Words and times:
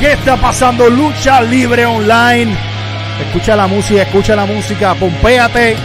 ¿Qué 0.00 0.12
está 0.12 0.38
pasando? 0.38 0.88
Lucha 0.88 1.42
Libre 1.42 1.84
Online. 1.84 2.56
Escucha 3.26 3.54
la 3.54 3.66
música, 3.66 4.00
escucha 4.00 4.34
la 4.34 4.46
música, 4.46 4.94
pompéate. 4.94 5.76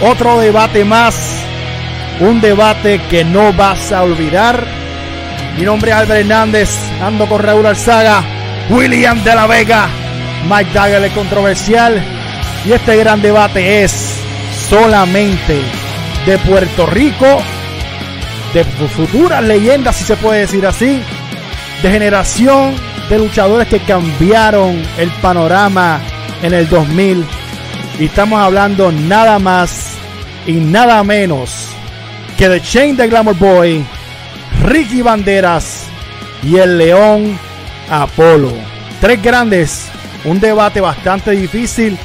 Otro 0.00 0.40
debate 0.40 0.86
más. 0.86 1.44
Un 2.20 2.40
debate 2.40 2.98
que 3.10 3.22
no 3.22 3.52
vas 3.52 3.92
a 3.92 4.04
olvidar. 4.04 4.64
Mi 5.58 5.66
nombre 5.66 5.90
es 5.90 5.98
Albert 5.98 6.20
Hernández. 6.20 6.70
Ando 7.02 7.26
con 7.26 7.42
Raúl 7.42 7.66
Alzaga. 7.66 8.22
William 8.70 9.22
de 9.22 9.34
la 9.34 9.46
Vega. 9.46 9.86
Mike 10.48 10.70
Dagger, 10.72 11.04
el 11.04 11.12
controversial. 11.12 12.02
Y 12.64 12.72
este 12.72 12.96
gran 12.96 13.20
debate 13.20 13.84
es 13.84 14.16
solamente 14.70 15.60
de 16.24 16.38
Puerto 16.38 16.86
Rico. 16.86 17.42
De 18.54 18.64
futuras 18.64 19.44
leyendas, 19.44 19.96
si 19.96 20.04
se 20.04 20.16
puede 20.16 20.40
decir 20.40 20.66
así. 20.66 21.02
De 21.82 21.90
generación 21.90 22.89
de 23.10 23.18
luchadores 23.18 23.66
que 23.66 23.80
cambiaron 23.80 24.80
el 24.96 25.10
panorama 25.20 26.00
en 26.42 26.54
el 26.54 26.68
2000. 26.68 27.26
Y 27.98 28.04
estamos 28.04 28.40
hablando 28.40 28.92
nada 28.92 29.38
más 29.40 29.94
y 30.46 30.52
nada 30.52 31.02
menos 31.02 31.66
que 32.38 32.48
de 32.48 32.62
Chain 32.62 32.96
de 32.96 33.08
Glamour 33.08 33.36
Boy, 33.36 33.84
Ricky 34.62 35.02
Banderas 35.02 35.86
y 36.42 36.56
el 36.56 36.78
León 36.78 37.36
Apolo. 37.90 38.52
Tres 39.00 39.20
grandes, 39.20 39.88
un 40.24 40.38
debate 40.38 40.80
bastante 40.80 41.32
difícil, 41.32 41.98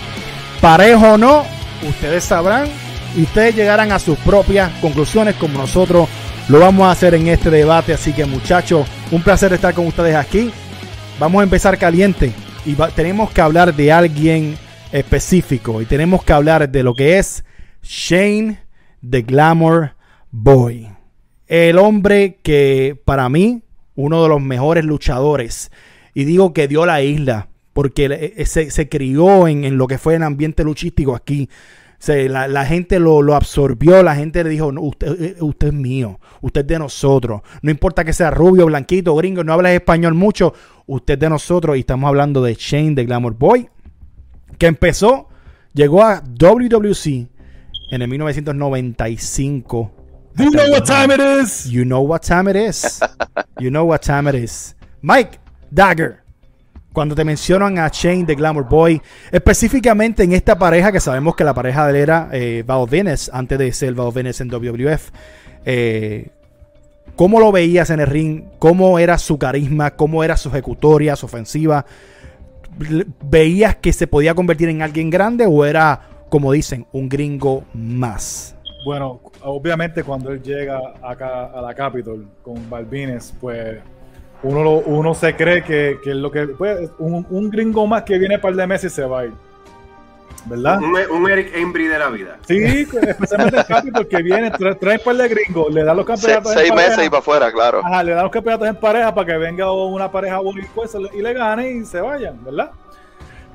parejo 0.59 1.13
o 1.13 1.17
no, 1.17 1.45
ustedes 1.87 2.23
sabrán 2.23 2.67
y 3.15 3.23
ustedes 3.23 3.55
llegarán 3.55 3.91
a 3.91 3.99
sus 3.99 4.17
propias 4.17 4.71
conclusiones 4.81 5.35
como 5.35 5.59
nosotros 5.59 6.09
lo 6.49 6.59
vamos 6.59 6.87
a 6.87 6.91
hacer 6.91 7.13
en 7.13 7.27
este 7.27 7.49
debate. 7.49 7.93
Así 7.93 8.11
que 8.11 8.25
muchachos, 8.25 8.87
un 9.11 9.21
placer 9.21 9.53
estar 9.53 9.73
con 9.73 9.87
ustedes 9.87 10.15
aquí. 10.15 10.51
Vamos 11.17 11.39
a 11.39 11.43
empezar 11.43 11.77
caliente 11.77 12.33
y 12.65 12.75
tenemos 12.93 13.31
que 13.31 13.39
hablar 13.39 13.73
de 13.73 13.89
alguien 13.89 14.57
específico 14.91 15.81
y 15.81 15.85
tenemos 15.85 16.25
que 16.25 16.33
hablar 16.33 16.69
de 16.69 16.83
lo 16.83 16.93
que 16.93 17.17
es 17.17 17.45
Shane 17.81 18.59
the 19.09 19.21
Glamour 19.21 19.93
Boy. 20.31 20.89
El 21.47 21.77
hombre 21.77 22.39
que 22.43 22.99
para 23.05 23.29
mí, 23.29 23.61
uno 23.95 24.23
de 24.23 24.29
los 24.29 24.41
mejores 24.41 24.83
luchadores, 24.83 25.71
y 26.13 26.25
digo 26.25 26.51
que 26.51 26.67
dio 26.67 26.85
la 26.85 27.01
isla, 27.01 27.47
porque 27.71 28.33
se, 28.45 28.69
se 28.69 28.89
crió 28.89 29.47
en, 29.47 29.63
en, 29.63 29.77
lo 29.77 29.87
que 29.87 29.97
fue 29.97 30.15
el 30.15 30.23
ambiente 30.23 30.65
luchístico 30.65 31.15
aquí. 31.15 31.49
la, 32.07 32.49
la, 32.49 32.65
gente 32.65 32.99
lo, 32.99 33.21
lo, 33.21 33.35
absorbió, 33.35 34.03
la 34.03 34.15
gente 34.15 34.43
le 34.43 34.49
dijo, 34.49 34.67
usted, 34.79 35.21
eh, 35.21 35.35
usted 35.39 35.67
es 35.67 35.73
mío, 35.73 36.19
usted 36.41 36.61
es 36.61 36.67
de 36.67 36.79
nosotros. 36.79 37.41
No 37.61 37.71
importa 37.71 38.03
que 38.03 38.11
sea 38.11 38.31
rubio, 38.31 38.65
blanquito, 38.65 39.15
gringo, 39.15 39.45
no 39.45 39.53
habla 39.53 39.73
español 39.73 40.13
mucho, 40.13 40.53
usted 40.87 41.17
de 41.17 41.29
nosotros. 41.29 41.77
Y 41.77 41.81
estamos 41.81 42.07
hablando 42.07 42.41
de 42.41 42.55
Shane 42.55 42.95
de 42.95 43.05
Glamour 43.05 43.35
Boy, 43.37 43.69
que 44.57 44.67
empezó, 44.67 45.29
llegó 45.73 46.03
a 46.03 46.21
WWC 46.21 47.27
en 47.91 48.01
el 48.01 48.07
1995. 48.07 49.91
You 50.37 50.51
know 50.51 50.69
what 50.69 50.83
time 50.83 51.13
it 51.13 51.21
is. 51.21 51.65
You 51.65 51.83
know 51.83 52.01
what 52.01 52.21
time 52.21 52.49
it 52.49 52.57
is. 52.57 52.99
You 53.59 53.69
know 53.69 53.85
what 53.85 54.01
time 54.01 54.29
it 54.29 54.35
is. 54.35 54.75
Mike 55.01 55.39
Dagger. 55.71 56.23
Cuando 56.91 57.13
te 57.13 57.25
mencionan 57.25 57.77
a 57.77 57.89
Shane 57.89 58.23
de 58.23 58.35
Glamour 58.35 58.69
Boy, 58.69 59.01
específicamente 59.29 60.23
en 60.23 60.31
esta 60.31 60.57
pareja 60.57 60.93
que 60.93 61.01
sabemos 61.01 61.35
que 61.35 61.43
la 61.43 61.53
pareja 61.53 61.85
de 61.85 61.91
él 61.91 61.95
era 61.97 62.29
eh, 62.31 62.63
Val 62.65 62.85
Venus, 62.89 63.29
antes 63.33 63.59
de 63.59 63.71
ser 63.73 63.93
Val 63.93 64.13
Venus 64.13 64.39
en 64.39 64.49
WWF. 64.49 65.09
Eh, 65.65 66.29
¿Cómo 67.15 67.39
lo 67.39 67.51
veías 67.51 67.89
en 67.89 67.99
el 67.99 68.07
ring? 68.07 68.43
¿Cómo 68.59 68.99
era 68.99 69.17
su 69.17 69.37
carisma? 69.37 69.91
¿Cómo 69.91 70.23
era 70.23 70.35
su 70.37 70.49
ejecutoria, 70.49 71.15
su 71.15 71.25
ofensiva? 71.25 71.85
¿Veías 73.23 73.75
que 73.77 73.93
se 73.93 74.07
podía 74.07 74.35
convertir 74.35 74.69
en 74.69 74.81
alguien 74.81 75.09
grande 75.09 75.45
o 75.47 75.65
era 75.65 76.15
como 76.29 76.51
dicen, 76.51 76.85
un 76.91 77.07
gringo 77.07 77.63
más. 77.73 78.55
Bueno, 78.83 79.21
obviamente 79.41 80.03
cuando 80.03 80.31
él 80.31 80.41
llega 80.41 80.79
acá 81.01 81.45
a 81.45 81.61
la 81.61 81.73
Capitol 81.73 82.27
con 82.41 82.69
Balvines, 82.69 83.33
pues 83.39 83.79
uno, 84.43 84.79
uno 84.79 85.13
se 85.13 85.35
cree 85.35 85.63
que, 85.63 85.97
que 86.03 86.13
lo 86.13 86.29
que 86.31 86.47
pues, 86.47 86.91
un, 86.99 87.25
un, 87.29 87.49
gringo 87.49 87.87
más 87.87 88.03
que 88.03 88.17
viene 88.17 88.37
para 88.37 88.51
el 88.51 88.57
de 88.57 88.67
meses 88.67 88.93
se 88.93 89.05
va 89.05 89.21
a 89.21 89.25
ir. 89.25 89.33
¿Verdad? 90.45 90.79
Un, 91.11 91.29
Eric 91.29 91.55
Embry 91.55 91.87
de 91.87 91.97
la 91.97 92.09
vida. 92.09 92.37
Sí, 92.47 92.57
especialmente 92.61 93.57
el 93.57 93.65
Capitol 93.65 94.07
que 94.07 94.21
viene, 94.21 94.51
trae, 94.51 94.75
trae 94.75 94.97
un 94.97 95.03
par 95.03 95.15
de 95.15 95.27
gringos, 95.27 95.73
le 95.73 95.83
da 95.83 95.93
los 95.93 96.05
campeonatos. 96.05 96.53
Se, 96.53 96.59
seis 96.59 96.73
meses 96.73 97.05
y 97.05 97.09
para 97.09 97.19
afuera, 97.19 97.51
claro. 97.51 97.81
Ajá, 97.83 98.03
le 98.03 98.13
da 98.13 98.23
los 98.23 98.31
campeonatos 98.31 98.67
en 98.67 98.75
pareja 98.75 99.13
para 99.13 99.25
que 99.25 99.37
venga 99.37 99.71
una 99.71 100.11
pareja 100.11 100.39
boricua 100.39 100.85
y 101.13 101.21
le 101.21 101.33
gane 101.33 101.71
y 101.71 101.85
se 101.85 101.99
vayan, 101.99 102.43
¿verdad? 102.43 102.71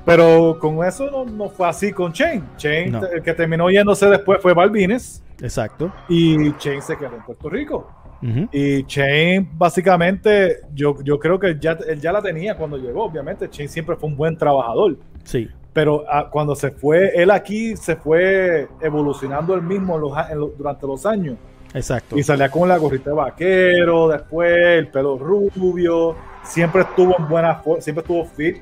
Pero 0.05 0.57
con 0.59 0.83
eso 0.83 1.25
no, 1.25 1.49
fue 1.49 1.67
así 1.67 1.91
con 1.91 2.11
Chain. 2.11 2.43
Chain, 2.57 2.99
el 3.13 3.21
que 3.21 3.33
terminó 3.33 3.69
yéndose 3.69 4.07
después 4.07 4.41
fue 4.41 4.53
Balvines. 4.53 5.23
Exacto. 5.41 5.91
Y 6.09 6.53
Chain 6.57 6.81
se 6.81 6.97
quedó 6.97 7.15
en 7.15 7.23
Puerto 7.23 7.49
Rico. 7.49 7.89
Y 8.51 8.83
Chain, 8.83 9.49
básicamente, 9.53 10.61
yo, 10.73 10.95
yo 11.03 11.17
creo 11.17 11.39
que 11.39 11.57
ya, 11.59 11.71
él 11.87 11.99
ya 11.99 12.11
la 12.11 12.21
tenía 12.21 12.55
cuando 12.55 12.77
llegó. 12.77 13.05
Obviamente, 13.05 13.49
Chain 13.49 13.69
siempre 13.69 13.95
fue 13.95 14.09
un 14.09 14.15
buen 14.15 14.37
trabajador. 14.37 14.97
Sí. 15.23 15.49
Pero 15.73 16.03
ah, 16.09 16.27
cuando 16.29 16.55
se 16.55 16.71
fue, 16.71 17.11
él 17.15 17.31
aquí 17.31 17.77
se 17.77 17.95
fue 17.95 18.67
evolucionando 18.81 19.53
él 19.55 19.61
mismo 19.61 19.97
durante 20.57 20.85
los 20.85 21.05
años. 21.05 21.37
Exacto. 21.73 22.17
Y 22.17 22.23
salía 22.23 22.49
con 22.49 22.67
la 22.67 22.77
gorrita 22.77 23.11
de 23.11 23.15
vaquero, 23.15 24.09
después 24.09 24.51
el 24.51 24.89
pelo 24.89 25.17
rubio. 25.17 26.15
Siempre 26.43 26.81
estuvo 26.81 27.15
en 27.17 27.29
buena 27.29 27.55
forma, 27.55 27.81
siempre 27.81 28.01
estuvo 28.01 28.25
fit 28.25 28.61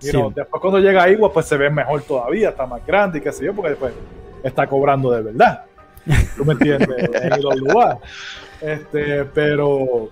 después 0.00 0.60
cuando 0.60 0.78
llega 0.78 1.02
a 1.02 1.10
Igua, 1.10 1.32
pues 1.32 1.46
se 1.46 1.56
ve 1.56 1.70
mejor 1.70 2.02
todavía, 2.02 2.50
está 2.50 2.66
más 2.66 2.84
grande 2.86 3.18
y 3.18 3.20
qué 3.20 3.32
sé 3.32 3.44
yo, 3.44 3.54
porque 3.54 3.70
después 3.70 3.92
está 4.42 4.66
cobrando 4.66 5.10
de 5.10 5.22
verdad. 5.22 5.64
¿Tú 6.36 6.44
me 6.44 6.54
entiendes? 6.54 6.88
en 7.12 7.42
los 7.42 7.56
lugares. 7.56 7.98
Este, 8.60 9.24
pero 9.24 10.08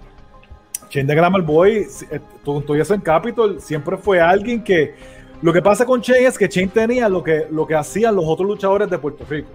Chain 0.89 1.07
de 1.07 1.15
Glamour 1.15 1.43
Boy, 1.43 1.87
eh, 2.11 2.21
todo 2.45 2.75
eso 2.75 2.95
en 2.95 3.01
Capitol, 3.01 3.61
siempre 3.61 3.97
fue 3.97 4.21
alguien 4.21 4.63
que. 4.63 4.95
Lo 5.41 5.53
que 5.53 5.63
pasa 5.63 5.87
con 5.87 6.01
Chain 6.01 6.27
es 6.27 6.37
que 6.37 6.49
Chain 6.49 6.69
tenía 6.69 7.09
lo 7.09 7.23
que, 7.23 7.47
lo 7.51 7.65
que 7.65 7.77
hacían 7.77 8.17
los 8.17 8.25
otros 8.27 8.49
luchadores 8.49 8.91
de 8.91 8.99
Puerto 8.99 9.25
Rico. 9.29 9.49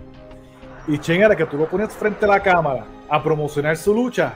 Y 0.88 0.98
Chain 0.98 1.24
era 1.24 1.36
que 1.36 1.46
tú 1.46 1.58
lo 1.58 1.68
ponías 1.68 1.94
frente 1.94 2.24
a 2.24 2.28
la 2.30 2.42
cámara 2.42 2.86
a 3.10 3.22
promocionar 3.22 3.76
su 3.76 3.94
lucha 3.94 4.36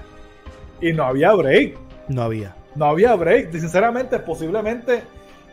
y 0.81 0.91
no 0.91 1.05
había 1.05 1.33
break. 1.33 1.77
No 2.09 2.23
había. 2.23 2.53
No 2.75 2.85
había 2.85 3.15
break. 3.15 3.51
Sinceramente, 3.51 4.19
posiblemente 4.19 5.03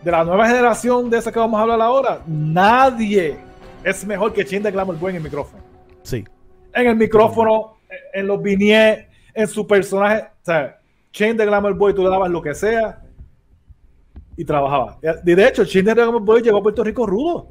de 0.02 0.10
la 0.10 0.24
nueva 0.24 0.48
generación 0.48 1.08
de 1.08 1.18
esa 1.18 1.30
que 1.30 1.38
vamos 1.38 1.58
a 1.58 1.62
hablar 1.62 1.80
ahora, 1.80 2.20
nadie 2.26 3.36
es 3.84 4.04
mejor 4.04 4.32
que 4.32 4.44
Chain 4.44 4.64
de 4.64 4.72
Glamour 4.72 4.98
Boy 4.98 5.10
en 5.10 5.16
el 5.16 5.22
micrófono. 5.22 5.62
Sí. 6.02 6.24
En 6.72 6.88
el 6.88 6.96
micrófono, 6.96 7.76
en 8.12 8.26
los 8.26 8.42
vignettes, 8.42 9.06
en 9.32 9.46
su 9.46 9.64
personaje. 9.64 10.24
O 10.24 10.44
sea, 10.44 10.76
Chain 11.12 11.36
de 11.36 11.46
Glamour 11.46 11.74
Boy, 11.74 11.94
tú 11.94 12.02
le 12.02 12.10
dabas 12.10 12.30
lo 12.30 12.42
que 12.42 12.52
sea 12.52 13.03
y 14.36 14.44
trabajaba. 14.44 14.98
De 15.22 15.46
hecho, 15.46 15.64
de 15.64 15.82
Glamour 15.82 16.22
Boy 16.22 16.42
llegó 16.42 16.58
a 16.58 16.62
Puerto 16.62 16.82
Rico 16.84 17.06
rudo. 17.06 17.48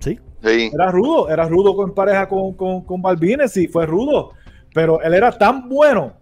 Sí. 0.00 0.18
sí. 0.42 0.70
Era 0.72 0.90
rudo, 0.90 1.28
era 1.28 1.46
rudo 1.46 1.76
con 1.76 1.94
pareja 1.94 2.28
con, 2.28 2.54
con, 2.54 2.82
con 2.82 3.00
Balvines 3.00 3.56
y 3.56 3.68
fue 3.68 3.86
rudo. 3.86 4.32
Pero 4.74 5.00
él 5.00 5.14
era 5.14 5.32
tan 5.32 5.68
bueno, 5.68 6.14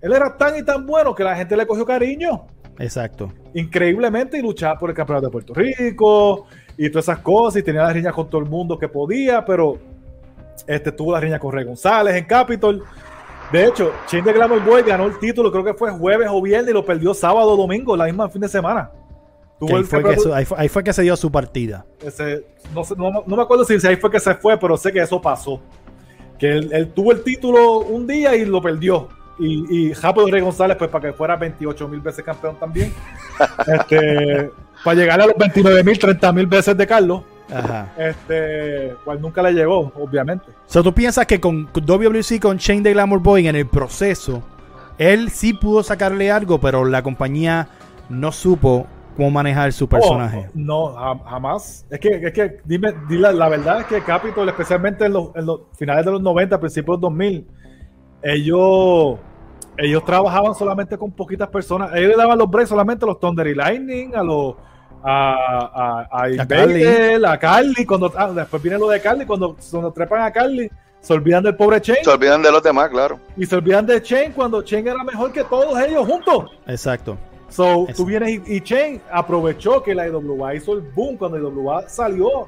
él 0.00 0.12
era 0.12 0.36
tan 0.36 0.56
y 0.56 0.62
tan 0.64 0.86
bueno 0.86 1.14
que 1.14 1.24
la 1.24 1.36
gente 1.36 1.56
le 1.56 1.66
cogió 1.66 1.84
cariño. 1.84 2.46
Exacto. 2.78 3.32
Increíblemente 3.54 4.38
y 4.38 4.42
luchaba 4.42 4.78
por 4.78 4.90
el 4.90 4.96
campeonato 4.96 5.26
de 5.26 5.32
Puerto 5.32 5.54
Rico 5.54 6.46
y 6.76 6.88
todas 6.90 7.06
esas 7.06 7.18
cosas 7.18 7.60
y 7.60 7.64
tenía 7.64 7.82
las 7.82 7.92
riñas 7.92 8.14
con 8.14 8.28
todo 8.28 8.40
el 8.40 8.48
mundo 8.48 8.78
que 8.78 8.88
podía, 8.88 9.44
pero 9.44 9.78
este 10.66 10.92
tuvo 10.92 11.12
la 11.12 11.20
riña 11.20 11.38
con 11.38 11.52
Rey 11.52 11.64
González 11.64 12.14
en 12.14 12.24
Capitol. 12.24 12.84
De 13.52 13.66
hecho, 13.66 13.92
Chain 14.06 14.24
de 14.24 14.32
Glamour 14.32 14.64
Boy 14.64 14.82
ganó 14.82 15.06
el 15.06 15.18
título, 15.18 15.50
creo 15.50 15.64
que 15.64 15.74
fue 15.74 15.90
jueves 15.90 16.28
o 16.30 16.40
viernes 16.40 16.70
y 16.70 16.74
lo 16.74 16.84
perdió 16.84 17.14
sábado 17.14 17.52
o 17.52 17.56
domingo, 17.56 17.96
la 17.96 18.04
misma 18.04 18.28
fin 18.28 18.42
de 18.42 18.48
semana. 18.48 18.90
Ahí 19.60 19.82
fue, 19.82 20.02
que 20.02 20.16
ahí, 20.56 20.68
fue, 20.68 20.84
que 20.84 20.92
se 20.92 21.02
dio 21.02 21.16
su 21.16 21.32
partida. 21.32 21.84
no, 22.96 23.36
me 23.36 23.42
acuerdo 23.42 23.64
si, 23.64 23.74
ahí 23.86 23.96
fue 23.96 24.10
que 24.10 24.20
se 24.20 24.34
fue, 24.36 24.58
pero 24.58 24.76
sé 24.76 24.92
que 24.92 25.00
eso 25.00 25.20
pasó. 25.20 25.60
Que 26.38 26.52
él 26.52 26.92
tuvo 26.94 27.10
el 27.10 27.24
título 27.24 27.80
un 27.80 28.06
día 28.06 28.36
y 28.36 28.44
lo 28.44 28.62
perdió 28.62 29.08
y, 29.38 29.88
y 29.88 29.94
Japo 29.94 30.24
de 30.24 30.32
Rey 30.32 30.40
González, 30.40 30.76
pues 30.76 30.90
para 30.90 31.08
que 31.08 31.16
fuera 31.16 31.36
28 31.36 31.88
mil 31.88 32.00
veces 32.00 32.24
campeón 32.24 32.56
también. 32.58 32.92
este, 33.66 34.50
para 34.84 34.94
llegar 34.96 35.20
a 35.20 35.26
los 35.26 35.36
29 35.36 35.84
mil, 35.84 35.98
30 35.98 36.32
mil 36.32 36.46
veces 36.46 36.76
de 36.76 36.86
Carlos. 36.86 37.22
Ajá. 37.50 37.94
Este, 37.96 38.94
cual 39.04 39.20
nunca 39.20 39.42
le 39.42 39.52
llegó, 39.52 39.92
obviamente. 39.96 40.50
O 40.50 40.54
sea, 40.70 40.82
tú 40.82 40.92
piensas 40.92 41.26
que 41.26 41.40
con 41.40 41.68
WC, 41.72 42.40
con 42.40 42.58
Shane 42.58 42.82
de 42.82 42.92
Glamour 42.92 43.20
Boy 43.20 43.48
en 43.48 43.56
el 43.56 43.66
proceso, 43.66 44.42
él 44.98 45.30
sí 45.30 45.54
pudo 45.54 45.82
sacarle 45.82 46.30
algo, 46.30 46.60
pero 46.60 46.84
la 46.84 47.02
compañía 47.02 47.68
no 48.08 48.32
supo 48.32 48.86
cómo 49.18 49.32
manejar 49.32 49.72
su 49.72 49.88
personaje. 49.88 50.46
Oh, 50.46 50.50
no, 50.54 50.94
jamás. 51.24 51.84
Es 51.90 51.98
que, 51.98 52.08
es 52.08 52.32
que 52.32 52.60
dime, 52.64 52.94
dime, 53.08 53.32
la 53.32 53.48
verdad 53.48 53.80
es 53.80 53.86
que 53.86 54.00
Capitol, 54.00 54.48
especialmente 54.48 55.06
en 55.06 55.12
los, 55.12 55.34
en 55.34 55.44
los 55.44 55.62
finales 55.76 56.04
de 56.04 56.12
los 56.12 56.22
90, 56.22 56.60
principios 56.60 56.86
de 56.86 56.92
los 56.92 57.00
2000, 57.00 57.48
ellos 58.22 59.18
ellos 59.76 60.04
trabajaban 60.04 60.54
solamente 60.54 60.96
con 60.96 61.10
poquitas 61.10 61.48
personas. 61.48 61.90
Ellos 61.96 62.10
le 62.10 62.16
daban 62.16 62.38
los 62.38 62.48
breaks 62.48 62.68
solamente 62.68 63.04
a 63.04 63.08
los 63.08 63.18
Thunder 63.18 63.48
y 63.48 63.56
Lightning, 63.56 64.14
a 64.14 64.22
los 64.22 64.54
a, 65.02 66.06
a, 66.12 66.24
a, 66.24 66.46
Carly. 66.46 66.84
a 67.24 67.38
Carly, 67.38 67.86
cuando 67.86 68.12
ah, 68.16 68.30
después 68.32 68.62
viene 68.62 68.78
lo 68.78 68.88
de 68.88 69.00
Carly, 69.00 69.26
cuando, 69.26 69.56
cuando 69.68 69.92
trepan 69.92 70.22
a 70.22 70.30
Carly, 70.30 70.70
se 71.00 71.12
olvidan 71.12 71.42
del 71.42 71.56
pobre 71.56 71.80
Chain. 71.80 72.04
Se 72.04 72.10
olvidan 72.10 72.40
de 72.40 72.52
los 72.52 72.62
demás, 72.62 72.88
claro. 72.88 73.18
Y 73.36 73.46
se 73.46 73.56
olvidan 73.56 73.84
de 73.84 74.00
Chain 74.00 74.30
cuando 74.30 74.62
Chain 74.62 74.86
era 74.86 75.02
mejor 75.02 75.32
que 75.32 75.42
todos 75.42 75.76
ellos 75.80 76.06
juntos. 76.06 76.52
Exacto. 76.68 77.18
So, 77.48 77.86
tú 77.96 78.04
vienes 78.04 78.40
y, 78.46 78.60
Chain 78.60 79.00
aprovechó 79.10 79.82
que 79.82 79.94
la 79.94 80.06
IWA 80.06 80.54
hizo 80.54 80.74
el 80.74 80.80
boom 80.80 81.16
cuando 81.16 81.38
IWA 81.38 81.88
salió. 81.88 82.46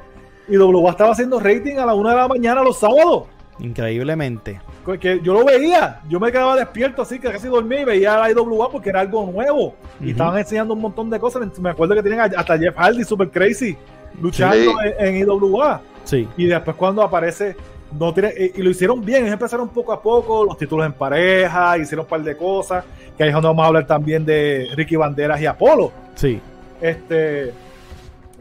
Y 0.48 0.54
IWA 0.54 0.90
estaba 0.90 1.12
haciendo 1.12 1.40
rating 1.40 1.76
a 1.76 1.86
la 1.86 1.94
una 1.94 2.10
de 2.10 2.16
la 2.16 2.28
mañana 2.28 2.62
los 2.62 2.78
sábados. 2.78 3.24
Increíblemente. 3.58 4.60
Que 5.00 5.20
yo 5.22 5.34
lo 5.34 5.44
veía, 5.44 6.00
yo 6.08 6.18
me 6.18 6.32
quedaba 6.32 6.56
despierto 6.56 7.02
así 7.02 7.18
que 7.18 7.30
casi 7.30 7.46
dormía 7.46 7.82
y 7.82 7.84
veía 7.84 8.18
la 8.18 8.30
IWA 8.30 8.70
porque 8.70 8.90
era 8.90 9.00
algo 9.00 9.30
nuevo. 9.30 9.74
Y 10.00 10.10
estaban 10.10 10.38
enseñando 10.38 10.74
un 10.74 10.80
montón 10.80 11.10
de 11.10 11.20
cosas. 11.20 11.58
Me 11.58 11.70
acuerdo 11.70 11.94
que 11.94 12.02
tenían 12.02 12.32
hasta 12.36 12.58
Jeff 12.58 12.74
Hardy, 12.76 13.04
super 13.04 13.30
crazy, 13.30 13.76
luchando 14.20 14.72
en, 14.98 15.16
IWA. 15.16 15.82
Sí. 16.04 16.28
Y 16.36 16.46
después 16.46 16.76
cuando 16.76 17.02
aparece 17.02 17.56
no 17.98 18.12
tiene, 18.14 18.32
y, 18.54 18.62
lo 18.62 18.70
hicieron 18.70 19.04
bien, 19.04 19.22
ellos 19.22 19.32
empezaron 19.32 19.68
poco 19.68 19.92
a 19.92 20.02
poco, 20.02 20.44
los 20.44 20.56
títulos 20.56 20.86
en 20.86 20.92
pareja, 20.92 21.78
hicieron 21.78 22.04
un 22.04 22.10
par 22.10 22.22
de 22.22 22.36
cosas, 22.36 22.84
que 23.16 23.22
ahí 23.22 23.28
es 23.28 23.34
donde 23.34 23.48
vamos 23.48 23.64
a 23.64 23.66
hablar 23.68 23.86
también 23.86 24.24
de 24.24 24.68
Ricky 24.74 24.96
Banderas 24.96 25.40
y 25.40 25.46
Apolo. 25.46 25.92
Sí. 26.14 26.40
Este, 26.80 27.52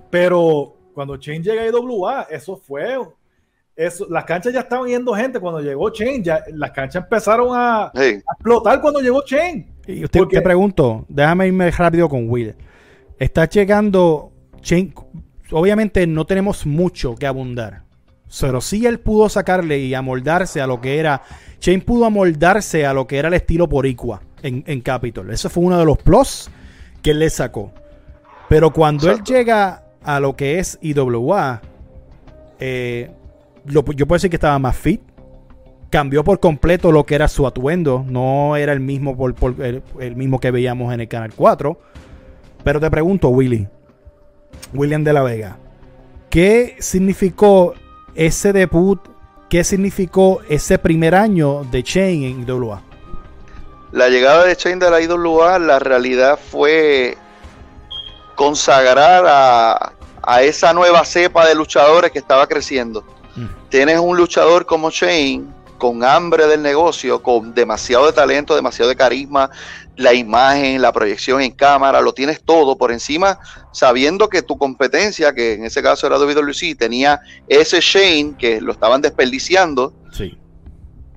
pero 0.10 0.74
cuando 0.94 1.18
Chain 1.18 1.44
llega 1.44 1.62
a 1.62 1.68
IWA, 1.68 2.28
eso 2.30 2.56
fue 2.58 2.98
eso, 3.80 4.06
las 4.10 4.26
canchas 4.26 4.52
ya 4.52 4.60
estaban 4.60 4.90
yendo 4.90 5.14
gente 5.14 5.40
cuando 5.40 5.62
llegó 5.62 5.90
Chain, 5.90 6.22
ya 6.22 6.44
las 6.54 6.72
canchas 6.72 7.04
empezaron 7.04 7.52
a, 7.54 7.90
explotar 7.96 8.82
cuando 8.82 9.00
llegó 9.00 9.24
Chain. 9.24 9.66
Y 9.88 10.04
usted 10.04 10.22
te 10.30 10.42
pregunto, 10.42 11.06
déjame 11.08 11.48
irme 11.48 11.72
rápido 11.72 12.10
con 12.10 12.30
Will. 12.30 12.56
Está 13.18 13.46
llegando 13.46 14.34
Chain, 14.60 14.94
obviamente 15.52 16.06
no 16.08 16.26
tenemos 16.26 16.66
mucho 16.66 17.16
que 17.16 17.26
abundar, 17.26 17.84
pero 18.42 18.62
sí 18.62 18.86
él 18.86 19.00
pudo 19.00 19.30
sacarle 19.30 19.80
y 19.80 19.94
amoldarse 19.94 20.62
a 20.62 20.68
lo 20.68 20.82
que 20.82 21.00
era, 21.00 21.24
Chain 21.60 21.82
pudo 21.82 22.06
amoldarse 22.06 22.86
a 22.86 22.94
lo 22.94 23.08
que 23.08 23.18
era 23.18 23.28
el 23.28 23.34
estilo 23.34 23.68
boricua 23.68 24.22
en, 24.44 24.64
en 24.68 24.82
Capitol. 24.82 25.32
Eso 25.32 25.50
fue 25.50 25.64
uno 25.64 25.78
de 25.78 25.86
los 25.86 25.98
plus 25.98 26.50
que 27.02 27.12
él 27.12 27.20
le 27.20 27.30
sacó. 27.30 27.72
Pero 28.50 28.74
cuando 28.74 29.12
él 29.12 29.24
llega 29.24 29.84
a 30.04 30.20
lo 30.20 30.36
que 30.36 30.60
es 30.60 30.80
IWA, 30.82 31.62
eh, 32.60 33.12
yo 33.66 33.84
puedo 33.84 34.16
decir 34.16 34.30
que 34.30 34.38
estaba 34.38 34.58
más 34.60 34.76
fit. 34.76 35.02
Cambió 35.92 36.24
por 36.24 36.40
completo 36.40 36.92
lo 36.92 37.06
que 37.06 37.16
era 37.16 37.28
su 37.28 37.48
atuendo. 37.48 38.06
No 38.08 38.56
era 38.56 38.74
el 38.74 38.80
mismo, 38.80 39.16
por, 39.16 39.56
el, 39.62 40.16
mismo 40.16 40.40
que 40.40 40.52
veíamos 40.52 40.94
en 40.94 41.02
el 41.02 41.08
Canal 41.08 41.34
4. 41.36 41.80
Pero 42.64 42.80
te 42.80 42.90
pregunto, 42.90 43.30
Willy. 43.30 43.68
William 44.74 45.04
de 45.04 45.14
la 45.14 45.24
Vega. 45.24 45.58
¿Qué 46.30 46.76
significó 46.80 47.74
ese 48.16 48.54
debut? 48.54 49.00
¿Qué 49.50 49.64
significó 49.64 50.42
ese 50.48 50.78
primer 50.78 51.16
año 51.16 51.64
de 51.72 51.84
Chain 51.84 52.24
en 52.24 52.48
IWA? 52.48 52.82
La 53.92 54.10
llegada 54.10 54.46
de 54.46 54.56
Chain 54.56 54.78
de 54.78 54.92
la 54.92 55.02
IWA, 55.02 55.58
la 55.58 55.80
realidad 55.80 56.40
fue 56.52 57.18
consagrar 58.36 59.26
a, 59.28 59.94
a 60.22 60.42
esa 60.44 60.74
nueva 60.74 61.04
cepa 61.04 61.48
de 61.48 61.56
luchadores 61.56 62.12
que 62.12 62.20
estaba 62.20 62.48
creciendo 62.48 63.04
tienes 63.70 64.00
un 64.00 64.18
luchador 64.18 64.66
como 64.66 64.90
Shane 64.90 65.46
con 65.78 66.04
hambre 66.04 66.48
del 66.48 66.62
negocio, 66.62 67.24
con 67.24 67.54
demasiado 67.54 68.08
de 68.08 68.14
talento, 68.14 68.56
demasiado 68.56 68.90
de 68.90 68.96
carisma, 68.96 69.50
la 70.00 70.14
imagen, 70.14 70.82
la 70.82 70.94
proyección 70.94 71.42
en 71.42 71.52
cámara, 71.52 72.00
lo 72.00 72.14
tienes 72.14 72.42
todo 72.42 72.78
por 72.78 72.94
encima, 72.94 73.38
sabiendo 73.74 74.30
que 74.30 74.42
tu 74.42 74.58
competencia, 74.58 75.34
que 75.34 75.56
en 75.56 75.66
ese 75.66 75.84
caso 75.84 76.08
era 76.08 76.18
WWC, 76.18 76.78
tenía 76.78 77.20
ese 77.50 77.82
Shane 77.82 78.36
que 78.38 78.62
lo 78.62 78.72
estaban 78.72 79.02
desperdiciando, 79.02 79.94
sí. 80.14 80.38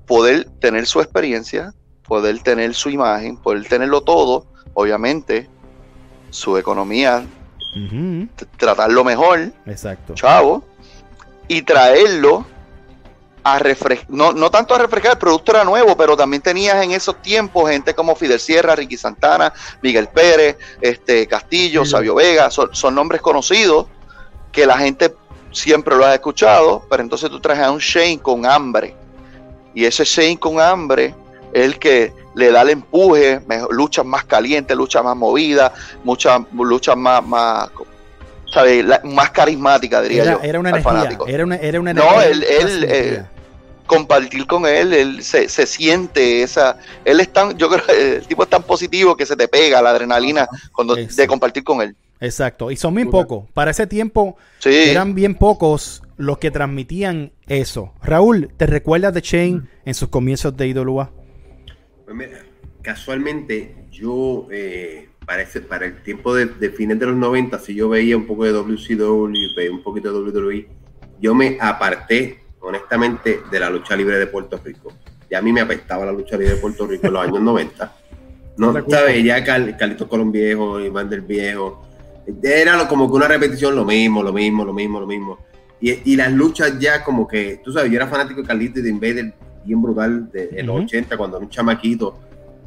poder 0.05 0.49
tener 0.59 0.85
su 0.85 0.99
experiencia, 0.99 1.73
poder 2.05 2.43
tener 2.43 2.73
su 2.73 2.89
imagen, 2.89 3.37
poder 3.37 3.65
tenerlo 3.69 4.01
todo, 4.01 4.47
obviamente, 4.73 5.47
su 6.29 6.57
economía, 6.57 7.25
tratarlo 8.57 9.05
mejor, 9.05 9.53
exacto, 9.65 10.13
chavo, 10.13 10.65
y 11.47 11.61
traerlo 11.61 12.45
a 13.43 13.59
refrescar, 13.59 14.09
no, 14.09 14.31
no 14.31 14.49
tanto 14.49 14.73
a 14.73 14.77
refrescar, 14.77 15.13
el 15.13 15.17
producto 15.17 15.51
era 15.51 15.63
nuevo, 15.63 15.97
pero 15.97 16.15
también 16.15 16.41
tenías 16.41 16.81
en 16.81 16.91
esos 16.91 17.21
tiempos 17.21 17.69
gente 17.69 17.93
como 17.93 18.15
Fidel 18.15 18.39
Sierra, 18.39 18.75
Ricky 18.75 18.97
Santana, 18.97 19.53
Miguel 19.81 20.07
Pérez, 20.07 20.57
este 20.79 21.27
Castillo, 21.27 21.83
Sabio 21.85 22.15
Vega, 22.15 22.49
son, 22.49 22.95
nombres 22.95 23.21
conocidos 23.21 23.87
que 24.51 24.65
la 24.65 24.77
gente 24.77 25.13
siempre 25.51 25.95
lo 25.95 26.05
ha 26.05 26.13
escuchado, 26.13 26.85
pero 26.89 27.03
entonces 27.03 27.29
tú 27.29 27.39
traes 27.39 27.59
a 27.59 27.71
un 27.71 27.79
Shane 27.79 28.19
con 28.19 28.45
hambre. 28.45 28.95
Y 29.73 29.85
ese 29.85 30.05
Shane 30.05 30.37
con 30.37 30.59
hambre 30.59 31.13
es 31.51 31.65
el 31.65 31.79
que 31.79 32.13
le 32.35 32.51
da 32.51 32.61
el 32.61 32.69
empuje, 32.69 33.41
luchas 33.71 34.05
más 34.05 34.23
calientes, 34.23 34.75
luchas 34.77 35.03
más 35.03 35.15
movidas, 35.15 35.71
muchas 36.03 36.41
luchas 36.53 36.95
más, 36.95 37.25
más 37.25 37.69
más 39.03 39.31
carismática, 39.31 40.01
diría 40.01 40.25
yo. 40.25 40.39
Era 40.43 40.59
una 40.59 40.69
energía. 40.69 41.17
Era 41.27 41.43
una, 41.43 41.55
era 41.55 41.79
una 41.79 41.93
No, 41.93 42.21
él, 42.21 42.43
él 42.43 42.85
eh, 42.87 43.25
compartir 43.85 44.45
con 44.47 44.65
él, 44.65 44.93
él 44.93 45.23
se, 45.23 45.49
se, 45.49 45.65
siente 45.65 46.43
esa. 46.43 46.77
Él 47.05 47.19
es 47.19 47.31
tan, 47.31 47.57
yo 47.57 47.69
creo, 47.69 47.83
el 47.89 48.25
tipo 48.25 48.43
es 48.43 48.49
tan 48.49 48.63
positivo 48.63 49.15
que 49.15 49.25
se 49.25 49.35
te 49.35 49.47
pega 49.47 49.81
la 49.81 49.91
adrenalina 49.91 50.47
cuando 50.71 50.95
de 50.95 51.27
compartir 51.27 51.63
con 51.63 51.81
él. 51.81 51.95
Exacto, 52.19 52.71
y 52.71 52.77
son 52.77 52.95
bien 52.95 53.09
pocos. 53.09 53.49
Para 53.53 53.71
ese 53.71 53.85
tiempo 53.85 54.37
eran 54.63 55.13
bien 55.13 55.35
pocos 55.35 56.03
los 56.15 56.37
que 56.37 56.51
transmitían 56.51 57.33
eso. 57.47 57.93
Raúl, 58.01 58.49
¿te 58.55 58.65
recuerdas 58.65 59.13
de 59.13 59.21
Shane 59.21 59.63
en 59.83 59.93
sus 59.93 60.07
comienzos 60.07 60.55
de 60.55 60.67
IWA? 60.69 61.11
Pues 62.05 62.15
mira, 62.15 62.45
casualmente 62.81 63.75
yo 63.91 64.47
eh, 64.51 65.09
para, 65.25 65.45
para 65.67 65.85
el 65.87 66.01
tiempo 66.03 66.33
de, 66.33 66.69
fines 66.69 66.99
de 66.99 67.07
los 67.07 67.15
90, 67.15 67.59
si 67.59 67.75
yo 67.75 67.89
veía 67.89 68.15
un 68.15 68.25
poco 68.25 68.45
de 68.45 68.51
WCW, 68.51 69.55
veía 69.55 69.71
un 69.71 69.83
poquito 69.83 70.13
de 70.13 70.31
WWE, 70.31 70.67
yo 71.19 71.35
me 71.35 71.57
aparté 71.59 72.42
honestamente 72.63 73.41
de 73.49 73.59
la 73.59 73.69
lucha 73.69 73.95
libre 73.95 74.17
de 74.17 74.27
Puerto 74.27 74.59
Rico. 74.63 74.91
Ya 75.29 75.39
a 75.39 75.41
mí 75.41 75.51
me 75.51 75.61
apestaba 75.61 76.05
la 76.05 76.11
lucha 76.11 76.37
libre 76.37 76.55
de 76.55 76.61
Puerto 76.61 76.87
Rico 76.87 77.07
en 77.07 77.13
los 77.13 77.23
años 77.23 77.41
90. 77.41 77.95
No, 78.57 78.73
¿sabes? 78.87 79.23
Ya 79.23 79.43
Carlitos 79.43 80.07
Colón 80.07 80.31
Viejo, 80.31 80.79
Iván 80.79 81.09
del 81.09 81.21
Viejo. 81.21 81.85
Era 82.41 82.87
como 82.87 83.09
que 83.09 83.15
una 83.15 83.27
repetición, 83.27 83.75
lo 83.75 83.83
mismo, 83.83 84.23
lo 84.23 84.31
mismo, 84.31 84.63
lo 84.63 84.73
mismo, 84.73 84.99
lo 84.99 85.07
mismo. 85.07 85.39
Y, 85.81 86.15
las 86.15 86.31
luchas 86.31 86.79
ya 86.79 87.03
como 87.03 87.27
que, 87.27 87.59
tú 87.61 87.73
sabes, 87.73 87.91
yo 87.91 87.97
era 87.97 88.07
fanático 88.07 88.41
de 88.41 88.47
Carlitos 88.47 88.77
y 88.79 88.83
de 88.83 88.89
Invader 88.89 89.33
bien 89.65 89.81
brutal 89.81 90.31
de, 90.31 90.63
los 90.63 90.83
80, 90.83 91.17
cuando 91.17 91.37
era 91.37 91.45
un 91.45 91.49
chamaquito 91.49 92.17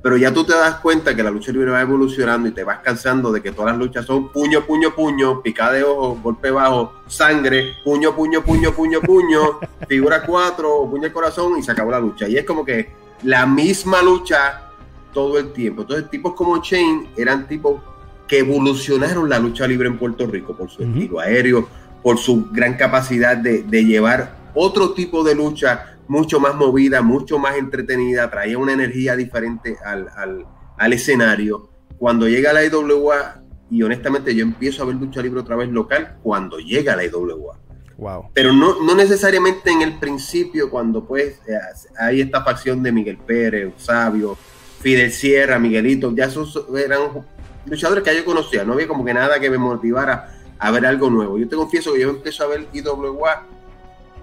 pero 0.07 0.19
ya 0.19 0.33
tú 0.33 0.45
te 0.45 0.53
das 0.53 0.77
cuenta 0.77 1.17
que 1.17 1.23
la 1.25 1.33
lucha 1.33 1.51
libre 1.51 1.73
va 1.73 1.81
evolucionando 1.81 2.49
y 2.49 2.53
te 2.53 2.63
vas 2.63 2.79
cansando 2.79 3.33
de 3.33 3.43
que 3.43 3.51
todas 3.51 3.73
las 3.73 3.81
luchas 3.81 4.07
son 4.07 4.29
puño, 4.29 4.65
puño, 4.65 4.95
puño, 4.95 5.43
picada 5.43 5.73
de 5.73 5.83
ojo, 5.83 6.21
golpe 6.23 6.53
bajo, 6.53 6.93
sangre, 7.09 7.75
puño, 7.83 8.15
puño, 8.15 8.41
puño, 8.45 8.73
puño, 8.73 9.01
puño, 9.01 9.59
figura 9.89 10.23
cuatro, 10.25 10.89
puño 10.89 11.03
de 11.03 11.13
corazón 11.13 11.59
y 11.59 11.63
se 11.65 11.73
acabó 11.73 11.91
la 11.91 11.99
lucha. 11.99 12.29
Y 12.29 12.37
es 12.37 12.45
como 12.45 12.65
que 12.65 12.93
la 13.25 13.47
misma 13.47 14.01
lucha 14.01 14.71
todo 15.13 15.41
el 15.41 15.53
tiempo. 15.53 15.83
Entonces, 15.83 16.09
tipos 16.09 16.35
como 16.35 16.63
Chain 16.63 17.09
eran 17.17 17.49
tipos 17.49 17.83
que 18.29 18.39
evolucionaron 18.39 19.29
la 19.29 19.41
lucha 19.41 19.67
libre 19.67 19.89
en 19.89 19.99
Puerto 19.99 20.25
Rico 20.29 20.57
por 20.57 20.71
su 20.71 20.85
estilo 20.85 21.19
aéreo, 21.19 21.69
por 22.05 22.17
su 22.19 22.47
gran 22.53 22.77
capacidad 22.77 23.37
de, 23.37 23.65
de 23.65 23.85
llevar 23.85 24.37
otro 24.55 24.93
tipo 24.93 25.25
de 25.25 25.35
lucha 25.35 25.96
mucho 26.09 26.41
más 26.41 26.55
movida, 26.55 27.03
mucho 27.03 27.39
más 27.39 27.57
entretenida, 27.57 28.31
traía 28.31 28.59
una 28.59 28.73
energía 28.73 29.17
diferente 29.17 29.77
al, 29.85 30.93
escenario. 30.93 31.71
Cuando 31.99 32.29
llega 32.29 32.53
la 32.53 32.65
IWA, 32.65 33.43
y 33.71 33.83
honestamente 33.83 34.35
yo 34.35 34.43
empiezo 34.43 34.83
a 34.83 34.87
ver 34.87 34.97
lucha 34.97 35.23
libre 35.23 35.41
otra 35.41 35.57
vez 35.57 35.69
local 35.71 36.19
cuando 36.23 36.59
llega 36.59 36.97
la 36.97 37.05
IWA. 37.05 37.59
Wow. 37.99 38.31
Pero 38.35 38.53
no, 38.53 38.83
no 38.83 38.95
necesariamente 38.95 39.71
en 39.71 39.83
el 39.83 39.99
principio, 39.99 40.71
cuando 40.71 41.05
pues 41.05 41.41
eh, 41.49 41.59
hay 41.99 42.21
esta 42.21 42.45
facción 42.45 42.83
de 42.83 42.93
Miguel 42.93 43.17
Pérez, 43.17 43.73
Sabio, 43.79 44.37
Fidel 44.81 45.11
Sierra, 45.11 45.59
Miguelito, 45.59 46.15
ya 46.15 46.27
esos 46.27 46.67
eran 46.77 47.25
luchadores 47.65 48.05
que 48.05 48.15
yo 48.15 48.25
conocía, 48.25 48.65
no 48.65 48.75
había 48.75 48.87
como 48.87 49.05
que 49.05 49.15
nada 49.15 49.41
que 49.41 49.51
me 49.51 49.59
motivara 49.59 50.37
a 50.59 50.71
ver 50.71 50.85
algo 50.85 51.09
nuevo. 51.09 51.39
Yo 51.39 51.49
te 51.49 51.57
confieso 51.57 51.95
que 51.95 52.01
yo 52.01 52.11
empiezo 52.11 52.45
a 52.45 52.49
ver 52.49 52.67
IWA 52.73 53.47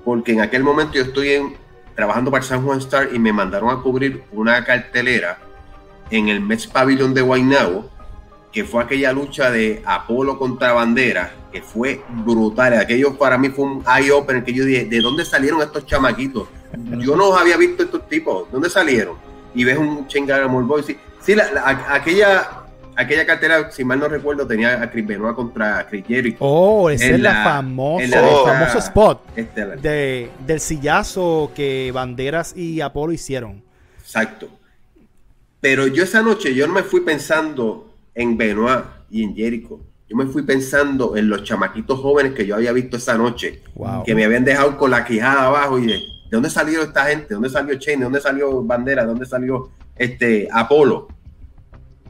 porque 0.06 0.34
en 0.34 0.42
aquel 0.42 0.64
momento 0.64 0.94
yo 0.94 1.04
estoy 1.04 1.30
en, 1.30 1.63
trabajando 1.96 2.32
para 2.32 2.44
San 2.44 2.64
Juan 2.64 2.80
Star 2.80 3.10
y 3.14 3.20
me 3.20 3.34
mandaron 3.34 3.70
a 3.70 3.82
cubrir 3.82 4.24
una 4.32 4.64
cartelera 4.64 5.40
en 6.10 6.30
el 6.30 6.42
Mets 6.42 6.68
Pavilion 6.68 7.14
de 7.14 7.22
Guaynabo, 7.22 7.90
que 8.52 8.64
fue 8.64 8.84
aquella 8.84 9.12
lucha 9.14 9.50
de 9.50 9.82
Apolo 9.86 10.38
contra 10.38 10.74
Bandera, 10.74 11.34
que 11.52 11.62
fue 11.62 12.04
brutal. 12.10 12.74
Aquello 12.74 13.18
para 13.18 13.38
mí 13.38 13.50
fue 13.50 13.66
un 13.66 13.84
eye-opener 13.88 14.44
que 14.44 14.54
yo 14.54 14.66
dije, 14.66 14.86
¿de 14.86 15.02
dónde 15.02 15.26
salieron 15.26 15.62
estos 15.62 15.86
chamaquitos? 15.86 16.48
Yo 17.00 17.16
no 17.16 17.36
había 17.36 17.58
visto 17.58 17.84
estos 17.84 18.08
tipos, 18.08 18.52
¿dónde 18.52 18.70
salieron? 18.70 19.34
y 19.56 19.64
ves 19.64 19.78
un 19.78 20.08
Chengamore 20.08 20.66
Boy. 20.66 20.84
Sí, 20.84 20.98
sí 21.22 21.36
la, 21.36 21.86
aquella 21.90 22.63
aquella 22.96 23.26
cartera, 23.26 23.72
si 23.72 23.84
mal 23.84 24.00
no 24.00 24.08
recuerdo, 24.08 24.48
tenía 24.48 24.82
a 24.82 24.90
Chris 24.90 25.06
Benoit 25.06 25.36
contra 25.36 25.88
Chris 25.88 26.06
Jericho. 26.08 26.38
Oh, 26.40 26.90
ese 26.90 27.16
es 27.16 27.20
la, 27.20 27.44
famoso, 27.44 28.04
el 28.04 28.12
famoso 28.12 28.78
spot 28.80 29.22
este, 29.36 29.66
de, 29.78 30.30
del 30.46 30.60
sillazo 30.60 31.52
que 31.56 31.92
Banderas 31.94 32.56
y 32.56 32.82
Apolo 32.82 33.14
hicieron. 33.14 33.64
Exacto. 34.00 34.50
Pero 35.60 35.88
yo 35.88 36.04
esa 36.04 36.22
noche, 36.22 36.54
yo 36.54 36.68
no 36.68 36.74
me 36.74 36.84
fui 36.84 37.02
pensando 37.02 37.94
en 38.14 38.38
Benoit 38.38 38.84
y 39.10 39.24
en 39.24 39.36
Jericho. 39.36 39.80
Yo 40.10 40.18
me 40.18 40.26
fui 40.26 40.44
pensando 40.44 41.16
en 41.16 41.30
los 41.30 41.44
chamaquitos 41.44 42.00
jóvenes 42.00 42.34
que 42.34 42.46
yo 42.46 42.56
había 42.56 42.74
visto 42.74 42.98
esa 42.98 43.18
noche, 43.18 43.62
que 44.06 44.14
me 44.14 44.26
habían 44.26 44.44
dejado 44.44 44.78
con 44.78 44.92
la 44.92 45.06
quijada 45.06 45.48
abajo 45.48 45.80
y 45.80 45.88
de, 45.88 45.94
¿de 45.94 46.30
dónde 46.30 46.50
salió 46.50 46.84
esta 46.84 47.06
gente? 47.06 47.30
¿De 47.30 47.36
dónde 47.36 47.50
salió 47.50 47.76
Chain? 47.80 48.00
¿De 48.00 48.04
dónde 48.04 48.22
salió 48.22 48.62
Bandera? 48.62 49.04
¿De 49.04 49.08
dónde 49.08 49.26
salió 49.26 49.70
este 49.96 50.50
Apolo? 50.52 51.08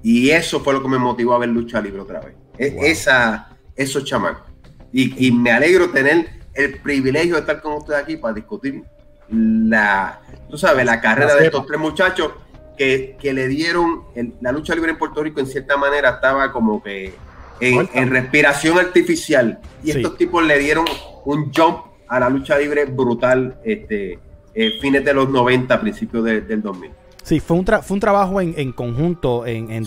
Y 0.03 0.29
eso 0.31 0.59
fue 0.59 0.73
lo 0.73 0.83
que 0.83 0.89
me 0.89 0.97
motivó 0.97 1.33
a 1.33 1.39
ver 1.39 1.49
lucha 1.49 1.81
libre 1.81 2.01
otra 2.01 2.19
vez. 2.19 2.35
E, 2.57 2.91
esa, 2.91 3.49
esos 3.75 4.03
chamacos. 4.03 4.51
Y, 4.91 5.31
me 5.31 5.51
alegro 5.51 5.89
tener 5.89 6.29
el 6.53 6.77
privilegio 6.79 7.33
de 7.33 7.39
estar 7.39 7.61
con 7.63 7.73
ustedes 7.73 7.99
aquí 7.99 8.17
para 8.17 8.35
discutir 8.35 8.83
la, 9.27 10.21
tú 10.51 10.55
sabes, 10.55 10.85
la 10.85 11.01
carrera 11.01 11.33
de 11.33 11.45
estos 11.45 11.65
tres 11.65 11.79
muchachos 11.79 12.33
que, 12.77 13.17
le 13.23 13.47
dieron 13.47 14.03
la 14.39 14.51
lucha 14.51 14.75
libre 14.75 14.91
en 14.91 14.99
Puerto 14.99 15.23
Rico 15.23 15.39
en 15.39 15.47
cierta 15.47 15.77
manera 15.77 16.11
estaba 16.11 16.51
como 16.51 16.83
que 16.83 17.11
en, 17.59 18.09
respiración 18.11 18.77
artificial. 18.77 19.59
Y 19.83 19.91
estos 19.91 20.15
tipos 20.15 20.45
le 20.45 20.59
dieron 20.59 20.85
un 21.25 21.51
jump 21.51 21.85
a 22.07 22.19
la 22.19 22.29
lucha 22.29 22.59
libre 22.59 22.85
brutal 22.85 23.57
este 23.63 24.19
eh, 24.53 24.79
fines 24.79 25.03
de 25.03 25.15
los 25.15 25.27
90 25.29 25.81
principios 25.81 26.23
del 26.23 26.61
2000 26.61 26.91
Sí, 27.23 27.39
fue 27.39 27.57
un, 27.57 27.65
fue 27.65 27.95
un 27.95 27.99
trabajo 27.99 28.41
en, 28.41 28.71
conjunto, 28.73 29.45
en, 29.45 29.85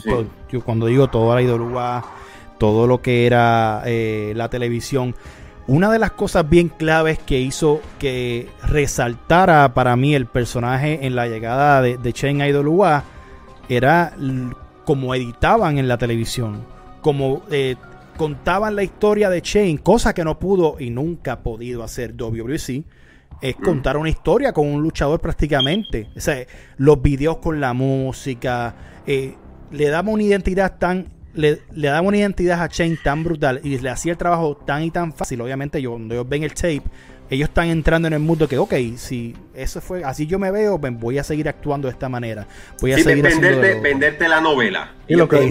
yo 0.51 0.65
cuando 0.65 0.87
digo 0.87 1.09
toda 1.09 1.35
la 1.37 1.43
IWA, 1.43 2.05
todo 2.59 2.87
lo 2.87 3.03
que 3.03 3.27
era 3.27 3.83
eh, 3.85 4.33
la 4.35 4.49
televisión. 4.49 5.15
Una 5.67 5.91
de 5.93 5.99
las 5.99 6.13
cosas 6.13 6.49
bien 6.49 6.71
claves 6.71 7.19
que 7.19 7.39
hizo 7.39 7.81
que 7.99 8.49
resaltara 8.67 9.75
para 9.75 9.97
mí 9.97 10.15
el 10.15 10.27
personaje 10.27 11.07
en 11.07 11.15
la 11.15 11.27
llegada 11.27 11.83
de, 11.83 11.99
de 11.99 12.13
Chen 12.13 12.41
a 12.41 12.49
IWA 12.49 13.05
era 13.69 14.15
como 14.85 15.15
editaban 15.15 15.79
en 15.79 15.89
la 15.89 15.99
televisión, 15.99 16.65
como 17.03 17.43
eh, 17.51 17.77
contaban 18.17 18.77
la 18.77 18.83
historia 18.85 19.29
de 19.29 19.43
Chen, 19.43 19.77
cosa 19.77 20.15
que 20.15 20.25
no 20.25 20.39
pudo 20.39 20.77
y 20.79 20.89
nunca 20.89 21.33
ha 21.33 21.41
podido 21.41 21.83
hacer 21.83 22.17
WWC 22.17 22.85
es 23.41 23.57
contar 23.57 23.97
una 23.97 24.09
historia 24.09 24.53
con 24.53 24.67
un 24.67 24.83
luchador 24.83 25.21
prácticamente. 25.21 26.09
O 26.17 26.21
sea, 26.21 26.45
los 26.79 27.01
videos 27.01 27.39
con 27.39 27.61
la 27.61 27.73
música, 27.73 28.75
eh, 29.07 29.35
le 29.71 29.89
damos 29.89 30.15
una 30.15 30.23
identidad 30.23 30.79
tan, 30.79 31.09
le, 31.35 31.61
le, 31.73 31.89
damos 31.89 32.09
una 32.09 32.19
identidad 32.19 32.63
a 32.63 32.69
Shane 32.69 32.99
tan 33.03 33.25
brutal 33.25 33.61
y 33.63 33.79
le 33.79 33.91
hacía 33.91 34.13
el 34.13 34.19
trabajo 34.19 34.57
tan 34.57 34.83
y 34.83 34.91
tan 34.91 35.13
fácil. 35.13 35.41
Obviamente, 35.41 35.81
yo, 35.83 35.93
cuando 35.93 36.15
ellos 36.15 36.29
ven 36.29 36.43
el 36.45 36.55
tape, 36.55 36.83
ellos 37.29 37.49
están 37.49 37.69
entrando 37.69 38.07
en 38.09 38.15
el 38.15 38.21
mundo 38.21 38.49
que, 38.49 38.57
ok, 38.57 38.75
si 38.97 39.35
eso 39.55 39.81
fue, 39.81 40.05
así 40.05 40.27
yo 40.27 40.39
me 40.39 40.51
veo, 40.51 40.81
pues 40.81 40.99
voy 40.99 41.19
a 41.19 41.25
seguir 41.25 41.49
actuando 41.49 41.89
de 41.89 41.93
esta 41.93 42.09
manera. 42.09 42.47
Voy 42.81 42.93
a 42.93 42.99
seguir 42.99 43.25
venderte, 43.25 43.81
venderte 43.81 44.29
la 44.29 44.41
novela. 44.41 44.93
Y 45.09 45.17
lo 45.17 45.29
que, 45.29 45.51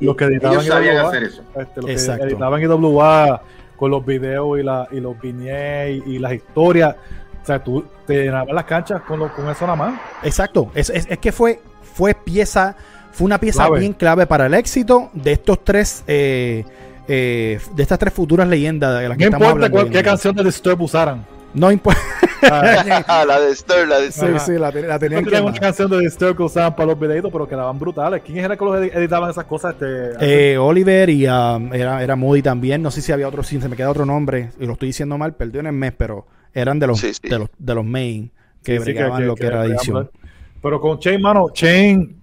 lo 0.00 0.16
que, 0.16 0.24
editaban 0.24 0.64
sabían 0.64 0.98
hacer 0.98 1.24
eso. 1.24 1.42
Este, 1.56 1.80
lo 1.80 1.86
que 1.86 2.24
editaban 2.24 2.62
IWA 2.62 3.42
con 3.78 3.90
los 3.90 4.04
videos 4.04 4.58
y, 4.58 4.62
la, 4.62 4.88
y 4.90 5.00
los 5.00 5.18
vignettes 5.18 6.02
y, 6.06 6.18
las 6.18 6.32
historias. 6.34 6.96
O 7.42 7.46
sea, 7.46 7.62
tú 7.62 7.84
te 8.06 8.24
llenabas 8.24 8.54
las 8.54 8.64
canchas 8.64 9.00
con, 9.02 9.26
con 9.28 9.48
eso 9.48 9.64
nada 9.64 9.76
más. 9.76 10.00
Exacto. 10.22 10.70
Es, 10.74 10.90
es, 10.90 11.06
que 11.18 11.32
fue, 11.32 11.62
fue 11.94 12.14
pieza, 12.14 12.76
fue 13.12 13.24
una 13.24 13.38
pieza 13.38 13.70
bien 13.70 13.94
clave 13.94 14.26
para 14.26 14.46
el 14.46 14.54
éxito 14.54 15.10
de 15.14 15.32
estos 15.32 15.64
tres. 15.64 16.04
Eh, 16.06 16.64
eh, 17.10 17.58
de 17.74 17.82
estas 17.82 17.98
tres 17.98 18.12
futuras 18.12 18.46
leyendas 18.46 19.00
de 19.00 19.08
las 19.08 19.16
que 19.16 19.30
no 19.30 19.38
importa 19.38 19.90
qué 19.90 20.02
canción 20.02 20.36
de 20.36 20.44
Disturb 20.44 20.82
usaran. 20.82 21.24
No 21.54 21.72
importa. 21.72 22.00
Ah, 22.40 23.24
la 23.26 23.40
de 23.40 23.48
Disturb, 23.48 23.88
la 23.88 23.98
de 23.98 24.12
Sí, 24.12 24.26
sí, 24.38 24.52
la, 24.52 24.70
la 24.70 24.98
tenían 24.98 25.24
que 25.24 25.40
una 25.40 25.52
canción 25.54 25.90
de 25.90 25.98
Disturb 26.00 26.36
que 26.36 26.42
usaban 26.44 26.76
para 26.76 26.86
los 26.86 27.00
videitos, 27.00 27.32
pero 27.32 27.48
quedaban 27.48 27.78
brutales. 27.78 28.22
¿Quién 28.24 28.44
era 28.44 28.56
que 28.56 28.64
los 28.64 28.76
editaban 28.76 29.30
esas 29.30 29.44
cosas? 29.44 29.72
Este, 29.72 30.52
eh, 30.52 30.58
Oliver 30.58 31.10
y 31.10 31.26
um, 31.26 31.72
era, 31.74 32.02
era 32.02 32.14
Moody 32.14 32.42
también. 32.42 32.80
No 32.80 32.90
sé 32.90 33.02
si 33.02 33.10
había 33.10 33.26
otro, 33.26 33.42
si 33.42 33.60
se 33.60 33.68
me 33.68 33.76
queda 33.76 33.90
otro 33.90 34.06
nombre, 34.06 34.50
y 34.60 34.66
lo 34.66 34.74
estoy 34.74 34.90
diciendo 34.90 35.18
mal, 35.18 35.34
perdónenme, 35.34 35.90
pero 35.92 36.26
eran 36.54 36.78
de 36.78 36.86
los, 36.86 37.00
De 37.00 37.38
los, 37.38 37.48
de 37.58 37.74
los 37.74 37.84
main 37.84 38.30
que 38.62 38.78
bregaban 38.78 39.26
lo 39.26 39.34
que, 39.34 39.46
era 39.46 39.64
edición. 39.64 40.10
Pero 40.62 40.80
con 40.80 40.98
Chain, 40.98 41.20
mano, 41.20 41.48
Chain 41.52 42.18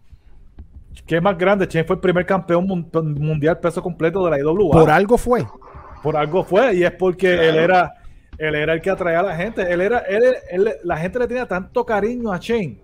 ¿Qué 1.05 1.17
es 1.17 1.21
más 1.21 1.37
grande? 1.37 1.67
Chain 1.67 1.85
fue 1.85 1.97
el 1.97 1.99
primer 1.99 2.25
campeón 2.25 2.65
mundial 2.93 3.59
peso 3.59 3.81
completo 3.81 4.23
de 4.25 4.31
la 4.31 4.39
IWA. 4.39 4.71
Por 4.71 4.89
algo 4.89 5.17
fue. 5.17 5.45
Por 6.01 6.17
algo 6.17 6.43
fue, 6.43 6.75
y 6.75 6.83
es 6.83 6.91
porque 6.91 7.49
él 7.49 7.55
era 7.57 7.93
él 8.37 8.55
era 8.55 8.73
el 8.73 8.81
que 8.81 8.89
atraía 8.89 9.19
a 9.19 9.23
la 9.23 9.35
gente. 9.35 9.61
Él 9.61 9.81
era, 9.81 9.99
él, 9.99 10.75
la 10.83 10.97
gente 10.97 11.19
le 11.19 11.27
tenía 11.27 11.47
tanto 11.47 11.85
cariño 11.85 12.31
a 12.31 12.39
Chain. 12.39 12.81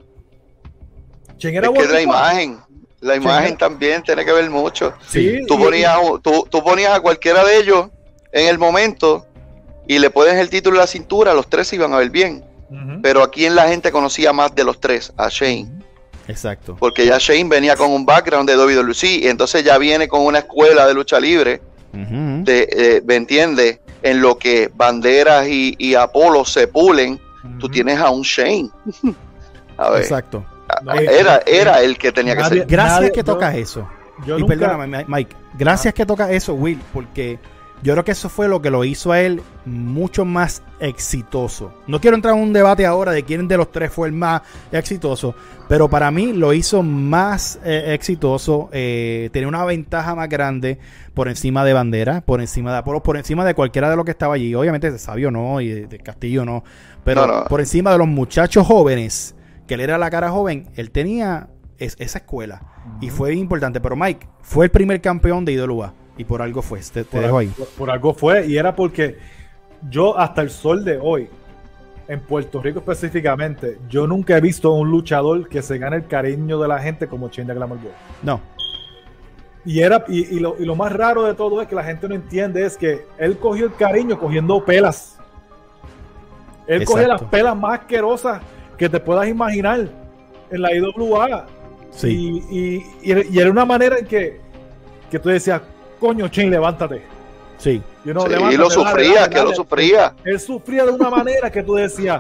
Chain 1.38 1.56
era 1.56 1.68
es 1.68 1.88
que 1.88 1.94
la 1.94 2.02
imagen, 2.02 2.60
la 3.00 3.16
imagen 3.16 3.58
también 3.58 4.04
tiene 4.04 4.24
que 4.24 4.32
ver 4.32 4.50
mucho. 4.50 4.94
Sí, 5.08 5.42
tú, 5.48 5.58
ponías, 5.58 5.98
tú, 6.22 6.48
tú, 6.50 6.64
ponías 6.64 6.94
a 6.94 7.00
cualquiera 7.00 7.44
de 7.44 7.58
ellos 7.58 7.90
en 8.32 8.48
el 8.48 8.58
momento 8.58 9.26
y 9.88 10.00
le 10.00 10.10
pones 10.10 10.36
el 10.36 10.50
título 10.50 10.78
en 10.78 10.82
la 10.82 10.88
cintura, 10.88 11.34
los 11.34 11.50
tres 11.50 11.68
se 11.68 11.76
iban 11.76 11.94
a 11.94 11.98
ver 11.98 12.10
bien. 12.10 12.46
Pero 13.04 13.22
aquí 13.22 13.46
en 13.46 13.54
la 13.54 13.68
gente 13.68 13.92
conocía 13.92 14.32
más 14.32 14.56
de 14.56 14.64
los 14.64 14.80
tres, 14.80 15.12
a 15.18 15.28
Shane. 15.28 15.70
Exacto. 16.30 16.78
Porque 16.80 17.06
ya 17.06 17.18
Shane 17.18 17.50
venía 17.50 17.76
con 17.76 17.92
un 17.92 18.06
background 18.06 18.50
de 18.50 18.56
WWC 18.56 19.04
y 19.04 19.28
entonces 19.28 19.66
ya 19.66 19.78
viene 19.78 20.08
con 20.08 20.22
una 20.22 20.40
escuela 20.40 20.88
de 20.88 20.94
lucha 20.94 21.20
libre. 21.20 21.62
de, 21.92 22.70
eh, 22.72 23.02
¿Me 23.04 23.16
entiendes? 23.16 23.82
En 24.02 24.22
lo 24.22 24.38
que 24.38 24.72
Banderas 24.74 25.48
y, 25.48 25.96
Apolo 25.96 26.46
se 26.46 26.68
pulen, 26.68 27.20
tú 27.60 27.70
tienes 27.70 28.00
a 28.00 28.10
un 28.10 28.22
Shane. 28.22 28.70
Exacto. 29.98 30.46
Era, 30.94 31.42
era 31.46 31.82
el 31.82 31.98
que 31.98 32.12
tenía 32.12 32.36
que 32.36 32.44
ser. 32.46 32.66
Gracias 32.66 33.12
que 33.12 33.24
tocas 33.24 33.56
eso. 33.56 33.88
y 34.26 34.44
perdóname, 34.44 35.06
Mike. 35.08 35.36
Gracias 35.54 35.94
que 35.94 36.06
tocas 36.06 36.30
eso, 36.32 36.54
Will, 36.54 36.82
porque 36.94 37.40
yo 37.84 37.94
creo 37.94 38.06
que 38.06 38.12
eso 38.12 38.30
fue 38.30 38.48
lo 38.48 38.62
que 38.62 38.70
lo 38.70 38.84
hizo 38.84 39.12
a 39.12 39.22
él 39.22 39.42
mucho 39.66 40.24
más 40.24 40.62
exitoso. 40.80 41.74
No 41.88 42.00
quiero 42.00 42.16
entrar 42.16 42.36
en 42.36 42.42
un 42.42 42.54
debate 42.54 42.86
ahora 42.86 43.12
de 43.12 43.24
quién 43.24 43.48
de 43.48 43.58
los 43.58 43.72
tres 43.72 43.92
fue 43.92 44.08
el 44.08 44.14
más 44.14 44.42
exitoso, 44.72 45.34
pero 45.68 45.90
para 45.90 46.12
mí 46.12 46.34
lo 46.34 46.54
hizo 46.54 46.84
más 46.84 47.60
eh, 47.64 47.94
exitoso, 47.94 48.70
eh, 48.72 49.30
tenía 49.34 49.48
una 49.48 49.66
ventaja 49.66 50.14
más 50.14 50.30
grande 50.30 50.78
por 51.14 51.28
encima 51.28 51.66
de 51.66 51.74
Bandera, 51.74 52.22
por 52.22 52.40
encima 52.40 52.72
de 52.72 52.78
Apolo, 52.78 53.02
por 53.02 53.18
encima 53.18 53.46
de 53.46 53.56
cualquiera 53.56 53.90
de 53.90 53.96
los 53.96 54.06
que 54.06 54.12
estaba 54.12 54.36
allí. 54.36 54.54
Obviamente 54.54 54.92
de 54.92 55.00
Sabio 55.00 55.32
no 55.32 55.60
y 55.60 55.70
de, 55.70 56.00
Castillo 56.00 56.46
no, 56.46 56.64
pero 57.04 57.46
por 57.50 57.60
encima 57.60 57.92
de 57.92 57.98
los 57.98 58.08
muchachos 58.08 58.68
jóvenes, 58.68 59.36
que 59.68 59.74
él 59.74 59.82
era 59.82 59.98
la 59.98 60.10
cara 60.10 60.30
joven, 60.30 60.70
él 60.76 60.92
tenía 60.92 61.50
esa 61.78 62.20
escuela 62.20 62.62
y 63.02 63.10
fue 63.10 63.34
importante. 63.34 63.82
Pero 63.82 63.96
Mike 63.96 64.28
fue 64.42 64.66
el 64.66 64.72
primer 64.72 65.02
campeón 65.02 65.46
de 65.46 65.54
IWA. 65.54 65.94
Y 66.22 66.24
por 66.24 66.44
algo 66.44 66.62
fue, 66.62 66.80
te, 66.82 67.04
dejo 67.04 67.40
ahí. 67.40 67.52
Por, 67.76 67.90
algo 67.90 68.14
fue, 68.14 68.46
y 68.46 68.56
era 68.56 68.76
porque 68.76 69.18
yo 69.90 70.16
hasta 70.16 70.44
el 70.44 70.52
sol 70.52 70.86
de 70.86 71.00
hoy, 71.02 71.28
en 72.08 72.20
Puerto 72.20 72.62
Rico 72.62 72.78
específicamente, 72.78 73.80
yo 73.90 74.06
nunca 74.06 74.38
he 74.38 74.42
visto 74.42 74.72
un 74.72 74.92
luchador 74.92 75.50
que 75.50 75.64
se 75.64 75.80
gane 75.80 75.96
el 75.96 76.06
cariño 76.06 76.60
de 76.60 76.68
la 76.68 76.78
gente 76.78 77.08
como 77.08 77.30
Chain 77.30 77.48
Glamour 77.48 77.80
No. 78.22 78.40
Y, 79.66 79.80
era, 79.80 80.06
y, 80.08 80.40
lo, 80.40 80.56
y, 80.60 80.66
lo, 80.66 80.76
más 80.76 80.92
raro 80.92 81.24
de 81.24 81.34
todo 81.34 81.60
es 81.60 81.68
que 81.68 81.74
la 81.74 81.84
gente 81.84 82.08
no 82.08 82.14
entiende 82.14 82.68
es 82.68 82.78
que 82.78 83.04
él 83.18 83.40
cogió 83.40 83.66
el 83.66 83.74
cariño 83.74 84.20
cogiendo 84.20 84.64
pelas. 84.64 85.18
Él 86.68 86.86
coge 86.86 87.08
las 87.08 87.24
pelas 87.24 87.58
más 87.58 87.80
asquerosas 87.80 88.44
que 88.78 88.88
te 88.88 89.00
puedas 89.00 89.28
imaginar 89.28 89.90
en 90.52 90.62
la 90.62 90.72
IWA. 90.72 91.48
Sí. 91.90 92.44
Y, 92.52 92.86
y, 93.02 93.40
era 93.40 93.50
una 93.50 93.66
manera 93.66 93.98
en 93.98 94.06
que, 94.06 94.40
que 95.10 95.18
tú 95.18 95.30
decías, 95.30 95.62
coño, 96.02 96.28
Chain, 96.28 96.50
levántate. 96.50 97.04
Sí. 97.60 97.82
y 98.04 98.10
lo 98.58 98.70
sufría, 98.72 99.30
que 99.30 99.42
lo 99.42 99.54
sufría. 99.54 100.16
Él 100.26 100.40
sufría 100.40 100.84
de 100.84 100.92
una 100.92 101.12
manera 101.12 101.52
que 101.52 101.62
tú 101.62 101.76
decías, 101.76 102.20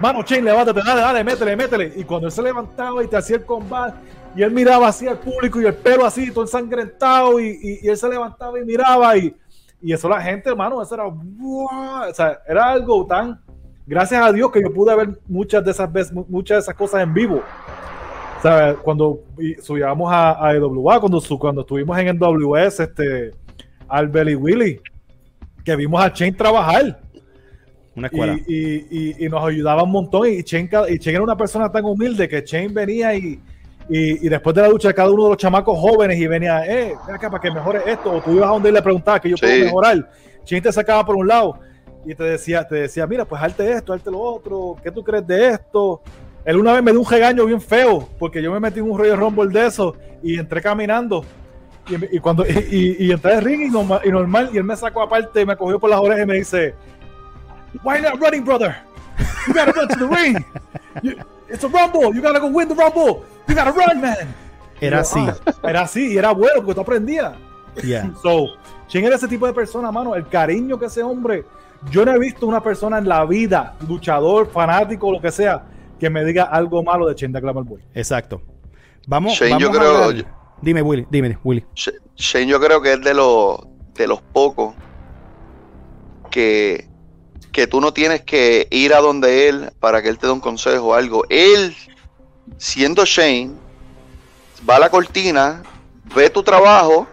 mano, 0.00 0.24
Chain, 0.24 0.44
levántate, 0.44 0.80
dale, 0.84 1.00
dale, 1.00 1.24
métele, 1.24 1.56
métele. 1.56 1.92
Y 1.96 2.02
cuando 2.02 2.26
él 2.26 2.32
se 2.32 2.42
levantaba 2.42 3.04
y 3.04 3.06
te 3.06 3.16
hacía 3.16 3.36
el 3.36 3.44
combate, 3.44 3.96
y 4.34 4.42
él 4.42 4.50
miraba 4.50 4.88
así 4.88 5.06
al 5.06 5.18
público 5.18 5.60
y 5.60 5.66
el 5.66 5.74
pelo 5.74 6.04
así, 6.04 6.32
todo 6.32 6.42
ensangrentado, 6.42 7.38
y, 7.38 7.80
y, 7.82 7.88
él 7.88 7.96
se 7.96 8.08
levantaba 8.08 8.58
y 8.58 8.64
miraba, 8.64 9.16
y, 9.16 9.32
y 9.80 9.92
eso 9.92 10.08
la 10.08 10.20
gente, 10.20 10.50
hermano, 10.50 10.82
eso 10.82 10.94
era, 10.96 11.06
o 11.06 12.12
sea, 12.12 12.40
era 12.48 12.70
algo 12.70 13.06
tan, 13.06 13.40
gracias 13.86 14.20
a 14.20 14.32
Dios 14.32 14.50
que 14.50 14.60
yo 14.60 14.74
pude 14.74 14.92
ver 14.96 15.20
muchas 15.28 15.64
de 15.64 15.70
esas 15.70 15.92
veces, 15.92 16.12
muchas 16.12 16.56
de 16.56 16.60
esas 16.62 16.74
cosas 16.74 17.02
en 17.02 17.14
vivo. 17.14 17.42
Cuando 18.82 19.20
subíamos 19.62 20.12
a, 20.12 20.46
a 20.46 20.54
EWA, 20.54 21.00
cuando, 21.00 21.22
cuando 21.38 21.60
estuvimos 21.62 21.98
en 21.98 22.18
NWS, 22.18 22.80
este, 22.80 23.30
Albert 23.88 24.30
y 24.30 24.34
Willy, 24.34 24.80
que 25.64 25.76
vimos 25.76 26.02
a 26.04 26.12
Chain 26.12 26.36
trabajar. 26.36 27.00
Una 27.96 28.08
escuela. 28.08 28.36
Y, 28.46 29.28
nos 29.28 29.44
ayudaba 29.44 29.82
un 29.84 29.92
montón. 29.92 30.28
Y 30.28 30.42
Chen, 30.42 30.68
y 30.88 31.08
era 31.08 31.22
una 31.22 31.36
persona 31.36 31.70
tan 31.70 31.84
humilde 31.84 32.28
que 32.28 32.44
Chen 32.44 32.74
venía 32.74 33.14
y, 33.14 33.40
y, 33.88 34.28
después 34.28 34.54
de 34.54 34.62
la 34.62 34.68
lucha 34.68 34.88
de 34.88 34.94
cada 34.94 35.10
uno 35.10 35.24
de 35.24 35.28
los 35.30 35.38
chamacos 35.38 35.78
jóvenes 35.78 36.18
y 36.18 36.26
venía, 36.26 36.66
eh, 36.66 36.94
ven 37.06 37.16
acá 37.16 37.30
para 37.30 37.40
que 37.40 37.50
mejore 37.50 37.80
esto. 37.86 38.12
O 38.12 38.20
tú 38.20 38.32
ibas 38.32 38.48
a 38.48 38.52
donde 38.52 38.72
le 38.72 38.82
preguntabas 38.82 39.20
que 39.20 39.30
yo 39.30 39.36
puedo 39.36 39.64
mejorar. 39.64 40.10
Chen 40.44 40.62
te 40.62 40.72
sacaba 40.72 41.06
por 41.06 41.16
un 41.16 41.26
lado 41.26 41.58
y 42.04 42.14
te 42.14 42.24
decía, 42.24 42.66
te 42.66 42.76
decía, 42.76 43.06
mira, 43.06 43.24
pues 43.24 43.40
halte 43.40 43.72
esto, 43.72 43.92
halte 43.92 44.10
lo 44.10 44.20
otro, 44.20 44.76
¿qué 44.82 44.90
tú 44.90 45.02
crees 45.02 45.26
de 45.26 45.48
esto? 45.48 46.02
Él 46.44 46.56
una 46.56 46.72
vez 46.74 46.82
me 46.82 46.90
dio 46.90 47.00
un 47.00 47.10
regaño 47.10 47.46
bien 47.46 47.60
feo 47.60 48.08
porque 48.18 48.42
yo 48.42 48.52
me 48.52 48.60
metí 48.60 48.80
en 48.80 48.90
un 48.90 48.98
rollo 48.98 49.16
Rumble 49.16 49.48
de 49.48 49.66
eso 49.66 49.96
y 50.22 50.38
entré 50.38 50.60
caminando. 50.60 51.24
Y, 51.88 52.18
cuando 52.18 52.46
y, 52.48 52.96
y, 52.98 53.12
entré 53.12 53.34
al 53.34 53.42
ring 53.42 53.62
y 53.62 53.70
normal, 53.70 54.00
y 54.04 54.08
normal, 54.08 54.50
y 54.52 54.56
él 54.56 54.64
me 54.64 54.76
sacó 54.76 55.02
aparte 55.02 55.42
y 55.42 55.46
me 55.46 55.56
cogió 55.56 55.78
por 55.78 55.90
las 55.90 56.00
orejas 56.00 56.24
y 56.24 56.26
me 56.26 56.34
dice, 56.34 56.74
Why 57.82 58.00
not 58.00 58.20
running, 58.20 58.44
brother? 58.44 58.76
You 59.46 59.54
gotta 59.54 59.72
run 59.72 59.88
to 59.88 59.96
the 59.96 60.06
ring. 60.06 60.44
it's 61.48 61.64
a 61.64 61.68
rumble. 61.68 62.14
You 62.14 62.22
gotta 62.22 62.40
go 62.40 62.46
win 62.46 62.68
the 62.68 62.74
rumble. 62.74 63.24
You 63.48 63.54
gotta 63.54 63.72
run, 63.72 64.00
man. 64.00 64.34
Era 64.80 65.00
así. 65.00 65.20
Ah, 65.20 65.68
era 65.68 65.82
así 65.82 66.12
y 66.12 66.18
era 66.18 66.32
bueno 66.32 66.56
porque 66.56 66.74
tú 66.74 66.80
aprendías. 66.80 67.34
Yeah. 67.82 68.12
So, 68.22 68.56
¿quién 68.90 69.04
era 69.04 69.16
ese 69.16 69.28
tipo 69.28 69.46
de 69.46 69.52
persona, 69.52 69.90
mano? 69.90 70.14
El 70.14 70.28
cariño 70.28 70.78
que 70.78 70.86
ese 70.86 71.02
hombre. 71.02 71.44
Yo 71.90 72.04
no 72.04 72.12
he 72.12 72.18
visto 72.18 72.46
una 72.46 72.62
persona 72.62 72.96
en 72.96 73.06
la 73.06 73.26
vida, 73.26 73.74
luchador, 73.86 74.50
fanático, 74.50 75.12
lo 75.12 75.20
que 75.20 75.30
sea, 75.30 75.62
que 76.04 76.10
me 76.10 76.22
diga 76.22 76.44
algo 76.44 76.82
malo 76.82 77.06
de 77.06 77.14
Shane 77.14 77.32
the 77.32 77.40
Glamour 77.40 77.64
Boy. 77.64 77.80
Exacto. 77.94 78.42
Vamos, 79.06 79.32
Shane, 79.38 79.58
yo 79.58 79.70
creo. 79.70 80.12
Dime, 80.60 80.82
Willy, 80.82 81.06
dime, 81.08 81.38
Willy. 81.42 81.64
Shane, 82.14 82.46
yo 82.46 82.60
creo 82.60 82.82
que 82.82 82.92
es 82.92 83.00
de 83.00 83.14
los 83.14 83.58
de 83.94 84.06
los 84.06 84.20
pocos 84.20 84.74
que 86.30 86.86
que 87.52 87.66
tú 87.66 87.80
no 87.80 87.94
tienes 87.94 88.20
que 88.20 88.68
ir 88.70 88.92
a 88.92 89.00
donde 89.00 89.48
él 89.48 89.70
para 89.80 90.02
que 90.02 90.10
él 90.10 90.18
te 90.18 90.26
dé 90.26 90.32
un 90.34 90.40
consejo 90.40 90.88
o 90.88 90.94
algo. 90.94 91.24
Él, 91.30 91.74
siendo 92.58 93.06
Shane, 93.06 93.52
va 94.68 94.76
a 94.76 94.80
la 94.80 94.90
cortina, 94.90 95.62
ve 96.14 96.28
tu 96.28 96.42
trabajo 96.42 97.06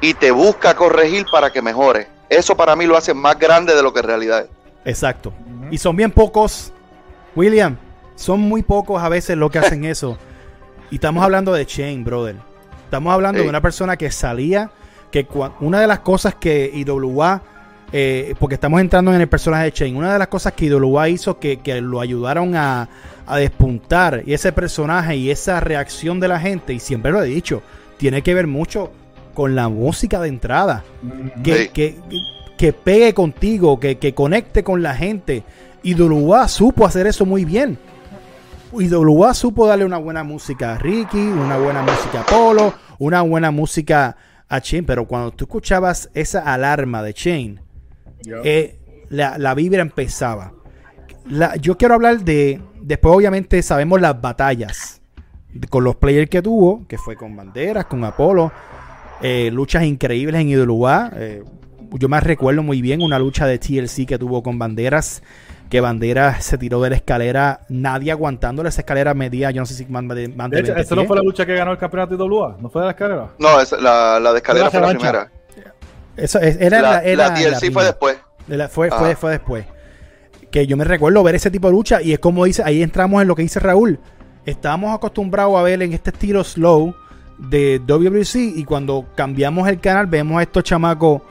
y 0.00 0.14
te 0.14 0.32
busca 0.32 0.74
corregir 0.74 1.24
para 1.30 1.52
que 1.52 1.62
mejore. 1.62 2.08
Eso 2.28 2.56
para 2.56 2.74
mí 2.74 2.84
lo 2.84 2.96
hace 2.96 3.14
más 3.14 3.38
grande 3.38 3.76
de 3.76 3.82
lo 3.82 3.92
que 3.92 4.00
en 4.00 4.06
realidad 4.06 4.40
es. 4.40 4.48
Exacto. 4.84 5.32
Y 5.70 5.78
son 5.78 5.94
bien 5.94 6.10
pocos, 6.10 6.72
William, 7.36 7.76
son 8.18 8.40
muy 8.40 8.62
pocos 8.62 9.02
a 9.02 9.08
veces 9.08 9.36
lo 9.36 9.50
que 9.50 9.60
hacen 9.60 9.84
eso. 9.86 10.18
Y 10.90 10.96
estamos 10.96 11.22
hablando 11.22 11.52
de 11.52 11.64
Shane, 11.64 12.02
brother. 12.02 12.36
Estamos 12.84 13.12
hablando 13.14 13.42
de 13.42 13.48
una 13.48 13.60
persona 13.60 13.96
que 13.96 14.10
salía, 14.10 14.70
que 15.10 15.26
una 15.60 15.80
de 15.80 15.86
las 15.86 16.00
cosas 16.00 16.34
que 16.34 16.70
IWA 16.74 17.42
eh, 17.92 18.34
porque 18.38 18.54
estamos 18.54 18.80
entrando 18.80 19.14
en 19.14 19.20
el 19.20 19.28
personaje 19.28 19.64
de 19.64 19.72
Chain. 19.72 19.96
Una 19.96 20.12
de 20.12 20.18
las 20.18 20.28
cosas 20.28 20.52
que 20.52 20.66
IWA 20.66 21.08
hizo 21.08 21.38
que, 21.38 21.58
lo 21.80 22.00
ayudaron 22.00 22.54
a, 22.56 22.88
despuntar, 23.36 24.22
y 24.26 24.32
ese 24.32 24.52
personaje 24.52 25.16
y 25.16 25.30
esa 25.30 25.60
reacción 25.60 26.18
de 26.18 26.28
la 26.28 26.40
gente, 26.40 26.72
y 26.72 26.80
siempre 26.80 27.12
lo 27.12 27.22
he 27.22 27.26
dicho, 27.26 27.62
tiene 27.98 28.22
que 28.22 28.32
ver 28.32 28.46
mucho 28.46 28.90
con 29.34 29.54
la 29.54 29.68
música 29.68 30.20
de 30.20 30.28
entrada. 30.28 30.84
Que, 31.42 31.70
que, 32.56 32.72
pegue 32.72 33.14
contigo, 33.14 33.78
que, 33.78 34.14
conecte 34.14 34.64
con 34.64 34.82
la 34.82 34.94
gente. 34.94 35.42
IWA 35.82 36.48
supo 36.48 36.86
hacer 36.86 37.06
eso 37.06 37.24
muy 37.24 37.44
bien. 37.44 37.78
IWA 38.72 39.34
supo 39.34 39.66
darle 39.66 39.84
una 39.84 39.98
buena 39.98 40.24
música 40.24 40.74
a 40.74 40.78
Ricky, 40.78 41.18
una 41.18 41.56
buena 41.56 41.82
música 41.82 42.20
a 42.20 42.26
Polo, 42.26 42.74
una 42.98 43.22
buena 43.22 43.50
música 43.50 44.16
a 44.48 44.60
Chain, 44.60 44.84
pero 44.84 45.06
cuando 45.06 45.30
tú 45.30 45.44
escuchabas 45.44 46.10
esa 46.14 46.40
alarma 46.40 47.02
de 47.02 47.14
Chain, 47.14 47.60
eh, 48.44 48.78
la, 49.08 49.54
vibra 49.54 49.82
empezaba. 49.82 50.52
yo 51.60 51.76
quiero 51.76 51.94
hablar 51.94 52.20
de. 52.20 52.60
Después, 52.80 53.14
obviamente, 53.14 53.60
sabemos 53.62 54.00
las 54.00 54.20
batallas 54.20 55.00
con 55.68 55.84
los 55.84 55.96
players 55.96 56.30
que 56.30 56.42
tuvo, 56.42 56.86
que 56.86 56.96
fue 56.96 57.16
con 57.16 57.36
Banderas, 57.36 57.86
con 57.86 58.04
Apolo. 58.04 58.52
Eh, 59.20 59.50
luchas 59.52 59.84
increíbles 59.84 60.40
en 60.40 60.48
IWA. 60.48 61.10
Eh, 61.16 61.42
yo 61.92 62.08
me 62.08 62.20
recuerdo 62.20 62.62
muy 62.62 62.82
bien 62.82 63.02
una 63.02 63.18
lucha 63.18 63.46
de 63.46 63.58
TLC 63.58 64.06
que 64.06 64.18
tuvo 64.18 64.42
con 64.42 64.58
Banderas. 64.58 65.22
Que 65.70 65.80
Banderas 65.80 66.44
se 66.44 66.56
tiró 66.56 66.80
de 66.80 66.90
la 66.90 66.96
escalera, 66.96 67.60
nadie 67.68 68.10
aguantándole 68.10 68.70
esa 68.70 68.80
escalera 68.80 69.12
media. 69.14 69.50
Yo 69.50 69.60
no 69.60 69.66
sé 69.66 69.74
si 69.74 69.84
más 69.86 70.06
de, 70.08 70.28
de 70.28 70.60
hecho, 70.60 70.74
¿esa 70.74 70.94
no 70.94 71.04
fue 71.04 71.16
la 71.16 71.22
lucha 71.22 71.44
que 71.44 71.54
ganó 71.54 71.72
el 71.72 71.78
campeonato 71.78 72.16
de 72.16 72.24
IWA? 72.24 72.56
¿No 72.58 72.70
fue 72.70 72.82
de 72.82 72.86
la 72.86 72.92
escalera? 72.92 73.28
No, 73.38 73.48
la, 73.80 74.18
la 74.20 74.32
de 74.32 74.38
escalera 74.38 74.70
fue 74.70 74.80
la 74.80 74.88
primera. 74.88 75.30
Eso 76.16 76.40
era 76.40 76.82
la, 76.82 77.02
la, 77.02 77.34
TLC 77.34 77.72
fue 77.72 77.84
después. 77.84 78.18
fue, 78.70 78.90
fue, 78.90 79.14
fue 79.14 79.30
después. 79.32 79.66
Que 80.50 80.66
yo 80.66 80.76
me 80.76 80.84
recuerdo 80.84 81.22
ver 81.22 81.34
ese 81.34 81.50
tipo 81.50 81.68
de 81.68 81.72
lucha 81.72 82.02
y 82.02 82.12
es 82.12 82.18
como 82.18 82.44
dice, 82.44 82.62
ahí 82.64 82.82
entramos 82.82 83.22
en 83.22 83.28
lo 83.28 83.36
que 83.36 83.42
dice 83.42 83.60
Raúl. 83.60 84.00
Estábamos 84.46 84.94
acostumbrados 84.94 85.56
a 85.56 85.62
ver 85.62 85.82
en 85.82 85.92
este 85.92 86.10
estilo 86.10 86.42
slow 86.42 86.94
de 87.38 87.80
WWC 87.86 88.56
y 88.56 88.64
cuando 88.64 89.06
cambiamos 89.14 89.68
el 89.68 89.78
canal 89.78 90.06
vemos 90.06 90.38
a 90.38 90.42
estos 90.42 90.64
chamacos 90.64 91.22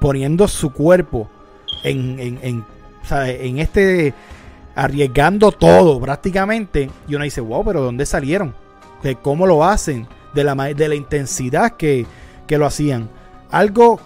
poniendo 0.00 0.48
su 0.48 0.72
cuerpo 0.72 1.30
en, 1.84 2.18
en, 2.18 2.38
en, 2.42 2.64
en 3.10 3.58
este 3.58 4.14
arriesgando 4.74 5.52
todo 5.52 6.00
prácticamente 6.00 6.90
y 7.06 7.14
uno 7.14 7.24
dice 7.24 7.40
wow 7.40 7.64
pero 7.64 7.82
¿dónde 7.82 8.06
salieron? 8.06 8.54
de 9.02 9.16
cómo 9.16 9.46
lo 9.46 9.64
hacen 9.64 10.06
de 10.34 10.44
la, 10.44 10.54
de 10.54 10.88
la 10.88 10.94
intensidad 10.94 11.72
que, 11.72 12.06
que 12.46 12.56
lo 12.56 12.66
hacían 12.66 13.10
algo 13.50 14.00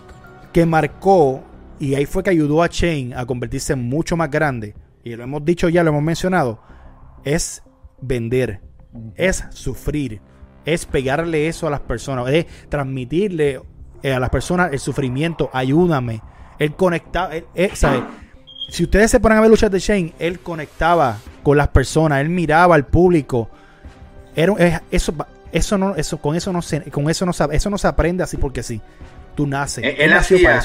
que 0.52 0.66
marcó 0.66 1.44
y 1.78 1.94
ahí 1.94 2.06
fue 2.06 2.22
que 2.22 2.30
ayudó 2.30 2.62
a 2.62 2.68
Chain 2.68 3.14
a 3.14 3.26
convertirse 3.26 3.74
en 3.74 3.88
mucho 3.88 4.16
más 4.16 4.30
grande, 4.30 4.74
y 5.04 5.14
lo 5.14 5.24
hemos 5.24 5.44
dicho 5.44 5.68
ya, 5.68 5.82
lo 5.82 5.90
hemos 5.90 6.02
mencionado, 6.02 6.60
es 7.24 7.62
vender, 8.00 8.60
es 9.14 9.44
sufrir, 9.50 10.20
es 10.64 10.86
pegarle 10.86 11.48
eso 11.48 11.66
a 11.66 11.70
las 11.70 11.80
personas, 11.80 12.28
es 12.30 12.46
transmitirle 12.68 13.60
eh, 14.02 14.12
a 14.12 14.20
las 14.20 14.30
personas 14.30 14.72
el 14.72 14.78
sufrimiento, 14.78 15.50
ayúdame. 15.52 16.22
Él 16.58 16.74
conectaba, 16.74 17.30
Si 18.68 18.84
ustedes 18.84 19.10
se 19.10 19.20
ponen 19.20 19.38
a 19.38 19.40
ver 19.40 19.50
luchas 19.50 19.70
de 19.70 19.78
Shane, 19.78 20.12
él 20.18 20.40
conectaba 20.40 21.18
con 21.42 21.56
las 21.56 21.68
personas, 21.68 22.20
él 22.20 22.28
miraba 22.28 22.74
al 22.74 22.86
público. 22.86 23.48
Era, 24.34 24.82
eso, 24.90 25.14
eso 25.52 25.78
no, 25.78 25.94
eso, 25.94 26.18
con 26.18 26.34
eso 26.36 26.52
no 26.52 26.62
se, 26.62 26.82
con 26.90 27.08
eso 27.08 27.24
no, 27.24 27.32
eso 27.32 27.70
no 27.70 27.78
se 27.78 27.86
aprende 27.86 28.22
así 28.22 28.36
porque 28.36 28.62
sí 28.62 28.80
tú 29.36 29.46
naces. 29.46 29.84
Él, 29.84 30.12
hacía, 30.12 30.60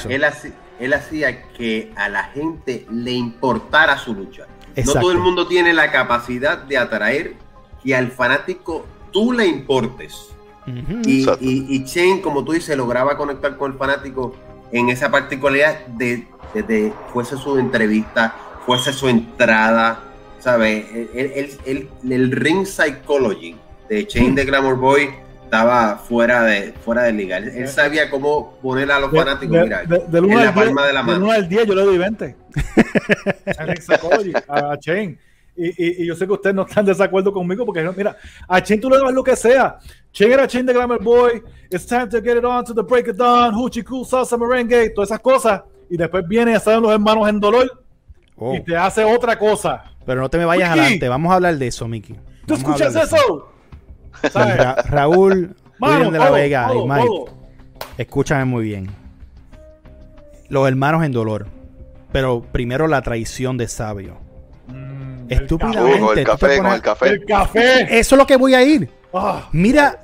él, 0.80 0.94
hacía, 0.94 1.42
que 1.52 1.92
a 1.94 2.08
la 2.08 2.24
gente 2.24 2.86
le 2.90 3.12
importara 3.12 3.96
su 3.98 4.14
lucha. 4.14 4.46
No 4.84 4.92
todo 4.94 5.12
el 5.12 5.18
mundo 5.18 5.46
tiene 5.46 5.72
la 5.72 5.92
capacidad 5.92 6.58
de 6.58 6.78
atraer 6.78 7.34
que 7.84 7.94
al 7.94 8.10
fanático 8.10 8.86
tú 9.12 9.32
le 9.32 9.46
importes. 9.46 10.30
y, 11.04 11.26
y, 11.40 11.84
Chen, 11.84 12.20
como 12.20 12.44
tú 12.44 12.52
dices, 12.52 12.76
lograba 12.76 13.16
conectar 13.16 13.56
con 13.56 13.72
el 13.72 13.78
fanático 13.78 14.34
en 14.72 14.88
esa 14.88 15.10
particularidad 15.10 15.86
de, 15.86 16.26
fuese 17.12 17.36
su 17.36 17.58
entrevista, 17.58 18.34
fuese 18.66 18.92
su 18.92 19.08
entrada, 19.08 20.00
¿sabes? 20.40 20.86
El, 21.14 21.88
el, 22.04 22.32
ring 22.32 22.66
psychology 22.66 23.56
de 23.88 24.06
Chen 24.06 24.34
de 24.34 24.44
Glamour 24.44 24.76
Boy 24.76 25.10
estaba 25.44 25.98
fuera 25.98 26.42
de 26.44 26.72
fuera 26.72 27.02
de 27.02 27.12
liga. 27.12 27.36
Él, 27.36 27.68
sabía 27.68 28.08
cómo 28.08 28.58
poner 28.62 28.90
a 28.90 28.98
los 28.98 29.10
fanáticos, 29.10 29.62
mira, 29.62 29.82
en 29.82 30.28
la 30.28 30.54
palma 30.54 30.86
de 30.86 30.92
la 30.94 31.02
mano. 31.02 31.18
Del 31.18 31.22
1 31.24 31.32
al 31.32 31.48
10 31.48 31.66
yo 31.66 31.74
le 31.74 31.82
doy 31.82 31.98
20. 31.98 32.36
a 34.48 34.78
Chain. 34.78 35.18
Y, 35.54 36.02
y, 36.02 36.06
yo 36.06 36.16
sé 36.16 36.26
que 36.26 36.32
ustedes 36.32 36.56
no 36.56 36.62
están 36.62 36.86
de 36.86 36.92
desacuerdo 36.92 37.30
conmigo 37.30 37.66
porque, 37.66 37.82
mira, 37.94 38.16
a 38.48 38.62
Chain 38.62 38.80
tú 38.80 38.88
le 38.88 38.96
das 38.96 39.12
lo 39.12 39.22
que 39.22 39.36
sea. 39.36 39.78
Chain 40.12 40.66
de 40.66 40.72
Glamour 40.72 41.02
Boy, 41.02 41.42
It's 41.70 41.86
time 41.86 42.08
to 42.10 42.20
get 42.20 42.36
it 42.36 42.44
on 42.44 42.64
to 42.66 42.74
the 42.74 42.82
break 42.82 43.08
of 43.08 43.16
dawn, 43.16 43.54
Hoochie 43.54 43.82
Cool, 43.82 44.04
Salsa 44.04 44.36
Merengue, 44.36 44.90
todas 44.94 45.10
esas 45.10 45.20
cosas. 45.20 45.62
Y 45.88 45.96
después 45.96 46.28
viene 46.28 46.52
a 46.52 46.58
estar 46.58 46.78
los 46.80 46.92
hermanos 46.92 47.28
en 47.28 47.40
dolor 47.40 47.84
oh. 48.36 48.54
y 48.54 48.60
te 48.62 48.76
hace 48.76 49.04
otra 49.04 49.38
cosa. 49.38 49.84
Pero 50.04 50.20
no 50.20 50.28
te 50.28 50.36
me 50.36 50.44
vayas 50.44 50.70
adelante, 50.70 51.08
vamos 51.08 51.32
a 51.32 51.36
hablar 51.36 51.56
de 51.56 51.66
eso, 51.66 51.88
Mickey. 51.88 52.18
¿Tú 52.46 52.54
escuchas 52.54 52.94
eso? 52.94 53.48
Raúl, 54.88 55.56
William 55.80 56.12
de 56.12 56.18
la 56.18 56.30
Vega 56.30 56.70
y 56.74 56.86
Mike, 56.86 57.32
escúchame 57.96 58.44
muy 58.44 58.64
bien. 58.64 58.90
Los 60.50 60.68
hermanos 60.68 61.04
en 61.04 61.12
dolor. 61.12 61.46
Pero 62.12 62.42
primero 62.42 62.86
la 62.86 63.00
traición 63.00 63.56
de 63.56 63.66
Sabio. 63.68 64.18
Mm, 64.68 65.32
Estúpidamente. 65.32 66.20
El 66.20 66.26
café, 66.26 66.56
el 66.56 66.82
café. 66.82 67.08
El 67.08 67.24
café. 67.24 67.98
Eso 67.98 68.14
es 68.14 68.18
lo 68.18 68.26
que 68.26 68.36
voy 68.36 68.52
a 68.54 68.62
ir. 68.62 68.90
Mira, 69.52 70.02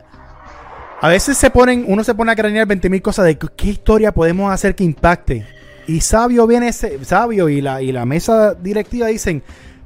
a 1.01 1.09
veces 1.09 1.39
se 1.39 1.51
ponen, 1.51 1.85
uno 1.87 2.05
se 2.05 2.15
pone 2.15 2.33
a 2.33 2.37
cranear 2.37 2.67
20 2.67 2.91
mil 2.91 3.03
cosas 3.03 3.25
de 3.25 3.39
qué 3.39 3.69
historia 3.69 4.13
podemos 4.13 4.53
hacer 4.53 4.75
que 4.75 4.85
impacte. 4.85 5.47
Y 5.87 6.01
Sabio 6.01 6.47
viene 6.47 6.69
ese, 6.69 7.05
Sabio 7.05 7.49
y 7.49 7.61
la, 7.61 7.81
y 7.81 7.93
la 7.93 8.05
mesa 8.05 8.55
directiva 8.55 9.07
dicen, 9.07 9.43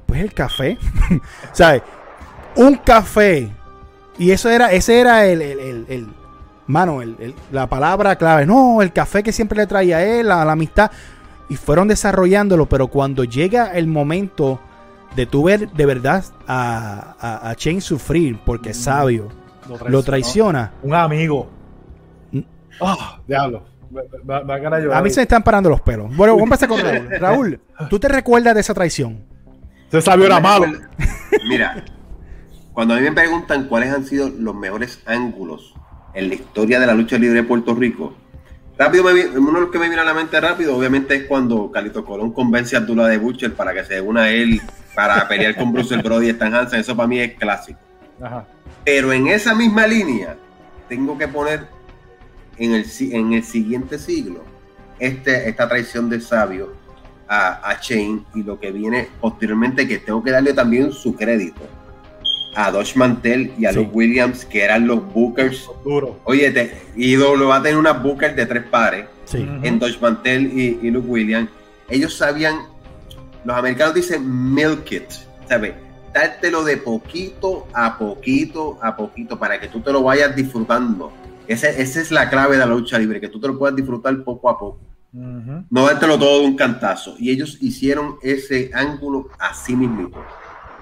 pues 0.07 0.21
el 0.21 0.33
café. 0.35 0.79
¿Sabes? 1.53 1.83
Un 2.57 2.77
café 2.77 3.49
y 4.19 4.31
eso 4.31 4.49
era, 4.49 4.73
ese 4.73 5.01
era 5.01 5.27
el, 5.27 5.41
el, 5.43 5.87
el, 5.89 6.07
mano, 6.67 7.01
la 7.51 7.67
palabra 7.67 8.17
clave. 8.17 8.47
No, 8.47 8.83
el 8.83 8.93
café 8.93 9.23
que 9.23 9.33
siempre 9.33 9.59
le 9.59 9.67
traía 9.67 9.99
a 9.99 10.05
él, 10.05 10.29
la, 10.29 10.43
amistad. 10.43 10.91
y 11.49 11.57
fueron 11.57 11.89
desarrollándolo, 11.89 12.67
pero 12.67 12.89
cuando 12.89 13.25
llega 13.25 13.73
el 13.73 13.87
momento 13.87 14.61
de 15.17 15.27
tu 15.27 15.45
ver 15.45 15.71
de 15.71 15.87
verdad 15.87 16.25
a, 16.47 17.17
a, 17.21 17.51
a 17.51 17.55
Chain 17.55 17.81
sufrir 17.81 18.39
porque 18.45 18.71
es 18.71 18.79
sabio, 18.79 19.29
lo 19.89 20.03
traiciona. 20.03 20.73
Un 20.83 20.95
amigo. 20.95 21.51
Oh, 22.81 22.97
diablo. 23.27 23.65
a, 24.93 25.03
mí 25.03 25.11
se 25.11 25.21
me 25.21 25.23
están 25.23 25.43
parando 25.43 25.71
los 25.71 25.81
pelos. 25.81 26.15
Bueno, 26.17 26.35
vamos 26.35 26.43
a 26.43 26.65
empezar 26.65 26.69
con 26.69 26.81
Raúl. 26.81 27.11
Raúl, 27.21 27.61
¿tú 27.91 27.99
te 27.99 28.09
recuerdas 28.09 28.55
de 28.55 28.61
esa 28.61 28.75
traición? 28.75 29.25
Se 29.91 30.01
sabio 30.01 30.27
era 30.27 30.41
malo. 30.41 30.67
Mira, 31.49 31.85
cuando 32.73 32.95
a 32.95 32.97
mí 32.97 33.03
me 33.03 33.13
preguntan 33.13 33.69
cuáles 33.69 33.93
han 33.93 34.07
sido 34.07 34.31
los 34.31 34.55
mejores 34.55 35.03
ángulos 35.05 35.75
en 36.15 36.29
la 36.29 36.35
historia 36.35 36.81
de 36.81 36.87
la 36.87 36.95
lucha 36.95 37.19
libre 37.19 37.43
de 37.43 37.47
Puerto 37.47 37.75
Rico, 37.75 38.15
rápido 38.83 39.05
me, 39.05 39.27
uno 39.27 39.53
de 39.53 39.61
los 39.61 39.71
que 39.71 39.79
me 39.79 39.87
viene 39.87 40.03
a 40.03 40.05
la 40.05 40.15
mente 40.15 40.41
rápido, 40.41 40.77
obviamente, 40.77 41.15
es 41.15 41.25
cuando 41.25 41.71
Calito 41.71 42.05
Colón 42.05 42.33
convence 42.33 42.75
a 42.75 42.81
Abdullah 42.81 43.07
de 43.07 43.19
Butcher 43.19 43.55
para 43.55 43.73
que 43.73 43.85
se 43.85 44.01
una 44.01 44.23
a 44.23 44.31
él 44.31 44.61
para 44.95 45.27
pelear 45.29 45.55
con 45.57 45.73
Bruce 45.73 45.97
Brody 45.99 46.27
y 46.27 46.31
Stan 46.31 46.55
Hansen. 46.55 46.81
Eso 46.81 46.97
para 46.97 47.07
mí 47.07 47.21
es 47.21 47.35
clásico. 47.35 47.79
Pero 48.85 49.13
en 49.13 49.29
esa 49.29 49.55
misma 49.55 49.87
línea, 49.87 50.37
tengo 50.89 51.17
que 51.17 51.29
poner 51.29 51.67
en 52.59 52.75
el, 52.75 52.85
en 53.13 53.33
el 53.33 53.45
siguiente 53.45 53.99
siglo 53.99 54.45
este, 54.99 55.49
esta 55.49 55.69
traición 55.69 56.09
de 56.11 56.21
Sabio 56.21 56.75
a, 57.29 57.71
a 57.71 57.81
Shane 57.81 58.25
y 58.35 58.43
lo 58.43 58.59
que 58.59 58.73
viene 58.73 59.09
posteriormente, 59.21 59.87
que 59.87 59.99
tengo 59.99 60.23
que 60.23 60.31
darle 60.31 60.53
también 60.53 60.93
su 60.93 61.15
crédito 61.15 61.63
a 62.55 62.71
Dodge 62.71 62.97
Mantel 62.97 63.53
y 63.59 63.67
a 63.67 63.73
los 63.73 63.87
Williams, 63.93 64.45
que 64.45 64.63
eran 64.63 64.87
los 64.87 65.13
bookers. 65.13 65.69
Duro. 65.85 66.19
Oye, 66.25 66.51
te, 66.51 66.83
lo 66.97 67.49
va 67.49 67.57
a 67.57 67.63
tener 67.63 67.79
una 67.79 67.93
booker 67.93 68.35
de 68.35 68.47
tres 68.47 68.65
pares 68.65 69.07
en 69.33 69.79
Dodge 69.79 70.01
Mantel 70.01 70.47
y, 70.59 70.79
y 70.83 70.91
Luke 70.91 71.09
Williams. 71.09 71.49
Ellos 71.89 72.15
sabían, 72.15 72.61
los 73.45 73.57
americanos 73.57 73.95
dicen 73.95 74.55
milk 74.55 74.91
it, 74.93 75.11
¿sabes? 75.49 75.75
Dártelo 76.13 76.63
de 76.63 76.77
poquito 76.77 77.67
a 77.73 77.97
poquito 77.97 78.79
a 78.83 78.95
poquito 78.95 79.39
para 79.39 79.59
que 79.59 79.69
tú 79.69 79.81
te 79.81 79.93
lo 79.93 80.03
vayas 80.03 80.37
disfrutando. 80.37 81.13
esa 81.47 81.69
es 81.71 82.11
la 82.11 82.29
clave 82.29 82.57
de 82.57 82.59
la 82.59 82.67
lucha 82.67 82.99
libre, 82.99 83.21
que 83.21 83.29
tú 83.29 83.41
te 83.41 83.49
lo 83.49 83.59
puedas 83.59 83.75
disfrutar 83.75 84.23
poco 84.23 84.51
a 84.51 84.59
poco. 84.59 84.81
No 85.13 85.87
dártelo 85.87 86.19
todo 86.19 86.41
de 86.41 86.47
un 86.47 86.57
cantazo. 86.57 87.17
Y 87.19 87.31
ellos 87.31 87.59
hicieron 87.61 88.17
ese 88.23 88.71
ángulo 88.73 89.29
así 89.39 89.77
mismo 89.77 90.11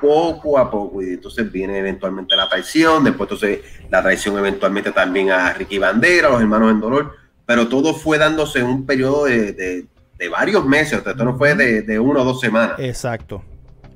poco 0.00 0.58
a 0.58 0.70
poco 0.70 1.02
y 1.02 1.10
entonces 1.10 1.50
viene 1.50 1.78
eventualmente 1.78 2.36
la 2.36 2.48
traición, 2.48 3.04
después 3.04 3.30
entonces 3.30 3.60
la 3.90 4.02
traición 4.02 4.38
eventualmente 4.38 4.92
también 4.92 5.30
a 5.30 5.52
Ricky 5.52 5.78
Bandera, 5.78 6.30
los 6.30 6.40
hermanos 6.40 6.70
en 6.70 6.80
dolor, 6.80 7.16
pero 7.46 7.68
todo 7.68 7.94
fue 7.94 8.18
dándose 8.18 8.60
en 8.60 8.66
un 8.66 8.86
periodo 8.86 9.24
de, 9.24 9.86
varios 10.30 10.64
meses, 10.66 11.02
esto 11.04 11.24
no 11.24 11.36
fue 11.36 11.54
de, 11.54 11.98
uno 11.98 12.22
o 12.22 12.24
dos 12.24 12.40
semanas. 12.40 12.78
Exacto. 12.78 13.42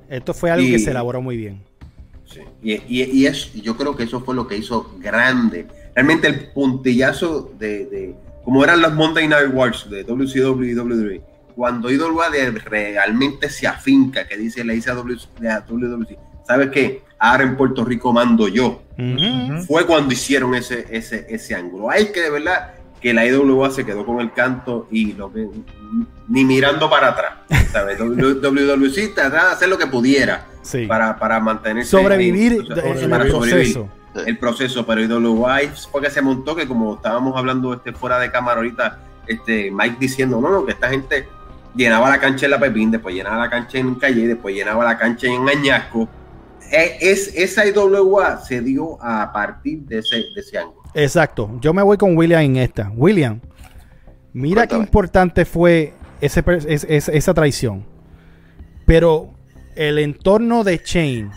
Esto 0.09 0.35
fue 0.35 0.51
algo 0.51 0.67
que 0.67 0.79
se 0.79 0.91
elaboró 0.91 1.21
muy 1.21 1.37
bien. 1.37 1.63
Sí. 2.25 2.41
Y, 2.63 3.03
y, 3.03 3.63
yo 3.63 3.77
creo 3.77 3.97
que 3.97 4.05
eso 4.05 4.21
fue 4.21 4.35
lo 4.35 4.47
que 4.47 4.57
hizo 4.57 4.97
grande. 4.99 5.67
Realmente 5.95 6.27
el 6.27 6.49
puntillazo 6.53 7.53
de, 7.59 7.87
de 7.87 8.15
como 8.45 8.63
eran 8.63 8.81
los 8.81 8.93
Monday 8.95 9.29
Night 9.29 9.53
Wars 9.53 9.89
de 9.89 10.05
WCW 10.05 10.63
y 10.65 10.75
WWE 10.75 11.34
cuando 11.55 11.91
IWA 11.91 12.31
realmente 12.65 13.49
se 13.49 13.67
afinca, 13.67 14.27
que 14.27 14.37
dice, 14.37 14.65
le 14.65 14.75
dice 14.75 14.91
a 14.91 14.95
WWC, 14.95 16.19
¿sabes 16.47 16.71
qué? 16.71 17.03
Ahora 17.19 17.45
en 17.45 17.57
Puerto 17.57 17.85
Rico 17.85 18.13
mando 18.13 18.49
yo. 18.49 18.83
Fue 19.67 19.87
cuando 19.87 20.13
hicieron 20.13 20.55
ese, 20.55 20.87
ese, 20.91 21.27
ese 21.29 21.55
ángulo. 21.55 21.91
Hay 21.91 22.13
que 22.13 22.21
de 22.21 22.31
verdad 22.31 22.75
que 23.01 23.13
la 23.13 23.27
IWA 23.27 23.71
se 23.71 23.85
quedó 23.85 24.05
con 24.07 24.21
el 24.21 24.33
canto 24.33 24.89
y 24.91 25.13
lo 25.13 25.33
que, 25.33 25.47
ni 26.29 26.45
mirando 26.45 26.89
para 26.89 27.09
atrás. 27.09 27.33
¿sabes? 27.71 27.99
WWC 27.99 29.15
trataba 29.15 29.49
de 29.49 29.53
hacer 29.53 29.69
lo 29.69 29.79
que 29.79 29.87
pudiera 29.87 30.47
para, 30.89 31.19
para 31.19 31.41
mantenerse. 31.41 31.91
Sobrevivir 31.91 32.65
en, 32.75 33.13
el 33.13 33.31
proceso. 33.31 33.89
El 34.27 34.39
proceso, 34.39 34.87
pero 34.87 35.03
IWA 35.03 35.61
fue 35.91 36.03
que 36.03 36.11
se 36.11 36.23
montó 36.23 36.55
que 36.57 36.67
como 36.67 36.95
estábamos 36.95 37.37
hablando 37.37 37.75
este, 37.75 37.93
fuera 37.93 38.19
de 38.19 38.31
cámara 38.31 38.59
ahorita, 38.59 39.01
este, 39.27 39.71
Mike 39.71 39.97
diciendo, 39.99 40.41
no, 40.41 40.51
no, 40.51 40.65
que 40.65 40.73
esta 40.73 40.89
gente 40.89 41.29
llenaba 41.75 42.09
la 42.09 42.19
cancha 42.19 42.47
en 42.47 42.51
la 42.53 42.61
Pepín, 42.61 42.91
después 42.91 43.15
llenaba 43.15 43.39
la 43.39 43.51
cancha 43.51 43.79
en 43.79 43.95
Calle, 43.97 44.29
después 44.29 44.55
llenaba 44.55 44.85
la 44.85 44.97
cancha 44.97 45.27
en 45.27 45.49
Añasco. 45.49 46.09
E, 46.71 46.99
es, 47.01 47.33
esa 47.35 47.67
IWA 47.67 48.41
se 48.41 48.61
dio 48.61 49.03
a 49.03 49.33
partir 49.33 49.81
de 49.81 49.99
ese, 49.99 50.17
de 50.35 50.41
ese 50.41 50.59
ángulo. 50.59 50.83
Exacto. 50.95 51.51
Yo 51.61 51.75
me 51.75 51.83
voy 51.83 51.97
con 51.97 52.17
William 52.17 52.41
en 52.41 52.57
esta. 52.57 52.91
William, 52.95 53.41
mira 54.33 54.67
qué 54.67 54.77
importante 54.77 55.45
fue 55.45 55.93
ese, 56.21 56.43
esa 56.67 57.35
traición. 57.35 57.85
Pero 58.87 59.35
el 59.77 59.99
entorno 59.99 60.63
de 60.63 60.83
Chain, 60.83 61.31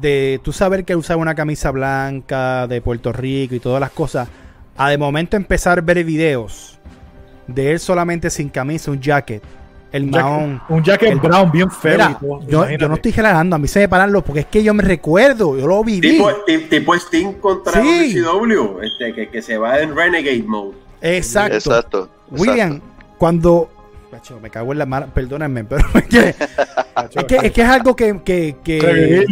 de 0.00 0.40
tú 0.42 0.52
saber 0.52 0.84
que 0.84 0.96
usaba 0.96 1.20
una 1.20 1.34
camisa 1.34 1.70
blanca 1.70 2.66
de 2.66 2.80
Puerto 2.80 3.12
Rico 3.12 3.54
y 3.54 3.60
todas 3.60 3.80
las 3.80 3.90
cosas, 3.90 4.28
a 4.76 4.90
de 4.90 4.98
momento 4.98 5.36
empezar 5.36 5.78
a 5.78 5.82
ver 5.82 6.04
videos 6.04 6.77
de 7.48 7.72
él 7.72 7.80
solamente 7.80 8.30
sin 8.30 8.48
camisa, 8.48 8.92
un 8.92 9.00
jacket 9.00 9.42
el 9.90 10.04
un 10.04 10.60
un 10.68 10.82
jacket 10.84 11.20
brown 11.20 11.50
bien 11.50 11.70
feo. 11.70 12.18
yo, 12.46 12.66
no 12.88 12.94
estoy 12.94 13.12
generando, 13.12 13.56
a 13.56 13.58
mí 13.58 13.68
se 13.68 13.80
me 13.80 13.88
paran 13.88 14.12
los, 14.12 14.22
porque 14.22 14.40
es 14.40 14.46
que 14.46 14.62
yo 14.62 14.74
me 14.74 14.82
recuerdo, 14.82 15.58
yo 15.58 15.66
lo 15.66 15.82
viví. 15.82 16.10
Tipo, 16.10 16.30
tipo 16.68 16.98
Steam 16.98 17.34
contra 17.34 17.80
sí. 17.82 18.14
este, 18.82 19.30
que, 19.30 19.42
se 19.42 19.56
va 19.56 19.80
en 19.80 19.96
Renegade 19.96 20.44
Mode. 20.46 20.76
Exacto. 21.00 21.56
Exacto. 21.56 22.08
William, 22.30 22.80
cuando. 23.16 23.70
Me 24.40 24.50
cago 24.50 24.72
en 24.72 24.78
la 24.78 24.86
mano, 24.86 25.08
perdónenme, 25.12 25.64
pero 25.64 25.86
es 25.94 26.04
que, 26.04 26.28
es, 26.28 27.52
que, 27.52 27.62
es, 27.62 27.68
algo 27.68 27.94
que. 27.94 28.20
que, 28.22 28.56
que 28.62 29.26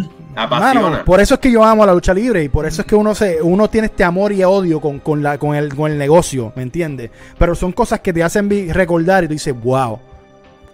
por 1.05 1.21
eso 1.21 1.35
es 1.35 1.41
que 1.41 1.51
yo 1.51 1.65
amo 1.65 1.87
la 1.87 1.95
lucha 1.95 2.13
libre 2.13 2.43
y 2.45 2.49
por 2.49 2.67
eso 2.67 2.83
es 2.83 2.87
que 2.87 2.95
uno 2.95 3.15
se 3.15 3.41
uno 3.41 3.69
tiene 3.69 3.87
este 3.87 4.05
amor 4.05 4.33
y 4.33 4.45
odio 4.45 4.81
con, 4.81 5.01
con, 5.01 5.23
la, 5.23 5.39
con, 5.39 5.57
el, 5.57 5.75
con 5.75 5.91
el 5.91 5.99
negocio, 5.99 6.53
¿me 6.57 6.63
entiendes? 6.63 7.11
Pero 7.39 7.55
son 7.55 7.73
cosas 7.73 8.01
que 8.01 8.13
te 8.13 8.23
hacen 8.23 8.49
recordar 8.73 9.25
y 9.25 9.29
tú 9.29 9.33
dices, 9.33 9.55
wow 9.59 9.99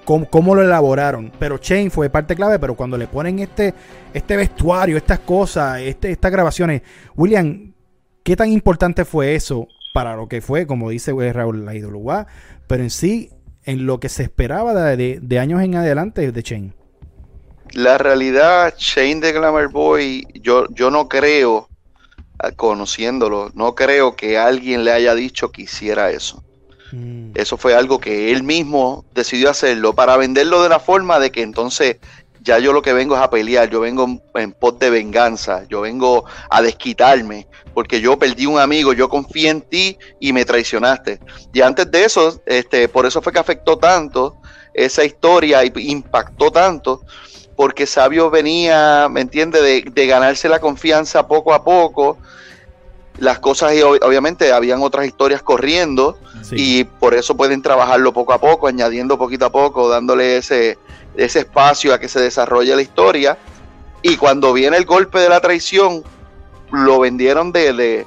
cómo, 0.05 0.55
lo 0.55 0.63
elaboraron. 0.63 1.33
Pero 1.39 1.59
Chain 1.59 1.91
fue 1.91 2.11
parte 2.11 2.35
clave, 2.35 2.59
pero 2.59 2.75
cuando 2.75 2.99
le 2.99 3.07
ponen 3.07 3.39
este, 3.39 3.75
este 4.13 4.37
vestuario, 4.37 4.97
estas 4.97 5.21
cosas, 5.21 5.81
este, 5.81 6.11
estas 6.11 6.33
grabaciones, 6.33 6.83
William, 7.17 7.73
¿qué 8.23 8.37
tan 8.37 8.51
importante 8.51 9.05
fue 9.05 9.35
eso 9.35 9.69
para 9.95 10.17
lo 10.17 10.29
que 10.29 10.41
fue, 10.41 10.67
como 10.67 10.91
dice 10.91 11.13
Raúl, 11.33 11.65
la 11.65 11.75
IWA, 11.75 12.27
pero 12.67 12.83
en 12.83 12.91
sí, 12.91 13.31
en 13.65 13.87
lo 13.87 14.01
que 14.01 14.09
se 14.09 14.23
esperaba 14.23 14.75
de, 14.75 15.19
de, 15.21 15.39
años 15.39 15.63
en 15.63 15.75
adelante 15.75 16.33
de 16.33 16.43
Chain? 16.43 16.75
La 17.73 17.99
realidad, 17.99 18.75
Chain 18.77 19.21
de 19.21 19.33
Glamour 19.33 19.71
Boy, 19.71 20.27
yo, 20.35 20.67
yo 20.71 20.91
no 20.91 21.09
creo, 21.09 21.69
ah, 22.39 22.51
conociéndolo, 22.53 23.51
no 23.55 23.75
creo 23.75 24.15
que 24.15 24.37
alguien 24.37 24.85
le 24.85 24.93
haya 24.93 25.15
dicho 25.15 25.51
que 25.51 25.63
hiciera 25.63 26.11
eso. 26.11 26.43
Mm. 26.93 27.31
Eso 27.35 27.57
fue 27.57 27.75
algo 27.75 27.99
que 27.99 28.33
él 28.33 28.43
mismo 28.43 29.05
decidió 29.15 29.51
hacerlo 29.51 29.95
para 29.95 30.17
venderlo 30.19 30.63
de 30.63 30.69
la 30.69 30.79
forma 30.79 31.19
de 31.19 31.33
que 31.33 31.43
entonces 31.43 31.97
ya 32.43 32.59
yo 32.59 32.73
lo 32.73 32.83
que 32.83 32.93
vengo 32.93 33.15
es 33.15 33.23
a 33.23 33.31
pelear, 33.31 33.71
yo 33.71 33.81
vengo 33.81 34.21
en 34.35 34.53
pos 34.53 34.79
de 34.79 34.91
venganza, 34.91 35.65
yo 35.69 35.81
vengo 35.81 36.25
a 36.51 36.61
desquitarme, 36.61 37.47
porque 37.73 38.01
yo 38.01 38.19
perdí 38.19 38.47
un 38.47 38.59
amigo, 38.59 38.93
yo 38.93 39.09
confié 39.09 39.51
en 39.51 39.63
ti 39.63 39.97
y 40.19 40.33
me 40.33 40.45
traicionaste. 40.45 41.21
Y 41.53 41.61
antes 41.61 41.91
de 41.91 42.05
eso, 42.05 42.43
este, 42.47 42.89
por 42.89 43.07
eso 43.07 43.23
fue 43.23 43.33
que 43.33 43.39
afectó 43.39 43.79
tanto 43.79 44.37
esa 44.75 45.05
historia 45.05 45.65
y 45.65 45.73
impactó 45.91 46.51
tanto, 46.51 47.03
porque 47.55 47.87
Sabio 47.87 48.31
venía, 48.31 49.09
¿me 49.11 49.21
entiende?, 49.21 49.63
de, 49.63 49.85
de 49.89 50.07
ganarse 50.07 50.49
la 50.49 50.59
confianza 50.59 51.27
poco 51.29 51.55
a 51.55 51.63
poco 51.63 52.19
las 53.19 53.39
cosas 53.39 53.75
y 53.75 53.83
obviamente 53.83 54.53
habían 54.53 54.83
otras 54.83 55.07
historias 55.07 55.43
corriendo 55.43 56.19
y 56.51 56.85
por 56.85 57.15
eso 57.15 57.37
pueden 57.37 57.63
trabajarlo 57.63 58.13
poco 58.13 58.33
a 58.33 58.41
poco, 58.41 58.67
añadiendo 58.67 59.19
poquito 59.19 59.47
a 59.47 59.53
poco, 59.53 59.89
dándole 59.89 60.37
ese, 60.39 60.79
ese 61.17 61.41
espacio 61.41 61.95
a 61.95 61.99
que 61.99 62.09
se 62.09 62.21
desarrolle 62.21 62.75
la 62.75 62.83
historia. 62.83 63.39
Y 64.03 64.17
cuando 64.17 64.53
viene 64.53 64.77
el 64.77 64.85
golpe 64.85 65.21
de 65.21 65.29
la 65.29 65.41
traición, 65.41 66.03
lo 66.73 67.01
vendieron 67.01 67.53
de, 67.53 68.07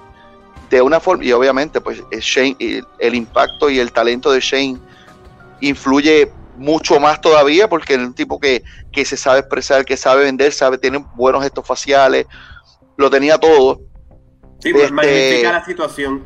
de, 0.69 0.81
una 0.81 0.99
forma, 0.99 1.23
y 1.23 1.31
obviamente 1.31 1.79
pues 1.79 2.03
Shane, 2.11 2.83
el, 2.99 3.15
impacto 3.15 3.69
y 3.69 3.79
el 3.79 3.91
talento 3.91 4.31
de 4.31 4.41
Shane 4.41 4.77
influye 5.61 6.31
mucho 6.57 6.99
más 6.99 7.21
todavía 7.21 7.69
porque 7.69 7.93
es 7.93 7.99
un 7.99 8.13
tipo 8.13 8.39
que, 8.39 8.63
que 8.91 9.05
se 9.05 9.15
sabe 9.15 9.39
expresar, 9.39 9.85
que 9.85 9.95
sabe 9.95 10.23
vender, 10.25 10.51
sabe, 10.51 10.77
tiene 10.77 11.05
buenos 11.15 11.43
gestos 11.43 11.65
faciales, 11.65 12.25
lo 12.97 13.09
tenía 13.09 13.37
todo 13.37 13.79
Sí, 14.59 14.73
pues 14.73 14.91
este, 14.91 15.43
la 15.43 15.65
situación. 15.65 16.23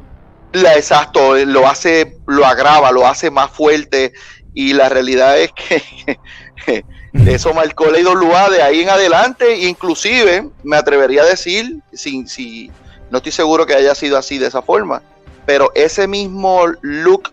La, 0.54 0.76
exacto, 0.76 1.36
lo 1.46 1.68
hace, 1.68 2.18
lo 2.26 2.46
agrava, 2.46 2.92
lo 2.92 3.06
hace 3.06 3.30
más 3.30 3.52
fuerte 3.52 4.14
y 4.54 4.74
la 4.74 4.90
realidad 4.90 5.40
es 5.40 5.52
que 5.54 6.20
eso 7.14 7.54
marcó 7.54 7.86
la 7.88 8.00
IWA 8.00 8.50
de 8.50 8.62
ahí 8.62 8.82
en 8.82 8.90
adelante, 8.90 9.58
inclusive 9.60 10.50
me 10.64 10.78
atrevería 10.78 11.24
a 11.24 11.26
decir, 11.26 11.80
si, 11.94 12.28
si, 12.28 12.72
no 13.12 13.18
estoy 13.18 13.32
seguro 13.32 13.66
que 13.66 13.76
haya 13.76 13.94
sido 13.96 14.18
así 14.18 14.38
de 14.38 14.48
esa 14.48 14.62
forma, 14.62 15.02
pero 15.46 15.72
ese 15.76 16.08
mismo 16.08 16.66
look 16.82 17.32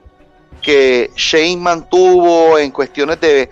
que 0.63 1.11
Shane 1.17 1.59
mantuvo 1.59 2.59
en 2.59 2.71
cuestiones 2.71 3.21
de, 3.21 3.49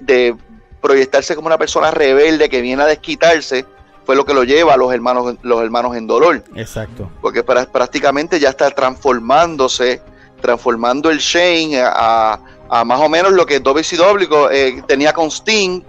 de 0.00 0.34
proyectarse 0.80 1.34
como 1.34 1.46
una 1.46 1.58
persona 1.58 1.90
rebelde 1.90 2.48
que 2.48 2.60
viene 2.60 2.82
a 2.82 2.86
desquitarse, 2.86 3.64
fue 4.06 4.14
lo 4.14 4.24
que 4.24 4.32
lo 4.32 4.44
lleva 4.44 4.74
a 4.74 4.76
los 4.76 4.94
hermanos, 4.94 5.34
los 5.42 5.60
hermanos 5.60 5.96
en 5.96 6.06
dolor. 6.06 6.44
Exacto. 6.54 7.10
Porque 7.20 7.42
prácticamente 7.42 8.38
ya 8.38 8.50
está 8.50 8.70
transformándose, 8.70 10.00
transformando 10.40 11.10
el 11.10 11.18
Shane 11.18 11.80
a, 11.82 12.38
más 12.84 13.00
o 13.00 13.08
menos 13.08 13.32
lo 13.32 13.44
que 13.44 13.58
WCW 13.58 14.48
eh, 14.52 14.82
tenía 14.86 15.12
con 15.12 15.28
Sting, 15.28 15.82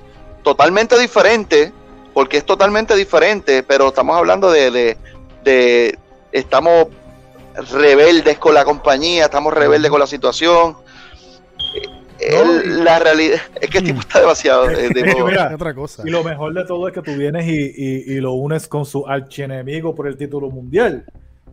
totalmente 0.44 0.98
diferente, 0.98 1.72
porque 2.14 2.38
es 2.38 2.46
totalmente 2.46 2.96
diferente, 2.96 3.62
pero 3.62 3.90
estamos 3.90 4.18
hablando 4.18 4.52
de, 4.52 4.98
de, 5.44 6.00
estamos 6.32 6.88
rebeldes 7.72 8.40
con 8.40 8.56
la 8.56 8.66
compañía, 8.66 9.26
estamos 9.26 9.54
rebeldes 9.54 9.92
con 9.92 10.00
la 10.00 10.08
situación. 10.08 10.76
La 12.20 13.00
realidad 13.00 13.40
es 13.62 13.70
que 13.70 13.78
el 13.80 13.84
tipo 13.84 14.00
está 14.00 14.20
demasiado. 14.20 14.70
Eh, 14.70 14.90
otra 15.54 15.74
cosa. 15.74 16.04
Y 16.06 16.10
lo 16.10 16.24
mejor 16.24 16.54
de 16.54 16.66
todo 16.66 16.88
es 16.88 16.94
que 16.94 17.02
tú 17.02 17.16
vienes 17.16 17.46
y, 17.48 18.20
lo 18.20 18.34
unes 18.34 18.68
con 18.68 18.86
su 18.86 19.08
archienemigo 19.08 19.94
por 19.96 20.08
el 20.08 20.18
título 20.18 20.50
mundial, 20.50 21.06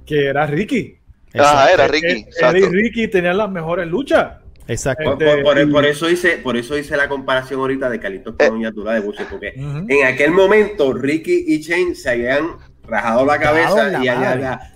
que 0.06 0.26
era 0.26 0.46
Ricky. 0.46 0.98
Ah, 1.34 1.68
era 1.72 1.88
Ricky. 1.88 2.26
Él, 2.40 2.56
y 2.58 2.62
Ricky 2.66 3.08
tenían 3.08 3.36
las 3.36 3.50
mejores 3.50 3.86
luchas. 3.86 4.38
Exacto. 4.66 5.18
Por, 5.18 5.84
eso 5.84 6.08
hice, 6.08 6.38
por 6.38 6.56
eso 6.56 6.78
hice 6.78 6.96
la 6.96 7.08
comparación 7.08 7.60
ahorita 7.60 7.90
de 7.90 8.00
Calitos 8.00 8.34
con 8.36 8.48
Doña 8.48 8.70
de 8.70 9.00
Buche, 9.00 9.26
porque 9.30 9.52
en 9.54 10.06
aquel 10.06 10.30
momento 10.30 10.92
Ricky 10.94 11.44
y 11.48 11.60
Shane 11.60 11.94
se 11.94 12.10
habían 12.10 12.56
rajado 12.86 13.24
la 13.24 13.38
cabeza 13.38 14.02
y 14.02 14.08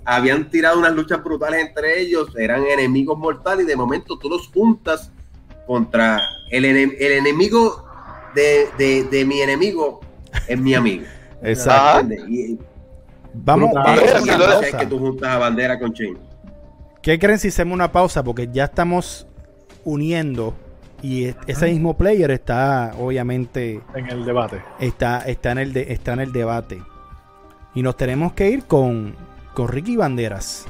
habían 0.05 0.51
tirado 0.51 0.79
unas 0.79 0.93
luchas 0.93 1.23
brutales 1.23 1.67
entre 1.67 2.01
ellos, 2.01 2.35
eran 2.37 2.67
enemigos 2.67 3.19
mortales 3.19 3.65
y 3.65 3.69
de 3.69 3.77
momento 3.77 4.19
tú 4.19 4.29
los 4.29 4.49
juntas 4.49 5.13
contra 5.69 6.23
el, 6.51 6.65
el 6.65 7.13
enemigo 7.13 7.85
de, 8.35 9.25
mi 9.27 9.41
enemigo, 9.41 10.01
es 10.47 10.59
mi 10.59 10.75
amigo. 10.75 11.05
Exacto. 11.43 12.15
Vamos, 13.35 13.71
a 13.77 13.95
ver 13.95 14.77
que 14.79 14.87
tú 14.87 14.99
juntas 14.99 15.29
a 15.29 15.39
bandera 15.39 15.79
con 15.79 15.93
Shane. 15.93 16.19
¿Qué 17.03 17.19
creen 17.19 17.39
si 17.39 17.49
hacemos 17.49 17.75
una 17.75 17.93
pausa? 17.93 18.25
Porque 18.25 18.49
ya 18.51 18.65
estamos 18.65 19.27
uniendo 19.85 20.55
y 21.03 21.33
ese 21.47 21.71
mismo 21.71 21.97
player 21.97 22.31
está 22.33 22.95
obviamente 22.99 23.81
en 23.95 24.07
el 24.09 24.25
debate. 24.25 24.63
Está, 24.81 25.21
está, 25.21 25.53
en, 25.53 25.59
el 25.59 25.77
está 25.77 26.15
en 26.15 26.21
el 26.21 26.33
debate. 26.33 26.83
Y 27.75 27.83
nos 27.83 27.97
tenemos 27.97 28.33
que 28.33 28.51
ir 28.51 28.65
con, 28.65 29.15
con 29.55 29.69
Ricky 29.69 29.97
Banderas. 29.97 30.67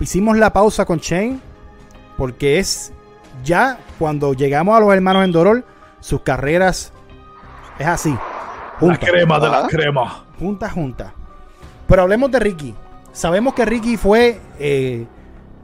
Hicimos 0.00 0.38
la 0.38 0.52
pausa 0.52 0.86
con 0.86 0.98
Shane 0.98 1.38
porque 2.16 2.58
es 2.58 2.92
ya 3.42 3.78
cuando 3.98 4.34
llegamos 4.34 4.76
a 4.76 4.80
los 4.80 4.92
hermanos 4.92 5.24
en 5.24 5.32
Dorol, 5.32 5.64
sus 6.00 6.20
carreras 6.20 6.92
es 7.78 7.86
así. 7.86 8.14
La 8.80 8.98
crema 8.98 9.38
de 9.40 9.48
la 9.48 9.66
crema. 9.66 10.24
Junta, 10.38 10.68
junta. 10.68 11.14
Pero 11.86 12.02
hablemos 12.02 12.30
de 12.30 12.40
Ricky. 12.40 12.74
Sabemos 13.12 13.54
que 13.54 13.64
Ricky 13.64 13.96
fue 13.96 14.40
eh, 14.58 15.06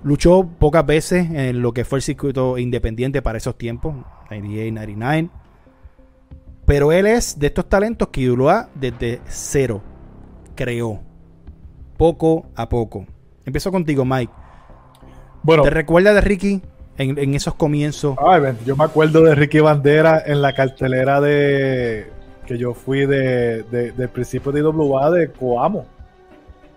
Luchó 0.02 0.48
pocas 0.58 0.86
veces 0.86 1.30
en 1.30 1.60
lo 1.60 1.72
que 1.72 1.84
fue 1.84 1.98
el 1.98 2.02
circuito 2.02 2.56
independiente 2.56 3.20
para 3.20 3.36
esos 3.36 3.58
tiempos, 3.58 3.94
98, 4.30 4.72
99. 4.74 5.30
Pero 6.64 6.92
él 6.92 7.06
es 7.06 7.38
de 7.38 7.48
estos 7.48 7.68
talentos 7.68 8.08
que 8.08 8.22
IWA 8.22 8.70
desde 8.74 9.20
cero 9.26 9.82
creó. 10.54 11.00
Poco 11.98 12.46
a 12.56 12.68
poco. 12.68 13.06
Empiezo 13.44 13.70
contigo, 13.70 14.06
Mike. 14.06 14.32
Bueno, 15.42 15.64
¿Te 15.64 15.70
recuerdas 15.70 16.14
de 16.14 16.20
Ricky 16.22 16.62
en, 17.00 17.34
esos 17.34 17.54
comienzos? 17.54 18.16
yo 18.64 18.76
me 18.76 18.84
acuerdo 18.84 19.22
de 19.22 19.34
Ricky 19.34 19.60
Bandera 19.60 20.22
en 20.24 20.42
la 20.42 20.52
cartelera 20.52 21.20
de 21.20 22.10
que 22.46 22.58
yo 22.58 22.74
fui 22.74 23.06
de, 23.06 23.62
del 23.62 24.08
principio 24.08 24.52
de 24.52 24.60
IWA 24.60 25.10
de 25.10 25.30
Coamo 25.30 25.86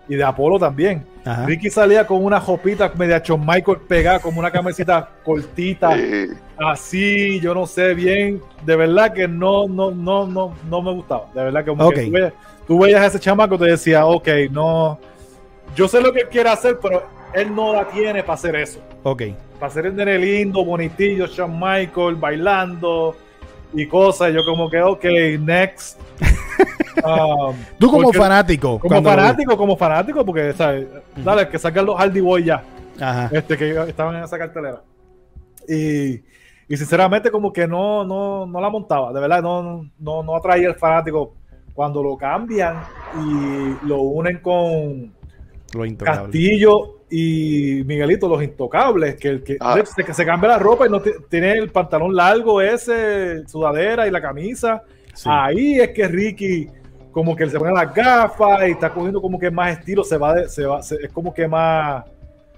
y 0.08 0.14
de 0.14 0.24
Apolo 0.24 0.58
también. 0.58 1.04
Ricky 1.46 1.70
salía 1.70 2.06
con 2.06 2.24
una 2.24 2.40
jopita 2.40 2.92
media 2.96 3.22
John 3.26 3.44
Michael 3.46 3.78
pegada, 3.88 4.18
como 4.20 4.40
una 4.40 4.50
camiseta 4.50 5.08
cortita, 5.24 5.96
así, 6.58 7.40
yo 7.40 7.54
no 7.54 7.66
sé 7.66 7.94
bien. 7.94 8.40
De 8.64 8.76
verdad 8.76 9.12
que 9.12 9.26
no, 9.26 9.66
no, 9.66 9.90
no, 9.90 10.26
no, 10.26 10.54
no 10.68 10.82
me 10.82 10.92
gustaba. 10.92 11.28
De 11.34 11.44
verdad 11.44 11.64
que, 11.64 12.32
tú, 12.66 12.78
veías, 12.78 13.00
a 13.00 13.06
ese 13.06 13.18
chamaco 13.18 13.54
y 13.56 13.58
te 13.58 13.64
decía, 13.64 14.04
ok, 14.06 14.28
no, 14.50 14.98
yo 15.74 15.88
sé 15.88 16.00
lo 16.00 16.12
que 16.12 16.28
quiere 16.28 16.50
hacer, 16.50 16.78
pero 16.80 17.02
él 17.34 17.54
no 17.54 17.72
la 17.72 17.86
tiene 17.88 18.22
para 18.22 18.34
hacer 18.34 18.56
eso. 18.56 18.80
Ok. 19.02 19.22
Para 19.58 19.72
ser 19.72 19.86
el 19.86 19.96
nene 19.96 20.18
lindo, 20.18 20.64
bonitillo, 20.64 21.26
Shawn 21.26 21.58
Michael, 21.58 22.14
bailando 22.16 23.16
y 23.72 23.86
cosas. 23.86 24.32
Yo 24.32 24.44
como 24.44 24.70
que, 24.70 24.80
ok, 24.80 25.04
next. 25.40 26.00
Um, 27.04 27.54
Tú 27.78 27.90
como 27.90 28.12
fanático. 28.12 28.78
Como 28.78 29.02
fanático, 29.02 29.58
como 29.58 29.76
fanático, 29.76 30.24
porque, 30.24 30.54
¿sabes? 30.54 30.86
Dale, 31.16 31.48
que 31.48 31.58
salgan 31.58 31.84
los 31.84 31.98
Hardy 31.98 32.20
Boy 32.20 32.44
ya. 32.44 32.62
Este, 33.30 33.58
que 33.58 33.78
estaban 33.88 34.16
en 34.16 34.24
esa 34.24 34.38
cartelera. 34.38 34.82
Y, 35.68 36.14
y 36.66 36.76
sinceramente 36.76 37.30
como 37.30 37.52
que 37.52 37.66
no, 37.66 38.04
no, 38.04 38.46
no 38.46 38.60
la 38.60 38.70
montaba. 38.70 39.12
De 39.12 39.20
verdad, 39.20 39.42
no, 39.42 39.90
no, 39.98 40.22
no 40.22 40.36
atraía 40.36 40.68
el 40.68 40.76
fanático. 40.76 41.34
Cuando 41.74 42.02
lo 42.02 42.16
cambian 42.16 42.80
y 43.20 43.86
lo 43.86 43.98
unen 43.98 44.38
con 44.38 45.12
Castillo 45.98 47.03
y 47.16 47.84
Miguelito, 47.84 48.26
los 48.26 48.42
intocables, 48.42 49.14
que 49.14 49.28
el 49.28 49.44
que, 49.44 49.56
ah. 49.60 49.80
que 50.04 50.12
se 50.12 50.26
cambia 50.26 50.48
la 50.48 50.58
ropa 50.58 50.84
y 50.84 50.90
no 50.90 51.00
tiene 51.00 51.52
el 51.52 51.70
pantalón 51.70 52.12
largo 52.12 52.60
ese, 52.60 53.46
sudadera 53.46 54.08
y 54.08 54.10
la 54.10 54.20
camisa. 54.20 54.82
Ahí 55.24 55.78
es 55.78 55.90
que 55.90 56.08
Ricky 56.08 56.68
como 57.12 57.36
que 57.36 57.48
se 57.48 57.56
pone 57.56 57.72
las 57.72 57.94
gafas 57.94 58.66
y 58.66 58.72
está 58.72 58.90
cogiendo 58.92 59.22
como 59.22 59.38
que 59.38 59.48
más 59.48 59.78
estilo, 59.78 60.02
se 60.02 60.18
va, 60.18 60.34
de, 60.34 60.48
se 60.48 60.66
va 60.66 60.80
es 60.80 61.12
como 61.12 61.32
que 61.32 61.46
más... 61.46 62.04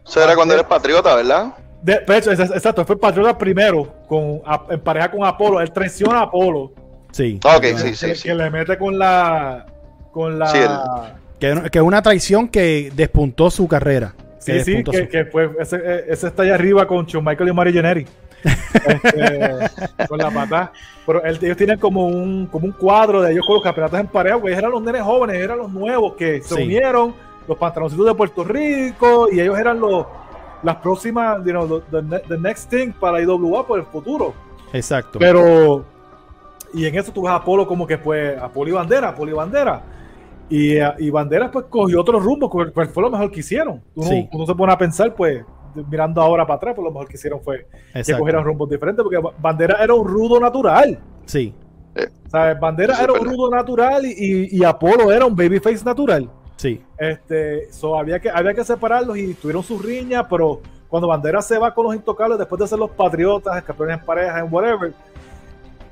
Eso 0.07 0.25
era 0.25 0.35
cuando 0.35 0.55
eres 0.55 0.65
patriota, 0.65 1.15
¿verdad? 1.15 1.53
De, 1.83 2.03
hecho, 2.17 2.33
exacto, 2.33 2.87
fue 2.87 2.99
patriota 2.99 3.37
primero, 3.37 3.93
con, 4.09 4.41
en 4.71 4.81
pareja 4.81 5.11
con 5.11 5.23
Apolo, 5.23 5.61
él 5.61 5.71
traiciona 5.71 6.21
a 6.21 6.23
Apolo. 6.23 6.73
Sí. 7.13 7.39
Ok, 7.45 7.65
sí, 7.77 7.95
sí, 7.95 8.23
que, 8.23 8.35
le 8.35 8.51
mete 8.51 8.79
con 8.79 8.99
la... 8.99 9.67
Con 10.13 10.39
la... 10.39 11.15
que, 11.39 11.51
es 11.71 11.83
una 11.83 12.01
traición 12.01 12.49
que 12.49 12.91
despuntó 12.97 13.51
su 13.51 13.69
carrera. 13.69 14.15
Sí, 14.47 14.61
sí, 14.61 14.85
que, 14.85 15.09
que 15.09 15.25
fue, 15.25 15.51
ese, 15.59 16.05
ese, 16.09 16.29
está 16.29 16.43
allá 16.43 16.55
arriba 16.55 16.87
con 16.87 17.05
Shawn 17.05 17.25
Michael 17.25 17.49
y 17.49 17.53
Mari 17.53 17.73
Jenneri. 17.73 18.07
Este, 18.45 20.07
con 20.09 20.19
la 20.19 20.31
pata. 20.31 20.73
Pero 21.05 21.25
ellos 21.25 21.57
tienen 21.57 21.79
como 21.79 22.07
un, 22.07 22.47
como 22.47 22.67
un 22.67 22.73
cuadro 22.73 23.23
de 23.23 23.33
ellos 23.33 23.45
con 23.45 23.57
los 23.57 23.63
campeonatos 23.63 23.99
en 23.99 24.07
pareja, 24.07 24.39
porque 24.39 24.55
eran 24.55 24.71
los 24.71 24.83
nenes 24.83 25.03
jóvenes, 25.03 25.37
eran 25.37 25.59
los 25.59 25.71
nuevos 25.73 26.15
que 26.15 26.41
se 26.43 26.55
unieron, 26.55 27.15
los 27.49 27.59
pantaloncitos 27.59 28.07
de 28.07 28.15
Puerto 28.15 28.45
Rico, 28.45 29.29
y 29.31 29.41
ellos 29.41 29.59
eran 29.59 29.81
los 29.81 30.07
las 30.63 30.77
próximas, 30.77 31.39
you 31.45 31.53
know, 31.53 31.81
the, 31.91 32.39
next 32.39 32.71
thing 32.71 32.93
para 32.93 33.21
IWA 33.21 33.67
por 33.67 33.79
el 33.79 33.87
futuro. 33.87 34.35
Exacto. 34.73 35.19
Pero, 35.19 35.85
y 36.75 36.87
en 36.87 36.99
eso 36.99 37.13
tú 37.13 37.23
ves 37.23 37.31
a 37.31 37.37
Apolo 37.37 37.67
como 37.67 37.87
que 37.87 37.99
fue 37.99 38.37
Apolo 38.37 38.71
y 38.71 38.73
Bandera, 38.73 39.11
Apolo 39.11 39.31
y 39.31 39.35
Bandera. 39.35 39.83
Y, 40.49 40.77
y 40.99 41.11
Bandera 41.11 41.51
pues 41.51 41.67
cogió 41.69 42.01
otro 42.01 42.21
rumbo, 42.21 42.49
pues 42.51 42.91
fue 42.91 43.03
lo 43.03 43.11
mejor 43.11 43.31
que 43.31 43.41
hicieron. 43.41 43.83
Uno, 43.95 44.29
uno 44.33 44.47
se 44.47 44.55
pone 44.55 44.73
a 44.73 44.79
pensar, 44.79 45.15
pues, 45.15 45.45
mirando 45.91 46.21
ahora 46.21 46.47
para 46.47 46.57
atrás, 46.57 46.75
pues 46.75 46.85
lo 46.85 46.93
mejor 46.93 47.09
que 47.09 47.17
hicieron 47.17 47.41
fue 47.43 47.67
que 47.93 48.17
cogieran 48.17 48.45
rumbos 48.45 48.69
diferentes, 48.71 49.03
porque 49.03 49.19
Bandera 49.39 49.83
era 49.83 49.95
un 49.95 50.07
rudo 50.07 50.41
natural. 50.41 50.99
Sí. 51.25 51.55
¿Sabes? 52.29 52.61
Bandera 52.61 53.03
era 53.03 53.13
un 53.13 53.25
rudo 53.25 53.51
natural 53.51 54.05
y, 54.05 54.57
y, 54.57 54.65
Apolo 54.65 55.11
era 55.11 55.25
un 55.25 55.35
babyface 55.35 55.85
natural. 55.85 56.31
Sí. 56.57 56.83
Este, 56.99 57.73
so, 57.73 57.99
había, 57.99 58.21
que, 58.21 58.31
había 58.31 58.55
que 58.55 58.65
separarlos 58.65 59.17
y 59.17 59.35
tuvieron 59.35 59.63
sus 59.63 59.83
riñas, 59.83 60.27
pero 60.29 60.61
cuando 60.89 61.09
Bandera 61.09 61.43
se 61.43 61.59
va 61.59 61.75
con 61.75 61.87
los 61.87 61.95
intocables, 61.95 62.39
después 62.39 62.61
de 62.61 62.69
ser 62.69 62.79
los 62.79 62.91
patriotas, 62.91 63.63
campeones 63.65 63.99
en 63.99 64.05
pareja, 64.05 64.39
en 64.41 64.53
whatever, 64.53 64.93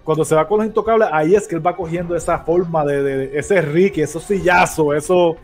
cuando 0.05 0.25
se 0.25 0.35
va 0.35 0.47
con 0.47 0.59
los 0.59 0.67
intocables, 0.67 1.09
ahí 1.11 1.35
es 1.35 1.49
que 1.49 1.57
él 1.57 1.67
va 1.67 1.75
cogiendo 1.75 2.15
esa 2.15 2.39
forma 2.39 2.85
de, 2.85 3.03
de 3.03 3.39
ese 3.39 3.61
Ricky, 3.61 4.03
esos 4.03 4.23
sillazos, 4.23 4.95
eso 4.95 5.37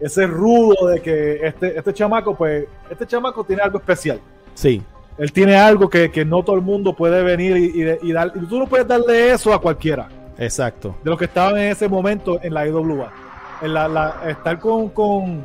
ese 0.00 0.26
rudo 0.26 0.88
de 0.88 1.00
que 1.00 1.46
este, 1.46 1.76
este 1.76 1.92
chamaco, 1.92 2.34
pues, 2.34 2.66
este 2.88 3.06
chamaco 3.06 3.44
tiene 3.44 3.62
algo 3.62 3.78
especial. 3.78 4.20
Sí. 4.54 4.82
Él 5.16 5.32
tiene 5.32 5.56
algo 5.56 5.90
que, 5.90 6.24
no 6.24 6.44
todo 6.44 6.56
el 6.56 6.62
mundo 6.62 6.92
puede 6.92 7.22
venir 7.22 7.56
y, 7.56 8.12
dar. 8.12 8.32
Y 8.34 8.46
tú 8.46 8.58
no 8.58 8.66
puedes 8.66 8.86
darle 8.86 9.32
eso 9.32 9.52
a 9.52 9.60
cualquiera. 9.60 10.08
Exacto. 10.38 10.94
De 11.02 11.10
los 11.10 11.18
que 11.18 11.24
estaban 11.24 11.58
en 11.58 11.72
ese 11.72 11.88
momento 11.88 12.38
en 12.40 12.54
la 12.54 12.66
IWA. 12.68 13.12
En 13.60 13.74
la, 13.74 14.22
estar 14.28 14.60
con, 14.60 14.88
con, 14.90 15.44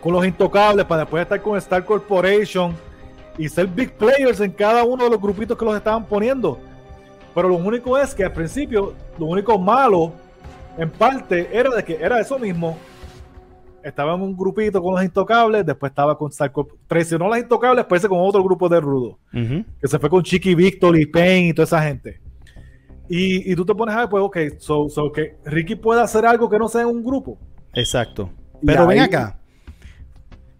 con 0.00 0.12
los 0.12 0.26
intocables 0.26 0.84
para 0.86 1.02
después 1.02 1.22
estar 1.22 1.40
con 1.40 1.56
Star 1.58 1.84
Corporation 1.84 2.74
y 3.38 3.48
ser 3.48 3.68
big 3.68 3.92
players 3.92 4.40
en 4.40 4.50
cada 4.50 4.82
uno 4.82 5.04
de 5.04 5.10
los 5.10 5.20
grupitos 5.20 5.56
que 5.56 5.64
los 5.64 5.76
estaban 5.76 6.04
poniendo. 6.04 6.58
Pero 7.34 7.48
lo 7.48 7.56
único 7.56 7.98
es 7.98 8.14
que 8.14 8.24
al 8.24 8.32
principio, 8.32 8.94
lo 9.18 9.26
único 9.26 9.58
malo, 9.58 10.12
en 10.76 10.90
parte, 10.90 11.48
era 11.52 11.70
de 11.70 11.84
que 11.84 11.94
era 11.94 12.20
eso 12.20 12.38
mismo 12.38 12.76
estaba 13.82 14.14
en 14.14 14.20
un 14.20 14.36
grupito 14.36 14.82
con 14.82 14.94
los 14.94 15.02
intocables, 15.02 15.64
después 15.64 15.90
estaba 15.90 16.16
con 16.16 16.30
Sarko, 16.30 16.68
traicionó 16.86 17.26
a 17.26 17.28
los 17.28 17.38
intocables, 17.38 17.78
después 17.78 18.06
con 18.06 18.18
otro 18.20 18.42
grupo 18.42 18.68
de 18.68 18.80
rudo, 18.80 19.18
que 19.32 19.88
se 19.88 19.98
fue 19.98 20.10
con 20.10 20.22
Chiqui 20.22 20.54
Victor 20.54 20.98
y 20.98 21.06
Payne 21.06 21.48
y 21.48 21.54
toda 21.54 21.64
esa 21.64 21.82
gente. 21.82 22.20
Y, 23.08 23.50
y, 23.50 23.56
tú 23.56 23.64
te 23.66 23.74
pones 23.74 23.94
a 23.96 24.00
ver, 24.00 24.08
pues, 24.08 24.22
ok, 24.22 24.38
so, 24.58 24.88
so, 24.88 25.10
que 25.10 25.36
Ricky 25.44 25.74
puede 25.74 26.00
hacer 26.00 26.24
algo 26.24 26.48
que 26.48 26.60
no 26.60 26.68
sea 26.68 26.82
en 26.82 26.88
un 26.88 27.02
grupo. 27.02 27.38
Exacto. 27.74 28.30
Pero 28.64 28.86
ven 28.86 29.00
acá. 29.00 29.40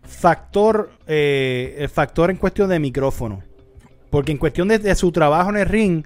Factor, 0.03 0.91
eh, 1.07 1.89
factor 1.93 2.29
en 2.29 2.37
cuestión 2.37 2.69
de 2.69 2.81
micrófono. 2.81 3.45
Porque 4.11 4.33
en 4.33 4.39
cuestión 4.39 4.67
de, 4.67 4.95
su 4.97 5.13
trabajo 5.13 5.51
en 5.51 5.59
el 5.59 5.67
ring, 5.67 6.05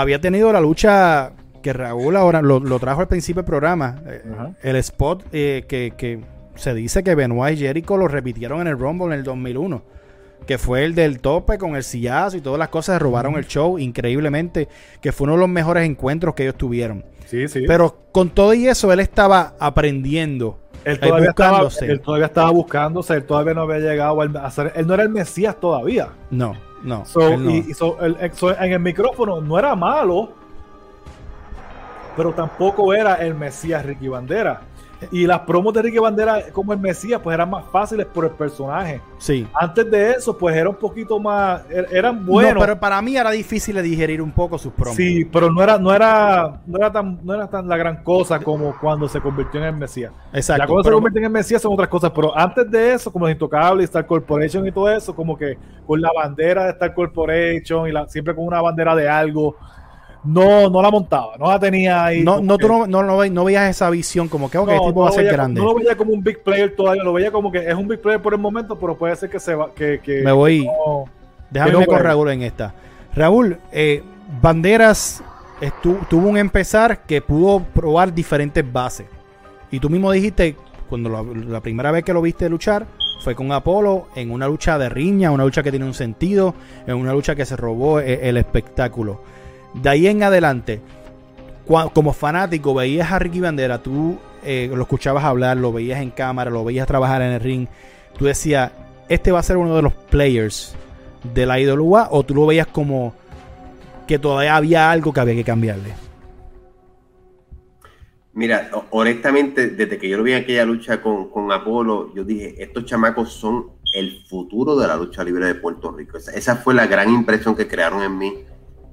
había 0.00 0.20
tenido 0.20 0.52
la 0.52 0.60
lucha 0.60 1.32
que 1.62 1.72
Raúl 1.72 2.16
ahora 2.16 2.40
lo, 2.40 2.78
trajo 2.78 3.00
al 3.00 3.08
principio 3.08 3.42
del 3.42 3.46
programa. 3.46 4.02
Eh, 4.06 4.22
el 4.62 4.76
spot 4.76 5.24
eh, 5.32 5.64
que, 5.68 5.92
que, 5.96 6.20
se 6.54 6.74
dice 6.74 7.02
que 7.02 7.14
Benoit 7.14 7.56
y 7.56 7.62
Jericho 7.62 7.96
lo 7.96 8.08
repitieron 8.08 8.60
en 8.60 8.68
el 8.68 8.78
Rumble 8.78 9.06
en 9.06 9.12
el 9.12 9.24
2001 9.24 9.98
que 10.46 10.56
fue 10.56 10.84
el 10.84 10.94
del 10.94 11.20
tope 11.20 11.58
con 11.58 11.76
el 11.76 11.82
sillazo 11.82 12.38
y 12.38 12.40
todas 12.40 12.58
las 12.58 12.68
cosas, 12.68 13.02
robaron 13.02 13.34
el 13.34 13.46
show 13.46 13.78
increíblemente, 13.78 14.68
que 15.02 15.12
fue 15.12 15.26
uno 15.26 15.34
de 15.34 15.40
los 15.40 15.48
mejores 15.48 15.84
encuentros 15.84 16.34
que 16.34 16.44
ellos 16.44 16.54
tuvieron. 16.54 17.04
Sí, 17.26 17.48
sí. 17.48 17.64
Pero 17.66 17.98
con 18.12 18.30
todo 18.30 18.54
y 18.54 18.66
eso, 18.66 18.90
él 18.90 19.00
estaba 19.00 19.54
aprendiendo. 19.58 20.58
Él 20.84 20.98
todavía, 20.98 21.30
estaba, 21.30 21.68
él 21.82 22.00
todavía 22.00 22.26
estaba 22.26 22.50
buscándose, 22.50 23.12
él 23.12 23.24
todavía 23.24 23.52
no 23.52 23.62
había 23.62 23.78
llegado 23.78 24.18
a 24.22 24.50
ser, 24.50 24.72
él 24.74 24.86
no 24.86 24.94
era 24.94 25.02
el 25.02 25.10
Mesías 25.10 25.58
todavía. 25.60 26.08
No, 26.30 26.54
no. 26.82 27.04
Y, 27.50 27.74
en 28.58 28.72
el 28.72 28.80
micrófono 28.80 29.40
no 29.40 29.58
era 29.58 29.74
malo, 29.74 30.30
pero 32.16 32.32
tampoco 32.32 32.92
era 32.92 33.14
el 33.16 33.34
Mesías 33.34 33.84
Ricky 33.84 34.08
Bandera. 34.08 34.62
Y 35.10 35.26
las 35.26 35.40
promos 35.40 35.72
de 35.74 35.82
Ricky 35.82 35.98
Bandera 35.98 36.50
como 36.52 36.72
el 36.72 36.78
Mesías, 36.78 37.20
pues 37.22 37.34
eran 37.34 37.50
más 37.50 37.64
fáciles 37.70 38.06
por 38.06 38.24
el 38.24 38.32
personaje. 38.32 39.00
Sí. 39.18 39.46
Antes 39.54 39.90
de 39.90 40.10
eso, 40.12 40.36
pues 40.36 40.56
era 40.56 40.68
un 40.68 40.76
poquito 40.76 41.18
más. 41.18 41.62
Er, 41.70 41.86
eran 41.92 42.24
buenos. 42.24 42.62
pero 42.62 42.78
para 42.78 43.00
mí 43.02 43.16
era 43.16 43.30
difícil 43.30 43.74
de 43.74 43.82
digerir 43.82 44.20
un 44.20 44.32
poco 44.32 44.58
sus 44.58 44.72
promos. 44.72 44.96
Sí, 44.96 45.24
pero 45.24 45.50
no 45.50 45.62
era, 45.62 45.78
no 45.78 45.92
era, 45.92 46.60
no 46.66 46.78
era 46.78 46.92
tan, 46.92 47.18
no 47.24 47.34
era 47.34 47.48
tan 47.48 47.68
la 47.68 47.76
gran 47.76 48.02
cosa 48.02 48.40
como 48.40 48.76
cuando 48.78 49.08
se 49.08 49.20
convirtió 49.20 49.60
en 49.60 49.66
el 49.66 49.76
Mesías. 49.76 50.12
Exacto. 50.32 50.62
Ya 50.62 50.66
cuando 50.66 50.84
se 50.84 50.94
convirtió 50.94 51.18
en 51.18 51.24
el 51.26 51.32
Mesías 51.32 51.62
son 51.62 51.72
otras 51.72 51.88
cosas. 51.88 52.10
Pero 52.14 52.36
antes 52.36 52.70
de 52.70 52.94
eso, 52.94 53.12
como 53.12 53.26
los 53.26 53.32
Intocables, 53.32 53.84
Star 53.84 54.06
Corporation 54.06 54.66
y 54.66 54.72
todo 54.72 54.90
eso, 54.90 55.14
como 55.14 55.36
que 55.36 55.58
con 55.86 56.00
la 56.00 56.10
bandera 56.14 56.64
de 56.64 56.70
Star 56.70 56.94
Corporation 56.94 57.88
y 57.88 57.92
la, 57.92 58.08
siempre 58.08 58.34
con 58.34 58.46
una 58.46 58.60
bandera 58.60 58.94
de 58.94 59.08
algo 59.08 59.56
no, 60.24 60.68
no 60.68 60.82
la 60.82 60.90
montaba, 60.90 61.36
no 61.38 61.48
la 61.48 61.58
tenía 61.58 62.04
ahí. 62.04 62.22
No, 62.22 62.40
no, 62.40 62.58
tú 62.58 62.68
no, 62.68 62.86
no, 62.86 63.02
no, 63.02 63.44
veías 63.44 63.70
esa 63.70 63.88
visión 63.90 64.28
como 64.28 64.50
que, 64.50 64.58
okay, 64.58 64.76
no, 64.76 64.86
tipo 64.86 65.02
va 65.02 65.08
a 65.08 65.12
ser 65.12 65.26
grande. 65.26 65.60
No 65.60 65.66
lo 65.66 65.74
veía 65.74 65.96
como 65.96 66.12
un 66.12 66.22
big 66.22 66.42
player 66.42 66.74
todavía, 66.74 67.02
lo 67.02 67.12
veía 67.12 67.30
como 67.30 67.50
que 67.52 67.58
es 67.58 67.74
un 67.74 67.88
big 67.88 68.00
player 68.00 68.20
por 68.20 68.34
el 68.34 68.40
momento, 68.40 68.78
pero 68.78 68.96
puede 68.96 69.14
ser 69.16 69.30
que 69.30 69.40
se 69.40 69.54
va. 69.54 69.72
Que, 69.74 70.00
que 70.00 70.22
Me 70.22 70.32
voy. 70.32 70.68
Déjame 71.50 71.86
con 71.86 71.98
Raúl 72.00 72.30
en 72.30 72.42
esta. 72.42 72.74
Raúl, 73.14 73.58
eh, 73.72 74.02
Banderas 74.42 75.22
tuvo 75.82 76.28
un 76.28 76.36
empezar 76.36 77.02
que 77.04 77.20
pudo 77.20 77.60
probar 77.60 78.12
diferentes 78.12 78.64
bases. 78.70 79.06
Y 79.70 79.80
tú 79.80 79.90
mismo 79.90 80.10
dijiste, 80.12 80.56
cuando 80.88 81.10
la, 81.10 81.60
primera 81.60 81.90
vez 81.90 82.04
que 82.04 82.12
lo 82.12 82.22
viste 82.22 82.48
luchar, 82.48 82.86
fue 83.20 83.34
con 83.34 83.52
Apolo 83.52 84.08
en 84.14 84.30
una 84.30 84.46
lucha 84.46 84.78
de 84.78 84.88
riña, 84.88 85.30
una 85.30 85.44
lucha 85.44 85.62
que 85.62 85.70
tiene 85.70 85.84
un 85.84 85.94
sentido, 85.94 86.54
en 86.86 86.96
una 86.96 87.12
lucha 87.12 87.34
que 87.34 87.44
se 87.44 87.56
robó 87.56 88.00
eh, 88.00 88.28
el 88.28 88.36
espectáculo. 88.36 89.20
De 89.74 89.88
ahí 89.88 90.06
en 90.06 90.22
adelante, 90.22 90.80
como 91.92 92.12
fanático, 92.12 92.74
veías 92.74 93.12
a 93.12 93.18
Ricky 93.18 93.40
Bandera, 93.40 93.82
tú 93.82 94.18
eh, 94.44 94.70
lo 94.72 94.82
escuchabas 94.82 95.24
hablar, 95.24 95.56
lo 95.56 95.72
veías 95.72 96.00
en 96.00 96.10
cámara, 96.10 96.50
lo 96.50 96.64
veías 96.64 96.86
trabajar 96.86 97.22
en 97.22 97.32
el 97.32 97.40
ring, 97.40 97.66
tú 98.16 98.24
decías, 98.24 98.72
este 99.08 99.32
va 99.32 99.40
a 99.40 99.42
ser 99.42 99.56
uno 99.56 99.76
de 99.76 99.82
los 99.82 99.92
players 99.92 100.74
de 101.34 101.46
la 101.46 101.60
IWA, 101.60 102.08
o 102.10 102.22
tú 102.22 102.34
lo 102.34 102.46
veías 102.46 102.66
como 102.66 103.12
que 104.06 104.18
todavía 104.18 104.56
había 104.56 104.90
algo 104.90 105.12
que 105.12 105.20
había 105.20 105.34
que 105.34 105.44
cambiarle. 105.44 105.92
Mira, 108.32 108.70
honestamente, 108.90 109.70
desde 109.70 109.98
que 109.98 110.08
yo 110.08 110.16
lo 110.16 110.22
vi 110.22 110.32
en 110.32 110.42
aquella 110.42 110.64
lucha 110.64 111.02
con, 111.02 111.28
con 111.28 111.50
Apolo, 111.50 112.14
yo 112.14 112.24
dije, 112.24 112.54
estos 112.62 112.84
chamacos 112.84 113.32
son 113.32 113.72
el 113.92 114.24
futuro 114.26 114.76
de 114.76 114.86
la 114.86 114.96
lucha 114.96 115.24
libre 115.24 115.46
de 115.46 115.56
Puerto 115.56 115.90
Rico. 115.90 116.18
Esa, 116.18 116.32
esa 116.32 116.56
fue 116.56 116.72
la 116.72 116.86
gran 116.86 117.12
impresión 117.12 117.56
que 117.56 117.66
crearon 117.66 118.02
en 118.02 118.16
mí 118.16 118.34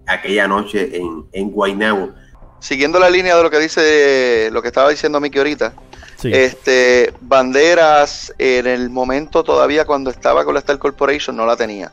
aquella 0.08 0.48
noche 0.48 0.96
en, 0.96 1.26
en 1.32 1.52
Guaynabo. 1.52 2.12
Siguiendo 2.60 3.00
la 3.00 3.10
línea 3.10 3.36
de 3.36 3.44
lo 3.44 3.52
que 3.52 3.60
dice, 3.60 4.50
lo 4.52 4.62
que 4.62 4.70
estaba 4.70 4.90
diciendo 4.90 5.20
Miki 5.20 5.38
ahorita, 5.38 5.74
este, 6.24 7.14
Banderas 7.22 8.34
en 8.38 8.66
el 8.68 8.90
momento 8.90 9.44
todavía 9.44 9.86
cuando 9.86 10.10
estaba 10.10 10.44
con 10.46 10.54
la 10.54 10.62
Star 10.62 10.80
Corporation 10.80 11.36
no 11.36 11.46
la 11.46 11.56
tenía. 11.56 11.92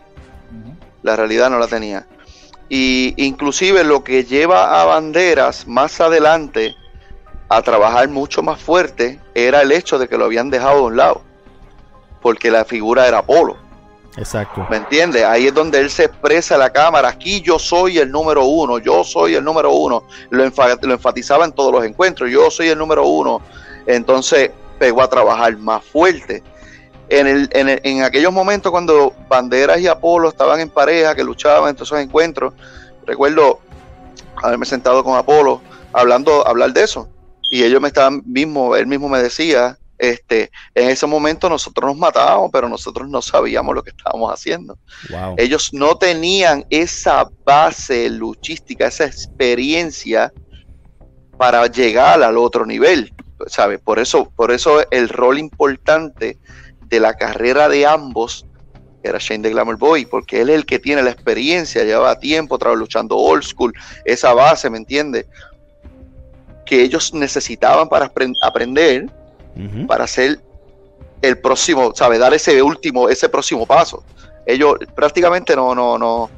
La 1.02 1.16
realidad 1.16 1.50
no 1.50 1.58
la 1.58 1.66
tenía. 1.66 2.06
Y 2.68 3.12
inclusive 3.16 3.84
lo 3.84 4.02
que 4.02 4.24
lleva 4.24 4.80
a 4.80 4.84
Banderas 4.84 5.66
más 5.66 6.00
adelante 6.00 6.74
a 7.48 7.60
trabajar 7.60 8.08
mucho 8.08 8.42
más 8.42 8.62
fuerte 8.62 9.20
era 9.34 9.60
el 9.60 9.72
hecho 9.72 9.98
de 9.98 10.08
que 10.08 10.16
lo 10.16 10.24
habían 10.24 10.48
dejado 10.48 10.76
de 10.76 10.82
un 10.84 10.96
lado. 10.96 11.22
Porque 12.22 12.50
la 12.50 12.64
figura 12.64 13.06
era 13.06 13.20
Polo. 13.22 13.58
Exacto. 14.16 14.66
¿Me 14.70 14.76
entiendes? 14.76 15.24
Ahí 15.24 15.46
es 15.46 15.54
donde 15.54 15.78
él 15.78 15.90
se 15.90 16.04
expresa 16.04 16.56
a 16.56 16.58
la 16.58 16.70
cámara. 16.70 17.08
Aquí 17.08 17.40
yo 17.40 17.58
soy 17.58 17.98
el 17.98 18.10
número 18.10 18.44
uno, 18.44 18.78
yo 18.78 19.04
soy 19.04 19.34
el 19.34 19.44
número 19.44 19.72
uno. 19.72 20.04
Lo, 20.30 20.44
enfatizaba 20.44 21.44
en 21.44 21.52
todos 21.52 21.72
los 21.72 21.84
encuentros, 21.84 22.30
yo 22.30 22.50
soy 22.50 22.68
el 22.68 22.78
número 22.78 23.06
uno. 23.06 23.40
Entonces 23.86 24.50
pegó 24.78 25.02
a 25.02 25.08
trabajar 25.08 25.56
más 25.56 25.84
fuerte. 25.84 26.42
En, 27.08 27.26
el, 27.26 27.48
en, 27.52 28.02
aquellos 28.02 28.32
momentos 28.32 28.70
cuando 28.70 29.14
Banderas 29.28 29.80
y 29.80 29.86
Apolo 29.86 30.28
estaban 30.28 30.60
en 30.60 30.70
pareja, 30.70 31.14
que 31.14 31.24
luchaban 31.24 31.70
en 31.70 31.76
todos 31.76 31.88
esos 31.88 32.00
encuentros, 32.00 32.54
recuerdo 33.06 33.60
haberme 34.42 34.64
sentado 34.64 35.04
con 35.04 35.16
Apolo 35.16 35.60
hablando, 35.92 36.46
hablar 36.46 36.72
de 36.72 36.84
eso. 36.84 37.08
Y 37.50 37.64
ellos 37.64 37.80
me 37.80 37.88
estaban 37.88 38.22
mismo, 38.24 38.76
él 38.76 38.86
mismo 38.86 39.08
me 39.08 39.22
decía, 39.22 39.78
este, 40.02 40.50
en 40.74 40.90
ese 40.90 41.06
momento 41.06 41.48
nosotros 41.48 41.88
nos 41.88 41.96
matábamos, 41.96 42.50
pero 42.52 42.68
nosotros 42.68 43.08
no 43.08 43.22
sabíamos 43.22 43.72
lo 43.72 43.84
que 43.84 43.90
estábamos 43.90 44.32
haciendo. 44.32 44.76
Ellos 45.36 45.72
no 45.72 45.96
tenían 45.96 46.66
esa 46.70 47.30
base 47.44 48.10
luchística, 48.10 48.88
esa 48.88 49.04
experiencia 49.04 50.32
para 51.38 51.64
llegar 51.68 52.20
al 52.20 52.36
otro 52.36 52.66
nivel, 52.66 53.14
¿sabes? 53.46 53.78
Por 53.78 54.00
eso, 54.00 54.28
por 54.34 54.50
eso 54.50 54.84
el 54.90 55.08
rol 55.08 55.38
importante 55.38 56.36
de 56.88 56.98
la 56.98 57.14
carrera 57.14 57.68
de 57.68 57.86
ambos 57.86 58.44
era 59.04 59.18
Shane 59.20 59.44
de 59.44 59.50
Glamour 59.50 59.76
Boy, 59.76 60.06
porque 60.06 60.40
él 60.40 60.50
es 60.50 60.56
el 60.56 60.66
que 60.66 60.80
tiene 60.80 61.04
la 61.04 61.10
experiencia, 61.10 61.84
llevaba 61.84 62.18
tiempo 62.18 62.58
luchando 62.74 63.16
old 63.16 63.44
school, 63.44 63.72
esa 64.04 64.34
base, 64.34 64.68
¿me 64.68 64.78
entiendes? 64.78 65.26
Que 66.66 66.82
ellos 66.82 67.14
necesitaban 67.14 67.88
para 67.88 68.10
aprender 68.42 69.21
para 69.86 70.04
hacer 70.04 70.40
el 71.20 71.38
próximo, 71.38 71.92
¿sabe? 71.94 72.18
Dar 72.18 72.34
ese 72.34 72.62
último, 72.62 73.08
ese 73.08 73.28
próximo 73.28 73.66
paso. 73.66 74.02
Ellos 74.44 74.76
prácticamente 74.94 75.54
no, 75.54 75.74
no, 75.74 75.98
no. 75.98 76.30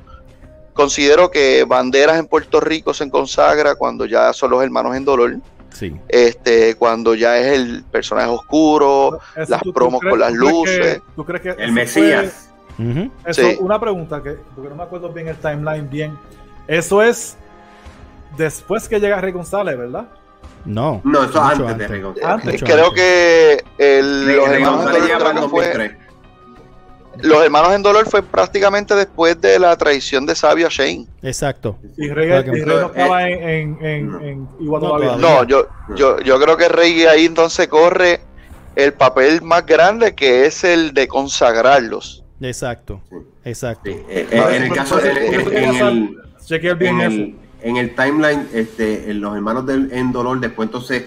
Considero 0.74 1.30
que 1.30 1.64
Banderas 1.64 2.18
en 2.18 2.26
Puerto 2.26 2.60
Rico 2.60 2.92
se 2.92 3.08
consagra 3.08 3.76
cuando 3.76 4.06
ya 4.06 4.32
son 4.32 4.50
los 4.50 4.62
hermanos 4.62 4.96
en 4.96 5.04
dolor. 5.04 5.36
Sí. 5.70 5.96
Este, 6.08 6.74
cuando 6.76 7.14
ya 7.14 7.38
es 7.38 7.58
el 7.58 7.84
personaje 7.84 8.28
oscuro, 8.28 9.18
las 9.48 9.62
promos 9.72 10.00
con 10.00 10.18
las 10.18 10.32
luces. 10.32 11.00
¿Tú 11.16 11.24
crees 11.24 11.42
que 11.42 11.50
el 11.50 11.72
Mesías? 11.72 12.50
eso, 13.24 13.48
Una 13.60 13.80
pregunta 13.80 14.22
que, 14.22 14.36
porque 14.54 14.68
no 14.68 14.76
me 14.76 14.82
acuerdo 14.82 15.12
bien 15.12 15.28
el 15.28 15.36
timeline 15.36 15.88
bien. 15.88 16.18
Eso 16.66 17.02
es 17.02 17.36
después 18.36 18.88
que 18.88 19.00
llega 19.00 19.20
Rey 19.20 19.32
González, 19.32 19.76
¿verdad? 19.76 20.08
No. 20.64 21.00
No, 21.04 21.24
eso 21.24 21.42
antes, 21.42 21.78
de 21.78 21.88
Rigo. 21.88 22.14
creo 22.64 22.92
que 22.92 23.62
los, 23.78 24.48
hermanos 24.48 24.96
en 24.96 25.18
dolor 25.18 25.50
fue, 25.50 25.96
los 27.20 27.44
hermanos 27.44 27.74
en 27.74 27.82
dolor 27.82 28.08
fue 28.08 28.22
prácticamente 28.22 28.94
después 28.94 29.40
de 29.40 29.58
la 29.58 29.76
traición 29.76 30.26
de 30.26 30.34
Sabio 30.34 30.66
a 30.66 30.70
Shane. 30.70 31.06
Exacto. 31.22 31.78
Y 31.96 32.08
Rey, 32.08 32.28
no 32.64 32.86
estaba 32.86 33.28
en, 33.28 33.78
en, 33.84 34.14
en, 34.22 34.48
No, 34.58 35.44
yo, 35.44 35.68
yo, 35.94 36.18
yo 36.20 36.40
creo 36.40 36.56
que 36.56 36.68
Rey 36.68 37.04
ahí 37.04 37.26
entonces 37.26 37.68
corre 37.68 38.20
el 38.76 38.92
papel 38.92 39.42
más 39.42 39.64
grande 39.64 40.14
que 40.14 40.46
es 40.46 40.64
el 40.64 40.92
de 40.94 41.06
consagrarlos. 41.06 42.24
Exacto, 42.40 43.00
exacto. 43.44 43.90
Eh, 43.90 44.26
en 44.30 44.64
el 44.64 44.72
caso 44.72 44.96
de 44.98 45.10
en 45.10 47.00
el, 47.00 47.36
en 47.64 47.78
el 47.78 47.94
timeline, 47.94 48.46
este, 48.52 49.12
los 49.14 49.34
hermanos 49.34 49.64
del, 49.64 49.90
en 49.90 50.12
dolor, 50.12 50.38
después 50.38 50.68
entonces 50.68 51.04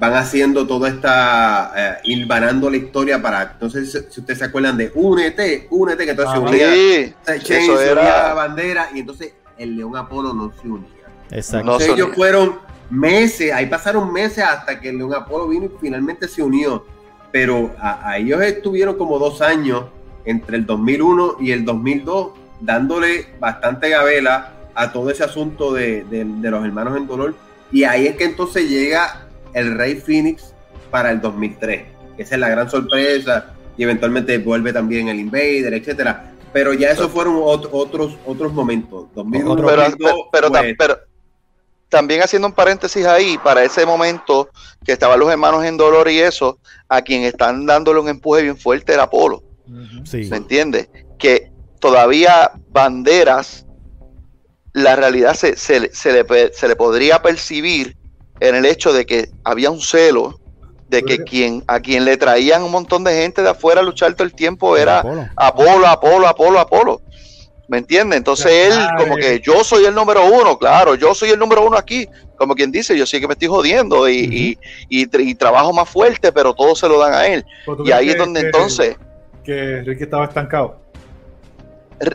van 0.00 0.14
haciendo 0.14 0.66
toda 0.66 0.88
esta, 0.88 1.72
eh, 1.76 1.98
hilvanando 2.02 2.68
la 2.68 2.76
historia 2.76 3.22
para, 3.22 3.52
entonces 3.52 4.06
si 4.10 4.20
ustedes 4.20 4.40
se 4.40 4.44
acuerdan 4.46 4.76
de 4.76 4.90
únete, 4.96 5.68
únete, 5.70 6.04
que 6.04 6.10
entonces 6.10 6.34
ah, 6.34 6.38
se 6.38 6.42
unía, 6.42 7.40
se 7.40 7.70
unía 7.70 7.94
la 7.94 8.34
bandera 8.34 8.88
y 8.92 8.98
entonces 8.98 9.34
el 9.56 9.76
León 9.76 9.96
Apolo 9.96 10.34
no 10.34 10.52
se 10.60 10.66
unía. 10.66 10.88
Exacto. 11.30 11.78
ellos 11.80 12.08
fueron 12.16 12.58
meses, 12.90 13.52
ahí 13.52 13.66
pasaron 13.66 14.12
meses 14.12 14.42
hasta 14.42 14.80
que 14.80 14.88
el 14.88 14.98
León 14.98 15.14
Apolo 15.14 15.46
vino 15.46 15.66
y 15.66 15.70
finalmente 15.80 16.26
se 16.26 16.42
unió. 16.42 16.84
pero 17.30 17.70
a, 17.78 18.18
ellos 18.18 18.42
estuvieron 18.42 18.98
como 18.98 19.20
dos 19.20 19.40
años 19.40 19.84
entre 20.24 20.56
el 20.56 20.66
2001 20.66 21.36
y 21.38 21.52
el 21.52 21.64
2002 21.64 22.32
dándole 22.60 23.28
bastante 23.38 23.88
gabela 23.88 24.52
a 24.74 24.92
todo 24.92 25.10
ese 25.10 25.24
asunto 25.24 25.72
de, 25.72 26.04
los 26.42 26.64
hermanos 26.64 26.96
en 26.96 27.06
dolor 27.06 27.34
y 27.70 27.84
ahí 27.84 28.06
es 28.06 28.16
que 28.16 28.24
entonces 28.24 28.68
llega 28.68 29.26
el 29.54 29.76
Rey 29.76 29.96
Phoenix 29.96 30.54
para 30.90 31.10
el 31.10 31.20
2003 31.20 31.84
esa 32.18 32.34
es 32.34 32.40
la 32.40 32.48
gran 32.48 32.70
sorpresa 32.70 33.54
y 33.76 33.82
eventualmente 33.82 34.38
vuelve 34.38 34.72
también 34.72 35.08
el 35.08 35.18
Invader 35.20 35.74
etcétera 35.74 36.32
pero 36.52 36.74
ya 36.74 36.90
esos 36.90 37.10
fueron 37.10 37.40
otros 37.42 38.18
otros 38.26 38.52
momentos 38.52 39.06
2001, 39.14 39.66
pero, 40.30 40.52
pero, 40.76 40.98
también 41.92 42.22
haciendo 42.22 42.48
un 42.48 42.54
paréntesis 42.54 43.04
ahí, 43.04 43.38
para 43.44 43.62
ese 43.62 43.84
momento 43.84 44.48
que 44.82 44.92
estaban 44.92 45.20
los 45.20 45.30
hermanos 45.30 45.62
en 45.64 45.76
dolor 45.76 46.10
y 46.10 46.20
eso, 46.20 46.58
a 46.88 47.02
quien 47.02 47.22
están 47.22 47.66
dándole 47.66 48.00
un 48.00 48.08
empuje 48.08 48.42
bien 48.42 48.56
fuerte 48.56 48.94
era 48.94 49.04
Apolo. 49.04 49.42
Sí. 50.04 50.26
¿Me 50.30 50.38
entiende? 50.38 50.88
Que 51.18 51.52
todavía 51.80 52.52
banderas, 52.70 53.66
la 54.72 54.96
realidad 54.96 55.34
se, 55.34 55.56
se, 55.56 55.80
le, 55.80 55.90
se, 55.92 56.12
le, 56.68 56.76
podría 56.76 57.20
percibir 57.20 57.96
en 58.40 58.54
el 58.54 58.64
hecho 58.64 58.92
de 58.92 59.06
que 59.06 59.28
había 59.44 59.70
un 59.70 59.80
celo 59.80 60.40
de 60.88 61.02
que 61.02 61.18
quien, 61.18 61.64
a 61.68 61.80
quien 61.80 62.04
le 62.04 62.16
traían 62.16 62.62
un 62.62 62.70
montón 62.70 63.04
de 63.04 63.14
gente 63.14 63.42
de 63.42 63.50
afuera 63.50 63.80
a 63.80 63.84
luchar 63.84 64.12
todo 64.14 64.24
el 64.24 64.34
tiempo 64.34 64.76
era 64.76 65.02
Apolo, 65.36 65.86
Apolo, 65.86 66.26
Apolo, 66.28 66.58
Apolo. 66.58 67.00
¿Me 67.68 67.78
entiende? 67.78 68.16
Entonces 68.16 68.70
él, 68.70 68.74
como 68.98 69.16
que 69.16 69.40
yo 69.40 69.64
soy 69.64 69.86
el 69.86 69.94
número 69.94 70.26
uno, 70.26 70.58
claro, 70.58 70.94
yo 70.94 71.14
soy 71.14 71.30
el 71.30 71.38
número 71.38 71.64
uno 71.64 71.78
aquí. 71.78 72.06
Como 72.36 72.54
quien 72.54 72.70
dice, 72.70 72.98
yo 72.98 73.06
sí 73.06 73.20
que 73.20 73.26
me 73.26 73.32
estoy 73.32 73.48
jodiendo 73.48 74.08
y, 74.10 74.58
y, 74.88 75.34
trabajo 75.36 75.72
más 75.72 75.88
fuerte, 75.88 76.32
pero 76.32 76.52
todo 76.52 76.74
se 76.74 76.88
lo 76.88 76.98
dan 76.98 77.14
a 77.14 77.26
él. 77.26 77.46
Y 77.84 77.92
ahí 77.92 78.10
es 78.10 78.18
donde 78.18 78.40
entonces. 78.40 78.96
Que 79.44 79.80
Ricky 79.82 80.02
estaba 80.02 80.26
estancado. 80.26 80.81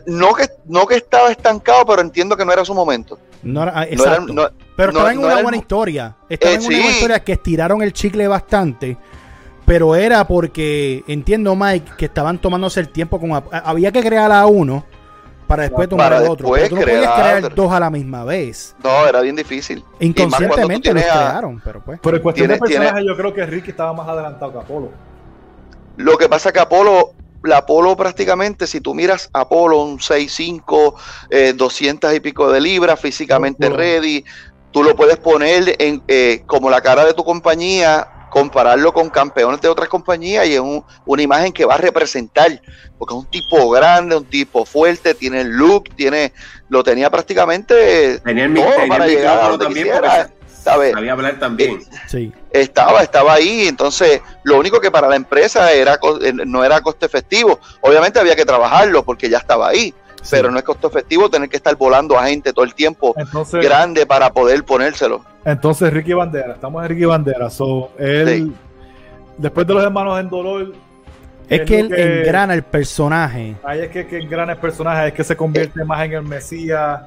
No 0.06 0.34
que, 0.34 0.48
no 0.66 0.86
que 0.86 0.96
estaba 0.96 1.30
estancado, 1.30 1.86
pero 1.86 2.02
entiendo 2.02 2.36
que 2.36 2.44
no 2.44 2.52
era 2.52 2.64
su 2.64 2.74
momento. 2.74 3.18
No 3.42 3.62
era, 3.62 3.84
exacto. 3.84 4.52
pero 4.76 4.90
estaba 4.90 5.12
en 5.12 5.18
una 5.18 5.42
buena 5.42 5.56
historia. 5.56 6.16
Estaba 6.28 6.54
en 6.54 6.60
una 6.60 6.76
buena 6.76 6.90
historia 6.90 7.24
que 7.24 7.32
estiraron 7.32 7.82
el 7.82 7.92
chicle 7.92 8.26
bastante 8.28 8.96
pero 9.68 9.94
era 9.94 10.26
porque 10.26 11.04
entiendo 11.06 11.54
Mike 11.54 11.92
que 11.98 12.06
estaban 12.06 12.38
tomándose 12.38 12.80
el 12.80 12.88
tiempo 12.88 13.20
con 13.20 13.30
había 13.52 13.92
que 13.92 14.02
crear 14.02 14.32
a 14.32 14.46
uno 14.46 14.86
para 15.46 15.64
después 15.64 15.88
tomar 15.90 16.12
el 16.14 16.26
otro. 16.26 16.50
Pero 16.52 16.68
tú 16.70 16.76
no 16.76 16.80
podías 16.80 17.12
crear 17.12 17.54
dos 17.54 17.70
a 17.70 17.78
la 17.78 17.90
misma 17.90 18.24
vez. 18.24 18.74
No, 18.82 19.06
era 19.06 19.20
bien 19.20 19.36
difícil. 19.36 19.84
Inconscientemente 20.00 20.92
lo 20.92 21.00
crearon, 21.00 21.60
pero 21.62 21.82
pues. 21.84 22.00
Pero 22.02 22.16
en 22.16 22.22
cuestión 22.22 22.48
de 22.48 22.58
personaje, 22.58 23.04
yo 23.04 23.14
creo 23.14 23.34
que 23.34 23.44
Ricky 23.44 23.70
estaba 23.70 23.92
más 23.92 24.08
adelantado 24.08 24.52
que 24.52 24.58
Apolo. 24.58 24.90
Lo 25.98 26.16
que 26.16 26.30
pasa 26.30 26.48
es 26.48 26.52
que 26.54 26.60
Apolo, 26.60 27.12
la 27.42 27.58
Apolo 27.58 27.96
prácticamente, 27.96 28.66
si 28.66 28.80
tú 28.80 28.94
miras 28.94 29.30
Apolo, 29.32 29.82
un 29.82 29.98
6'5, 29.98 30.94
eh, 31.30 31.52
200 31.54 32.14
y 32.14 32.20
pico 32.20 32.50
de 32.50 32.60
libras, 32.60 33.00
físicamente 33.00 33.68
ready, 33.68 34.24
tú 34.72 34.82
lo 34.82 34.96
puedes 34.96 35.16
poner 35.18 35.76
en, 35.78 36.02
eh, 36.08 36.42
como 36.46 36.70
la 36.70 36.80
cara 36.80 37.04
de 37.04 37.14
tu 37.14 37.24
compañía 37.24 38.08
compararlo 38.30 38.92
con 38.92 39.08
campeones 39.08 39.60
de 39.60 39.68
otras 39.68 39.88
compañías 39.88 40.46
y 40.46 40.54
es 40.54 40.60
una 41.06 41.22
imagen 41.22 41.52
que 41.52 41.64
va 41.64 41.74
a 41.74 41.78
representar, 41.78 42.60
porque 42.98 43.14
es 43.14 43.20
un 43.20 43.26
tipo 43.26 43.70
grande, 43.70 44.16
un 44.16 44.24
tipo 44.24 44.64
fuerte, 44.66 45.14
tiene 45.14 45.40
el 45.40 45.48
look, 45.48 45.84
tiene, 45.96 46.32
lo 46.68 46.84
tenía 46.84 47.10
prácticamente 47.10 48.18
tenía 48.18 48.48
para 48.88 49.06
llegar 49.06 50.04
a 50.04 50.30
también 50.72 50.94
Sabía 50.94 51.12
hablar 51.12 51.38
también. 51.38 51.80
Sí. 52.06 52.32
Estaba, 52.50 53.02
estaba 53.02 53.34
ahí, 53.34 53.66
entonces 53.68 54.20
lo 54.44 54.58
único 54.58 54.80
que 54.80 54.90
para 54.90 55.08
la 55.08 55.16
empresa 55.16 55.72
era 55.72 55.98
eh, 56.22 56.32
no 56.32 56.64
era 56.64 56.80
coste 56.80 57.06
efectivo. 57.06 57.58
Obviamente 57.80 58.18
había 58.18 58.36
que 58.36 58.44
trabajarlo 58.44 59.04
porque 59.04 59.28
ya 59.28 59.38
estaba 59.38 59.68
ahí. 59.68 59.94
Pero 60.30 60.50
no 60.50 60.58
es 60.58 60.64
costo 60.64 60.88
efectivo 60.88 61.30
tener 61.30 61.48
que 61.48 61.56
estar 61.56 61.74
volando 61.76 62.18
a 62.18 62.26
gente 62.26 62.52
todo 62.52 62.64
el 62.64 62.74
tiempo 62.74 63.14
grande 63.52 64.04
para 64.04 64.30
poder 64.32 64.64
ponérselo. 64.64 65.24
Entonces, 65.44 65.92
Ricky 65.92 66.12
Bandera, 66.12 66.54
estamos 66.54 66.82
en 66.82 66.88
Ricky 66.90 67.04
Bandera. 67.04 67.48
So, 67.48 67.92
él, 67.98 68.52
después 69.38 69.66
de 69.66 69.74
los 69.74 69.82
hermanos 69.82 70.20
en 70.20 70.28
dolor. 70.28 70.72
Es 71.48 71.62
que 71.62 71.80
él 71.80 71.94
engrana 71.94 72.52
el 72.52 72.62
personaje. 72.62 73.56
Ahí 73.64 73.80
es 73.80 73.88
que, 73.88 74.18
engrana 74.18 74.52
el 74.52 74.58
personaje, 74.58 75.08
es 75.08 75.14
que 75.14 75.24
se 75.24 75.34
convierte 75.36 75.82
más 75.84 76.04
en 76.04 76.12
el 76.12 76.22
Mesías. 76.22 77.00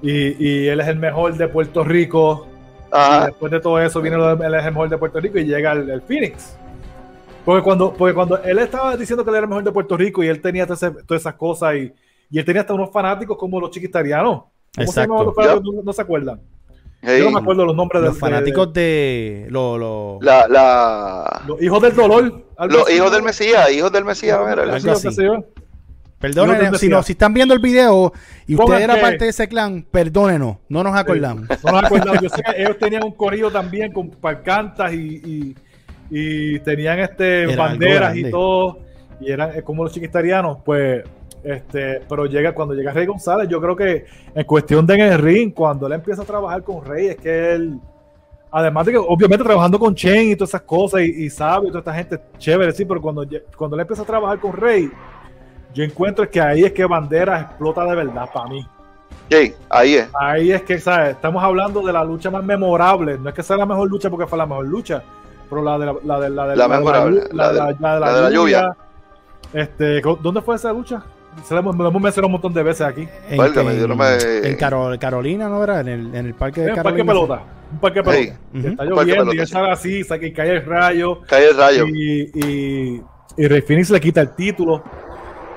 Y, 0.00 0.66
él 0.68 0.80
es 0.80 0.88
el 0.88 0.96
mejor 0.96 1.34
de 1.34 1.48
Puerto 1.48 1.82
Rico. 1.82 2.46
Después 3.26 3.52
de 3.52 3.60
todo 3.60 3.80
eso, 3.80 4.00
viene 4.00 4.16
él 4.16 4.54
es 4.54 4.64
el 4.64 4.72
mejor 4.72 4.88
de 4.88 4.98
Puerto 4.98 5.20
Rico 5.20 5.38
y 5.38 5.44
llega 5.44 5.72
el, 5.72 6.02
Phoenix. 6.02 6.56
Porque 7.44 7.62
cuando, 7.62 7.92
porque 7.92 8.14
cuando 8.14 8.42
él 8.42 8.58
estaba 8.58 8.96
diciendo 8.96 9.24
que 9.24 9.30
él 9.30 9.36
era 9.36 9.44
el 9.44 9.48
mejor 9.48 9.64
de 9.64 9.72
Puerto 9.72 9.96
Rico 9.96 10.22
y 10.22 10.28
él 10.28 10.40
tenía 10.40 10.66
todas 10.66 10.82
esas 11.10 11.34
cosas 11.34 11.74
y, 11.74 11.92
y 12.30 12.38
él 12.38 12.44
tenía 12.44 12.60
hasta 12.62 12.74
unos 12.74 12.90
fanáticos 12.90 13.36
como 13.36 13.60
los 13.60 13.70
chiquitarianos. 13.70 14.44
¿Cómo 14.74 14.92
se 14.92 15.00
llaman 15.00 15.26
los 15.26 15.34
fanáticos? 15.34 15.84
No, 15.84 15.92
se 15.92 16.02
acuerdan. 16.02 16.40
Yo 17.02 17.24
no 17.24 17.30
me 17.32 17.40
acuerdo 17.40 17.66
los 17.66 17.74
nombres 17.74 18.00
de 18.02 18.08
los 18.08 18.18
fanáticos 18.18 18.72
de, 18.72 19.46
lo, 19.50 19.76
lo... 19.76 20.18
La, 20.22 20.46
la... 20.46 21.42
los 21.46 21.60
hijos 21.60 21.82
del 21.82 21.96
dolor. 21.96 22.44
Los 22.68 22.90
hijos 22.90 23.10
del 23.10 23.22
Mesías, 23.22 23.72
hijos 23.72 23.90
del 23.90 24.04
Mesías. 24.04 24.38
Perdónenos, 26.22 26.78
si, 26.78 26.88
no, 26.88 27.02
si 27.02 27.12
están 27.12 27.34
viendo 27.34 27.52
el 27.52 27.58
video 27.58 28.12
y 28.46 28.54
usted 28.54 28.80
era 28.80 29.00
parte 29.00 29.24
de 29.24 29.30
ese 29.30 29.48
clan, 29.48 29.82
perdónenos, 29.82 30.58
no 30.68 30.84
nos 30.84 30.94
acordamos. 30.94 31.48
no 31.64 31.72
nos 31.72 31.84
acordamos. 31.84 32.22
Yo 32.22 32.28
sé 32.28 32.42
que 32.44 32.62
ellos 32.62 32.78
tenían 32.78 33.02
un 33.02 33.10
corrido 33.10 33.50
también 33.50 33.92
con 33.92 34.08
parcantas 34.08 34.92
y, 34.92 35.56
y, 36.10 36.58
tenían 36.60 37.00
este 37.00 37.56
banderas 37.56 38.16
y 38.16 38.30
todo, 38.30 38.78
y 39.20 39.32
eran 39.32 39.60
como 39.62 39.82
los 39.82 39.92
chiquitarianos, 39.92 40.58
pues 40.64 41.02
este, 41.42 42.02
pero 42.08 42.26
llega 42.26 42.54
cuando 42.54 42.72
llega 42.74 42.92
Rey 42.92 43.06
González, 43.06 43.48
yo 43.48 43.60
creo 43.60 43.74
que 43.74 44.04
en 44.32 44.44
cuestión 44.44 44.86
de 44.86 44.94
en 44.94 45.00
el 45.00 45.18
ring, 45.18 45.52
cuando 45.52 45.88
él 45.88 45.94
empieza 45.94 46.22
a 46.22 46.24
trabajar 46.24 46.62
con 46.62 46.84
Rey, 46.84 47.08
es 47.08 47.16
que 47.16 47.54
él, 47.54 47.80
además 48.52 48.86
de 48.86 48.92
que 48.92 48.98
obviamente 48.98 49.42
trabajando 49.42 49.76
con 49.76 49.92
Chen 49.92 50.30
y 50.30 50.36
todas 50.36 50.50
esas 50.50 50.62
cosas, 50.62 51.00
y, 51.00 51.28
sabe 51.30 51.66
y 51.66 51.70
toda 51.70 51.80
esta 51.80 51.94
gente 51.94 52.20
chévere, 52.38 52.70
sí, 52.70 52.84
pero 52.84 53.02
cuando, 53.02 53.26
cuando 53.56 53.74
él 53.74 53.80
empieza 53.80 54.02
a 54.02 54.06
trabajar 54.06 54.38
con 54.38 54.52
Rey, 54.52 54.88
yo 55.74 55.84
encuentro 55.84 56.28
que 56.28 56.40
ahí 56.40 56.64
es 56.64 56.72
que 56.72 56.84
Bandera 56.84 57.40
explota 57.40 57.84
de 57.84 57.96
verdad 57.96 58.28
para 58.32 58.48
mí. 58.48 58.66
Sí, 59.30 59.54
ahí 59.70 59.94
es. 59.94 60.08
Ahí 60.14 60.52
es 60.52 60.62
que, 60.62 60.78
¿sabes? 60.78 61.12
Estamos 61.12 61.42
hablando 61.42 61.80
de 61.82 61.92
la 61.92 62.04
lucha 62.04 62.30
más 62.30 62.44
memorable. 62.44 63.18
No 63.18 63.28
es 63.30 63.34
que 63.34 63.42
sea 63.42 63.56
la 63.56 63.66
mejor 63.66 63.88
lucha 63.88 64.10
porque 64.10 64.26
fue 64.26 64.36
la 64.36 64.46
mejor 64.46 64.66
lucha, 64.66 65.02
pero 65.48 65.62
la 65.62 65.78
de 65.78 65.86
la, 65.86 65.94
la 66.04 66.20
de 66.20 66.30
la 66.30 66.46
de 66.48 66.56
la, 66.56 66.68
memorable, 66.68 67.22
la, 67.32 67.52
de, 67.52 67.60
la, 67.80 68.30
lluvia. 68.30 68.76
Este, 69.52 70.00
¿Dónde 70.00 70.42
fue 70.42 70.56
esa 70.56 70.72
lucha? 70.72 71.02
Se 71.44 71.54
lo, 71.54 71.60
hemos 71.60 71.74
mencionado 71.74 72.26
un 72.26 72.32
montón 72.32 72.52
de 72.52 72.62
veces 72.62 72.82
aquí. 72.86 73.08
En, 73.30 73.40
en, 73.40 74.56
Carolina, 74.98 75.48
¿no 75.48 75.64
era? 75.64 75.80
En 75.80 75.88
el, 75.88 76.14
en 76.14 76.26
el 76.26 76.34
parque 76.34 76.60
de 76.60 76.74
Carolina. 76.74 76.82
Parque 76.82 77.04
pelota. 77.04 77.42
Un 77.72 77.78
parque 77.78 78.02
pelota. 78.02 78.38
Está 78.52 78.84
lloviendo 78.84 79.32
y 79.32 79.38
él 79.38 79.46
sale 79.46 79.70
así, 79.70 80.02
y 80.02 80.32
cae 80.32 80.56
el 80.56 80.66
rayo. 80.66 81.20
Cae 81.22 81.48
el 81.48 81.56
rayo. 81.56 81.86
Y, 81.88 82.30
y, 82.34 83.02
y 83.38 83.48
Rey 83.48 83.62
Phoenix 83.62 83.88
le 83.88 83.98
quita 83.98 84.20
el 84.20 84.34
título. 84.34 84.82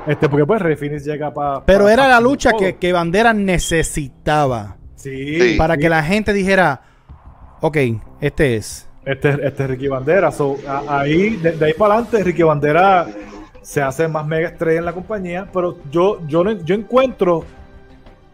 Este, 0.07 0.29
porque 0.29 0.45
pues 0.45 0.61
Phoenix 0.79 1.03
llega 1.03 1.33
para. 1.33 1.65
Pero 1.65 1.89
era 1.89 2.07
la 2.07 2.19
lucha 2.19 2.51
que, 2.53 2.75
que, 2.75 2.93
Bandera 2.93 3.33
necesitaba. 3.33 4.77
Sí. 4.95 5.55
Para 5.57 5.77
que 5.77 5.89
la 5.89 6.03
gente 6.03 6.33
dijera, 6.33 6.81
ok, 7.61 7.77
este 8.21 8.55
es. 8.55 8.87
Este, 9.05 9.29
este 9.29 9.63
es 9.63 9.69
Ricky 9.69 9.87
Bandera. 9.87 10.31
So, 10.31 10.57
ahí, 10.87 11.35
de, 11.37 11.51
de 11.53 11.65
ahí 11.65 11.73
para 11.73 11.95
adelante, 11.95 12.23
Ricky 12.23 12.43
Bandera 12.43 13.07
se 13.65 13.81
hace 13.81 14.07
más 14.07 14.27
mega 14.27 14.49
estrella 14.49 14.79
en 14.79 14.85
la 14.85 14.93
compañía, 14.93 15.47
pero 15.51 15.77
yo, 15.89 16.19
yo, 16.27 16.43
yo 16.63 16.75
encuentro, 16.75 17.43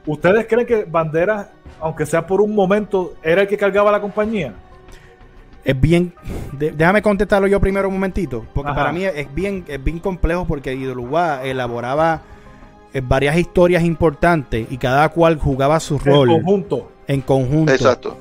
¿ustedes 0.06 0.46
creen 0.46 0.68
que 0.68 0.84
Banderas, 0.84 1.48
aunque 1.80 2.06
sea 2.06 2.28
por 2.28 2.42
un 2.42 2.54
momento, 2.54 3.14
era 3.24 3.44
el 3.44 3.48
que 3.48 3.58
cargaba 3.58 3.92
la 3.92 4.02
compañía? 4.02 4.54
Es 5.64 5.80
bien, 5.80 6.14
déjame 6.54 7.02
contestarlo 7.02 7.48
yo 7.48 7.60
primero 7.60 7.88
un 7.88 7.94
momentito, 7.94 8.46
porque 8.54 8.74
para 8.74 8.92
mí 8.92 9.06
es 9.06 9.34
bien, 9.34 9.64
es 9.68 9.84
bien 9.84 10.00
complejo 10.00 10.46
porque 10.46 10.74
Idolubá 10.74 11.44
elaboraba 11.44 12.22
eh, 12.94 13.02
varias 13.04 13.38
historias 13.38 13.84
importantes 13.84 14.68
y 14.70 14.78
cada 14.78 15.08
cual 15.10 15.38
jugaba 15.38 15.80
su 15.80 16.00
rol. 16.00 16.32
En 16.32 16.38
conjunto. 16.38 16.92
En 17.08 17.22
conjunto. 17.22 17.72
Exacto. 17.72 18.18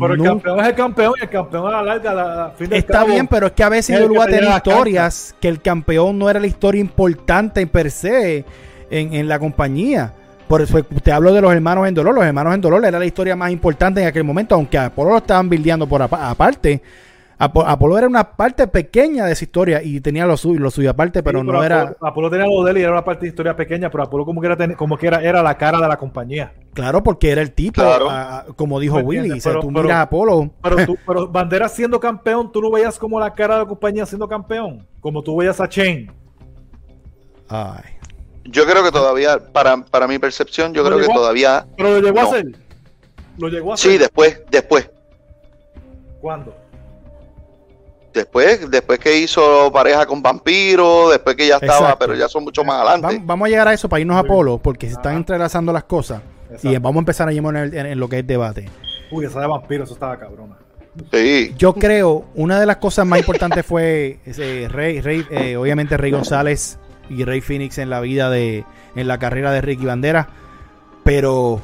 pero 0.00 0.14
el 0.14 0.22
campeón 0.22 0.60
es 0.60 0.66
el 0.68 0.74
campeón 0.74 1.14
y 1.18 1.24
el 1.24 1.30
campeón 1.30 1.66
a 1.66 1.70
la 1.70 1.82
larga, 1.82 2.14
la, 2.14 2.54
Está 2.70 3.04
bien, 3.04 3.26
pero 3.26 3.48
es 3.48 3.52
que 3.52 3.64
a 3.64 3.68
veces 3.68 4.00
a 4.00 4.26
tener 4.26 4.44
historias 4.44 5.34
que 5.40 5.48
el 5.48 5.60
campeón 5.60 6.18
no 6.18 6.30
era 6.30 6.38
la 6.38 6.46
historia 6.46 6.80
importante 6.80 7.66
per 7.66 7.90
se 7.90 8.44
en, 8.88 9.14
en 9.14 9.28
la 9.28 9.38
compañía. 9.38 10.14
Por 10.52 10.60
eso 10.60 10.82
te 10.82 11.10
hablo 11.10 11.32
de 11.32 11.40
los 11.40 11.50
hermanos 11.50 11.88
en 11.88 11.94
dolor. 11.94 12.14
Los 12.14 12.24
hermanos 12.24 12.54
en 12.54 12.60
dolor 12.60 12.84
era 12.84 12.98
la 12.98 13.06
historia 13.06 13.34
más 13.34 13.50
importante 13.50 14.02
en 14.02 14.06
aquel 14.06 14.22
momento, 14.22 14.54
aunque 14.54 14.76
a 14.76 14.84
Apolo 14.84 15.12
lo 15.12 15.16
estaban 15.16 15.48
bildeando 15.48 15.86
por 15.86 16.02
aparte. 16.02 16.82
Apolo 17.38 17.96
era 17.96 18.06
una 18.06 18.22
parte 18.36 18.66
pequeña 18.66 19.24
de 19.24 19.32
esa 19.32 19.44
historia 19.44 19.82
y 19.82 20.02
tenía 20.02 20.26
lo 20.26 20.36
suyo, 20.36 20.60
lo 20.60 20.70
suyo 20.70 20.90
aparte, 20.90 21.22
pero 21.22 21.42
no 21.42 21.64
era. 21.64 21.96
Apolo 22.02 22.28
tenía 22.28 22.44
lo 22.44 22.62
de 22.64 22.72
él 22.72 22.76
y 22.76 22.82
era 22.82 22.92
una 22.92 23.02
parte 23.02 23.22
de 23.22 23.28
historia 23.28 23.56
pequeña, 23.56 23.88
pero 23.88 24.04
Apolo 24.04 24.26
como 24.26 24.42
que 24.42 24.48
era, 24.48 24.76
como 24.76 24.98
que 24.98 25.06
era, 25.06 25.22
era 25.22 25.42
la 25.42 25.56
cara 25.56 25.80
de 25.80 25.88
la 25.88 25.96
compañía. 25.96 26.52
Claro, 26.74 27.02
porque 27.02 27.30
era 27.30 27.40
el 27.40 27.52
tipo, 27.52 27.82
como 28.54 28.78
dijo 28.78 28.98
Willy. 28.98 29.40
Pero, 29.42 29.58
tú 29.58 29.70
miras 29.70 29.92
a 29.92 30.02
Apolo. 30.02 30.50
Pero, 30.62 30.84
tú, 30.84 30.98
pero 31.06 31.28
Bandera 31.28 31.66
siendo 31.70 31.98
campeón, 31.98 32.52
tú 32.52 32.60
no 32.60 32.70
veías 32.70 32.98
como 32.98 33.18
la 33.18 33.32
cara 33.32 33.54
de 33.54 33.60
la 33.62 33.66
compañía 33.66 34.04
siendo 34.04 34.28
campeón, 34.28 34.86
como 35.00 35.22
tú 35.22 35.34
veías 35.34 35.58
a 35.62 35.66
Chain. 35.66 36.12
Ay. 37.48 37.91
Yo 38.44 38.66
creo 38.66 38.82
que 38.82 38.90
todavía, 38.90 39.38
para, 39.38 39.76
para 39.84 40.08
mi 40.08 40.18
percepción, 40.18 40.74
yo 40.74 40.84
creo 40.84 40.98
que 40.98 41.06
todavía. 41.06 41.66
Pero 41.76 42.00
lo 42.00 42.00
llegó 42.00 42.20
a 42.20 42.22
hacer. 42.24 42.46
Lo 43.38 43.48
llegó 43.48 43.70
a 43.70 43.74
hacer. 43.74 43.92
Sí, 43.92 43.98
después, 43.98 44.40
después. 44.50 44.90
¿Cuándo? 46.20 46.54
Después, 48.12 48.70
después 48.70 48.98
que 48.98 49.18
hizo 49.18 49.72
pareja 49.72 50.04
con 50.04 50.22
Vampiro, 50.22 51.08
después 51.10 51.34
que 51.34 51.46
ya 51.46 51.56
estaba, 51.56 51.98
pero 51.98 52.14
ya 52.14 52.28
son 52.28 52.44
mucho 52.44 52.62
más 52.62 52.80
adelante. 52.80 53.22
Vamos, 53.24 53.46
a 53.46 53.48
llegar 53.48 53.68
a 53.68 53.72
eso 53.72 53.88
para 53.88 54.00
irnos 54.00 54.18
a 54.18 54.24
Polo, 54.24 54.58
porque 54.58 54.86
se 54.86 54.94
están 54.94 55.16
entrelazando 55.16 55.72
las 55.72 55.84
cosas. 55.84 56.20
Y 56.62 56.76
vamos 56.76 56.96
a 56.96 56.98
empezar 56.98 57.28
a 57.28 57.32
llevar 57.32 57.56
en, 57.56 57.98
lo 57.98 58.08
que 58.08 58.18
es 58.18 58.26
debate. 58.26 58.68
Uy, 59.10 59.24
esa 59.24 59.40
de 59.40 59.46
Vampiro, 59.46 59.84
eso 59.84 59.94
estaba 59.94 60.18
cabrona. 60.18 60.58
Sí. 61.10 61.54
Yo 61.56 61.72
creo, 61.72 62.26
una 62.34 62.60
de 62.60 62.66
las 62.66 62.76
cosas 62.76 63.06
más 63.06 63.18
importantes 63.18 63.64
fue 63.64 64.18
ese 64.26 64.68
Rey, 64.68 65.00
Rey 65.00 65.26
eh, 65.30 65.56
obviamente 65.56 65.96
Rey 65.96 66.10
González 66.10 66.78
y 67.12 67.24
Rey 67.24 67.40
Phoenix 67.40 67.78
en 67.78 67.90
la 67.90 68.00
vida 68.00 68.30
de, 68.30 68.64
en 68.94 69.08
la 69.08 69.18
carrera 69.18 69.52
de 69.52 69.60
Ricky 69.60 69.84
Bandera. 69.84 70.28
Pero, 71.04 71.60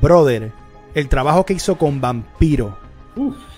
brother, 0.00 0.52
el 0.94 1.08
trabajo 1.08 1.44
que 1.44 1.54
hizo 1.54 1.76
con 1.76 2.00
Vampiro, 2.00 2.76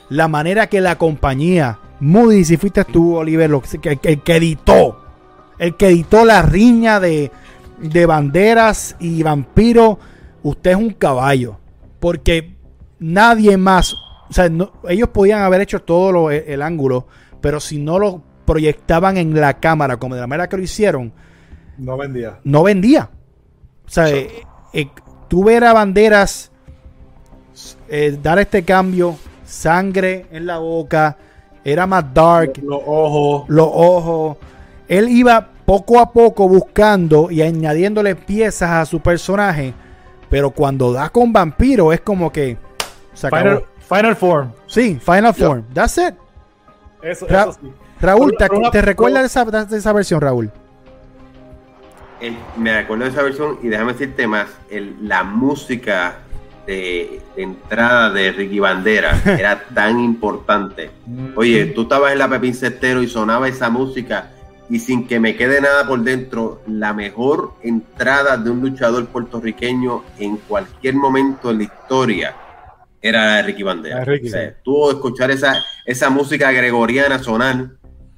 la 0.08 0.28
manera 0.28 0.68
que 0.68 0.80
la 0.80 0.98
compañía 0.98 1.78
Moody, 2.00 2.44
si 2.44 2.56
fuiste 2.56 2.84
tú, 2.84 3.16
Oliver, 3.16 3.48
lo 3.48 3.62
que, 3.62 3.98
el, 4.02 4.20
que 4.20 4.36
editó, 4.36 5.04
el 5.58 5.76
que 5.76 5.88
editó 5.88 6.24
la 6.24 6.42
riña 6.42 7.00
de, 7.00 7.30
de 7.78 8.06
banderas 8.06 8.96
y 9.00 9.22
vampiro, 9.22 9.98
usted 10.42 10.72
es 10.72 10.76
un 10.76 10.90
caballo. 10.90 11.58
Porque 12.00 12.56
nadie 12.98 13.56
más, 13.56 13.94
o 14.28 14.32
sea, 14.32 14.50
ellos 14.88 15.08
podían 15.08 15.40
haber 15.42 15.62
hecho 15.62 15.80
todo 15.80 16.30
el, 16.30 16.62
ángulo, 16.62 17.06
pero 17.40 17.60
si 17.60 17.78
no 17.78 17.98
lo 17.98 18.22
proyectaban 18.46 19.16
en 19.18 19.38
la 19.38 19.54
cámara 19.54 19.98
como 19.98 20.14
de 20.14 20.22
la 20.22 20.26
manera 20.26 20.48
que 20.48 20.56
lo 20.56 20.62
hicieron, 20.62 21.12
no 21.78 21.96
vendía. 21.96 22.38
No 22.44 22.62
vendía. 22.62 23.10
O 23.86 23.88
sea, 23.88 24.08
eh, 24.08 24.30
eh, 24.72 24.88
tú 25.28 25.44
ver 25.44 25.64
a 25.64 25.72
banderas 25.72 26.50
eh, 27.88 28.18
dar 28.22 28.38
este 28.38 28.64
cambio, 28.64 29.16
sangre 29.44 30.26
en 30.30 30.46
la 30.46 30.58
boca, 30.58 31.16
era 31.64 31.86
más 31.86 32.12
dark. 32.12 32.58
Los 32.62 32.80
ojos. 32.84 33.44
Los 33.48 33.68
ojos. 33.70 34.36
Él 34.88 35.08
iba 35.08 35.48
poco 35.64 36.00
a 36.00 36.12
poco 36.12 36.48
buscando 36.48 37.30
y 37.30 37.42
añadiéndole 37.42 38.14
piezas 38.14 38.70
a 38.70 38.86
su 38.86 39.00
personaje. 39.00 39.74
Pero 40.30 40.50
cuando 40.50 40.92
da 40.92 41.08
con 41.10 41.32
vampiro 41.32 41.92
es 41.92 42.00
como 42.00 42.32
que. 42.32 42.56
final, 43.14 44.16
form. 44.16 44.52
Sí, 44.66 44.98
final 45.00 45.34
form. 45.34 45.64
That's 45.72 45.98
it. 45.98 46.14
Eso, 47.02 47.26
sí. 47.28 47.72
Raúl, 48.00 48.34
¿te, 48.72 48.82
recuerdas 48.82 49.22
de 49.22 49.26
esa, 49.26 49.44
de 49.44 49.76
esa, 49.76 49.92
versión, 49.92 50.20
Raúl? 50.20 50.50
me 52.56 52.72
acuerdo 52.72 53.04
de 53.04 53.10
esa 53.10 53.22
versión 53.22 53.58
y 53.62 53.68
déjame 53.68 53.92
decirte 53.92 54.26
más. 54.26 54.48
la 55.02 55.22
música 55.24 56.18
de, 56.66 57.20
entrada 57.36 58.10
de 58.10 58.32
Ricky 58.32 58.58
Bandera 58.58 59.20
era 59.38 59.64
tan 59.74 60.00
importante. 60.00 60.90
Oye, 61.36 61.66
tú 61.66 61.82
estabas 61.82 62.12
en 62.12 62.18
la 62.18 62.28
Pepín 62.28 62.54
Cestero 62.54 63.02
y 63.02 63.08
sonaba 63.08 63.48
esa 63.48 63.70
música 63.70 64.30
y 64.68 64.80
sin 64.80 65.06
que 65.06 65.20
me 65.20 65.36
quede 65.36 65.60
nada 65.60 65.86
por 65.86 66.00
dentro, 66.00 66.60
la 66.66 66.92
mejor 66.92 67.54
entrada 67.62 68.36
de 68.36 68.50
un 68.50 68.60
luchador 68.60 69.06
puertorriqueño 69.06 70.02
en 70.18 70.38
cualquier 70.38 70.94
momento 70.94 71.52
en 71.52 71.58
la 71.58 71.64
historia 71.64 72.36
era 73.00 73.24
la 73.24 73.36
de 73.36 73.42
Ricky 73.42 73.62
Bandera. 73.62 74.04
Tú 74.64 74.90
escuchar 74.90 75.30
esa, 75.30 75.64
esa 75.84 76.10
música 76.10 76.50
gregoriana 76.50 77.20
sonar 77.20 77.68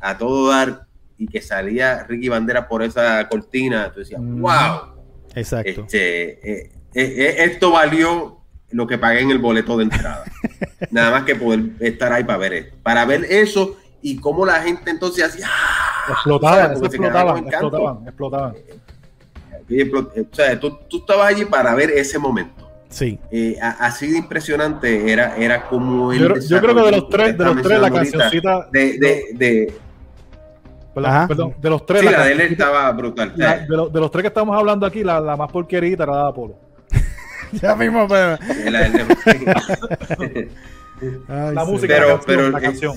a 0.01 0.17
todo 0.19 0.51
dar 0.51 0.87
y 1.17 1.27
que 1.27 1.41
salía 1.41 2.05
Ricky 2.05 2.29
Bandera 2.29 2.69
por 2.69 2.83
esa 2.83 3.29
cortina, 3.29 3.91
tú 3.93 4.01
decías, 4.01 4.21
wow. 4.21 4.95
Exacto. 5.35 5.83
Este, 5.83 6.31
eh, 6.31 6.73
eh, 6.95 7.15
eh, 7.17 7.37
esto 7.45 7.73
valió 7.73 8.41
lo 8.71 8.87
que 8.87 8.99
pagué 8.99 9.21
en 9.21 9.31
el 9.31 9.39
boleto 9.39 9.77
de 9.77 9.85
entrada. 9.85 10.25
Nada 10.91 11.11
más 11.11 11.25
que 11.25 11.35
poder 11.35 11.71
estar 11.81 12.13
ahí 12.13 12.25
para 12.25 12.39
ver 12.39 12.53
eso. 12.53 12.77
Para 12.83 13.05
ver 13.05 13.25
eso 13.25 13.77
y 14.01 14.17
cómo 14.17 14.47
la 14.47 14.63
gente 14.63 14.91
entonces 14.91 15.25
hacía. 15.25 15.47
¡ah! 15.49 16.13
Explotaban, 16.13 16.73
explotaban, 16.73 17.47
explotaban, 17.47 18.09
explotaban. 18.09 18.55
O 19.71 20.35
sea, 20.35 20.59
tú, 20.59 20.79
tú, 20.89 20.99
estabas 20.99 21.29
allí 21.35 21.45
para 21.45 21.75
ver 21.75 21.91
ese 21.91 22.19
momento. 22.19 22.69
Sí. 22.89 23.19
Eh, 23.31 23.59
así 23.61 24.11
de 24.11 24.19
impresionante 24.19 25.13
era, 25.13 25.37
era 25.37 25.67
como 25.67 26.13
el. 26.13 26.21
Yo, 26.21 26.35
yo 26.37 26.61
creo 26.61 26.75
que 26.75 26.83
de 26.83 26.91
los 26.93 27.09
tres, 27.11 27.37
de 27.39 27.45
los 27.45 27.63
tres, 27.63 27.81
la 27.81 27.91
cancioncita. 27.91 28.69
De, 28.73 28.99
de, 28.99 29.25
de, 29.35 29.75
Perdón, 31.29 31.55
de 31.59 31.71
los 31.71 31.87
tres. 31.87 32.03
Sí, 32.03 32.09
la, 32.09 32.25
de 32.25 32.33
él 32.33 32.41
estaba 32.41 32.91
brutal. 32.93 33.35
de, 33.37 33.67
los, 33.69 33.93
de, 33.93 34.01
los 34.01 34.11
tres 34.11 34.23
que 34.23 34.29
estamos 34.29 34.57
hablando 34.57 34.87
aquí, 34.87 35.05
la, 35.05 35.21
la 35.21 35.37
más 35.37 35.51
porquerita 35.51 36.05
era 36.05 36.13
la 36.13 36.23
de 36.23 36.29
Apolo. 36.29 36.55
ya 37.53 37.75
mismo, 37.77 38.07
pero. 38.09 38.39
la 41.29 41.65
música, 41.67 41.95
pero, 41.97 42.21
pero, 42.27 42.51
la 42.51 42.61
canción. 42.61 42.97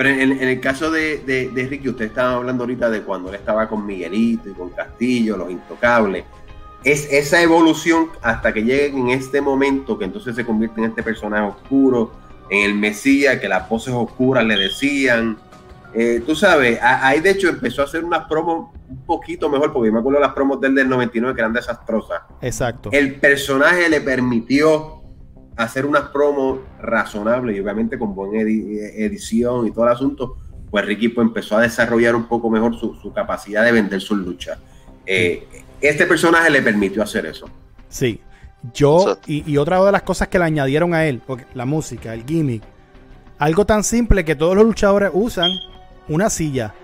Pero 0.00 0.08
en, 0.08 0.32
el 0.32 0.60
caso 0.60 0.90
de, 0.90 1.18
de, 1.18 1.66
Ricky, 1.68 1.90
usted 1.90 2.06
estaba 2.06 2.32
hablando 2.32 2.62
ahorita 2.62 2.88
de 2.88 3.02
cuando 3.02 3.28
él 3.28 3.34
estaba 3.34 3.68
con 3.68 3.84
Miguelito 3.84 4.48
y 4.48 4.54
con 4.54 4.70
Castillo, 4.70 5.36
los 5.36 5.50
intocables. 5.50 6.24
Es 6.82 7.06
esa 7.12 7.42
evolución 7.42 8.08
hasta 8.22 8.50
que 8.50 8.62
lleguen 8.62 9.10
en 9.10 9.18
este 9.18 9.42
momento, 9.42 9.98
que 9.98 10.06
entonces 10.06 10.34
se 10.34 10.46
convierte 10.46 10.80
en 10.80 10.86
este 10.86 11.02
personaje 11.02 11.46
oscuro, 11.46 12.12
en 12.48 12.70
el 12.70 12.74
Mesías, 12.76 13.38
que 13.40 13.48
las 13.48 13.68
voces 13.68 13.92
oscuras 13.92 14.42
le 14.42 14.56
decían, 14.56 15.36
eh, 15.94 16.22
tú 16.24 16.34
sabes, 16.34 16.78
ahí 16.82 17.20
de 17.20 17.30
hecho 17.30 17.48
empezó 17.48 17.82
a 17.82 17.84
hacer 17.84 18.04
unas 18.04 18.26
promos 18.26 18.68
un 18.88 19.04
poquito 19.04 19.48
mejor, 19.48 19.72
porque 19.72 19.90
me 19.90 19.98
acuerdo 19.98 20.20
de 20.20 20.26
las 20.26 20.34
promos 20.34 20.60
del, 20.60 20.74
del 20.74 20.88
99 20.88 21.34
que 21.34 21.40
eran 21.40 21.52
desastrosas. 21.52 22.22
Exacto. 22.40 22.90
El 22.92 23.16
personaje 23.16 23.88
le 23.88 24.00
permitió 24.00 25.02
hacer 25.56 25.84
unas 25.84 26.08
promos 26.10 26.60
razonables 26.80 27.56
y 27.56 27.60
obviamente 27.60 27.98
con 27.98 28.14
buena 28.14 28.40
edición 28.40 29.66
y 29.66 29.72
todo 29.72 29.86
el 29.86 29.92
asunto, 29.92 30.36
pues 30.70 30.84
Ricky 30.86 31.08
pues, 31.08 31.26
empezó 31.26 31.56
a 31.56 31.62
desarrollar 31.62 32.14
un 32.14 32.26
poco 32.26 32.48
mejor 32.48 32.78
su, 32.78 33.12
capacidad 33.12 33.64
de 33.64 33.72
vender 33.72 34.00
sus 34.00 34.18
luchas. 34.18 34.58
Eh, 35.04 35.46
este 35.80 36.06
personaje 36.06 36.50
le 36.50 36.62
permitió 36.62 37.02
hacer 37.02 37.26
eso. 37.26 37.48
Sí. 37.88 38.20
Yo, 38.74 39.18
y, 39.26 39.50
y, 39.50 39.56
otra 39.56 39.82
de 39.82 39.90
las 39.90 40.02
cosas 40.02 40.28
que 40.28 40.38
le 40.38 40.44
añadieron 40.44 40.92
a 40.92 41.06
él, 41.06 41.22
la 41.54 41.64
música, 41.64 42.12
el 42.12 42.24
gimmick, 42.26 42.62
algo 43.38 43.64
tan 43.64 43.82
simple 43.82 44.22
que 44.22 44.34
todos 44.34 44.54
los 44.54 44.66
luchadores 44.66 45.10
usan 45.14 45.50
una 46.10 46.28
silla, 46.28 46.74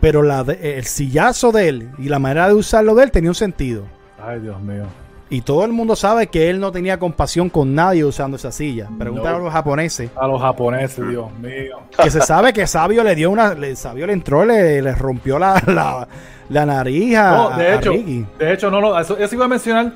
pero 0.00 0.22
la 0.22 0.44
el 0.60 0.84
sillazo 0.84 1.52
de 1.52 1.68
él 1.68 1.90
y 1.98 2.08
la 2.08 2.18
manera 2.18 2.48
de 2.48 2.54
usarlo 2.54 2.94
de 2.94 3.04
él 3.04 3.10
tenía 3.10 3.30
un 3.30 3.34
sentido. 3.34 3.84
Ay, 4.22 4.40
Dios 4.40 4.60
mío. 4.60 4.84
Y 5.30 5.40
todo 5.40 5.64
el 5.64 5.72
mundo 5.72 5.96
sabe 5.96 6.26
que 6.26 6.50
él 6.50 6.60
no 6.60 6.70
tenía 6.70 6.98
compasión 6.98 7.48
con 7.48 7.74
nadie 7.74 8.04
usando 8.04 8.36
esa 8.36 8.52
silla. 8.52 8.88
Pregúntale 8.98 9.36
a 9.36 9.38
los 9.38 9.52
japoneses. 9.52 10.10
A 10.14 10.26
los 10.26 10.40
japoneses, 10.40 11.08
Dios 11.08 11.32
mío. 11.38 11.78
Que 11.96 12.10
se 12.10 12.20
sabe 12.20 12.52
que 12.52 12.66
Sabio 12.66 13.02
le 13.02 13.14
dio 13.14 13.30
una. 13.30 13.54
Le, 13.54 13.74
Sabio 13.74 14.06
le 14.06 14.12
entró, 14.12 14.44
le, 14.44 14.82
le 14.82 14.94
rompió 14.94 15.38
la, 15.38 15.62
la, 15.66 16.06
la 16.50 16.66
nariz 16.66 17.16
a, 17.16 17.56
de 17.56 17.74
hecho, 17.74 17.92
De 18.38 18.52
hecho, 18.52 18.70
no, 18.70 18.80
no, 18.80 18.98
eso, 18.98 19.16
eso, 19.16 19.34
iba 19.34 19.46
a 19.46 19.48
mencionar. 19.48 19.92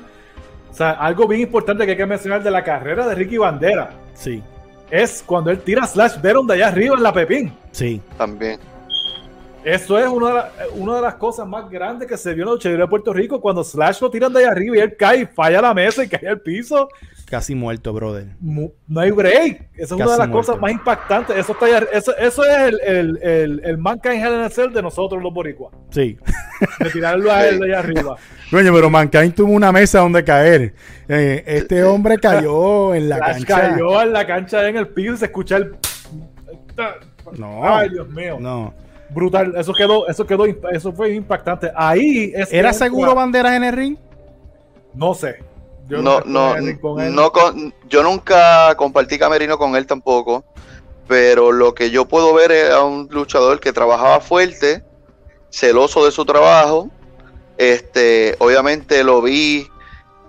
O 0.71 0.73
sea, 0.73 0.91
algo 0.91 1.27
bien 1.27 1.41
importante 1.41 1.85
que 1.85 1.91
hay 1.91 1.97
que 1.97 2.05
mencionar 2.05 2.41
de 2.41 2.51
la 2.51 2.63
carrera 2.63 3.07
de 3.07 3.15
Ricky 3.15 3.37
Bandera. 3.37 3.91
Sí 4.15 4.41
es 4.91 5.23
cuando 5.25 5.51
él 5.51 5.59
tira 5.59 5.85
Slash 5.85 6.19
Veron 6.21 6.47
de 6.47 6.55
allá 6.55 6.67
arriba 6.69 6.95
en 6.95 7.03
la 7.03 7.13
Pepín. 7.13 7.53
Sí. 7.71 8.01
También. 8.17 8.59
Eso 9.63 9.99
es 9.99 10.07
una 10.07 10.33
de, 10.33 10.41
una 10.75 10.95
de 10.95 11.01
las 11.01 11.15
cosas 11.15 11.45
más 11.45 11.69
grandes 11.69 12.07
que 12.07 12.17
se 12.17 12.33
vio 12.33 12.43
en 12.43 12.47
la 12.47 12.53
lucha 12.53 12.69
de 12.69 12.87
Puerto 12.87 13.11
Rico, 13.11 13.41
cuando 13.41 13.63
Slash 13.63 14.01
lo 14.01 14.09
tiran 14.09 14.31
de 14.31 14.39
allá 14.39 14.51
arriba 14.51 14.77
y 14.77 14.79
él 14.79 14.95
cae, 14.97 15.27
falla 15.27 15.61
la 15.61 15.73
mesa 15.73 16.03
y 16.03 16.07
cae 16.07 16.27
al 16.29 16.39
piso. 16.39 16.87
Casi 17.29 17.53
muerto, 17.53 17.93
brother. 17.93 18.27
No 18.41 18.71
hay 18.99 19.11
break. 19.11 19.69
Esa 19.75 19.83
es 19.83 19.91
una 19.91 20.13
de 20.13 20.17
las 20.17 20.29
cosas 20.29 20.59
más 20.59 20.71
impactantes. 20.71 21.37
Eso, 21.37 21.51
está 21.51 21.67
eso, 21.91 22.17
eso 22.17 22.43
es 22.43 22.57
el, 22.57 22.79
el, 22.81 23.19
el, 23.21 23.61
el 23.63 23.77
Mankind 23.77 24.15
Hell 24.15 24.33
in 24.33 24.39
a 24.39 24.49
Cell 24.49 24.71
de 24.73 24.81
nosotros 24.81 25.21
los 25.21 25.31
boricuas. 25.31 25.71
Sí. 25.91 26.17
De 26.79 26.89
tirarlo 26.89 27.31
a 27.31 27.45
él 27.45 27.59
de 27.59 27.65
allá 27.65 27.79
arriba. 27.79 28.15
Coño, 28.49 28.73
pero 28.73 28.89
Mankind 28.89 29.35
tuvo 29.35 29.51
una 29.51 29.71
mesa 29.71 29.99
donde 29.99 30.23
caer. 30.23 30.73
Eh, 31.07 31.43
este 31.45 31.83
hombre 31.83 32.17
cayó 32.17 32.95
en 32.95 33.09
la 33.09 33.19
cancha. 33.19 33.45
Cayó 33.45 34.01
en 34.01 34.11
la 34.11 34.25
cancha 34.25 34.67
en 34.67 34.77
el 34.77 34.87
piso 34.87 35.13
y 35.13 35.17
se 35.17 35.25
escucha 35.25 35.57
el. 35.57 35.75
No. 37.37 37.61
Ay, 37.63 37.89
Dios 37.89 38.09
mío. 38.09 38.37
No. 38.39 38.73
Brutal. 39.09 39.53
Eso 39.55 39.73
quedó, 39.73 40.07
eso 40.07 40.25
quedó, 40.25 40.45
eso 40.45 40.93
fue 40.93 41.13
impactante. 41.13 41.71
Ahí 41.75 42.31
es 42.35 42.51
¿Era 42.53 42.73
seguro 42.73 43.15
banderas 43.15 43.53
en 43.53 43.63
el 43.63 43.73
ring? 43.73 43.97
No 44.93 45.13
sé. 45.13 45.43
Yo 45.87 46.01
no, 46.03 46.21
no, 46.21 46.55
no 46.55 47.31
con, 47.31 47.73
yo 47.89 48.03
nunca 48.03 48.75
compartí 48.75 49.17
camerino 49.17 49.57
con 49.57 49.75
él 49.75 49.87
tampoco. 49.87 50.43
pero 51.07 51.51
lo 51.51 51.73
que 51.73 51.89
yo 51.89 52.07
puedo 52.07 52.31
ver 52.35 52.51
es 52.51 52.69
a 52.69 52.83
un 52.83 53.07
luchador 53.09 53.59
que 53.59 53.73
trabajaba 53.73 54.19
fuerte, 54.19 54.83
celoso 55.49 56.05
de 56.05 56.11
su 56.11 56.23
trabajo. 56.25 56.91
Este, 57.57 58.35
obviamente 58.37 59.03
lo 59.03 59.21
vi, 59.23 59.67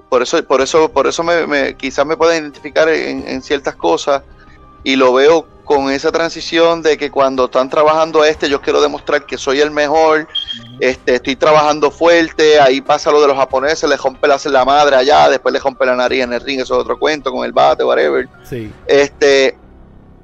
por 0.09 0.23
eso, 0.23 0.43
por 0.45 0.63
eso, 0.63 0.91
por 0.91 1.07
eso 1.07 1.23
me, 1.23 1.77
quizás 1.77 2.07
me 2.07 2.17
pueda 2.17 2.35
identificar 2.35 2.89
en, 2.89 3.43
ciertas 3.43 3.77
cosas 3.77 4.23
y 4.85 4.97
lo 4.97 5.13
veo 5.13 5.47
con 5.71 5.89
esa 5.89 6.11
transición 6.11 6.83
de 6.83 6.99
que 6.99 7.13
cuando 7.13 7.45
están 7.45 7.71
trabajando 7.71 8.25
este, 8.25 8.49
yo 8.49 8.61
quiero 8.61 8.83
demostrar 8.83 9.25
que 9.25 9.39
soy 9.39 9.61
el 9.61 9.71
mejor, 9.71 10.27
este, 10.81 11.15
estoy 11.15 11.37
trabajando 11.37 11.93
fuerte, 11.93 12.59
ahí 12.59 12.81
pasa 12.81 13.13
lo 13.13 13.21
de 13.21 13.29
los 13.29 13.37
japoneses, 13.37 13.89
le 13.89 13.97
rompe 13.97 14.27
la, 14.27 14.37
la 14.47 14.65
madre 14.65 14.97
allá, 14.97 15.29
después 15.29 15.53
le 15.53 15.61
rompe 15.61 15.87
la 15.87 15.95
nariz 15.95 16.25
en 16.25 16.33
el 16.33 16.41
ring, 16.41 16.61
eso 16.61 16.75
es 16.75 16.81
otro 16.81 16.99
cuento, 16.99 17.31
con 17.31 17.45
el 17.45 17.53
bate, 17.53 17.85
whatever. 17.85 18.29
Sí. 18.43 18.73
Este, 18.85 19.57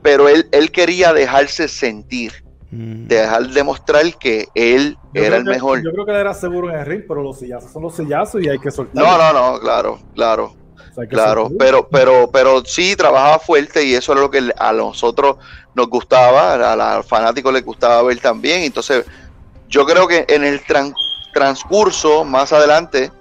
pero 0.02 0.28
él, 0.28 0.48
él 0.50 0.72
quería 0.72 1.12
dejarse 1.12 1.68
sentir, 1.68 2.32
mm. 2.72 3.06
dejar 3.06 3.46
demostrar 3.50 4.18
que 4.18 4.48
él 4.56 4.98
era 5.14 5.36
el 5.36 5.44
mejor. 5.44 5.80
Yo 5.84 5.92
creo 5.92 6.06
que 6.06 6.10
él 6.10 6.18
era 6.18 6.34
seguro 6.34 6.70
en 6.70 6.80
el 6.80 6.86
ring, 6.86 7.02
pero 7.06 7.22
los 7.22 7.38
sillazos 7.38 7.70
son 7.70 7.84
los 7.84 7.94
sillazos 7.94 8.42
y 8.42 8.48
hay 8.48 8.58
que 8.58 8.72
soltar. 8.72 9.00
No, 9.00 9.16
no, 9.16 9.32
no, 9.32 9.60
claro, 9.60 10.00
claro. 10.12 10.65
Claro, 11.08 11.50
pero, 11.58 11.88
pero, 11.88 12.30
pero 12.30 12.64
sí 12.64 12.96
trabajaba 12.96 13.38
fuerte 13.38 13.84
y 13.84 13.94
eso 13.94 14.12
era 14.12 14.20
lo 14.22 14.30
que 14.30 14.50
a 14.56 14.72
nosotros 14.72 15.36
nos 15.74 15.88
gustaba, 15.88 16.72
a 16.72 16.96
los 16.96 17.06
fanáticos 17.06 17.52
les 17.52 17.64
gustaba 17.64 18.02
ver 18.02 18.18
también. 18.20 18.62
Entonces, 18.62 19.04
yo 19.68 19.84
creo 19.84 20.08
que 20.08 20.24
en 20.28 20.44
el 20.44 20.60
transcurso, 21.32 22.24
más 22.24 22.52
adelante, 22.52 23.12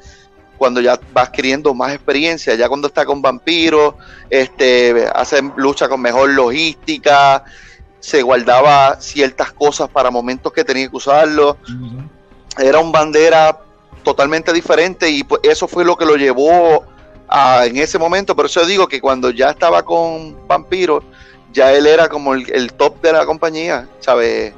cuando 0.57 0.79
ya 0.79 0.99
va 1.15 1.23
adquiriendo 1.23 1.73
más 1.73 1.93
experiencia, 1.93 2.55
ya 2.55 2.69
cuando 2.69 2.87
está 2.87 3.05
con 3.05 3.21
vampiros, 3.21 3.95
este, 4.29 5.07
hace 5.13 5.41
lucha 5.57 5.89
con 5.89 6.01
mejor 6.01 6.29
logística, 6.29 7.43
se 7.99 8.21
guardaba 8.21 9.01
ciertas 9.01 9.51
cosas 9.51 9.89
para 9.89 10.11
momentos 10.11 10.53
que 10.53 10.63
tenía 10.63 10.89
que 10.89 10.95
usarlo. 10.95 11.57
Era 12.57 12.79
un 12.79 12.91
bandera 12.91 13.59
totalmente 14.03 14.53
diferente 14.53 15.09
y 15.09 15.23
pues 15.23 15.41
eso 15.43 15.67
fue 15.67 15.83
lo 15.83 15.97
que 15.97 16.05
lo 16.05 16.15
llevó 16.15 16.85
a, 17.27 17.65
en 17.65 17.77
ese 17.77 17.97
momento. 17.97 18.35
Por 18.35 18.45
eso 18.45 18.65
digo 18.65 18.87
que 18.87 19.01
cuando 19.01 19.29
ya 19.31 19.51
estaba 19.51 19.83
con 19.83 20.47
vampiros, 20.47 21.03
ya 21.53 21.71
él 21.73 21.87
era 21.87 22.07
como 22.07 22.33
el, 22.33 22.73
top 22.73 23.01
de 23.01 23.13
la 23.13 23.25
compañía, 23.25 23.87
¿sabes? 23.99 24.53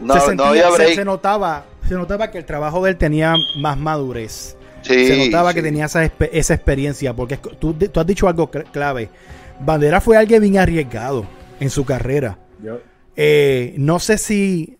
No, 0.00 0.14
había 0.44 0.70
se 0.70 1.04
notaba, 1.04 1.64
se 1.88 1.94
notaba 1.94 2.30
que 2.30 2.38
el 2.38 2.44
trabajo 2.44 2.84
de 2.84 2.90
él 2.90 2.96
tenía 2.96 3.34
más 3.56 3.76
madurez 3.76 4.58
se 4.82 5.26
notaba 5.26 5.54
que 5.54 5.62
tenía 5.62 5.86
esa, 5.86 6.04
esa 6.04 6.54
experiencia, 6.54 7.14
porque 7.14 7.36
tú, 7.36 7.74
tú, 7.74 8.00
has 8.00 8.06
dicho 8.06 8.28
algo 8.28 8.50
clave. 8.50 9.10
Bandera 9.60 10.00
fue 10.00 10.16
alguien 10.16 10.42
bien 10.42 10.58
arriesgado 10.58 11.26
en 11.60 11.70
su 11.70 11.84
carrera. 11.84 12.38
Eh, 13.16 13.74
no 13.76 13.98
sé 13.98 14.18
si 14.18 14.78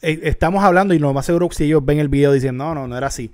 eh, 0.00 0.20
estamos 0.24 0.64
hablando, 0.64 0.94
y 0.94 0.98
lo 0.98 1.12
más 1.12 1.26
seguro 1.26 1.48
que 1.48 1.56
si 1.56 1.64
ellos 1.64 1.84
ven 1.84 1.98
el 1.98 2.08
video 2.08 2.32
dicen, 2.32 2.56
no, 2.56 2.74
no, 2.74 2.88
no 2.88 2.96
era 2.96 3.08
así. 3.08 3.30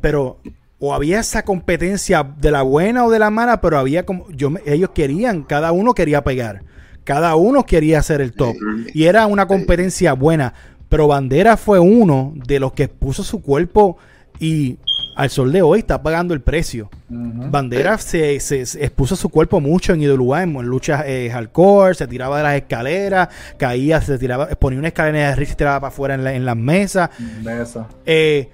Pero 0.00 0.38
o 0.84 0.92
había 0.92 1.20
esa 1.20 1.44
competencia 1.44 2.22
de 2.22 2.50
la 2.50 2.60
buena 2.60 3.06
o 3.06 3.10
de 3.10 3.18
la 3.18 3.30
mala, 3.30 3.62
pero 3.62 3.78
había 3.78 4.04
como, 4.04 4.28
yo, 4.28 4.52
ellos 4.66 4.90
querían, 4.90 5.42
cada 5.42 5.72
uno 5.72 5.94
quería 5.94 6.22
pegar. 6.22 6.62
Cada 7.04 7.36
uno 7.36 7.64
quería 7.64 8.02
ser 8.02 8.20
el 8.20 8.32
top. 8.32 8.54
Y 8.92 9.04
era 9.04 9.26
una 9.26 9.46
competencia 9.46 10.12
buena. 10.12 10.52
Pero 10.90 11.08
Bandera 11.08 11.56
fue 11.56 11.78
uno 11.78 12.34
de 12.34 12.60
los 12.60 12.74
que 12.74 12.88
puso 12.88 13.24
su 13.24 13.40
cuerpo 13.40 13.96
y 14.38 14.76
al 15.16 15.30
sol 15.30 15.52
de 15.52 15.62
hoy 15.62 15.78
está 15.78 16.02
pagando 16.02 16.34
el 16.34 16.42
precio. 16.42 16.90
Bandera 17.08 17.96
se, 17.96 18.34
expuso 18.34 19.16
su 19.16 19.30
cuerpo 19.30 19.60
mucho 19.60 19.94
en 19.94 20.02
IWA, 20.02 20.42
en, 20.42 20.52
luchas 20.64 21.04
eh, 21.06 21.30
hardcore, 21.32 21.94
se 21.94 22.06
tiraba 22.06 22.38
de 22.38 22.42
las 22.42 22.56
escaleras, 22.56 23.28
caía, 23.56 24.02
se 24.02 24.18
tiraba, 24.18 24.48
ponía 24.48 24.78
una 24.78 24.88
escalera 24.88 25.34
de 25.34 25.42
y 25.42 25.46
se 25.46 25.54
tiraba 25.54 25.80
para 25.80 25.88
afuera 25.88 26.14
en, 26.14 26.44
las 26.44 26.56
mesas. 26.56 27.08
Mesa. 27.42 27.88
Eh, 28.04 28.50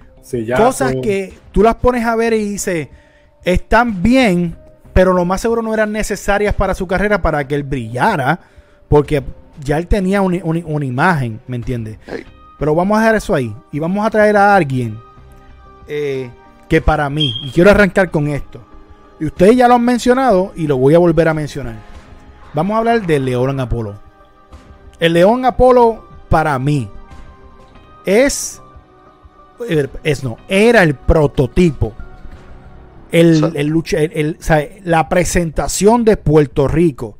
cosas 0.55 0.95
que 1.01 1.33
tú 1.51 1.63
las 1.63 1.75
pones 1.75 2.05
a 2.05 2.15
ver 2.15 2.33
y 2.33 2.49
dices, 2.51 2.87
están 3.43 4.01
bien, 4.03 4.55
pero 4.93 5.13
lo 5.13 5.25
más 5.25 5.41
seguro 5.41 5.61
no 5.61 5.73
eran 5.73 5.91
necesarias 5.91 6.53
para 6.53 6.73
su 6.73 6.87
carrera 6.87 7.21
para 7.21 7.47
que 7.47 7.55
él 7.55 7.63
brillara, 7.63 8.39
porque 8.87 9.23
ya 9.63 9.77
él 9.77 9.87
tenía 9.87 10.21
una 10.21 10.85
imagen, 10.85 11.39
¿me 11.47 11.55
entiendes? 11.55 11.97
Pero 12.59 12.75
vamos 12.75 12.97
a 12.97 13.01
dejar 13.01 13.15
eso 13.15 13.33
ahí 13.33 13.55
y 13.71 13.79
vamos 13.79 14.05
a 14.05 14.09
traer 14.09 14.37
a 14.37 14.55
alguien 14.55 14.99
eh, 15.87 16.29
que 16.69 16.81
para 16.81 17.09
mí, 17.09 17.33
y 17.43 17.51
quiero 17.51 17.71
arrancar 17.71 18.11
con 18.11 18.27
esto, 18.27 18.61
y 19.19 19.25
ustedes 19.25 19.55
ya 19.55 19.67
lo 19.67 19.75
han 19.75 19.83
mencionado 19.83 20.51
y 20.55 20.67
lo 20.67 20.77
voy 20.77 20.95
a 20.95 20.99
volver 20.99 21.27
a 21.27 21.33
mencionar. 21.33 21.75
Vamos 22.53 22.75
a 22.75 22.77
hablar 22.79 23.05
del 23.05 23.25
León 23.25 23.59
Apolo. 23.59 23.95
El 24.99 25.13
León 25.13 25.45
Apolo 25.45 26.05
para 26.29 26.57
mí 26.59 26.89
es, 28.05 28.60
es 30.03 30.23
no, 30.23 30.37
era 30.47 30.83
el 30.83 30.95
prototipo. 30.95 31.93
El, 33.11 33.51
el, 33.57 33.67
lucha, 33.67 33.97
la 34.83 35.09
presentación 35.09 36.05
de 36.05 36.15
Puerto 36.15 36.67
Rico. 36.67 37.17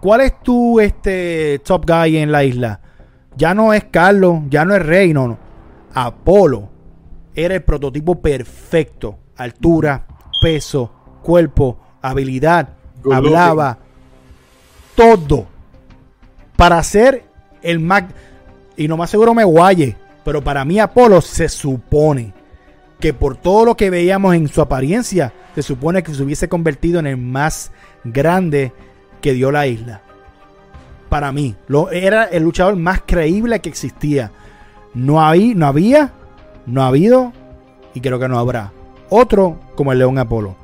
¿Cuál 0.00 0.22
es 0.22 0.40
tu 0.42 0.80
este, 0.80 1.60
top 1.64 1.86
guy 1.86 2.18
en 2.18 2.30
la 2.30 2.44
isla? 2.44 2.80
Ya 3.36 3.54
no 3.54 3.72
es 3.72 3.84
Carlos, 3.84 4.40
ya 4.50 4.64
no 4.64 4.74
es 4.74 4.84
Rey, 4.84 5.12
no, 5.14 5.28
no. 5.28 5.38
Apolo 5.94 6.68
era 7.34 7.54
el 7.54 7.62
prototipo 7.62 8.20
perfecto. 8.20 9.18
Altura, 9.36 10.06
peso, 10.42 10.90
cuerpo, 11.22 11.78
habilidad, 12.02 12.70
hablaba, 13.10 13.78
todo. 14.94 15.46
Para 16.56 16.82
ser 16.82 17.24
el 17.62 17.80
más... 17.80 18.04
Y 18.76 18.88
no 18.88 18.96
más 18.96 19.10
seguro 19.10 19.34
me 19.34 19.44
guaye, 19.44 19.96
pero 20.30 20.44
para 20.44 20.64
mí 20.64 20.78
Apolo 20.78 21.20
se 21.22 21.48
supone 21.48 22.32
que 23.00 23.12
por 23.12 23.34
todo 23.36 23.64
lo 23.64 23.76
que 23.76 23.90
veíamos 23.90 24.36
en 24.36 24.46
su 24.46 24.60
apariencia, 24.60 25.32
se 25.56 25.62
supone 25.64 26.04
que 26.04 26.14
se 26.14 26.22
hubiese 26.22 26.48
convertido 26.48 27.00
en 27.00 27.08
el 27.08 27.16
más 27.16 27.72
grande 28.04 28.72
que 29.20 29.32
dio 29.32 29.50
la 29.50 29.66
isla. 29.66 30.02
Para 31.08 31.32
mí, 31.32 31.56
lo, 31.66 31.90
era 31.90 32.26
el 32.26 32.44
luchador 32.44 32.76
más 32.76 33.02
creíble 33.04 33.58
que 33.58 33.70
existía. 33.70 34.30
No, 34.94 35.20
hay, 35.20 35.52
no 35.56 35.66
había 35.66 36.12
no 36.64 36.84
ha 36.84 36.86
habido 36.86 37.32
y 37.92 38.00
creo 38.00 38.20
que 38.20 38.28
no 38.28 38.38
habrá 38.38 38.70
otro 39.08 39.58
como 39.74 39.90
el 39.90 39.98
León 39.98 40.16
Apolo. 40.16 40.54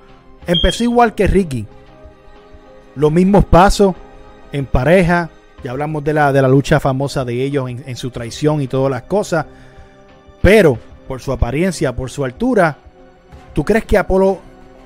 Empezó 0.47 0.85
igual 0.85 1.17
que 1.17 1.27
Ricky. 1.27 1.67
Los 2.95 3.11
mismos 3.11 3.45
pasos 3.45 3.97
en 4.53 4.64
pareja. 4.64 5.29
Ya 5.62 5.70
hablamos 5.70 6.04
de 6.04 6.14
la, 6.14 6.32
de 6.32 6.42
la 6.42 6.48
lucha 6.48 6.80
famosa 6.80 7.24
de 7.24 7.42
ellos 7.42 7.68
en, 7.68 7.96
su 7.96 8.11
traición 8.11 8.61
y 8.61 8.68
todas 8.68 8.90
las 8.90 9.02
cosas. 9.02 9.46
Pero 10.42 10.78
por 11.09 11.20
su 11.20 11.32
apariencia, 11.32 11.94
por 11.94 12.11
su 12.11 12.24
altura, 12.24 12.76
¿tú 13.54 13.64
crees 13.64 13.84
que 13.84 13.98
Apolo 13.98 14.38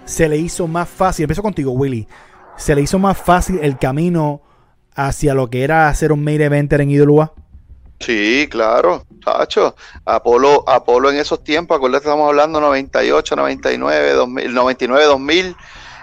se 0.04 0.28
le 0.28 0.36
hizo 0.36 0.66
más 0.66 0.88
fácil? 0.88 1.24
Empiezo 1.24 1.42
contigo, 1.42 1.72
Willy. 1.72 2.06
¿Se 2.56 2.74
le 2.74 2.82
hizo 2.82 2.98
más 2.98 3.18
fácil 3.18 3.58
el 3.62 3.78
camino 3.78 4.42
hacia 4.94 5.34
lo 5.34 5.48
que 5.48 5.64
era 5.64 5.88
hacer 5.88 6.12
un 6.12 6.22
main 6.22 6.40
eventer 6.40 6.80
en 6.80 6.90
IWA? 6.90 7.32
Sí, 8.00 8.48
claro, 8.50 9.04
Tacho. 9.22 9.76
Apolo, 10.06 10.64
Apolo 10.66 11.10
en 11.10 11.18
esos 11.18 11.44
tiempos, 11.44 11.76
acuérdate, 11.76 12.04
estamos 12.04 12.28
hablando 12.28 12.60
98, 12.60 13.36
99, 13.36 14.12
2000, 14.12 14.54
99, 14.54 15.04
2000. 15.04 15.56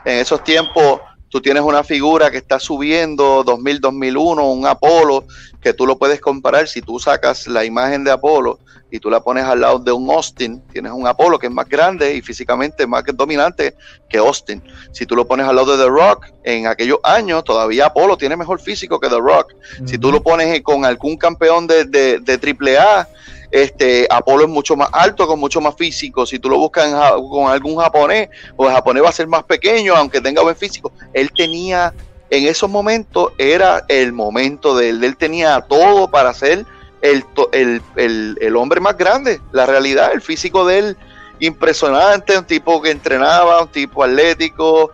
En 0.05 0.19
esos 0.19 0.43
tiempos 0.43 1.01
tú 1.29 1.41
tienes 1.41 1.63
una 1.63 1.83
figura 1.83 2.31
que 2.31 2.37
está 2.37 2.59
subiendo 2.59 3.43
2000, 3.43 3.81
2001, 3.81 4.51
un 4.51 4.65
Apolo, 4.65 5.25
que 5.61 5.73
tú 5.73 5.85
lo 5.85 5.97
puedes 5.97 6.19
comparar. 6.21 6.67
Si 6.67 6.81
tú 6.81 6.99
sacas 6.99 7.47
la 7.47 7.65
imagen 7.65 8.03
de 8.03 8.11
Apolo 8.11 8.59
y 8.89 8.99
tú 8.99 9.09
la 9.09 9.19
pones 9.19 9.43
al 9.43 9.61
lado 9.61 9.79
de 9.79 9.91
un 9.91 10.09
Austin, 10.09 10.61
tienes 10.71 10.91
un 10.91 11.07
Apolo 11.07 11.37
que 11.37 11.47
es 11.47 11.53
más 11.53 11.67
grande 11.67 12.15
y 12.15 12.21
físicamente 12.21 12.87
más 12.87 13.03
dominante 13.13 13.75
que 14.09 14.17
Austin. 14.17 14.63
Si 14.91 15.05
tú 15.05 15.15
lo 15.15 15.27
pones 15.27 15.45
al 15.45 15.55
lado 15.55 15.75
de 15.75 15.83
The 15.83 15.89
Rock, 15.89 16.27
en 16.43 16.67
aquellos 16.67 16.99
años 17.03 17.43
todavía 17.43 17.87
Apolo 17.87 18.17
tiene 18.17 18.37
mejor 18.37 18.61
físico 18.61 18.99
que 18.99 19.09
The 19.09 19.19
Rock. 19.19 19.53
Si 19.85 19.97
tú 19.97 20.11
lo 20.11 20.23
pones 20.23 20.61
con 20.61 20.85
algún 20.85 21.17
campeón 21.17 21.67
de, 21.67 21.85
de, 21.85 22.19
de 22.19 22.77
AAA, 22.77 23.07
este, 23.51 24.07
Apolo 24.09 24.43
es 24.43 24.49
mucho 24.49 24.75
más 24.75 24.89
alto, 24.91 25.27
con 25.27 25.39
mucho 25.39 25.61
más 25.61 25.75
físico. 25.75 26.25
Si 26.25 26.39
tú 26.39 26.49
lo 26.49 26.57
buscas 26.57 26.91
con 27.13 27.49
algún 27.49 27.77
japonés, 27.77 28.29
o 28.53 28.57
pues 28.57 28.69
el 28.69 28.75
japonés 28.75 29.03
va 29.03 29.09
a 29.09 29.13
ser 29.13 29.27
más 29.27 29.43
pequeño, 29.43 29.95
aunque 29.95 30.21
tenga 30.21 30.41
buen 30.41 30.55
físico. 30.55 30.91
Él 31.13 31.31
tenía, 31.35 31.93
en 32.29 32.45
esos 32.45 32.69
momentos, 32.69 33.31
era 33.37 33.85
el 33.87 34.11
momento 34.11 34.75
de 34.75 34.89
él. 34.89 35.03
Él 35.03 35.15
tenía 35.15 35.61
todo 35.61 36.09
para 36.09 36.33
ser 36.33 36.65
el, 37.01 38.55
hombre 38.55 38.81
más 38.81 38.97
grande. 38.97 39.39
La 39.51 39.65
realidad, 39.65 40.11
el 40.13 40.21
físico 40.21 40.65
de 40.65 40.79
él, 40.79 40.97
impresionante, 41.39 42.37
un 42.37 42.45
tipo 42.45 42.81
que 42.81 42.91
entrenaba, 42.91 43.61
un 43.61 43.69
tipo 43.69 44.03
atlético. 44.03 44.91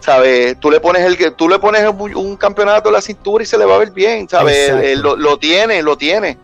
¿Sabes? 0.00 0.60
Tú 0.60 0.70
le 0.70 0.80
pones 0.80 1.02
el 1.02 1.34
tú 1.34 1.48
le 1.48 1.58
pones 1.58 1.82
un, 1.88 2.36
campeonato 2.36 2.90
a 2.90 2.92
la 2.92 3.00
cintura 3.00 3.42
y 3.42 3.46
se 3.46 3.56
le 3.56 3.64
va 3.64 3.76
a 3.76 3.78
ver 3.78 3.90
bien, 3.90 4.28
¿sabes? 4.28 4.98
lo, 4.98 5.38
tiene, 5.38 5.82
lo 5.82 5.96
tiene. 5.96 6.38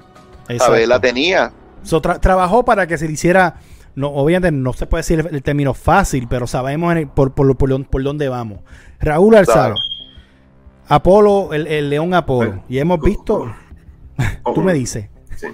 ¿Sabes? 0.59 0.89
La 0.89 1.01
tenía. 1.01 1.53
trabajó 2.21 2.65
para 2.65 2.87
que 2.87 2.99
se 2.99 3.07
le 3.07 3.13
hiciera 3.13 3.57
no, 3.95 4.09
obviamente 4.09 4.53
no 4.53 4.73
se 4.73 4.87
puede 4.87 5.01
decir 5.01 5.27
el, 5.31 5.43
término 5.43 5.75
fácil, 5.75 6.27
pero 6.29 6.47
sabemos 6.47 6.95
por, 7.15 7.35
por, 7.35 7.57
por, 7.57 8.03
dónde 8.03 8.29
vamos. 8.29 8.61
Raúl 9.01 9.35
Alzado, 9.35 9.75
Apolo, 10.87 11.53
el, 11.53 11.91
león 11.91 12.15
Apolo. 12.15 12.65
y 12.69 12.79
hemos 12.79 13.01
visto. 13.01 13.53
tú 14.55 14.63
me 14.63 14.75
dices. 14.75 15.09
Sí. 15.37 15.49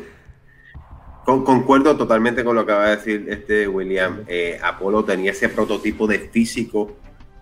concuerdo 1.25 1.97
totalmente 1.97 2.45
con 2.45 2.57
lo 2.57 2.67
que 2.67 2.73
acaba 2.73 2.89
de 2.91 2.97
decir 2.97 3.27
este 3.29 3.69
William. 3.69 4.23
Eh, 4.29 4.59
Apolo 4.63 5.05
tenía 5.05 5.31
ese 5.31 5.49
prototipo 5.49 6.07
de 6.07 6.19
físico 6.19 6.97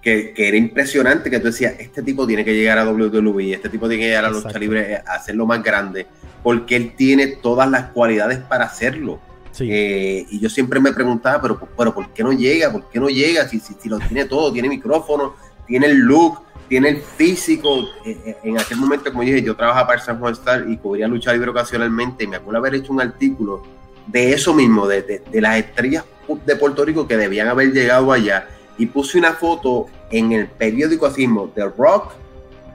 que, 0.04 0.34
era 0.36 0.56
impresionante, 0.56 1.30
que 1.30 1.40
tú 1.40 1.46
decías, 1.46 1.74
este 1.78 2.02
tipo 2.02 2.26
tiene 2.26 2.44
que 2.44 2.54
llegar 2.54 2.78
a 2.78 2.88
WWE, 2.88 3.54
este 3.54 3.70
tipo 3.70 3.88
tiene 3.88 4.02
que 4.02 4.08
llegar 4.10 4.26
a 4.26 4.30
la 4.30 4.38
lucha 4.38 4.58
libre, 4.58 4.96
a 4.96 5.14
hacerlo 5.14 5.46
más 5.46 5.62
grande, 5.62 6.06
porque 6.42 6.76
él 6.76 6.92
tiene 6.94 7.26
todas 7.26 7.68
las 7.70 7.86
cualidades 7.86 8.38
para 8.38 8.66
hacerlo. 8.66 9.18
Eh, 9.60 10.26
y 10.30 10.40
yo 10.40 10.50
siempre 10.50 10.78
me 10.78 10.92
preguntaba, 10.92 11.40
pero, 11.40 11.58
pero 11.76 11.94
¿por 11.94 12.10
qué 12.10 12.22
no 12.22 12.32
llega? 12.32 12.70
¿Por 12.70 12.90
qué 12.90 13.00
no 13.00 13.08
llega? 13.08 13.48
Si, 13.48 13.60
si, 13.60 13.74
si 13.80 13.88
lo 13.88 13.98
tiene 13.98 14.26
todo, 14.26 14.52
tiene 14.52 14.68
micrófono, 14.68 15.36
tiene 15.66 15.86
el 15.86 15.98
look, 15.98 16.40
tiene 16.68 16.90
el 16.90 16.96
físico. 16.98 17.84
Eh, 18.04 18.18
eh, 18.26 18.36
en 18.42 18.58
aquel 18.58 18.78
momento, 18.78 19.10
como 19.10 19.22
dije, 19.22 19.42
yo 19.42 19.56
trabajaba 19.56 19.86
para 19.86 20.00
San 20.00 20.18
Juan 20.18 20.34
Star 20.34 20.66
y 20.68 20.76
cubría 20.76 21.08
lucha 21.08 21.32
libre 21.32 21.50
ocasionalmente. 21.50 22.24
Y 22.24 22.26
me 22.26 22.36
acuerdo 22.36 22.58
haber 22.58 22.74
hecho 22.74 22.92
un 22.92 23.00
artículo 23.00 23.62
de 24.06 24.32
eso 24.32 24.52
mismo, 24.52 24.86
de, 24.86 25.22
de, 25.30 25.40
las 25.40 25.56
estrellas 25.56 26.04
de 26.44 26.56
Puerto 26.56 26.84
Rico 26.84 27.06
que 27.06 27.16
debían 27.16 27.48
haber 27.48 27.72
llegado 27.72 28.12
allá. 28.12 28.48
Y 28.78 28.86
puse 28.86 29.18
una 29.18 29.32
foto 29.34 29.86
en 30.10 30.32
el 30.32 30.46
periódico 30.48 31.06
así 31.06 31.22
mismo, 31.22 31.50
de 31.54 31.64
Rock, 31.64 32.12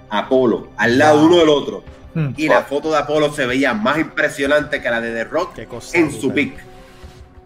Apolo, 0.09 0.69
al 0.77 0.97
lado 0.97 1.25
uno 1.25 1.37
del 1.37 1.49
otro. 1.49 1.83
Hmm. 2.13 2.29
Y 2.37 2.47
la 2.47 2.63
foto 2.63 2.91
de 2.91 2.97
Apolo 2.97 3.31
se 3.31 3.45
veía 3.45 3.73
más 3.73 3.99
impresionante 3.99 4.81
que 4.81 4.89
la 4.89 5.01
de 5.01 5.13
The 5.13 5.23
Rock 5.25 5.59
en 5.93 6.11
su 6.11 6.33
pick. 6.33 6.53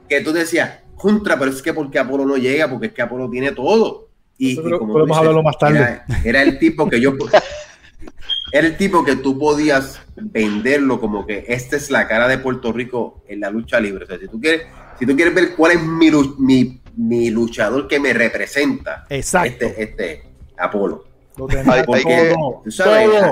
Que 0.08 0.22
tú 0.22 0.32
decías, 0.32 0.80
contra, 0.96 1.38
pero 1.38 1.52
es 1.52 1.62
que 1.62 1.74
porque 1.74 2.00
Apolo 2.00 2.26
no 2.26 2.38
llega, 2.38 2.70
porque 2.70 2.88
es 2.88 2.94
que 2.94 3.02
Apolo 3.02 3.30
tiene 3.30 3.52
todo. 3.52 4.08
Y, 4.38 4.56
podemos 4.56 5.18
hablarlo 5.18 5.44
más 5.44 5.58
tarde. 5.58 6.02
Era, 6.24 6.42
el 6.42 6.60
tipo 6.60 6.90
que 6.90 7.00
yo. 7.00 7.14
era 8.52 8.68
el 8.68 8.78
tipo 8.78 9.04
que 9.04 9.16
tú 9.18 9.38
podías 9.38 10.02
venderlo 10.16 11.00
como 11.00 11.26
que 11.26 11.46
esta 11.48 11.76
es 11.76 11.90
la 11.90 12.08
cara 12.08 12.28
de 12.28 12.38
Puerto 12.38 12.72
Rico 12.72 13.24
en 13.28 13.42
la 13.42 13.50
lucha 13.50 13.80
libre. 13.80 14.06
O 14.06 14.08
sea, 14.08 14.18
si 14.18 14.28
tú 14.28 14.40
quieres, 14.40 14.64
si 14.98 15.06
tú 15.06 15.16
quieres 15.16 15.34
ver 15.34 15.56
cuál 15.56 15.74
es 15.74 15.84
mi, 15.84 16.10
mi, 16.40 16.80
luchador 16.98 17.88
que 17.88 18.00
me 18.00 18.14
representa, 18.14 19.06
Exacto. 19.10 19.66
este, 19.66 19.84
este 19.84 20.24
Apolo. 20.58 21.06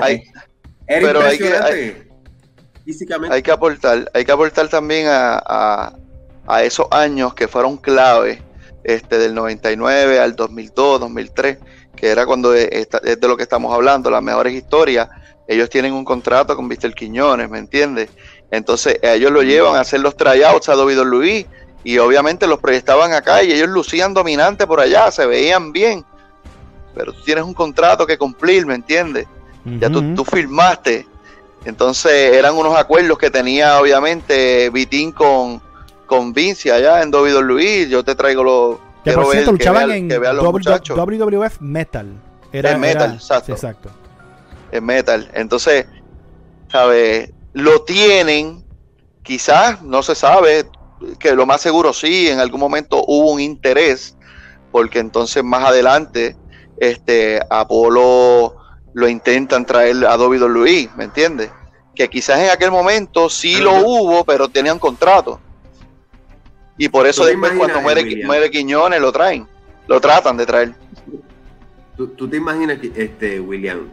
hay, 0.02 0.20
que, 0.20 0.30
pero 0.86 1.20
hay 1.22 1.38
que, 1.38 2.08
físicamente. 2.84 3.34
Hay 3.34 3.42
que 3.42 3.52
aportar, 3.52 4.10
hay 4.12 4.24
que 4.24 4.32
aportar 4.32 4.68
también 4.68 5.06
a, 5.08 5.92
a 6.46 6.62
esos 6.62 6.86
años 6.90 7.34
que 7.34 7.48
fueron 7.48 7.76
clave 7.76 8.42
este, 8.84 9.18
del 9.18 9.34
99 9.34 10.18
al 10.18 10.34
2002, 10.34 11.00
2003, 11.00 11.58
que 11.96 12.08
era 12.08 12.26
cuando 12.26 12.54
es, 12.54 12.88
de 12.90 13.28
lo 13.28 13.36
que 13.36 13.44
estamos 13.44 13.72
hablando, 13.74 14.10
las 14.10 14.22
mejores 14.22 14.54
historias, 14.54 15.08
ellos 15.46 15.70
tienen 15.70 15.92
un 15.92 16.04
contrato 16.04 16.56
con 16.56 16.68
Víctor 16.68 16.94
Quiñones, 16.94 17.48
¿me 17.48 17.58
entiendes? 17.58 18.10
Entonces 18.50 18.98
ellos 19.02 19.30
lo 19.30 19.42
llevan 19.42 19.76
a 19.76 19.80
hacer 19.80 20.00
los 20.00 20.16
tryouts 20.16 20.68
a 20.68 20.76
David 20.76 20.98
Luis 21.04 21.46
y 21.84 21.98
obviamente 21.98 22.46
los 22.46 22.58
proyectaban 22.58 23.12
acá 23.12 23.42
y 23.42 23.52
ellos 23.52 23.68
lucían 23.68 24.14
dominante 24.14 24.66
por 24.66 24.80
allá, 24.80 25.10
se 25.10 25.26
veían 25.26 25.72
bien, 25.72 26.04
pero 26.94 27.12
tú 27.12 27.22
tienes 27.22 27.44
un 27.44 27.54
contrato 27.54 28.06
que 28.06 28.18
cumplir, 28.18 28.66
¿me 28.66 28.74
entiendes? 28.74 29.26
Ya 29.64 29.88
tú, 29.88 30.14
tú 30.14 30.24
firmaste. 30.24 31.06
Entonces 31.64 32.34
eran 32.34 32.56
unos 32.56 32.76
acuerdos 32.76 33.18
que 33.18 33.30
tenía 33.30 33.80
obviamente 33.80 34.68
Vitín 34.70 35.12
con, 35.12 35.62
con 36.06 36.32
Vince 36.32 36.72
allá 36.72 37.02
en 37.02 37.14
WWE. 37.14 37.88
Yo 37.88 38.04
te 38.04 38.14
traigo 38.14 38.42
los. 38.42 38.78
Que 39.04 39.12
por 39.12 39.30
cierto, 39.30 39.52
luchaban 39.52 39.90
en 39.90 40.08
WWF 40.08 41.60
Metal. 41.60 42.12
Era, 42.52 42.76
Metal, 42.76 43.14
exacto. 43.14 43.52
exacto. 43.52 43.90
En 44.72 44.84
Metal. 44.84 45.30
Entonces, 45.34 45.86
¿sabes? 46.70 47.30
Lo 47.52 47.82
tienen, 47.82 48.64
quizás, 49.22 49.82
no 49.82 50.02
se 50.02 50.14
sabe, 50.14 50.66
que 51.18 51.34
lo 51.34 51.46
más 51.46 51.60
seguro 51.60 51.92
sí, 51.92 52.28
en 52.28 52.38
algún 52.38 52.60
momento 52.60 53.04
hubo 53.06 53.32
un 53.32 53.40
interés, 53.40 54.16
porque 54.70 54.98
entonces 54.98 55.44
más 55.44 55.64
adelante, 55.64 56.36
este, 56.78 57.40
Apolo 57.50 58.56
lo 58.94 59.08
intentan 59.08 59.64
traer 59.64 60.04
a 60.06 60.16
WWE, 60.16 60.90
¿me 60.96 61.04
entiendes? 61.04 61.50
Que 61.94 62.08
quizás 62.08 62.40
en 62.40 62.50
aquel 62.50 62.70
momento 62.70 63.28
sí 63.28 63.60
lo 63.60 63.74
hubo, 63.74 64.24
pero 64.24 64.48
tenían 64.48 64.78
contrato. 64.78 65.40
Y 66.78 66.88
por 66.88 67.06
eso 67.06 67.24
después 67.24 67.52
cuando 67.56 67.80
muere, 67.80 68.50
Quiñones 68.50 69.00
lo 69.00 69.12
traen, 69.12 69.46
lo 69.86 70.00
tratan 70.00 70.36
de 70.36 70.46
traer. 70.46 70.74
¿Tú, 71.96 72.28
te 72.28 72.36
imaginas 72.36 72.78
que 72.78 72.90
este 72.96 73.38
William, 73.38 73.88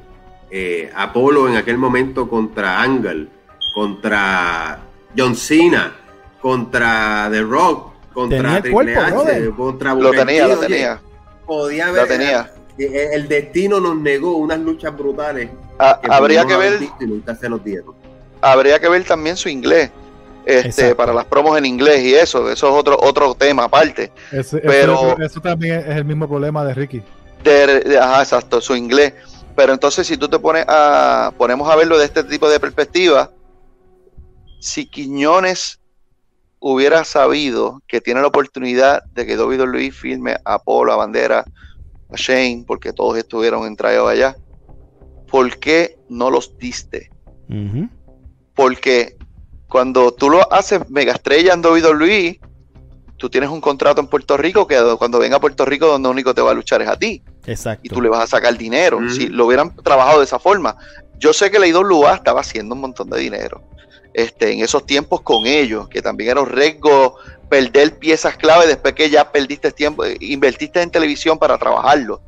eh, 0.49 0.89
Apolo 0.95 1.47
en 1.47 1.57
aquel 1.57 1.77
momento 1.77 2.27
contra 2.27 2.81
Angle, 2.81 3.27
contra 3.73 4.79
John 5.15 5.35
Cena, 5.35 5.95
contra 6.41 7.29
The 7.31 7.41
Rock, 7.41 7.93
contra 8.13 8.61
Triple 8.61 8.95
H, 8.95 9.51
contra 9.55 9.93
Lo 9.93 10.11
tenía, 10.11 10.47
lo 10.47 10.57
tenía. 10.57 11.01
Podía 11.45 11.87
haber, 11.87 12.07
tenía. 12.07 12.51
Eh, 12.77 13.09
el 13.13 13.27
destino 13.27 13.79
nos 13.79 13.97
negó 13.97 14.37
unas 14.37 14.59
luchas 14.59 14.95
brutales. 14.95 15.49
Ah, 15.79 15.99
habría 16.09 16.45
que 16.45 16.55
ver. 16.55 16.79
Habría 18.41 18.79
que 18.79 18.89
ver 18.89 19.03
también 19.03 19.35
su 19.35 19.49
inglés 19.49 19.91
este, 20.45 20.95
para 20.95 21.13
las 21.13 21.25
promos 21.25 21.57
en 21.57 21.65
inglés 21.65 22.01
y 22.01 22.15
eso, 22.15 22.49
eso 22.49 22.67
es 22.67 22.73
otro 22.73 22.97
otro 22.99 23.35
tema 23.35 23.65
aparte. 23.65 24.11
pero 24.63 25.17
eso, 25.19 25.41
también 25.41 25.79
es 25.79 25.97
el 25.97 26.05
mismo 26.05 26.27
problema 26.27 26.63
de 26.65 26.73
Ricky. 26.73 27.03
ajá, 27.99 28.21
exacto, 28.21 28.61
su 28.61 28.75
inglés. 28.75 29.13
Pero 29.55 29.73
entonces 29.73 30.07
si 30.07 30.17
tú 30.17 30.29
te 30.29 30.39
pones 30.39 30.65
a 30.67 31.33
ponemos 31.37 31.69
a 31.69 31.75
verlo 31.75 31.97
de 31.97 32.05
este 32.05 32.23
tipo 32.23 32.49
de 32.49 32.59
perspectiva, 32.59 33.31
si 34.59 34.85
Quiñones 34.85 35.79
hubiera 36.59 37.03
sabido 37.03 37.81
que 37.87 38.01
tiene 38.01 38.21
la 38.21 38.27
oportunidad 38.27 39.03
de 39.13 39.25
que 39.25 39.37
David 39.37 39.61
Luis 39.61 39.95
firme 39.95 40.37
a 40.45 40.59
Polo, 40.59 40.93
a 40.93 40.97
Bandera, 40.97 41.45
a 42.09 42.15
Shane, 42.15 42.63
porque 42.67 42.93
todos 42.93 43.17
estuvieron 43.17 43.65
en 43.65 43.77
allá, 44.07 44.35
¿por 45.29 45.57
qué 45.59 45.97
no 46.09 46.29
los 46.29 46.57
diste? 46.57 47.11
Porque 48.55 49.17
cuando 49.67 50.11
tú 50.11 50.29
lo 50.29 50.51
haces 50.51 50.89
mega 50.89 51.13
estrella 51.13 51.53
en 51.53 51.65
WWE, 51.65 52.39
tú 53.17 53.29
tienes 53.29 53.49
un 53.49 53.61
contrato 53.61 54.01
en 54.01 54.07
Puerto 54.07 54.37
Rico 54.37 54.67
que 54.67 54.77
cuando 54.97 55.19
venga 55.19 55.37
a 55.37 55.39
Puerto 55.39 55.65
Rico 55.65 55.87
donde 55.87 56.09
único 56.09 56.33
te 56.33 56.41
va 56.41 56.51
a 56.51 56.53
luchar 56.53 56.81
es 56.81 56.87
a 56.87 56.97
ti. 56.97 57.23
Exacto. 57.45 57.81
Y 57.83 57.89
tú 57.89 58.01
le 58.01 58.09
vas 58.09 58.23
a 58.23 58.27
sacar 58.27 58.57
dinero. 58.57 58.99
Si 59.09 59.27
lo 59.27 59.45
hubieran 59.45 59.75
trabajado 59.75 60.19
de 60.19 60.25
esa 60.25 60.39
forma. 60.39 60.75
Yo 61.17 61.33
sé 61.33 61.51
que 61.51 61.59
la 61.59 61.67
IWA 61.67 62.15
estaba 62.15 62.41
haciendo 62.41 62.75
un 62.75 62.81
montón 62.81 63.09
de 63.09 63.19
dinero. 63.19 63.63
Este, 64.13 64.51
en 64.51 64.61
esos 64.61 64.85
tiempos 64.85 65.21
con 65.21 65.45
ellos, 65.45 65.87
que 65.87 66.01
también 66.01 66.31
era 66.31 66.41
un 66.41 66.49
riesgo 66.49 67.15
perder 67.49 67.97
piezas 67.97 68.37
clave 68.37 68.67
después 68.67 68.93
que 68.93 69.09
ya 69.09 69.31
perdiste 69.31 69.71
tiempo, 69.71 70.03
invertiste 70.19 70.81
en 70.81 70.91
televisión 70.91 71.37
para 71.37 71.57
trabajarlo. 71.57 72.21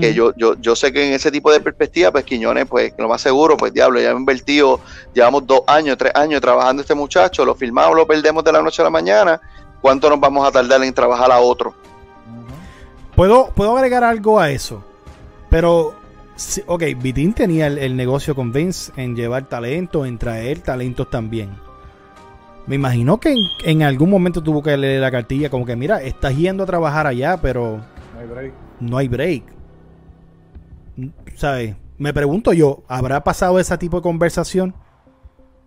Que 0.00 0.12
yo, 0.12 0.34
yo, 0.36 0.56
yo 0.60 0.74
sé 0.74 0.92
que 0.92 1.06
en 1.06 1.14
ese 1.14 1.30
tipo 1.30 1.50
de 1.52 1.60
perspectiva, 1.60 2.10
pues 2.10 2.24
Quiñones, 2.24 2.66
pues 2.66 2.92
lo 2.98 3.08
más 3.08 3.22
seguro, 3.22 3.56
pues 3.56 3.72
diablo, 3.72 4.00
ya 4.00 4.10
hemos 4.10 4.20
invertido, 4.20 4.80
llevamos 5.14 5.46
dos 5.46 5.60
años, 5.66 5.96
tres 5.96 6.12
años 6.14 6.40
trabajando 6.40 6.82
este 6.82 6.94
muchacho, 6.94 7.44
lo 7.44 7.54
filmamos, 7.54 7.96
lo 7.96 8.06
perdemos 8.06 8.42
de 8.42 8.52
la 8.52 8.60
noche 8.60 8.82
a 8.82 8.84
la 8.84 8.90
mañana, 8.90 9.40
¿cuánto 9.80 10.10
nos 10.10 10.18
vamos 10.18 10.46
a 10.46 10.50
tardar 10.50 10.82
en 10.82 10.92
trabajar 10.92 11.30
a 11.30 11.38
otro? 11.38 11.72
¿Puedo, 13.14 13.50
puedo 13.54 13.76
agregar 13.76 14.02
algo 14.02 14.40
a 14.40 14.50
eso, 14.50 14.84
pero 15.48 15.94
ok, 16.66 16.82
Vitín 17.00 17.32
tenía 17.32 17.66
el, 17.66 17.78
el, 17.78 17.96
negocio 17.96 18.34
con 18.34 18.52
Vince 18.52 18.92
en 18.96 19.14
llevar 19.14 19.48
talento, 19.48 20.04
en 20.04 20.18
traer 20.18 20.60
talentos 20.60 21.08
también. 21.10 21.50
Me 22.66 22.76
imagino 22.76 23.20
que 23.20 23.34
en, 23.64 23.82
algún 23.82 24.08
momento 24.08 24.42
tuvo 24.42 24.62
que 24.62 24.76
leer 24.76 25.00
la 25.00 25.10
cartilla 25.10 25.50
como 25.50 25.66
que, 25.66 25.76
mira, 25.76 26.02
estás 26.02 26.36
yendo 26.36 26.62
a 26.62 26.66
trabajar 26.66 27.06
allá, 27.06 27.36
pero 27.40 27.76
no 28.14 28.20
hay 28.20 28.26
break. 28.26 28.52
No 28.80 28.96
hay 28.96 29.08
break. 29.08 29.44
¿Sabes? 31.34 31.76
Me 31.98 32.14
pregunto 32.14 32.52
yo, 32.52 32.82
¿habrá 32.88 33.22
pasado 33.22 33.58
ese 33.60 33.76
tipo 33.76 33.98
de 33.98 34.02
conversación 34.02 34.74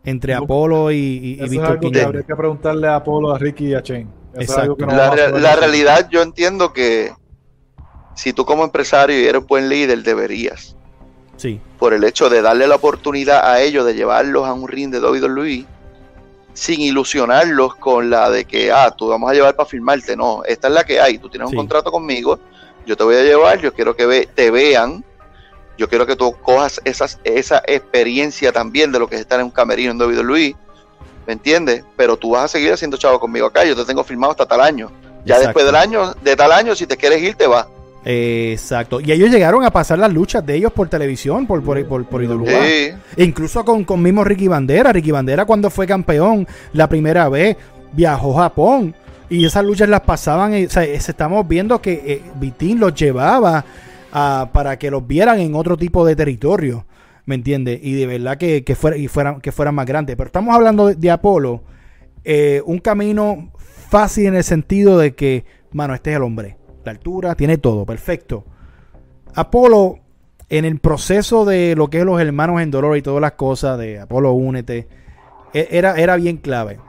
entre 0.03 0.33
Apolo 0.33 0.91
y, 0.91 1.37
y, 1.39 1.49
Víctor 1.49 1.79
King? 1.79 1.91
Habría 2.03 2.23
que 2.23 2.35
preguntarle 2.35 2.87
a 2.87 2.95
Apolo, 2.95 3.31
a 3.31 3.37
Ricky 3.37 3.67
y 3.67 3.73
a 3.75 3.83
Chain. 3.83 4.09
Exacto. 4.33 4.75
la, 4.85 5.29
la 5.31 5.55
realidad, 5.55 6.09
yo 6.09 6.21
entiendo 6.21 6.73
que 6.73 7.11
si 8.17 8.33
tú 8.33 8.45
como 8.45 8.63
empresario 8.63 9.19
y 9.21 9.27
eres 9.27 9.45
buen 9.45 9.69
líder, 9.69 10.01
deberías. 10.01 10.75
Sí. 11.37 11.61
Por 11.77 11.93
el 11.93 12.03
hecho 12.03 12.29
de 12.29 12.41
darle 12.41 12.67
la 12.67 12.75
oportunidad 12.75 13.47
a 13.47 13.61
ellos 13.61 13.85
de 13.85 13.93
llevarlos 13.93 14.47
a 14.47 14.53
un 14.53 14.67
ring 14.67 14.89
de 14.91 14.99
David 14.99 15.25
Luis 15.25 15.65
sin 16.55 16.81
ilusionarlos 16.81 17.75
con 17.75 18.09
la 18.09 18.31
de 18.31 18.45
que, 18.45 18.71
ah, 18.71 18.89
tú 18.89 19.09
vamos 19.09 19.29
a 19.29 19.35
llevar 19.35 19.55
para 19.55 19.69
firmarte. 19.69 20.17
No, 20.17 20.43
esta 20.45 20.67
es 20.67 20.73
la 20.73 20.83
que 20.83 20.99
hay. 20.99 21.19
Tú 21.19 21.29
tienes 21.29 21.47
un 21.47 21.55
contrato 21.55 21.91
conmigo, 21.91 22.39
yo 22.87 22.97
te 22.97 23.03
voy 23.03 23.17
a 23.17 23.21
llevar, 23.21 23.61
yo 23.61 23.71
quiero 23.71 23.95
que 23.95 24.27
te 24.33 24.49
vean, 24.49 25.05
yo 25.77 25.87
quiero 25.87 26.07
que 26.07 26.15
tú 26.15 26.35
cojas 26.41 26.81
esas, 26.85 27.19
esa 27.23 27.61
experiencia 27.67 28.51
también 28.51 28.91
de 28.91 28.97
lo 28.97 29.07
que 29.07 29.13
es 29.13 29.21
estar 29.21 29.39
en 29.39 29.45
un 29.45 29.51
camerino 29.51 29.91
en 29.91 29.99
David 29.99 30.21
Luis, 30.21 30.55
¿me 31.27 31.33
entiendes? 31.33 31.83
Pero 31.95 32.17
tú 32.17 32.31
vas 32.31 32.45
a 32.45 32.47
seguir 32.47 32.73
haciendo 32.73 32.97
chavo 32.97 33.19
conmigo 33.19 33.45
acá, 33.45 33.63
yo 33.63 33.75
te 33.75 33.85
tengo 33.85 34.03
firmado 34.03 34.31
hasta 34.31 34.47
tal 34.47 34.61
año. 34.61 34.91
Ya 35.23 35.37
después 35.37 35.67
del 35.67 35.75
año, 35.75 36.15
de 36.15 36.35
tal 36.35 36.51
año, 36.51 36.73
si 36.73 36.87
te 36.87 36.97
quieres 36.97 37.21
ir, 37.21 37.35
te 37.35 37.45
vas. 37.45 37.67
Exacto. 38.09 39.01
Y 39.01 39.11
ellos 39.11 39.29
llegaron 39.29 39.65
a 39.65 39.71
pasar 39.71 39.99
las 39.99 40.13
luchas 40.13 40.45
de 40.45 40.55
ellos 40.55 40.71
por 40.71 40.87
televisión, 40.87 41.45
por, 41.45 41.61
por, 41.61 41.85
por, 41.85 42.05
por 42.05 42.23
e 42.23 42.95
incluso 43.17 43.65
con, 43.65 43.83
con 43.83 44.01
mismo 44.01 44.23
Ricky 44.23 44.47
Bandera. 44.47 44.93
Ricky 44.93 45.11
Bandera 45.11 45.45
cuando 45.45 45.69
fue 45.69 45.85
campeón 45.85 46.47
la 46.71 46.87
primera 46.87 47.27
vez 47.27 47.57
viajó 47.91 48.39
a 48.39 48.43
Japón. 48.43 48.95
Y 49.29 49.45
esas 49.45 49.65
luchas 49.65 49.89
las 49.89 50.01
pasaban, 50.01 50.53
o 50.53 50.69
sea, 50.69 50.85
estamos 50.85 51.45
viendo 51.45 51.81
que 51.81 52.01
eh, 52.05 52.21
Vitín 52.39 52.79
los 52.79 52.93
llevaba 52.93 53.65
para 54.09 54.79
que 54.79 54.89
los 54.89 55.05
vieran 55.05 55.39
en 55.39 55.53
otro 55.53 55.75
tipo 55.75 56.05
de 56.05 56.15
territorio, 56.15 56.85
¿me 57.25 57.35
entiendes? 57.35 57.79
Y 57.83 57.93
de 57.93 58.07
verdad 58.07 58.37
que, 58.37 58.63
fuera, 58.75 58.95
y 58.95 59.09
fueran, 59.09 59.41
que 59.41 59.51
fueran 59.51 59.75
más 59.75 59.85
grandes. 59.85 60.15
Pero 60.15 60.27
estamos 60.27 60.55
hablando 60.55 60.87
de, 60.87 61.11
Apolo, 61.11 61.61
eh, 62.23 62.61
un 62.65 62.79
camino 62.79 63.51
fácil 63.89 64.27
en 64.27 64.35
el 64.35 64.45
sentido 64.45 64.97
de 64.97 65.13
que, 65.13 65.43
mano, 65.73 65.93
este 65.93 66.11
es 66.11 66.15
el 66.15 66.23
hombre 66.23 66.56
la 66.87 66.91
altura, 66.91 67.35
tiene 67.35 67.57
todo, 67.57 67.85
perfecto. 67.85 68.43
Apolo, 69.35 69.99
en 70.49 70.65
el 70.65 70.79
proceso 70.79 71.45
de 71.45 71.75
lo 71.75 71.89
que 71.89 71.99
es 71.99 72.05
los 72.05 72.19
hermanos 72.19 72.61
en 72.61 72.71
dolor 72.71 72.97
y 72.97 73.01
todas 73.01 73.21
las 73.21 73.33
cosas 73.33 73.77
de 73.77 73.99
Apolo 73.99 74.31
Únete, 74.33 74.87
e, 75.53 75.67
era, 75.71 75.95
era 75.95 76.15
bien 76.15 76.37
clave. 76.37 76.79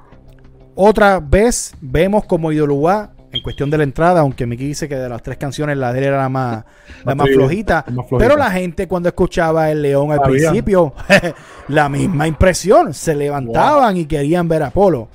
Otra 0.74 1.20
vez 1.20 1.74
vemos 1.80 2.24
como 2.24 2.52
Idolubá 2.52 3.12
en 3.32 3.42
cuestión 3.42 3.68
de 3.68 3.78
la 3.78 3.84
entrada, 3.84 4.20
aunque 4.20 4.46
Miki 4.46 4.64
dice 4.64 4.88
que 4.88 4.96
de 4.96 5.08
las 5.08 5.22
tres 5.22 5.36
canciones 5.36 5.76
la 5.76 5.92
de 5.92 5.98
él 5.98 6.04
era 6.06 6.18
la 6.18 6.28
más, 6.28 6.64
la 7.04 7.14
más, 7.14 7.28
flojita, 7.28 7.84
pero 8.18 8.36
la 8.36 8.50
gente 8.50 8.88
cuando 8.88 9.08
escuchaba 9.08 9.70
el 9.70 9.82
león 9.82 10.12
al 10.12 10.22
principio, 10.22 10.94
la 11.68 11.88
misma 11.88 12.26
impresión, 12.26 12.94
se 12.94 13.14
levantaban 13.14 13.96
y 13.96 14.06
querían 14.06 14.48
ver 14.48 14.62
a 14.62 14.66
Apolo. 14.68 15.08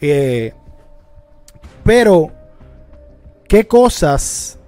Eh, 0.00 0.52
pero 1.84 2.30
¿Qué 3.50 3.66
cosas 3.66 4.60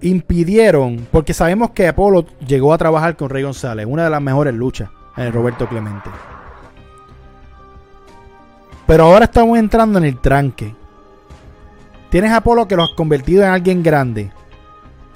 impidieron? 0.00 1.06
Porque 1.12 1.34
sabemos 1.34 1.72
que 1.72 1.86
Apolo 1.86 2.24
llegó 2.46 2.72
a 2.72 2.78
trabajar 2.78 3.14
con 3.14 3.28
Rey 3.28 3.42
González, 3.42 3.84
una 3.86 4.04
de 4.04 4.10
las 4.10 4.22
mejores 4.22 4.54
luchas 4.54 4.88
en 5.18 5.24
el 5.24 5.34
Roberto 5.34 5.68
Clemente. 5.68 6.08
Pero 8.86 9.04
ahora 9.04 9.26
estamos 9.26 9.58
entrando 9.58 9.98
en 9.98 10.06
el 10.06 10.18
tranque. 10.18 10.74
Tienes 12.08 12.30
a 12.30 12.38
Apolo 12.38 12.66
que 12.66 12.74
lo 12.74 12.84
has 12.84 12.94
convertido 12.96 13.42
en 13.42 13.50
alguien 13.50 13.82
grande. 13.82 14.32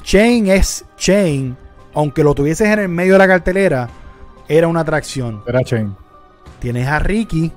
Chain 0.02 0.48
es 0.48 0.84
Chain, 0.98 1.56
aunque 1.94 2.22
lo 2.22 2.34
tuvieses 2.34 2.68
en 2.68 2.80
el 2.80 2.88
medio 2.90 3.14
de 3.14 3.18
la 3.20 3.28
cartelera, 3.28 3.88
era 4.46 4.68
una 4.68 4.80
atracción. 4.80 5.42
Era 5.46 5.64
Chain. 5.64 5.96
Tienes 6.58 6.86
a 6.86 6.98
Ricky, 6.98 7.50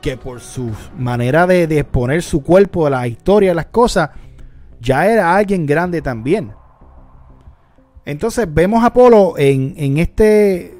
que 0.00 0.16
por 0.16 0.40
su 0.40 0.70
manera 0.96 1.46
de, 1.46 1.64
exponer 1.64 2.22
su 2.22 2.42
cuerpo 2.42 2.84
de 2.84 2.90
la 2.90 3.06
historia 3.06 3.50
de 3.50 3.54
las 3.54 3.66
cosas, 3.66 4.10
ya 4.80 5.06
era 5.06 5.34
alguien 5.34 5.66
grande 5.66 6.02
también. 6.02 6.52
Entonces 8.04 8.46
vemos 8.52 8.84
a 8.84 8.86
Apolo 8.86 9.34
en, 9.36 9.74
en 9.76 9.98
este 9.98 10.76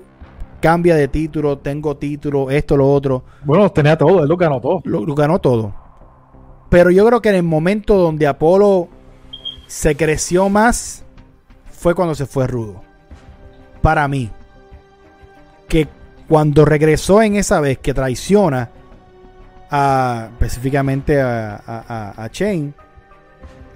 cambia 0.60 0.96
de 0.96 1.08
título, 1.08 1.58
tengo 1.58 1.96
título, 1.96 2.50
esto, 2.50 2.76
lo 2.76 2.92
otro. 2.92 3.24
Bueno, 3.44 3.70
tenía 3.70 3.96
todo, 3.96 4.22
él 4.22 4.28
lo 4.28 4.36
ganó 4.36 4.60
todo. 4.60 4.80
Lo, 4.84 5.14
ganó 5.14 5.38
todo. 5.38 5.74
Pero 6.68 6.90
yo 6.90 7.06
creo 7.06 7.22
que 7.22 7.28
en 7.28 7.36
el 7.36 7.42
momento 7.42 7.96
donde 7.96 8.26
Apolo 8.26 8.88
se 9.66 9.96
creció 9.96 10.48
más 10.48 11.04
fue 11.70 11.94
cuando 11.94 12.14
se 12.14 12.26
fue 12.26 12.46
rudo. 12.46 12.82
Para 13.82 14.08
mí. 14.08 14.30
Que 15.68 15.88
cuando 16.28 16.64
regresó 16.64 17.22
en 17.22 17.36
esa 17.36 17.60
vez 17.60 17.78
que 17.78 17.94
traiciona, 17.94 18.70
a, 19.70 20.28
específicamente 20.32 21.20
a, 21.20 21.56
a, 21.66 22.24
a, 22.24 22.28
Chain, 22.30 22.74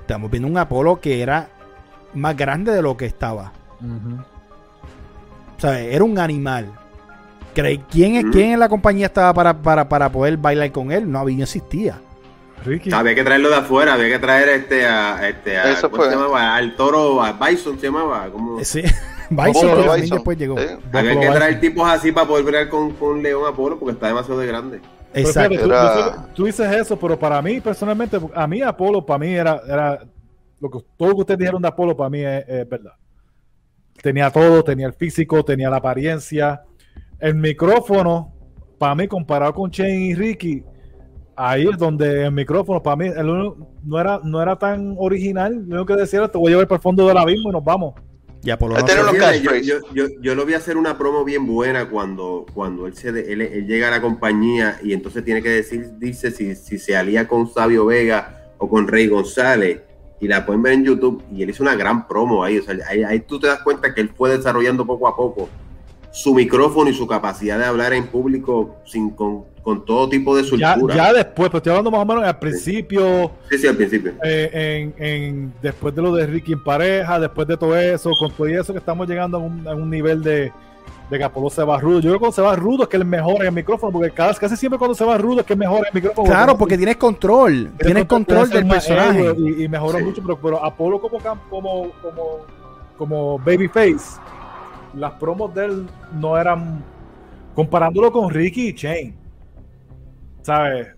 estamos 0.01 0.31
viendo 0.31 0.49
un 0.49 0.59
Apolo 0.59 1.01
que 1.01 1.23
era 1.23 1.49
más 2.15 2.37
grande 2.37 2.73
de 2.73 2.83
lo 2.83 2.97
que 2.97 3.07
estaba. 3.07 3.53
O 5.57 5.61
sea, 5.61 5.79
era 5.81 6.05
un 6.05 6.19
animal. 6.19 6.73
¿Quién, 7.55 8.17
es, 8.17 8.25
¿Quién 8.33 8.53
en 8.53 8.61
la 8.61 8.69
compañía 8.69 9.07
estaba 9.07 9.35
para, 9.35 9.61
para, 9.61 9.89
para 9.89 10.11
poder 10.11 10.37
bailar 10.37 10.71
con 10.73 10.93
él? 10.93 11.11
No 11.11 11.19
había, 11.19 11.43
existía. 11.43 11.99
Había 12.93 13.15
que 13.15 13.25
traerlo 13.25 13.49
de 13.49 13.57
afuera, 13.57 13.95
había 13.95 14.09
que 14.09 14.19
traer 14.19 14.49
este 14.51 14.87
a 14.87 15.29
este 15.29 15.57
a, 15.57 15.73
Eso 15.73 15.89
fue. 15.89 16.11
Se 16.11 16.15
llamaba? 16.15 16.55
al 16.55 16.77
toro, 16.77 17.23
a 17.23 17.33
Bison 17.33 17.79
se 17.79 17.87
llamaba, 17.87 18.29
como 18.31 18.63
Sí. 18.63 18.83
Bison, 19.31 20.11
después 20.11 20.37
llegó. 20.37 20.57
Había 20.93 21.21
que 21.21 21.29
traer 21.29 21.61
tipos 21.61 21.89
así 21.89 22.13
para 22.13 22.27
poder 22.27 22.45
ver 22.45 22.69
con, 22.69 22.93
con 22.93 23.23
León 23.23 23.45
Apolo 23.47 23.79
porque 23.79 23.93
está 23.93 24.09
demasiado 24.09 24.41
de 24.41 24.47
grande. 24.47 24.81
Exacto. 25.15 26.25
tú, 26.35 26.45
dices 26.45 26.71
eso, 26.73 26.99
pero 26.99 27.19
para 27.19 27.43
mí, 27.43 27.61
personalmente, 27.61 28.19
a 28.35 28.47
mí 28.47 28.63
Apolo, 28.63 29.05
para 29.05 29.19
mí 29.19 29.35
era, 29.35 29.61
era 29.67 30.01
lo 30.61 30.71
que 30.71 30.79
todo 30.97 31.09
lo 31.09 31.15
que 31.17 31.21
ustedes 31.23 31.39
dijeron 31.39 31.63
de 31.63 31.69
Apolo, 31.69 31.97
para 31.97 32.11
mí 32.11 32.21
es, 32.21 32.69
verdad. 32.69 32.93
Tenía 34.03 34.31
todo, 34.31 34.63
tenía 34.63 34.87
el 34.87 34.95
físico, 34.95 35.45
tenía 35.45 35.69
la 35.69 35.77
apariencia. 35.77 36.63
El 37.19 37.35
micrófono, 37.35 38.33
para 38.79 38.95
mí, 38.95 39.09
comparado 39.09 39.53
con 39.53 39.71
Chen 39.71 40.01
y 40.01 40.15
Ricky, 40.15 40.65
ahí 41.37 41.67
es 41.69 41.77
donde 41.77 42.25
el 42.25 42.33
micrófono, 42.33 42.83
para 42.83 42.97
mí, 42.97 43.09
no, 43.83 44.01
era, 44.01 44.21
no 44.23 44.41
era 44.41 44.57
tan 44.57 44.95
original. 44.99 45.65
Lo 45.67 45.77
único 45.77 45.87
que 45.87 45.97
decía 45.97 46.29
te 46.29 46.39
voy 46.39 46.49
a 46.49 46.51
llevar 46.51 46.69
para 46.69 46.77
el 46.77 46.83
fondo 46.83 47.07
del 47.07 47.17
abismo 47.17 47.51
y 47.51 47.53
nos 47.53 47.65
vamos. 47.65 47.95
Ya 48.43 48.59
por 48.59 48.71
lo 48.71 48.77
yo, 50.23 50.35
lo 50.35 50.47
vi 50.47 50.55
hacer 50.55 50.77
una 50.77 50.97
promo 50.97 51.25
bien 51.25 51.47
buena 51.47 51.91
cuando, 51.91 52.47
cuando 52.55 52.87
él, 52.87 52.97
se, 52.97 53.09
él, 53.09 53.67
llega 53.67 53.89
a 53.89 53.91
la 53.91 54.01
compañía 54.01 54.79
y 54.83 54.95
entonces 54.95 55.25
tiene 55.25 55.43
que 55.43 55.51
decir, 55.51 55.99
dice 55.99 56.31
si, 56.31 56.55
si 56.55 56.79
se 56.79 56.97
alía 56.97 57.29
con 57.29 57.53
Sabio 57.53 57.85
Vega 57.87 58.53
o 58.57 58.69
con 58.69 58.89
Rey 58.89 59.09
González 59.09 59.81
y 60.21 60.29
la 60.29 60.47
pueden 60.47 60.63
ver 60.63 60.73
en 60.73 60.85
YouTube 60.85 61.23
y 61.31 61.43
él 61.43 61.51
hizo 61.51 61.63
una 61.63 61.75
gran 61.75 62.09
promo 62.09 62.43
ahí, 62.43 62.59
o 62.59 62.63
sea, 62.63 62.75
ahí, 62.89 63.03
ahí 63.03 63.21
tú 63.21 63.39
te 63.39 63.47
das 63.47 63.61
cuenta 63.61 63.95
que 63.95 64.01
él 64.01 64.11
fue 64.17 64.35
desarrollando 64.35 64.87
poco 64.87 65.07
a 65.07 65.15
poco 65.15 65.49
su 66.13 66.35
micrófono 66.35 66.91
y 66.91 66.95
su 66.95 67.07
capacidad 67.07 67.59
de 67.59 67.67
hablar 67.67 67.93
en 67.93 68.07
público 68.07 68.77
sin 68.85 69.11
con, 69.11 69.45
todo 69.63 70.09
tipo 70.09 70.37
de 70.37 70.45
soltura. 70.45 70.95
Ya, 70.95 71.13
después, 71.13 71.51
pues 71.51 71.61
estoy 71.61 71.71
hablando 71.71 71.91
más 71.91 72.01
o 72.01 72.05
menos 72.05 72.25
al 72.25 72.39
principio. 72.39 73.33
Sí, 73.51 73.59
sí, 73.59 73.67
al 73.67 73.77
principio. 73.77 74.13
Eh, 74.25 74.93
en, 74.97 75.53
después 75.63 75.95
de 75.95 76.03
lo 76.03 76.15
de 76.15 76.27
Ricky 76.27 76.53
en 76.53 76.65
pareja, 76.65 77.21
después 77.21 77.47
de 77.47 77.57
todo 77.57 77.77
eso, 77.77 78.11
con 78.19 78.33
todo 78.33 78.47
eso 78.47 78.73
que 78.73 78.79
estamos 78.79 79.09
llegando 79.09 79.39
a 79.39 79.41
un, 79.41 79.91
nivel 79.91 80.23
de, 80.23 80.53
de 81.11 81.19
que 81.19 81.25
Apolo 81.25 81.51
se 81.51 81.63
va 81.63 81.79
rudo. 81.79 82.01
Yo 82.01 82.11
creo 82.11 82.15
que 82.15 82.19
cuando 82.19 82.35
se 82.35 82.43
va 82.43 82.57
rudo 82.57 82.85
es 82.85 82.89
que 82.89 82.97
él 82.97 83.05
mejora 83.05 83.47
el 83.47 83.53
micrófono, 83.53 83.93
porque 83.93 84.11
casi 84.11 84.57
siempre 84.57 84.79
cuando 84.79 84.95
se 84.95 85.05
va 85.05 85.19
rudo 85.19 85.41
es 85.41 85.47
que 85.47 85.57
mejora 85.57 85.89
el 85.89 85.95
micrófono. 85.95 86.29
Claro, 86.29 86.57
porque 86.57 86.77
tienes 86.77 86.97
control, 86.97 87.71
tienes 87.79 88.07
control, 88.07 88.49
del 88.51 88.67
personaje. 88.67 89.35
Y, 89.59 89.69
mejoró 89.69 90.01
mucho, 90.01 90.23
pero, 90.23 90.39
pero 90.41 90.65
Apolo 90.65 91.01
como, 91.01 91.19
como, 91.49 91.91
como, 92.03 92.39
como 92.97 93.39
babyface 93.39 94.21
las 94.95 95.13
promos 95.13 95.55
de 95.55 95.65
él 95.67 95.87
no 96.19 96.39
eran 96.39 96.83
comparándolo 97.55 98.11
con 98.11 98.31
Ricky 98.31 98.69
y 98.69 98.73
Shane. 98.73 99.15
¿Sabes? 100.43 100.89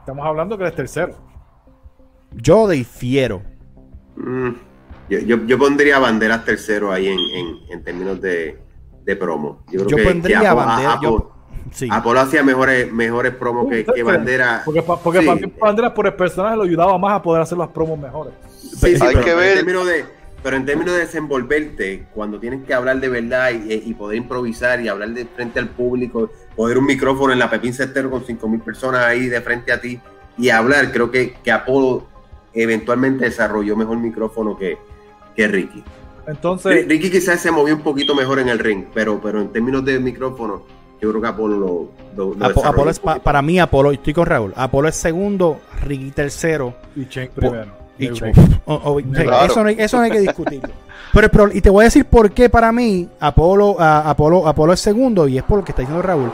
Estamos 0.00 0.26
hablando 0.26 0.58
que 0.58 0.66
es 0.66 0.74
tercero. 0.74 1.14
Yo 2.32 2.68
difiero. 2.68 3.42
Mm, 4.16 4.50
yo, 5.08 5.58
pondría 5.58 5.98
banderas 5.98 6.44
tercero 6.44 6.92
ahí 6.92 7.08
en, 7.08 7.84
términos 7.84 8.20
de, 8.20 8.58
promo. 9.18 9.64
Yo, 9.70 9.86
creo 9.86 10.08
pondría 10.08 10.54
banderas. 10.54 10.98
Apolo, 11.90 12.20
hacía 12.20 12.42
mejores, 12.42 12.92
mejores 12.92 13.34
promos 13.34 13.68
que, 13.68 13.84
que 13.84 14.02
Bandera. 14.02 14.62
Porque, 14.64 14.82
porque 14.82 15.22
para 15.22 15.40
mí 15.40 15.52
Bandera 15.58 15.94
por 15.94 16.06
el 16.06 16.14
personaje 16.14 16.56
lo 16.56 16.62
ayudaba 16.64 16.98
más 16.98 17.14
a 17.14 17.22
poder 17.22 17.42
hacer 17.42 17.56
las 17.56 17.68
promos 17.68 17.98
mejores. 17.98 18.34
Sí, 18.58 18.94
Hay 19.00 19.16
que 19.16 19.34
ver. 19.34 19.58
En 19.58 19.64
términos 19.64 19.86
de, 19.86 20.04
pero 20.42 20.56
en 20.56 20.66
términos 20.66 20.94
de 20.94 21.00
desenvolverte, 21.00 22.06
cuando 22.12 22.40
tienes 22.40 22.64
que 22.64 22.74
hablar 22.74 23.00
de 23.00 23.08
verdad 23.08 23.50
y, 23.52 23.94
poder 23.94 24.18
improvisar 24.18 24.80
y 24.80 24.88
hablar 24.88 25.10
de 25.10 25.24
frente 25.24 25.60
al 25.60 25.68
público, 25.68 26.30
poner 26.56 26.78
un 26.78 26.86
micrófono 26.86 27.32
en 27.32 27.38
la 27.38 27.48
Pepín 27.48 27.72
Cestero 27.72 28.10
con 28.10 28.24
5.000 28.24 28.62
personas 28.62 29.04
ahí 29.04 29.28
de 29.28 29.40
frente 29.40 29.72
a 29.72 29.80
ti 29.80 30.00
y 30.36 30.48
hablar, 30.48 30.90
creo 30.90 31.10
que, 31.10 31.34
que 31.44 31.52
Apolo 31.52 32.06
eventualmente 32.54 33.24
desarrolló 33.24 33.76
mejor 33.76 33.98
micrófono 33.98 34.56
que, 34.56 34.78
que 35.36 35.46
Ricky. 35.46 35.84
Entonces, 36.26 36.86
Ricky 36.88 37.10
quizás 37.10 37.40
se 37.40 37.50
movió 37.50 37.74
un 37.74 37.82
poquito 37.82 38.14
mejor 38.14 38.38
en 38.40 38.48
el 38.48 38.58
ring, 38.58 38.86
pero, 38.92 39.20
pero 39.20 39.40
en 39.40 39.52
términos 39.52 39.84
de 39.84 39.98
micrófono, 40.00 40.64
yo 41.00 41.10
creo 41.10 41.22
que 41.22 41.28
Apolo 41.28 41.92
lo, 42.16 42.44
Apolo 42.64 42.90
es 42.90 42.98
para 42.98 43.42
mí 43.42 43.60
Apolo, 43.60 43.92
estoy 43.92 44.12
con 44.12 44.26
Raúl, 44.26 44.52
Apolo 44.56 44.88
es 44.88 44.96
segundo, 44.96 45.60
Ricky 45.82 46.10
tercero 46.10 46.74
y 46.96 47.06
Chen 47.06 47.30
primero. 47.34 47.81
Eso, 47.98 48.26
no 49.62 49.68
hay, 49.68 49.76
eso, 49.78 50.00
hay, 50.00 50.10
que 50.10 50.20
discutirlo. 50.20 50.70
Pero, 51.12 51.50
y 51.52 51.60
te 51.60 51.70
voy 51.70 51.82
a 51.82 51.84
decir 51.84 52.06
por 52.06 52.32
qué 52.32 52.48
para 52.48 52.72
mí 52.72 53.08
Apolo, 53.20 53.76
Apolo, 53.78 54.48
Apolo 54.48 54.72
es 54.72 54.80
segundo, 54.80 55.28
y 55.28 55.36
es 55.36 55.44
por 55.44 55.58
lo 55.58 55.64
que 55.64 55.72
está 55.72 55.82
diciendo 55.82 56.02
Raúl. 56.02 56.32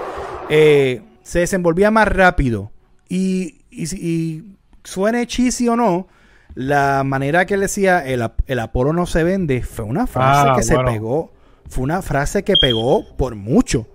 Eh, 0.49 1.03
se 1.23 1.41
desenvolvía 1.41 1.91
más 1.91 2.09
rápido. 2.09 2.71
Y, 3.09 3.63
y, 3.71 4.45
suene 4.85 5.27
chisi 5.27 5.69
o 5.69 5.77
no, 5.77 6.07
la 6.55 7.03
manera 7.05 7.45
que 7.45 7.55
él 7.55 7.61
decía 7.61 8.07
el, 8.07 8.27
el 8.47 8.59
Apolo 8.59 8.93
no 8.93 9.05
se 9.05 9.23
vende 9.23 9.63
fue 9.63 9.85
una 9.85 10.07
frase 10.07 10.49
ah, 10.49 10.55
que 10.57 10.63
se 10.63 10.79
pegó. 10.79 11.33
Fue 11.69 11.85
una 11.85 12.01
frase 12.01 12.45
que 12.45 12.55
pegó 12.57 13.05
por 13.17 13.35
mucho. 13.35 13.87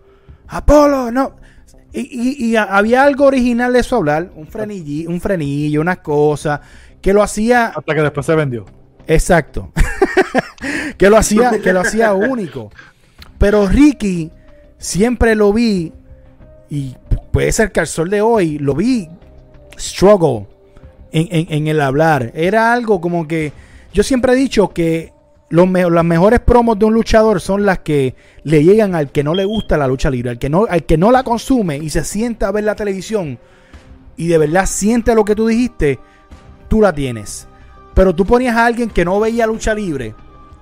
Apolo, 0.47 1.11
no. 1.11 1.35
Y, 1.91 2.51
y, 2.51 2.55
había 2.55 3.03
algo 3.03 3.25
original 3.25 3.71
de 3.71 3.79
eso 3.79 3.97
hablar, 3.97 4.31
un 4.35 4.47
frenillo, 4.47 5.09
un 5.11 5.21
frenillo, 5.21 5.79
unas 5.81 5.99
cosas 5.99 6.59
que 7.03 7.13
lo 7.13 7.21
hacía. 7.21 7.67
Hasta 7.67 7.93
que 7.93 8.01
después 8.01 8.25
se 8.25 8.33
vendió. 8.33 8.65
Exacto. 9.05 9.71
que 10.97 11.09
lo 11.11 11.17
hacía, 11.17 11.51
que 11.61 11.73
lo 11.73 11.81
hacía 11.81 12.13
único. 12.13 12.71
Pero 13.37 13.67
Ricky 13.67 14.31
siempre 14.79 15.35
lo 15.35 15.53
vi, 15.53 15.93
y 16.69 16.95
puede 17.31 17.51
ser 17.51 17.71
que 17.71 17.81
al 17.81 17.87
sol 17.87 18.09
de 18.09 18.21
hoy 18.21 18.57
lo 18.57 18.73
vi 18.73 19.09
struggle 19.77 20.47
en, 21.11 21.67
el 21.67 21.81
hablar. 21.81 22.31
Era 22.33 22.73
algo 22.73 23.01
como 23.01 23.27
que 23.27 23.51
yo 23.93 24.01
siempre 24.01 24.33
he 24.33 24.35
dicho 24.35 24.69
que 24.69 25.13
los 25.49 25.69
las 25.69 26.05
mejores 26.05 26.39
promos 26.39 26.79
de 26.79 26.85
un 26.85 26.93
luchador 26.93 27.41
son 27.41 27.65
las 27.65 27.79
que 27.79 28.15
le 28.43 28.63
llegan 28.63 28.95
al 28.95 29.11
que 29.11 29.23
no 29.23 29.35
le 29.35 29.45
gusta 29.45 29.77
la 29.77 29.87
lucha 29.87 30.09
libre, 30.09 30.31
al 30.31 30.39
que 30.39 30.49
no, 30.49 30.65
al 30.67 30.85
que 30.85 30.97
no 30.97 31.11
la 31.11 31.23
consume 31.23 31.77
y 31.77 31.89
se 31.89 32.03
sienta 32.03 32.47
a 32.47 32.51
ver 32.51 32.63
la 32.63 32.75
televisión 32.75 33.37
y 34.15 34.27
de 34.27 34.37
verdad 34.37 34.65
siente 34.65 35.15
lo 35.15 35.25
que 35.25 35.35
tú 35.35 35.47
dijiste, 35.47 35.99
tú 36.73 36.81
la 36.81 36.91
tienes. 36.91 37.47
Pero 37.93 38.15
tú 38.15 38.25
ponías 38.25 38.55
a 38.55 38.65
alguien 38.65 38.89
que 38.89 39.05
no 39.05 39.19
veía 39.19 39.45
lucha 39.45 39.75
libre, 39.75 40.15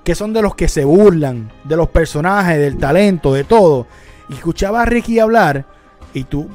que 0.04 0.14
son 0.14 0.34
de 0.34 0.42
los 0.42 0.56
que 0.56 0.68
se 0.68 0.84
burlan 0.84 1.50
de 1.64 1.78
los 1.78 1.88
personajes, 1.88 2.60
del 2.60 2.78
talento, 2.78 3.32
de 3.32 3.46
todo, 3.46 3.88
y 4.28 4.34
escuchaba 4.34 4.82
a 4.82 4.86
Ricky 4.86 5.20
hablar 5.20 5.66
y 6.14 6.26
tú 6.26 6.50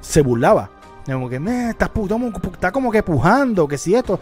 se 0.00 0.20
burlaba. 0.20 0.70
Como 1.06 1.28
que, 1.28 1.36
está, 1.36 1.92
está 2.52 2.72
como 2.72 2.90
que 2.90 3.04
pujando, 3.04 3.68
que 3.68 3.78
si 3.78 3.94
esto. 3.94 4.18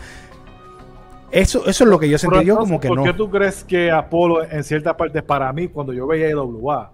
Eso, 1.31 1.64
eso 1.66 1.85
es 1.85 1.91
lo 1.91 1.99
que 1.99 2.11
yo 2.11 2.18
sentí 2.18 2.45
yo 2.45 2.59
como 2.59 2.79
que 2.79 2.91
no. 2.91 2.97
¿Por 2.97 3.05
qué 3.05 3.12
tú 3.14 3.31
crees 3.31 3.64
que 3.64 3.91
Apolo 3.91 4.45
en 4.45 4.62
cierta 4.62 4.95
parte 4.95 5.22
para 5.22 5.51
mí, 5.55 5.68
cuando 5.68 5.95
yo 5.95 6.07
veía 6.07 6.29
IWA, 6.29 6.93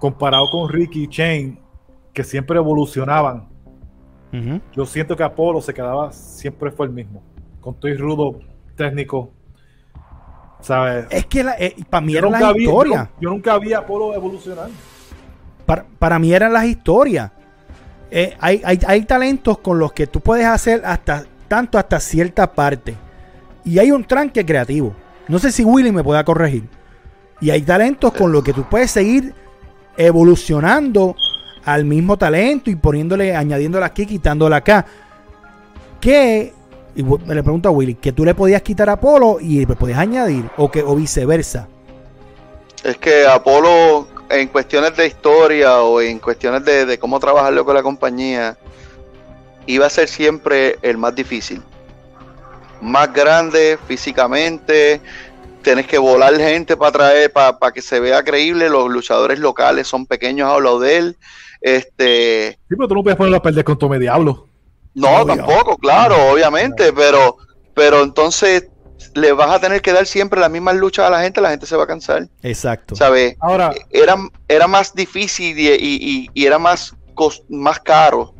comparado 0.00 0.50
con 0.50 0.68
Ricky 0.68 1.04
y 1.04 1.08
Chain, 1.08 1.60
que 2.12 2.24
siempre 2.24 2.56
evolucionaban, 2.58 3.51
yo 4.74 4.86
siento 4.86 5.16
que 5.16 5.22
Apolo 5.22 5.60
se 5.60 5.74
quedaba, 5.74 6.12
siempre 6.12 6.70
fue 6.70 6.86
el 6.86 6.92
mismo. 6.92 7.22
Con 7.60 7.74
todo 7.74 7.90
y 7.90 7.96
rudo 7.96 8.40
técnico. 8.76 9.30
¿Sabes? 10.60 11.06
Es 11.10 11.26
que 11.26 11.44
eh, 11.58 11.76
para 11.90 12.00
mí 12.00 12.16
era 12.16 12.30
la 12.30 12.56
historia. 12.56 13.10
Yo, 13.20 13.30
nunca 13.30 13.58
vi 13.58 13.72
a 13.72 13.78
Apolo 13.78 14.14
evolucionar. 14.14 14.70
Para, 15.66 15.84
para 15.98 16.18
mí 16.18 16.32
eran 16.32 16.52
las 16.52 16.64
historias. 16.64 17.30
Eh, 18.10 18.36
hay, 18.40 18.60
hay, 18.62 19.04
talentos 19.06 19.58
con 19.58 19.78
los 19.78 19.92
que 19.92 20.06
tú 20.06 20.20
puedes 20.20 20.46
hacer 20.46 20.82
hasta 20.84 21.24
tanto 21.48 21.78
hasta 21.78 21.98
cierta 21.98 22.52
parte. 22.52 22.94
Y 23.64 23.78
hay 23.78 23.90
un 23.90 24.04
tranque 24.04 24.44
creativo. 24.44 24.94
No 25.28 25.38
sé 25.38 25.50
si 25.50 25.64
Willy 25.64 25.92
me 25.92 26.04
pueda 26.04 26.22
corregir. 26.24 26.68
Y 27.40 27.50
hay 27.50 27.62
talentos 27.62 28.12
con 28.12 28.30
los 28.30 28.44
que 28.44 28.52
tú 28.52 28.64
puedes 28.64 28.90
seguir 28.90 29.34
evolucionando 29.96 31.16
al 31.64 31.84
mismo 31.84 32.16
talento 32.16 32.70
y 32.70 32.76
poniéndole, 32.76 33.34
añadiéndole 33.34 33.84
aquí, 33.84 34.06
quitándole 34.06 34.56
acá. 34.56 34.84
Que, 36.00 36.52
y 36.94 37.02
le 37.02 37.42
pregunto 37.42 37.68
a 37.68 37.72
Willy, 37.72 37.94
que 37.94 38.12
tú 38.12 38.24
le 38.24 38.34
podías 38.34 38.62
quitar 38.62 38.88
a 38.90 38.94
Apolo 38.94 39.38
y 39.40 39.64
le 39.64 39.76
podías 39.76 39.98
añadir, 39.98 40.50
o 40.56 40.70
que, 40.70 40.82
o 40.82 40.94
viceversa. 40.94 41.68
Es 42.82 42.96
que 42.96 43.26
Apolo, 43.26 44.08
en 44.28 44.48
cuestiones 44.48 44.96
de 44.96 45.06
historia 45.06 45.82
o 45.82 46.00
en 46.00 46.18
cuestiones 46.18 46.64
de, 46.64 46.98
cómo 46.98 47.20
trabajarlo 47.20 47.64
con 47.64 47.74
la 47.74 47.82
compañía, 47.82 48.56
iba 49.66 49.86
a 49.86 49.90
ser 49.90 50.08
siempre 50.08 50.78
el 50.82 50.98
más 50.98 51.14
difícil. 51.14 51.62
Más 52.80 53.12
grande 53.12 53.78
físicamente, 53.86 55.00
tienes 55.62 55.86
que 55.86 55.98
volar 55.98 56.34
gente 56.36 56.76
para 56.76 56.92
traer, 56.92 57.32
para, 57.32 57.72
que 57.72 57.82
se 57.82 58.00
vea 58.00 58.22
creíble. 58.22 58.68
Los 58.68 58.90
luchadores 58.90 59.38
locales 59.38 59.88
son 59.88 60.06
pequeños 60.06 60.50
a 60.50 60.58
lo 60.58 60.78
de 60.78 60.96
él. 60.98 61.16
Este. 61.60 62.58
Sí, 62.68 62.76
pero 62.76 62.88
tú 62.88 62.94
no 62.94 63.02
puedes 63.02 63.16
ponerlo 63.16 63.36
a 63.38 63.42
perder 63.42 63.64
con 63.64 63.78
Tome 63.78 63.98
Diablo. 63.98 64.48
No, 64.94 65.24
tampoco, 65.24 65.78
claro, 65.78 66.16
obviamente, 66.30 66.92
pero, 66.92 67.38
pero 67.74 68.02
entonces 68.02 68.68
le 69.14 69.32
vas 69.32 69.50
a 69.50 69.60
tener 69.60 69.82
que 69.82 69.92
dar 69.92 70.06
siempre 70.06 70.40
las 70.40 70.50
mismas 70.50 70.76
luchas 70.76 71.06
a 71.06 71.10
la 71.10 71.22
gente, 71.22 71.40
la 71.40 71.50
gente 71.50 71.66
se 71.66 71.76
va 71.76 71.84
a 71.84 71.86
cansar. 71.86 72.28
Exacto. 72.42 72.94
¿Sabes? 72.94 73.36
Ahora, 73.40 73.72
era, 73.90 74.16
era 74.48 74.66
más 74.66 74.94
difícil 74.94 75.56
y, 75.58 76.30
era 76.34 76.58
más, 76.58 76.94
más 77.48 77.80
caro 77.80 78.34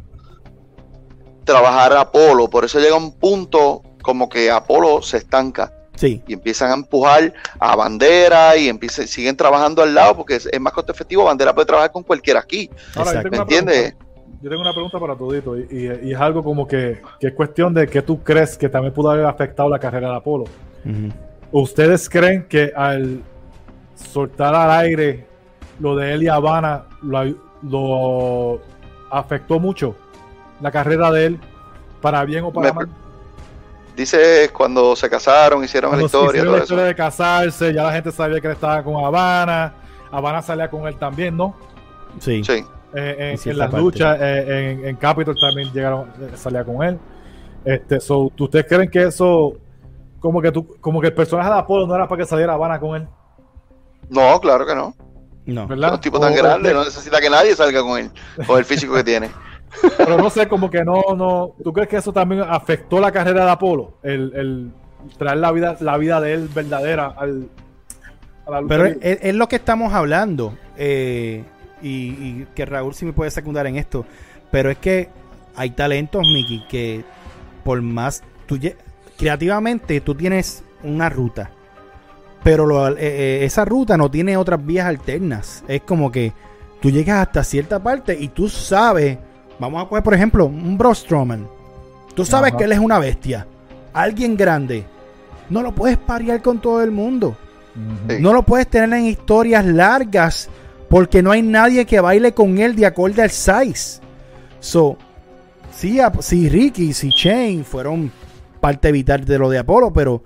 trabajar 1.45 1.93
a 1.93 2.03
Apolo, 2.03 2.49
por 2.49 2.65
eso 2.65 2.79
llega 2.79 2.95
un 2.97 3.19
punto 3.19 3.83
como 4.03 4.29
que 4.29 4.51
Apolo 4.51 5.03
se 5.03 5.19
estanca. 5.19 5.73
Y 6.09 6.33
empiezan 6.33 6.71
a 6.71 6.75
empujar 6.75 7.33
a 7.59 7.77
Bandera 7.77 8.57
y 8.57 8.69
empiezan, 8.69 9.07
siguen 9.07 9.37
trabajando 9.37 9.83
al 9.83 9.95
lado 9.95 10.17
porque 10.17 10.37
es, 10.37 10.49
más 10.61 10.73
costo 10.73 10.93
efectivo. 10.93 11.25
Bandera 11.25 11.55
puede 11.55 11.67
trabajar 11.67 11.93
con 11.93 12.03
cualquiera 12.03 12.41
aquí. 12.41 12.71
¿Me 13.31 13.37
entiendes? 13.37 13.95
Yo 14.43 14.51
tengo 14.51 14.63
una 14.63 14.73
pregunta 14.73 14.99
para 14.99 15.15
todito 15.15 15.57
y, 15.57 15.69
y, 15.71 16.13
es 16.13 16.19
algo 16.19 16.43
como 16.43 16.67
que, 16.67 17.01
es 17.21 17.33
cuestión 17.33 17.73
de 17.73 17.87
que 17.87 18.03
tú 18.03 18.25
crees 18.25 18.59
que 18.59 18.69
también 18.69 18.93
pudo 18.93 19.11
haber 19.11 19.25
afectado 19.25 19.69
la 19.69 19.79
carrera 19.79 20.11
de 20.11 20.17
Apolo. 20.17 20.45
¿Ustedes 21.53 22.09
creen 22.09 22.47
que 22.49 22.73
al 22.75 23.23
soltar 23.95 24.55
al 24.55 24.71
aire 24.71 25.27
lo 25.79 25.95
de 25.95 26.15
él 26.15 26.25
y 26.25 26.29
Habana 26.29 26.87
lo, 27.03 28.61
afectó 29.11 29.61
mucho 29.61 29.95
la 30.61 30.73
carrera 30.73 31.13
de 31.13 31.27
él 31.27 31.39
para 32.01 32.25
bien 32.25 32.43
o 32.45 32.53
para 32.53 32.73
mal? 32.73 32.89
Dice 33.97 34.51
cuando 34.53 34.97
se 34.97 35.09
casaron, 35.11 35.63
hicieron 35.65 35.97
la 35.97 36.05
historia. 36.05 36.45
la 36.45 36.59
historia 36.59 36.85
de 36.85 36.95
casarse, 36.95 37.75
ya 37.75 37.85
la 37.85 37.93
gente 37.93 38.11
sabía 38.11 38.41
que 38.41 38.47
él 38.47 38.55
estaba 38.55 38.83
con 38.83 39.05
Habana. 39.05 39.75
Habana 40.11 40.43
salía 40.43 40.69
con 40.71 40.87
él 40.87 40.97
también, 40.97 41.37
¿no? 41.37 41.55
Sí. 42.19 42.43
sí. 42.45 42.65
Eh, 42.95 43.37
en, 43.43 43.59
las 43.59 43.73
luchas, 43.73 44.19
eh, 44.21 44.73
en, 44.73 44.87
en, 44.87 44.97
Capitol 44.97 45.35
también 45.41 45.73
llegaron, 45.73 46.13
eh, 46.21 46.33
salía 46.37 46.63
con 46.63 46.83
él. 46.83 46.99
Este, 47.65 48.01
so, 48.01 48.31
¿Ustedes 48.39 48.67
creen 48.69 48.91
que 48.91 49.05
eso, 49.05 49.55
como 50.21 50.43
que 50.43 50.53
tú, 50.53 50.77
como 50.81 51.01
que 51.01 51.07
el 51.07 51.15
personaje 51.15 51.49
de 51.49 51.57
Apolo 51.59 51.87
no 51.87 51.95
era 51.95 52.07
para 52.07 52.23
que 52.23 52.29
saliera 52.29 52.53
Habana 52.53 52.79
con 52.79 52.97
él? 52.97 53.09
No, 54.11 54.39
claro 54.41 54.67
que 54.67 54.75
no. 54.75 54.95
No. 55.47 55.67
¿verdad? 55.67 55.89
Es 55.89 55.95
un 55.95 56.01
tipo 56.01 56.21
tan 56.21 56.35
grande, 56.35 56.73
no 56.75 56.85
necesita 56.85 57.21
que 57.21 57.31
nadie 57.31 57.57
salga 57.57 57.83
con 57.83 57.99
él, 57.99 58.11
con 58.47 58.59
el 58.59 58.65
físico 58.65 58.95
que 58.95 59.05
tiene. 59.05 59.31
Pero 59.97 60.19
no 60.19 60.31
sé, 60.31 60.49
como 60.49 60.71
que 60.71 60.85
no, 60.85 61.03
no. 61.17 61.55
¿Tú 61.63 61.73
crees 61.73 61.89
que 61.89 61.97
eso 61.97 62.13
también 62.13 62.43
afectó 62.43 63.01
la 63.01 63.11
carrera 63.11 63.45
de 63.45 63.51
Apolo? 63.51 63.95
El, 64.03 64.71
traer 65.19 65.39
la 65.39 65.53
vida, 65.53 65.77
la 65.81 65.97
vida 65.97 66.21
de 66.21 66.35
él 66.35 66.49
verdadera 66.55 67.07
al, 67.07 67.49
a 68.47 68.51
la 68.51 68.61
lucha 68.61 68.75
Pero 68.75 68.87
es, 69.01 69.35
lo 69.35 69.49
que 69.49 69.57
estamos 69.57 69.93
hablando. 69.93 70.57
Eh, 70.77 71.45
y, 71.83 72.45
que 72.55 72.65
Raúl 72.65 72.95
sí 72.95 73.05
me 73.05 73.13
puede 73.13 73.31
secundar 73.31 73.67
en 73.67 73.77
esto. 73.77 74.05
Pero 74.51 74.71
es 74.71 74.79
que 74.79 75.09
hay 75.57 75.71
talentos, 75.71 76.23
Mickey, 76.23 76.65
que 76.69 77.05
por 77.65 77.81
más. 77.83 78.23
Tú, 78.47 78.59
creativamente 79.17 80.01
tú 80.01 80.15
tienes 80.15 80.63
una 80.83 81.09
ruta. 81.09 81.51
Pero 82.43 82.89
eh, 82.89 82.97
eh, 82.99 83.45
esa 83.45 83.65
ruta 83.65 83.97
no 83.97 84.11
tiene 84.11 84.37
otras 84.37 84.65
vías 84.65 84.87
alternas. 84.87 85.65
Es 85.69 85.83
como 85.83 86.11
que 86.11 86.33
tú 86.81 86.91
llegas 86.91 87.27
hasta 87.27 87.45
cierta 87.45 87.81
parte 87.83 88.17
y 88.19 88.29
tú 88.29 88.49
sabes 88.49 89.19
Vamos 89.59 89.85
a 89.85 89.89
coger, 89.89 90.03
por 90.03 90.15
ejemplo, 90.15 90.47
un 90.47 90.77
Bro 90.77 90.95
Strowman. 90.95 91.47
Tú 92.15 92.25
sabes 92.25 92.53
que 92.55 92.65
él 92.65 92.73
es 92.73 92.79
una 92.79 92.99
bestia. 92.99 93.47
Alguien 93.93 94.37
grande. 94.37 94.85
No 95.49 95.63
lo 95.63 95.75
puedes 95.75 95.99
parear 95.99 96.43
con 96.43 96.61
todo 96.61 96.83
el 96.83 96.91
mundo. 96.91 97.37
No 98.21 98.33
lo 98.33 98.43
puedes 98.43 98.69
tener 98.69 98.93
en 98.99 99.07
historias 99.07 99.65
largas 99.65 100.49
porque 100.89 101.23
no 101.23 101.31
hay 101.31 101.43
nadie 101.43 101.87
que 101.87 102.01
baile 102.01 102.33
con 102.33 102.59
él 102.59 102.77
de 102.77 102.87
acuerdo 102.87 103.23
al 103.23 103.31
size. 103.31 104.01
So, 104.61 104.99
sí, 105.75 105.99
si 106.21 106.49
Ricky, 106.49 106.93
si 106.93 107.09
Shane 107.09 107.65
fueron 107.65 108.13
parte 108.61 108.93
vital 108.93 109.25
de 109.25 109.39
lo 109.39 109.49
de 109.49 109.59
Apolo, 109.59 109.93
pero 109.93 110.23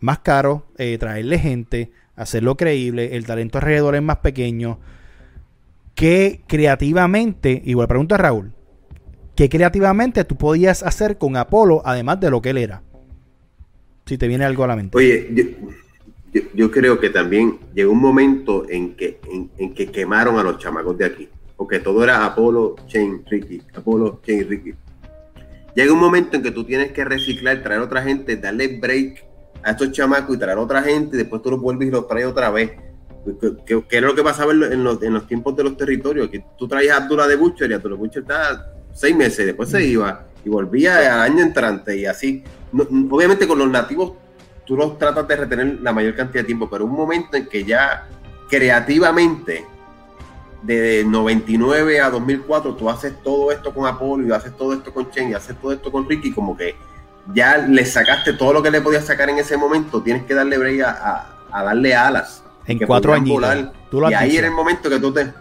más 0.00 0.18
caro, 0.18 0.66
eh, 0.76 0.98
traerle 0.98 1.38
gente, 1.38 1.90
hacerlo 2.14 2.56
creíble, 2.56 3.16
el 3.16 3.24
talento 3.24 3.58
alrededor 3.58 3.94
es 3.94 4.02
más 4.02 4.18
pequeño. 4.18 4.78
Que 5.94 6.42
creativamente, 6.46 7.62
igual 7.64 7.88
pregunta 7.88 8.16
a 8.16 8.18
Raúl, 8.18 8.52
que 9.34 9.48
creativamente 9.48 10.24
tú 10.24 10.36
podías 10.36 10.82
hacer 10.82 11.18
con 11.18 11.36
Apolo, 11.36 11.82
además 11.84 12.20
de 12.20 12.30
lo 12.30 12.42
que 12.42 12.50
él 12.50 12.58
era. 12.58 12.82
Si 14.06 14.18
te 14.18 14.28
viene 14.28 14.44
algo 14.44 14.64
a 14.64 14.66
la 14.66 14.76
mente. 14.76 14.96
Oye, 14.96 15.56
yo, 16.54 16.70
creo 16.70 16.98
que 16.98 17.10
también 17.10 17.58
llegó 17.74 17.92
un 17.92 18.00
momento 18.00 18.68
en 18.68 18.94
que, 18.94 19.20
en, 19.58 19.74
que 19.74 19.90
quemaron 19.90 20.38
a 20.38 20.42
los 20.42 20.58
chamacos 20.58 20.98
de 20.98 21.04
aquí. 21.04 21.28
Porque 21.56 21.78
todo 21.78 22.02
era 22.02 22.24
Apolo, 22.24 22.74
Chain, 22.86 23.22
Ricky. 23.30 23.62
Apolo, 23.74 24.20
Chain, 24.26 24.48
Ricky. 24.48 24.74
Llega 25.74 25.92
un 25.92 26.00
momento 26.00 26.36
en 26.36 26.42
que 26.42 26.50
tú 26.50 26.64
tienes 26.64 26.92
que 26.92 27.04
reciclar, 27.04 27.62
traer 27.62 27.80
otra 27.80 28.02
gente, 28.02 28.36
darle 28.36 28.78
break 28.78 29.24
a 29.62 29.70
estos 29.70 29.92
chamacos 29.92 30.36
y 30.36 30.38
traer 30.38 30.58
otra 30.58 30.82
gente, 30.82 31.16
y 31.16 31.18
después 31.18 31.40
tú 31.40 31.50
los 31.50 31.60
vuelves 31.60 31.88
y 31.88 31.90
los 31.90 32.06
traes 32.08 32.26
otra 32.26 32.50
vez. 32.50 32.72
¿Qué, 33.64 33.84
es 33.88 34.02
lo 34.02 34.14
que 34.14 34.22
pasaba 34.22 34.52
en 34.52 34.82
los, 34.82 35.02
en 35.02 35.14
los 35.14 35.26
tiempos 35.28 35.54
de 35.56 35.64
los 35.64 35.76
territorios? 35.76 36.28
Que 36.28 36.44
tú 36.58 36.66
traes 36.66 36.90
a 36.90 36.96
Abdullah 36.96 37.28
de 37.28 37.36
Butcher 37.36 37.70
y 37.70 37.74
Abdullah 37.74 37.96
Butcher 37.96 38.22
está 38.22 38.81
seis 38.94 39.16
meses, 39.16 39.46
después 39.46 39.70
se 39.70 39.84
iba 39.84 40.26
y 40.44 40.48
volvía 40.48 40.98
al 41.14 41.32
año 41.32 41.42
entrante 41.42 41.96
y 41.96 42.06
así. 42.06 42.42
obviamente 42.72 43.46
con 43.46 43.58
los 43.58 43.70
nativos 43.70 44.12
tú 44.64 44.76
los 44.76 44.98
tratas 44.98 45.26
de 45.26 45.36
retener 45.36 45.78
la 45.80 45.92
mayor 45.92 46.14
cantidad 46.14 46.42
de 46.42 46.46
tiempo, 46.46 46.68
pero 46.70 46.84
un 46.84 46.92
momento 46.92 47.36
en 47.36 47.46
que 47.46 47.64
ya 47.64 48.06
creativamente, 48.48 49.64
de 50.62 51.04
99 51.04 52.00
a 52.00 52.10
2004, 52.10 52.74
tú 52.76 52.88
haces 52.88 53.14
todo 53.22 53.50
esto 53.50 53.74
con 53.74 53.86
Apolo 53.86 54.26
y 54.26 54.32
haces 54.32 54.56
todo 54.56 54.72
esto 54.72 54.92
con 54.92 55.10
Chen 55.10 55.30
y 55.30 55.34
haces 55.34 55.56
todo 55.60 55.72
esto 55.72 55.90
con 55.90 56.08
Ricky, 56.08 56.32
como 56.32 56.56
que 56.56 56.76
ya 57.34 57.58
le 57.58 57.84
sacaste 57.84 58.34
todo 58.34 58.52
lo 58.52 58.62
que 58.62 58.70
le 58.70 58.80
podías 58.80 59.04
sacar 59.06 59.28
en 59.30 59.38
ese 59.38 59.56
momento, 59.56 60.02
tienes 60.02 60.24
que 60.24 60.34
darle 60.34 60.58
break 60.58 60.82
a, 60.82 61.26
a, 61.50 61.64
darle 61.64 61.94
alas. 61.94 62.44
En 62.66 62.78
cuatro 62.86 63.12
años. 63.12 63.42
Y 64.10 64.14
ahí 64.14 64.36
era 64.36 64.46
el 64.46 64.54
momento 64.54 64.88
que 64.88 65.00
tú 65.00 65.12
te... 65.12 65.32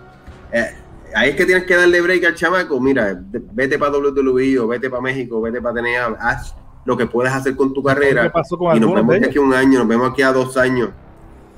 Eh, 0.51 0.75
ahí 1.15 1.29
es 1.29 1.35
que 1.35 1.45
tienes 1.45 1.65
que 1.65 1.75
darle 1.75 2.01
break 2.01 2.25
al 2.25 2.35
chamaco. 2.35 2.79
Mira, 2.79 3.19
vete 3.53 3.77
para 3.77 3.97
WWE 3.97 4.59
o 4.59 4.67
vete 4.67 4.89
para 4.89 5.01
México, 5.01 5.41
vete 5.41 5.61
para 5.61 5.81
TNA, 5.81 6.17
haz 6.19 6.55
lo 6.85 6.97
que 6.97 7.05
puedes 7.05 7.31
hacer 7.31 7.55
con 7.55 7.73
tu 7.73 7.83
carrera. 7.83 8.31
y 8.75 8.79
nos 8.79 8.93
vemos 8.93 9.15
aquí 9.27 9.37
un 9.37 9.53
año, 9.53 9.79
nos 9.79 9.87
vemos 9.87 10.11
aquí 10.11 10.21
a 10.21 10.31
dos 10.31 10.57
años. 10.57 10.89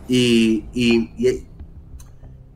Y, 0.08 0.66
y, 0.74 1.48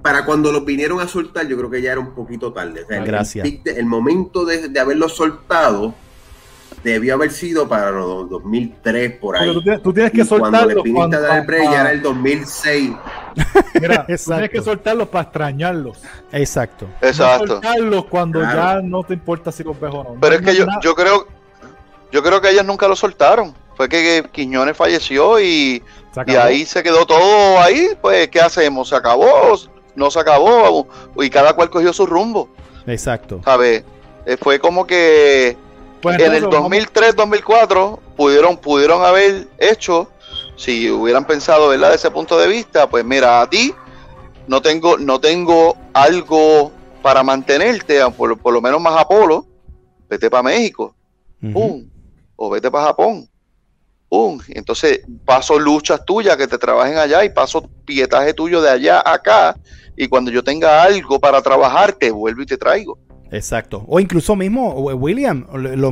para 0.02 0.26
cuando 0.26 0.52
los 0.52 0.66
vinieron 0.66 1.00
a 1.00 1.08
soltar, 1.08 1.48
yo 1.48 1.58
creo 1.58 1.70
que 1.70 1.82
ya 1.82 1.94
era 1.94 2.02
un 2.02 2.14
poquito 2.14 2.54
tarde. 2.54 2.86
Gracias. 2.88 3.48
El, 3.66 3.86
momento 3.86 4.46
de, 4.46 4.70
de 4.70 4.80
haberlos 4.80 5.16
soltado 5.16 5.94
debió 6.84 7.16
haber 7.16 7.32
sido 7.32 7.68
para 7.68 7.92
los 7.92 8.30
2003 8.30 9.14
por 9.20 9.38
ahí. 9.38 9.54
tú, 9.82 9.94
tienes, 9.94 10.12
que 10.12 10.26
soltarlos 10.26 10.84
cuando 10.94 11.20
le 11.20 11.26
a 11.26 11.28
dar 11.28 11.46
break 11.46 11.64
ya 11.64 11.82
era 11.82 11.92
el 11.92 12.02
2006. 12.02 12.92
Mira, 13.82 14.06
tienes 14.06 14.50
que 14.50 14.62
soltarlos 14.62 15.08
para 15.10 15.24
extrañarlos. 15.24 16.00
Exacto. 16.32 16.88
Exacto. 17.02 17.48
soltarlos 17.48 18.06
cuando 18.06 18.42
ya 18.42 18.82
no 18.82 19.04
te 19.04 19.14
importa 19.14 19.52
si 19.52 19.64
los 19.64 19.80
ves 19.80 19.92
o 19.94 20.04
no. 20.04 20.18
Pero 20.20 20.36
es 20.36 20.42
que 20.42 20.56
yo, 20.56 20.66
yo 20.82 20.96
creo 20.96 21.28
yo 22.12 22.24
creo 22.24 22.42
que 22.42 22.50
ellos 22.50 22.66
nunca 22.66 22.88
lo 22.88 22.96
soltaron. 22.96 23.54
Fue 23.76 23.88
que 23.90 24.26
Quiñones 24.32 24.76
falleció 24.76 25.40
y, 25.40 25.84
y 26.26 26.36
ahí 26.36 26.66
se 26.66 26.82
quedó 26.82 27.06
todo 27.06 27.60
ahí. 27.60 27.90
Pues, 28.02 28.28
¿qué 28.30 28.42
hacemos? 28.42 28.90
¿Se 28.90 28.96
acabó? 28.96 29.56
¿No 29.96 30.10
se 30.10 30.20
acabó? 30.20 30.88
Y 31.18 31.30
cada 31.30 31.54
cual 31.54 31.70
cogió 31.70 31.94
su 31.94 32.06
rumbo. 32.06 32.50
Exacto. 32.88 33.42
¿Sabes? 33.44 33.84
Eh, 34.26 34.38
fue 34.38 34.60
como 34.60 34.88
que 34.88 35.58
pues 36.02 36.20
en 36.20 36.34
el 36.34 36.46
2003-2004 36.46 38.00
pudieron, 38.16 38.58
pudieron 38.58 39.04
haber 39.04 39.48
hecho, 39.58 40.10
si 40.58 40.90
hubieran 40.92 41.26
pensado, 41.26 41.70
¿verdad? 41.70 41.92
Desde 41.92 42.08
ese 42.08 42.12
punto 42.12 42.38
de 42.38 42.48
vista, 42.48 42.90
pues 42.90 43.06
mira, 43.06 43.42
a 43.42 43.50
ti 43.50 43.74
no 44.48 44.62
tengo, 44.62 44.98
no 44.98 45.22
tengo 45.22 45.78
algo 45.94 46.72
para 47.02 47.24
mantenerte, 47.24 48.02
por, 48.18 48.38
por 48.38 48.54
lo 48.54 48.62
menos 48.62 48.82
más 48.82 49.00
Apolo, 49.00 49.46
vete 50.10 50.30
para 50.30 50.44
México, 50.44 50.94
o 52.36 52.50
vete 52.50 52.70
para 52.70 52.88
Japón. 52.88 53.30
Entonces 54.50 55.02
paso 55.26 55.60
luchas 55.60 56.06
tuyas 56.06 56.38
que 56.38 56.48
te 56.48 56.58
trabajen 56.58 56.98
allá 56.98 57.24
y 57.24 57.30
paso 57.30 57.70
pietaje 57.86 58.34
tuyo 58.34 58.62
de 58.62 58.70
allá 58.70 59.00
a 59.00 59.14
acá. 59.14 59.58
Y 59.96 60.08
cuando 60.08 60.32
yo 60.32 60.44
tenga 60.44 60.84
algo 60.84 61.20
para 61.20 61.42
trabajar, 61.42 61.94
te 61.94 62.12
vuelvo 62.12 62.42
y 62.42 62.46
te 62.46 62.58
traigo. 62.58 62.98
Exacto. 63.32 63.84
O 63.88 64.00
incluso 64.00 64.36
mismo, 64.36 64.74
William, 64.74 65.46
lo, 65.54 65.92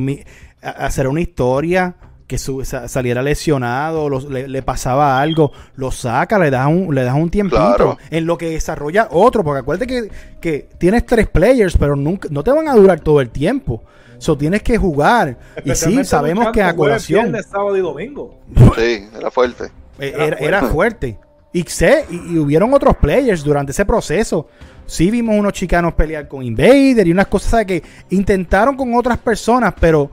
hacer 0.62 1.08
una 1.08 1.20
historia 1.20 1.96
que 2.26 2.38
saliera 2.38 3.22
lesionado, 3.22 4.08
le, 4.28 4.62
pasaba 4.62 5.20
algo, 5.20 5.52
lo 5.76 5.90
saca, 5.90 6.38
le 6.38 6.50
das 6.50 6.66
un, 6.66 6.94
le 6.94 7.04
das 7.04 7.14
un 7.14 7.30
tiempito 7.30 7.98
en 8.10 8.26
lo 8.26 8.36
que 8.36 8.50
desarrolla 8.50 9.08
otro, 9.10 9.44
porque 9.44 9.60
acuérdate 9.60 9.86
que, 9.86 10.10
que, 10.40 10.68
tienes 10.78 11.06
tres 11.06 11.28
players, 11.28 11.76
pero 11.76 11.94
nunca, 11.94 12.28
no 12.30 12.42
te 12.42 12.50
van 12.50 12.68
a 12.68 12.74
durar 12.74 13.00
todo 13.00 13.20
el 13.20 13.30
tiempo. 13.30 13.82
So 14.18 14.36
tienes 14.36 14.62
que 14.62 14.78
jugar. 14.78 15.36
Y 15.62 15.74
sí, 15.74 16.02
sabemos 16.04 16.48
que 16.50 16.62
a 16.62 16.74
colación. 16.74 17.36
sábado 17.42 17.76
y 17.76 17.80
domingo. 17.80 18.40
Sí, 18.74 19.06
era 19.16 19.30
fuerte. 19.30 19.70
Eh, 19.98 20.34
era, 20.40 20.62
fuerte. 20.62 21.18
Y 21.52 21.62
sé, 21.64 22.06
y 22.10 22.38
hubieron 22.38 22.72
otros 22.72 22.96
players 22.96 23.44
durante 23.44 23.72
ese 23.72 23.84
proceso 23.84 24.48
sí 24.86 25.10
vimos 25.10 25.36
unos 25.36 25.52
chicanos 25.52 25.94
pelear 25.94 26.28
con 26.28 26.42
Invader 26.42 27.06
y 27.06 27.12
unas 27.12 27.26
cosas 27.26 27.64
que 27.64 27.82
intentaron 28.10 28.76
con 28.76 28.94
otras 28.94 29.18
personas, 29.18 29.74
pero 29.78 30.10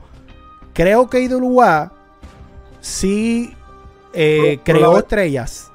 creo 0.72 1.08
que 1.08 1.22
IWA 1.22 1.92
sí 2.84 3.54
eh, 4.12 4.58
creó 4.62 4.98
estrellas. 4.98 5.72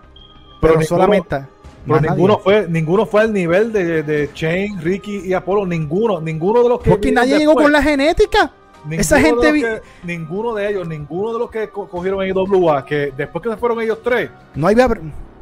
Pero, 0.61 0.81
solamente. 0.83 1.45
ninguno 1.85 2.39
fue, 2.39 2.67
ninguno 2.69 3.05
fue 3.05 3.21
al 3.21 3.33
nivel 3.33 3.73
de, 3.73 4.03
de 4.03 4.31
Chain, 4.33 4.79
Ricky 4.81 5.21
y 5.25 5.33
Apolo. 5.33 5.65
Ninguno, 5.65 6.21
ninguno 6.21 6.63
de 6.63 6.69
los 6.69 6.81
que. 6.81 6.89
Porque 6.91 7.11
nadie 7.11 7.39
llegó 7.39 7.55
con 7.55 7.71
la 7.71 7.81
genética. 7.81 8.53
Esa 8.91 9.19
gente. 9.19 9.81
ninguno 10.03 10.53
de 10.53 10.69
ellos, 10.69 10.87
ninguno 10.87 11.33
de 11.33 11.39
los 11.39 11.49
que 11.49 11.69
cogieron 11.69 12.23
en 12.23 12.29
IWA, 12.29 12.85
que 12.85 13.11
después 13.17 13.43
que 13.43 13.49
se 13.49 13.57
fueron 13.57 13.81
ellos 13.81 13.99
tres. 14.03 14.29
No 14.55 14.67
había 14.67 14.87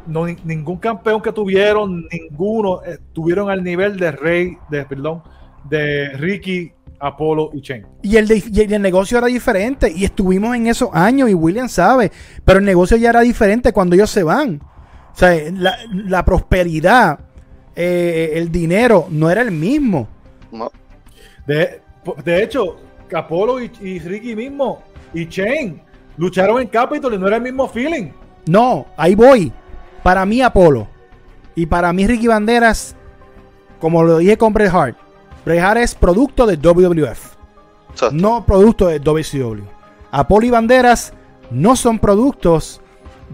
no, 0.08 0.26
ningún 0.26 0.78
campeón 0.78 1.22
que 1.22 1.34
tuvieron, 1.34 2.08
ninguno 2.10 2.82
estuvieron 2.84 3.50
al 3.50 3.64
nivel 3.64 3.98
de 3.98 4.12
Rey, 4.12 4.58
de, 4.70 4.86
perdón, 4.86 5.22
de 5.66 6.10
Ricky, 6.14 6.72
Apolo 7.00 7.52
y 7.54 7.62
Chen. 7.62 7.86
Y 8.02 8.18
el, 8.18 8.32
el 8.32 8.82
negocio 8.82 9.18
era 9.18 9.28
diferente 9.28 9.92
y 9.96 10.06
estuvimos 10.06 10.56
en 10.56 10.68
esos 10.68 10.90
años 10.94 11.30
y 11.30 11.34
William 11.34 11.70
sabe, 11.70 12.12
pero 12.44 12.60
el 12.60 12.66
negocio 12.66 12.98
ya 12.98 13.10
era 13.10 13.22
diferente 13.22 13.74
cuando 13.74 13.96
ellos 13.96 14.10
se 14.10 14.24
van. 14.24 14.62
O 14.62 15.20
sea, 15.20 15.36
la, 15.52 16.24
prosperidad, 16.24 17.20
eh, 17.76 18.34
el 18.36 18.52
dinero 18.52 19.08
no 19.10 19.30
era 19.30 19.42
el 19.42 19.52
mismo. 19.52 20.08
De, 21.46 21.82
de 22.24 22.44
hecho, 22.44 22.78
Apolo 23.14 23.62
y, 23.62 23.72
y 23.82 24.00
Ricky 24.00 24.36
mismo 24.36 24.84
y 25.14 25.28
Chen 25.28 25.82
lucharon 26.18 26.62
en 26.62 26.68
Capitol 26.68 27.14
y 27.14 27.18
no 27.18 27.28
era 27.28 27.38
el 27.38 27.42
mismo 27.44 27.68
feeling. 27.68 28.10
No, 28.48 28.86
ahí 28.98 29.16
voy. 29.16 29.52
Para 30.04 30.26
mí, 30.26 30.42
Apolo. 30.42 30.88
Y 31.56 31.66
para 31.66 31.92
mí, 31.94 32.06
Ricky 32.06 32.28
Banderas, 32.28 32.96
como 33.80 34.04
lo 34.04 34.20
dije 34.20 34.38
con 34.38 34.54
Bret 34.54 34.72
Hart, 34.74 34.98
Bret 35.48 35.62
Hart 35.62 35.80
es 35.80 35.96
producto 35.96 36.46
de 36.46 36.58
WWF. 36.58 37.38
No 38.12 38.46
producto 38.46 38.88
de 38.88 39.00
WCW. 39.00 39.64
Apolo 40.12 40.46
y 40.46 40.50
Banderas 40.50 41.14
no 41.50 41.78
son 41.78 42.00
productos 42.00 42.82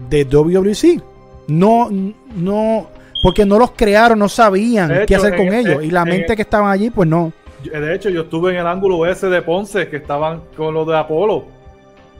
de 0.08 0.24
WWC. 0.24 1.02
No, 1.48 1.88
no, 1.90 2.86
porque 3.20 3.44
no 3.44 3.58
los 3.58 3.72
crearon, 3.72 4.20
no 4.20 4.28
sabían 4.28 5.06
qué 5.08 5.16
hacer 5.16 5.36
con 5.36 5.52
ellos. 5.52 5.82
y 5.82 5.90
la 5.90 6.04
mente 6.04 6.36
que 6.36 6.42
estaban 6.42 6.70
allí, 6.70 6.88
pues 6.88 7.08
no. 7.08 7.32
De 7.64 7.94
hecho, 7.94 8.10
yo 8.10 8.22
estuve 8.22 8.52
en 8.52 8.58
el 8.58 8.66
ángulo 8.68 9.04
ese 9.06 9.26
de 9.26 9.42
Ponce, 9.42 9.88
que 9.88 9.96
estaban 9.96 10.42
con 10.56 10.72
los 10.72 10.86
de 10.86 10.96
Apolo 10.96 11.46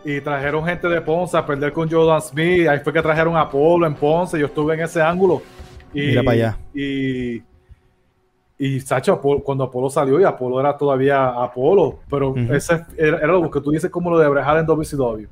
y 0.04 0.20
trajeron 0.20 0.64
gente 0.64 0.88
de 0.88 1.00
Ponce 1.02 1.36
a 1.36 1.46
perder 1.46 1.72
con 1.72 1.88
Jordan 1.88 2.20
Smith. 2.20 2.66
Ahí 2.66 2.80
fue 2.80 2.92
que 2.92 3.00
trajeron 3.00 3.36
a 3.36 3.42
Apolo 3.42 3.86
en 3.86 3.94
Ponce. 3.94 4.40
Yo 4.40 4.46
estuve 4.46 4.74
en 4.74 4.80
ese 4.80 5.00
ángulo. 5.00 5.40
Y, 5.92 6.00
Mira 6.00 6.22
para 6.24 6.34
allá. 6.34 6.58
Y, 6.74 7.42
y 8.58 8.80
Sacho, 8.80 9.20
cuando 9.20 9.64
Apolo 9.64 9.90
salió, 9.90 10.20
y 10.20 10.24
Apolo 10.24 10.60
era 10.60 10.76
todavía 10.76 11.28
Apolo, 11.28 12.00
pero 12.08 12.34
ese 12.52 12.84
era, 12.96 13.26
lo 13.26 13.50
que 13.50 13.60
tú 13.60 13.70
dices 13.70 13.90
como 13.90 14.10
lo 14.10 14.18
de 14.18 14.28
Brejal 14.28 14.58
en 14.58 14.66
WCW. 14.66 15.26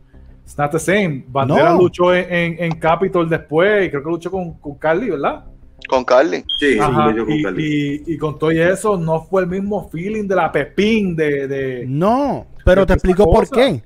It's 0.44 0.58
not 0.58 0.72
the 0.72 0.78
same. 0.78 1.24
Bandera 1.28 1.72
luchó 1.74 2.12
en, 2.12 2.56
en, 2.58 2.72
Capitol 2.72 3.28
después, 3.28 3.86
y 3.86 3.90
creo 3.90 4.02
que 4.02 4.10
luchó 4.10 4.30
con, 4.30 4.54
con 4.54 4.74
Carly, 4.74 5.10
¿verdad? 5.10 5.44
Con 5.88 6.04
Carly. 6.04 6.44
Sí, 6.58 6.76
con 6.78 7.30
y, 7.30 7.42
Carly. 7.42 8.02
Y, 8.06 8.18
con 8.18 8.38
todo 8.38 8.50
eso, 8.50 8.96
no 8.96 9.22
fue 9.22 9.42
el 9.42 9.48
mismo 9.48 9.88
feeling 9.88 10.26
de 10.26 10.34
la 10.34 10.50
Pepín, 10.50 11.14
de. 11.14 11.46
de 11.46 11.84
no, 11.86 12.46
pero 12.64 12.84
te 12.84 12.94
explico 12.94 13.24
por 13.24 13.48
qué 13.48 13.82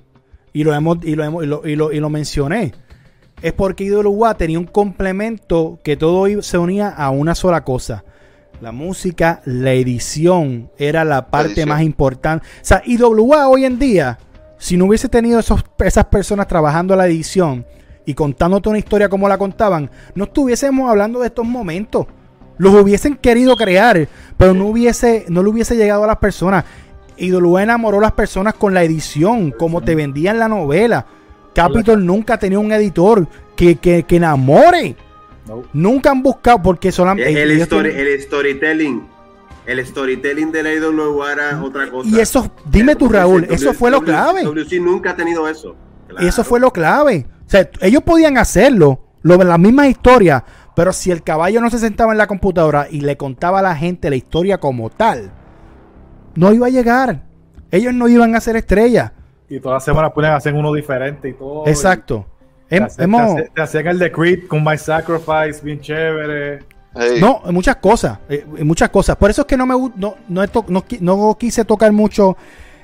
y 0.56 0.64
lo 0.64 0.72
hemos 0.72 1.04
y 1.04 1.14
lo 1.14 1.24
hemos 1.24 1.44
y 1.44 1.46
lo, 1.46 1.68
y 1.68 1.76
lo, 1.76 1.92
y 1.92 2.00
lo 2.00 2.08
mencioné 2.08 2.72
es 3.42 3.52
porque 3.52 3.84
IWA 3.84 4.34
tenía 4.38 4.58
un 4.58 4.64
complemento 4.64 5.78
que 5.84 5.98
todo 5.98 6.26
se 6.40 6.56
unía 6.56 6.88
a 6.88 7.10
una 7.10 7.34
sola 7.34 7.62
cosa 7.62 8.04
la 8.60 8.72
música 8.72 9.42
la 9.44 9.72
edición 9.72 10.70
era 10.78 11.04
la 11.04 11.28
parte 11.28 11.66
más 11.66 11.82
importante 11.82 12.46
o 12.46 12.64
sea 12.64 12.82
IWA 12.84 13.48
hoy 13.48 13.64
en 13.64 13.78
día 13.78 14.18
si 14.58 14.76
no 14.76 14.86
hubiese 14.86 15.08
tenido 15.08 15.38
esos, 15.38 15.64
esas 15.78 16.06
personas 16.06 16.48
trabajando 16.48 16.96
la 16.96 17.06
edición 17.06 17.66
y 18.04 18.14
contándote 18.14 18.68
una 18.68 18.78
historia 18.78 19.08
como 19.08 19.28
la 19.28 19.38
contaban 19.38 19.90
no 20.14 20.24
estuviésemos 20.24 20.88
hablando 20.88 21.20
de 21.20 21.26
estos 21.26 21.44
momentos 21.44 22.06
los 22.58 22.74
hubiesen 22.74 23.16
querido 23.16 23.56
crear 23.56 24.08
pero 24.36 24.54
no 24.54 24.66
hubiese 24.66 25.26
no 25.28 25.42
le 25.42 25.50
hubiese 25.50 25.76
llegado 25.76 26.04
a 26.04 26.06
las 26.06 26.18
personas 26.18 26.64
IWA 27.18 27.62
enamoró 27.62 27.98
a 27.98 28.02
las 28.02 28.12
personas 28.12 28.54
con 28.54 28.74
la 28.74 28.82
edición, 28.82 29.50
como 29.50 29.82
te 29.82 29.94
vendían 29.94 30.38
la 30.38 30.48
novela. 30.48 31.06
Capitol 31.54 32.04
nunca 32.04 32.38
tenía 32.38 32.58
un 32.58 32.72
editor 32.72 33.26
que, 33.56 33.76
que, 33.76 34.04
enamore. 34.10 34.96
Nunca 35.72 36.10
han 36.10 36.22
buscado 36.22 36.62
porque 36.62 36.92
solamente... 36.92 37.30
El, 37.30 37.50
el, 37.50 38.20
storytelling. 38.20 39.06
El 39.66 39.84
storytelling 39.84 40.52
de 40.52 40.62
la 40.62 40.74
IWA 40.74 41.32
era 41.32 41.62
otra 41.62 41.90
cosa. 41.90 42.08
Y 42.08 42.20
eso, 42.20 42.50
dime 42.66 42.96
tú 42.96 43.08
Raúl, 43.08 43.46
eso 43.50 43.72
fue 43.74 43.90
lo 43.90 44.02
clave. 44.02 44.44
WC 44.44 44.80
nunca 44.80 45.10
ha 45.10 45.16
tenido 45.16 45.48
eso. 45.48 45.76
Eso 46.20 46.44
fue 46.44 46.60
lo 46.60 46.72
clave. 46.72 47.26
O 47.46 47.50
sea, 47.50 47.68
ellos 47.80 48.02
podían 48.02 48.38
hacerlo, 48.38 49.00
lo, 49.22 49.36
las 49.36 49.58
mismas 49.58 49.88
historias, 49.88 50.42
pero 50.74 50.92
si 50.92 51.10
el 51.10 51.22
caballo 51.22 51.60
no 51.60 51.70
se 51.70 51.78
sentaba 51.78 52.12
en 52.12 52.18
la 52.18 52.26
computadora 52.26 52.86
y 52.90 53.00
le 53.00 53.16
contaba 53.16 53.60
a 53.60 53.62
la 53.62 53.74
gente 53.74 54.10
la 54.10 54.16
historia 54.16 54.58
como 54.58 54.90
tal, 54.90 55.32
no 56.34 56.52
iba 56.52 56.66
a 56.66 56.70
llegar. 56.70 57.22
Ellos 57.70 57.94
no 57.94 58.08
iban 58.08 58.34
a 58.34 58.40
ser 58.40 58.56
estrellas. 58.56 59.12
Y 59.48 59.60
todas 59.60 59.76
las 59.76 59.84
semanas 59.84 60.12
pueden 60.12 60.32
hacer 60.32 60.54
uno 60.54 60.72
diferente 60.72 61.28
y 61.28 61.32
todo. 61.34 61.66
Exacto. 61.66 62.26
Te, 62.68 63.60
hacían, 63.62 63.86
el 63.86 63.98
de 63.98 64.10
Creed 64.10 64.46
con 64.48 64.64
My 64.64 64.76
Sacrifice, 64.76 65.60
bien 65.62 65.80
chévere. 65.80 66.60
No, 67.20 67.42
muchas 67.52 67.76
cosas, 67.76 68.18
eh, 68.28 68.44
muchas 68.64 68.88
cosas. 68.88 69.16
Por 69.16 69.30
eso 69.30 69.42
es 69.42 69.46
que 69.46 69.56
no 69.56 69.66
me 69.66 69.74
no, 69.96 70.16
no, 70.28 70.44
no, 71.00 71.36
quise 71.38 71.64
tocar 71.64 71.92
mucho 71.92 72.36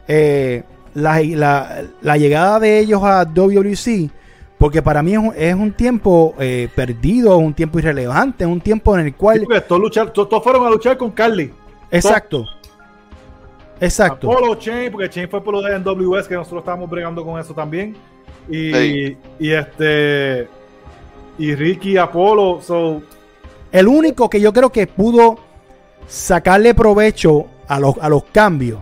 eh, 0.07 0.63
la, 0.95 2.17
llegada 2.17 2.61
de 2.61 2.79
ellos 2.79 3.03
a 3.03 3.25
WWC, 3.25 4.11
porque 4.59 4.83
para 4.83 5.03
mí 5.03 5.15
es 5.35 5.55
un, 5.55 5.73
tiempo 5.73 6.35
eh, 6.39 6.69
perdido, 6.75 7.39
un 7.39 7.55
tiempo 7.55 7.79
irrelevante, 7.79 8.45
un 8.45 8.61
tiempo 8.61 8.97
en 8.99 9.07
el 9.07 9.15
cual... 9.15 9.47
todos, 9.67 10.43
fueron 10.45 10.67
a 10.67 10.71
luchar 10.71 10.99
con 10.99 11.11
Carly. 11.11 11.53
Exacto. 11.91 12.45
Exacto. 13.81 14.31
Apolo 14.31 14.55
Chain, 14.55 14.93
porque 14.93 15.11
Chain 15.11 15.29
fue 15.29 15.43
por 15.43 15.55
lo 15.55 15.63
de 15.63 15.77
NWS, 15.77 16.29
que 16.29 16.35
nosotros 16.35 16.61
estábamos 16.61 16.89
bregando 16.89 17.25
con 17.25 17.41
eso 17.41 17.53
también. 17.53 17.97
Y, 18.49 19.17
y 19.39 19.51
este. 19.51 20.49
Y 21.39 21.55
Ricky 21.55 21.97
Apolo. 21.97 22.61
So. 22.63 23.03
El 23.71 23.89
único 23.89 24.29
que 24.29 24.41
yo 24.41 24.53
creo 24.53 24.71
que 24.71 24.87
pudo 24.87 25.39
sacarle 26.07 26.75
provecho 26.75 27.47
a 27.69 27.81
los, 27.81 27.97
a 28.01 28.09
los 28.09 28.25
cambios. 28.25 28.81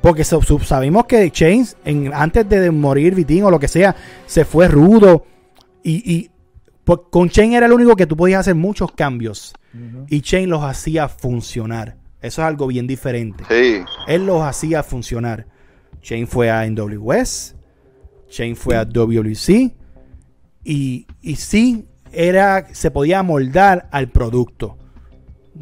Porque 0.00 0.24
sabemos 0.24 1.04
que 1.04 1.30
Chains, 1.30 1.76
en, 1.84 2.12
antes 2.14 2.48
de 2.48 2.70
morir 2.70 3.14
Vitín 3.14 3.44
o 3.44 3.50
lo 3.50 3.60
que 3.60 3.68
sea, 3.68 3.94
se 4.26 4.46
fue 4.46 4.66
rudo. 4.66 5.26
Y, 5.82 6.10
y 6.10 6.30
pues, 6.84 7.00
con 7.10 7.28
Chain 7.28 7.52
era 7.52 7.66
el 7.66 7.72
único 7.72 7.94
que 7.96 8.06
tú 8.06 8.16
podías 8.16 8.40
hacer 8.40 8.54
muchos 8.54 8.92
cambios. 8.92 9.54
Y 10.08 10.22
Chain 10.22 10.50
los 10.50 10.64
hacía 10.64 11.08
funcionar. 11.08 11.96
Eso 12.20 12.42
es 12.42 12.46
algo 12.46 12.66
bien 12.66 12.86
diferente. 12.86 13.44
Sí. 13.48 13.84
Él 14.08 14.26
los 14.26 14.42
hacía 14.42 14.82
funcionar. 14.82 15.46
Chain 16.02 16.26
fue 16.26 16.50
a 16.50 16.66
NWS. 16.68 17.54
Chain 18.30 18.56
fue 18.56 18.76
a 18.76 18.84
WC. 18.84 19.74
Y, 20.64 21.06
y 21.20 21.36
sí, 21.36 21.86
era, 22.12 22.66
se 22.72 22.90
podía 22.90 23.22
moldar 23.22 23.88
al 23.90 24.08
producto. 24.08 24.78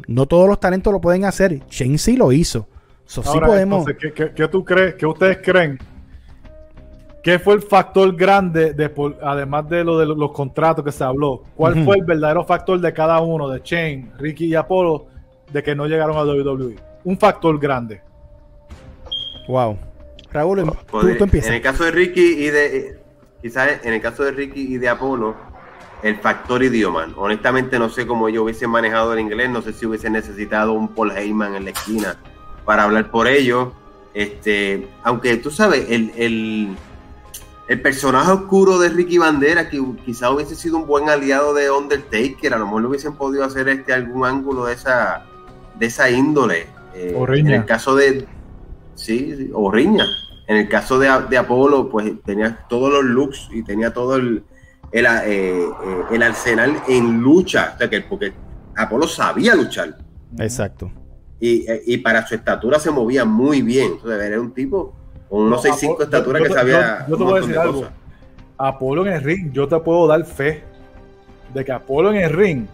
No 0.07 0.25
todos 0.25 0.47
los 0.47 0.59
talentos 0.59 0.93
lo 0.93 1.01
pueden 1.01 1.25
hacer. 1.25 1.65
Chain 1.67 1.97
sí 1.97 2.15
lo 2.15 2.31
hizo. 2.31 2.67
sí 3.05 3.21
podemos. 3.21 3.85
¿qué, 4.15 4.47
tú 4.47 4.63
crees? 4.63 4.95
¿Qué 4.95 5.05
ustedes 5.05 5.39
creen? 5.43 5.77
¿Qué 7.21 7.37
fue 7.37 7.55
el 7.55 7.61
factor 7.61 8.15
grande, 8.15 8.73
de, 8.73 8.89
además 9.21 9.67
de 9.67 9.83
lo 9.83 9.97
de 9.97 10.05
los 10.05 10.31
contratos 10.31 10.85
que 10.85 10.91
se 10.91 11.03
habló? 11.03 11.43
¿Cuál 11.55 11.83
fue 11.83 11.97
el 11.97 12.05
verdadero 12.05 12.45
factor 12.45 12.79
de 12.79 12.93
cada 12.93 13.19
uno, 13.19 13.49
de 13.49 13.61
Chain, 13.61 14.13
Ricky 14.17 14.45
y 14.45 14.55
Apolo, 14.55 15.07
de 15.51 15.61
que 15.61 15.75
no 15.75 15.85
llegaron 15.85 16.15
a 16.17 16.23
WWE. 16.23 16.75
Un 17.03 17.17
factor 17.17 17.59
grande. 17.59 18.01
Wow. 19.47 19.77
Raúl, 20.31 20.63
tú, 20.89 21.15
tú 21.17 21.23
empiezas. 21.23 21.49
En 21.49 21.55
el 21.55 21.61
caso 21.61 21.83
de 21.83 21.91
Ricky 21.91 22.21
y 22.21 22.49
de. 22.49 22.99
Quizás 23.41 23.83
en 23.83 23.93
el 23.93 24.01
caso 24.01 24.23
de 24.23 24.31
Ricky 24.31 24.73
y 24.73 24.77
de 24.77 24.89
Apolo, 24.89 25.35
el 26.03 26.17
factor 26.17 26.61
idioma. 26.63 27.07
Honestamente, 27.15 27.79
no 27.79 27.89
sé 27.89 28.05
cómo 28.05 28.27
ellos 28.27 28.43
hubiesen 28.43 28.69
manejado 28.69 29.13
el 29.13 29.19
inglés. 29.19 29.49
No 29.49 29.61
sé 29.61 29.73
si 29.73 29.85
hubiesen 29.85 30.13
necesitado 30.13 30.73
un 30.73 30.89
Paul 30.89 31.11
Heyman 31.11 31.55
en 31.55 31.65
la 31.65 31.71
esquina 31.71 32.17
para 32.65 32.83
hablar 32.83 33.09
por 33.11 33.27
ellos. 33.27 33.69
Este, 34.13 34.87
aunque 35.03 35.37
tú 35.37 35.51
sabes, 35.51 35.85
el, 35.89 36.11
el, 36.17 36.75
el 37.67 37.81
personaje 37.81 38.31
oscuro 38.31 38.79
de 38.79 38.89
Ricky 38.89 39.17
Bandera, 39.17 39.69
que 39.69 39.81
quizás 40.05 40.31
hubiese 40.31 40.55
sido 40.55 40.77
un 40.77 40.85
buen 40.85 41.09
aliado 41.09 41.53
de 41.53 41.71
Undertaker, 41.71 42.53
a 42.53 42.57
lo 42.57 42.65
mejor 42.65 42.81
le 42.81 42.87
hubiesen 42.89 43.15
podido 43.15 43.43
hacer 43.45 43.69
este 43.69 43.93
algún 43.93 44.25
ángulo 44.25 44.65
de 44.65 44.73
esa 44.73 45.25
de 45.75 45.85
esa 45.85 46.09
índole. 46.09 46.67
Eh, 46.93 47.15
en 47.35 47.47
el 47.47 47.65
caso 47.65 47.95
de. 47.95 48.27
Sí, 48.99 49.49
o 49.53 49.71
riña. 49.71 50.05
En 50.45 50.57
el 50.57 50.67
caso 50.67 50.99
de, 50.99 51.09
de, 51.29 51.37
Apolo, 51.37 51.89
pues 51.89 52.11
tenía 52.25 52.65
todos 52.67 52.91
los 52.91 53.03
looks 53.05 53.49
y 53.53 53.63
tenía 53.63 53.93
todo 53.93 54.17
el, 54.17 54.43
el, 54.91 55.05
eh, 55.05 55.09
eh, 55.25 55.67
el 56.11 56.23
arsenal 56.23 56.81
en 56.87 57.21
lucha. 57.21 57.73
O 57.75 57.77
sea, 57.77 57.89
que, 57.89 58.01
porque 58.01 58.33
Apolo 58.75 59.07
sabía 59.07 59.55
luchar. 59.55 59.97
Exacto. 60.37 60.91
Y, 61.39 61.65
y, 61.85 61.97
para 61.99 62.27
su 62.27 62.35
estatura 62.35 62.77
se 62.77 62.91
movía 62.91 63.23
muy 63.23 63.61
bien. 63.61 63.93
Entonces, 63.93 64.21
era 64.21 64.41
un 64.41 64.51
tipo 64.53 64.93
con 65.29 65.43
unos 65.43 65.63
6'5 65.63 66.03
estatura 66.03 66.39
que 66.41 66.49
sabía. 66.49 67.05
Yo, 67.07 67.15
te 67.15 67.23
voy 67.23 67.37
a 67.37 67.41
decir 67.41 67.57
algo. 67.57 67.87
Apolo 68.57 69.05
en 69.05 69.13
el 69.13 69.23
ring, 69.23 69.53
yo 69.53 69.65
te 69.65 69.79
puedo 69.79 70.07
dar 70.07 70.25
fe 70.25 70.63
de 71.53 71.63
que 71.63 71.71
Apolo 71.71 72.09
en 72.09 72.17
el 72.17 72.33
ring 72.33 72.65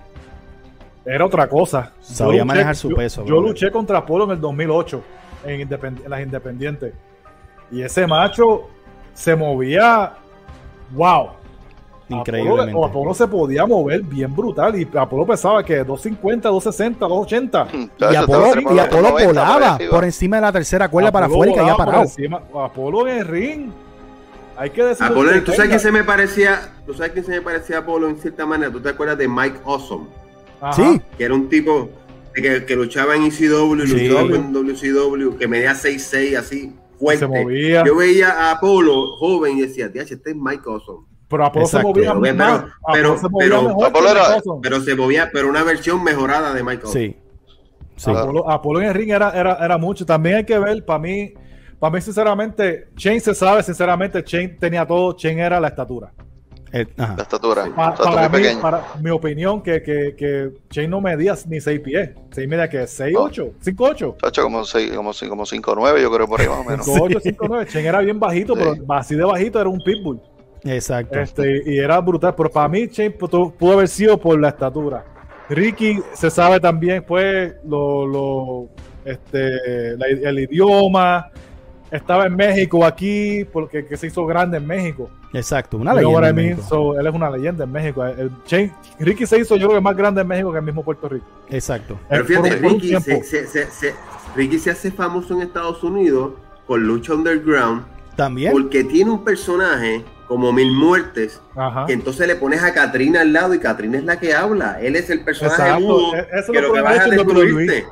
era 1.05 1.23
otra 1.23 1.47
cosa. 1.47 1.93
Sabía 2.01 2.43
manejar 2.43 2.75
su 2.75 2.89
peso. 2.89 3.23
Yo, 3.25 3.39
luché 3.39 3.69
contra 3.69 3.99
Apolo 3.99 4.23
en 4.23 4.31
el 4.31 4.41
2008 4.41 5.03
en, 5.45 5.69
las 6.07 6.21
Independientes. 6.21 6.93
Y 7.71 7.81
ese 7.81 8.07
macho 8.07 8.69
se 9.13 9.35
movía. 9.35 10.13
¡Wow! 10.91 11.29
Increíble. 12.07 12.71
Apolo, 12.71 13.13
se 13.13 13.27
podía 13.27 13.65
mover 13.65 14.01
bien 14.03 14.35
brutal. 14.35 14.79
Y 14.79 14.87
Apolo 14.95 15.25
pesaba 15.25 15.63
que 15.63 15.83
250, 15.83 16.49
260, 16.49 17.07
280. 17.07 18.11
y 18.11 18.15
Apolo, 18.15 18.75
y 18.75 18.79
Apolo 18.79 19.11
volaba 19.11 19.77
por 19.89 20.03
encima 20.03 20.37
de 20.37 20.41
la 20.43 20.51
tercera 20.51 20.87
cuerda 20.89 21.11
para 21.11 21.25
afuera 21.25 21.51
y 21.51 21.55
caía 21.55 21.75
parado. 21.75 22.05
Apolo 22.63 23.07
en 23.07 23.17
el 23.17 23.25
ring. 23.25 23.71
Hay 24.57 24.69
que 24.69 24.83
decir. 24.83 25.07
¿tú 25.43 25.51
sabes 25.51 25.69
quién 25.69 25.79
se 25.79 25.91
me 25.91 26.03
parecía? 26.03 26.73
¿Tú 26.85 26.93
sabes 26.93 27.11
quién 27.11 27.25
se 27.25 27.31
me 27.31 27.41
parecía 27.41 27.77
a 27.77 27.79
Apolo 27.79 28.07
en 28.07 28.17
cierta 28.17 28.45
manera? 28.45 28.71
¿Tú 28.71 28.79
te 28.79 28.89
acuerdas 28.89 29.17
de 29.17 29.27
Mike 29.27 29.59
Awesome? 29.65 30.05
Sí. 30.73 31.01
Que 31.17 31.25
era 31.25 31.33
un 31.33 31.49
tipo 31.49 31.89
que, 32.41 32.75
luchaba 32.75 33.15
en 33.15 33.23
ECW, 33.23 33.75
luchaba 33.75 34.21
en 34.21 34.53
WCW, 34.53 35.37
que 35.37 35.47
medía 35.47 35.73
6'6 35.73 36.37
así, 36.37 36.73
fuerte. 36.99 37.27
Yo 37.85 37.95
veía 37.95 38.31
a 38.31 38.51
Apolo 38.51 39.15
joven 39.17 39.57
y 39.57 39.61
decía, 39.61 39.89
este 39.93 40.29
es 40.31 40.35
Mike 40.35 40.63
Awesome. 40.65 41.05
Pero 41.27 41.45
Apolo 41.45 41.65
se 41.65 41.81
movía 41.81 42.13
pero, 42.13 42.69
pero, 42.93 43.17
pero, 43.39 43.77
pero, 44.61 44.81
se 44.81 44.95
movía, 44.95 45.29
pero 45.33 45.49
una 45.49 45.63
versión 45.63 46.03
mejorada 46.03 46.53
de 46.53 46.63
Mike 46.63 46.87
Sí. 46.87 47.15
Apolo, 48.47 48.81
en 48.81 48.87
el 48.87 48.93
ring 48.93 49.09
era, 49.09 49.31
era, 49.31 49.57
era 49.63 49.77
mucho. 49.77 50.05
También 50.05 50.37
hay 50.37 50.43
que 50.43 50.59
ver, 50.59 50.83
para 50.85 50.99
mí, 50.99 51.33
para 51.79 51.93
mí, 51.93 52.01
sinceramente, 52.01 52.89
Chain 52.95 53.21
se 53.21 53.33
sabe, 53.33 53.63
sinceramente, 53.63 54.23
Chain 54.23 54.57
tenía 54.59 54.85
todo, 54.85 55.13
Chain 55.13 55.39
era 55.39 55.59
la 55.59 55.69
estatura. 55.69 56.13
Eh, 56.71 56.85
la 56.97 57.15
estatura. 57.19 57.67
para, 57.75 58.29
mí, 58.29 58.43
para 58.61 58.83
mi 59.01 59.09
opinión, 59.09 59.61
que, 59.61 59.81
que, 59.81 60.15
que 60.15 60.51
Shane 60.69 60.87
no 60.87 60.99
medía 60.99 61.35
ni 61.47 61.61
6 61.61 61.79
pies. 61.79 62.09
6 62.31 62.47
media 62.47 62.69
que 62.69 62.85
6, 62.85 63.15
8, 63.17 63.51
5, 63.61 63.83
8. 63.83 64.17
8 64.21 64.43
como 64.43 64.65
6, 64.65 64.91
como, 64.91 65.11
como 65.29 65.45
5, 65.45 65.73
9, 65.75 66.01
yo 66.01 66.11
creo 66.11 66.27
por 66.27 66.41
ahí 66.41 66.47
más 66.47 66.59
o 66.59 66.63
menos. 66.63 66.85
5, 66.85 66.99
8, 67.01 67.19
5, 67.23 67.45
9. 67.47 67.67
Shane 67.69 67.87
era 67.87 67.99
bien 68.01 68.19
bajito, 68.19 68.55
pero 68.55 68.75
así 68.89 69.15
de 69.15 69.23
bajito 69.23 69.61
era 69.61 69.69
un 69.69 69.79
pitbull. 69.79 70.21
Exacto. 70.63 71.19
Este, 71.19 71.61
y 71.65 71.77
era 71.77 71.99
brutal. 72.01 72.33
Pero 72.35 72.49
para 72.49 72.67
mí, 72.67 72.87
Shane 72.87 73.11
pudo 73.11 73.73
haber 73.73 73.87
sido 73.87 74.19
por 74.19 74.39
la 74.39 74.49
estatura. 74.49 75.05
Ricky 75.47 75.99
se 76.13 76.29
sabe 76.31 76.59
también, 76.59 77.03
pues, 77.07 77.53
lo, 77.65 78.07
lo, 78.07 78.69
este, 79.05 79.95
la, 79.95 80.07
el 80.07 80.39
idioma 80.39 81.31
estaba 81.91 82.25
en 82.25 82.35
México 82.35 82.85
aquí 82.85 83.45
porque 83.51 83.85
que 83.85 83.97
se 83.97 84.07
hizo 84.07 84.25
grande 84.25 84.57
en 84.57 84.67
México. 84.67 85.09
Exacto, 85.33 85.77
una 85.77 85.93
leyenda. 85.93 86.29
él 86.29 87.07
es 87.07 87.13
una 87.13 87.29
leyenda 87.29 87.63
en 87.65 87.71
México. 87.71 88.05
El, 88.05 88.31
Ricky 88.99 89.25
se 89.25 89.39
hizo 89.39 89.55
yo 89.57 89.67
creo 89.67 89.79
que 89.79 89.83
más 89.83 89.97
grande 89.97 90.21
en 90.21 90.27
México 90.27 90.51
que 90.51 90.59
el 90.59 90.65
mismo 90.65 90.83
Puerto 90.83 91.09
Rico. 91.09 91.25
Exacto. 91.49 91.99
Pero 92.09 92.25
fíjate, 92.25 92.55
Ricky, 92.55 92.95
se, 92.99 93.93
Ricky 94.35 94.59
se 94.59 94.71
hace 94.71 94.91
famoso 94.91 95.33
en 95.33 95.41
Estados 95.41 95.83
Unidos 95.83 96.33
por 96.65 96.79
lucha 96.79 97.13
underground. 97.13 97.83
También. 98.15 98.53
Porque 98.53 98.83
tiene 98.85 99.11
un 99.11 99.23
personaje 99.25 100.05
como 100.27 100.51
Mil 100.51 100.71
Muertes, 100.71 101.41
que 101.85 101.93
entonces 101.93 102.27
le 102.27 102.35
pones 102.35 102.63
a 102.63 102.73
Katrina 102.73 103.21
al 103.21 103.33
lado 103.33 103.53
y 103.53 103.59
Katrina 103.59 103.97
es 103.97 104.03
la 104.05 104.19
que 104.19 104.33
habla. 104.33 104.79
Él 104.81 104.95
es 104.95 105.09
el 105.09 105.23
personaje 105.23 105.79
mudo 105.79 106.15
e-, 106.15 106.51
que 106.51 106.61
lo 106.61 106.73
que 106.73 106.81
va 106.81 106.91
a 106.91 107.07
destruirte. 107.07 107.85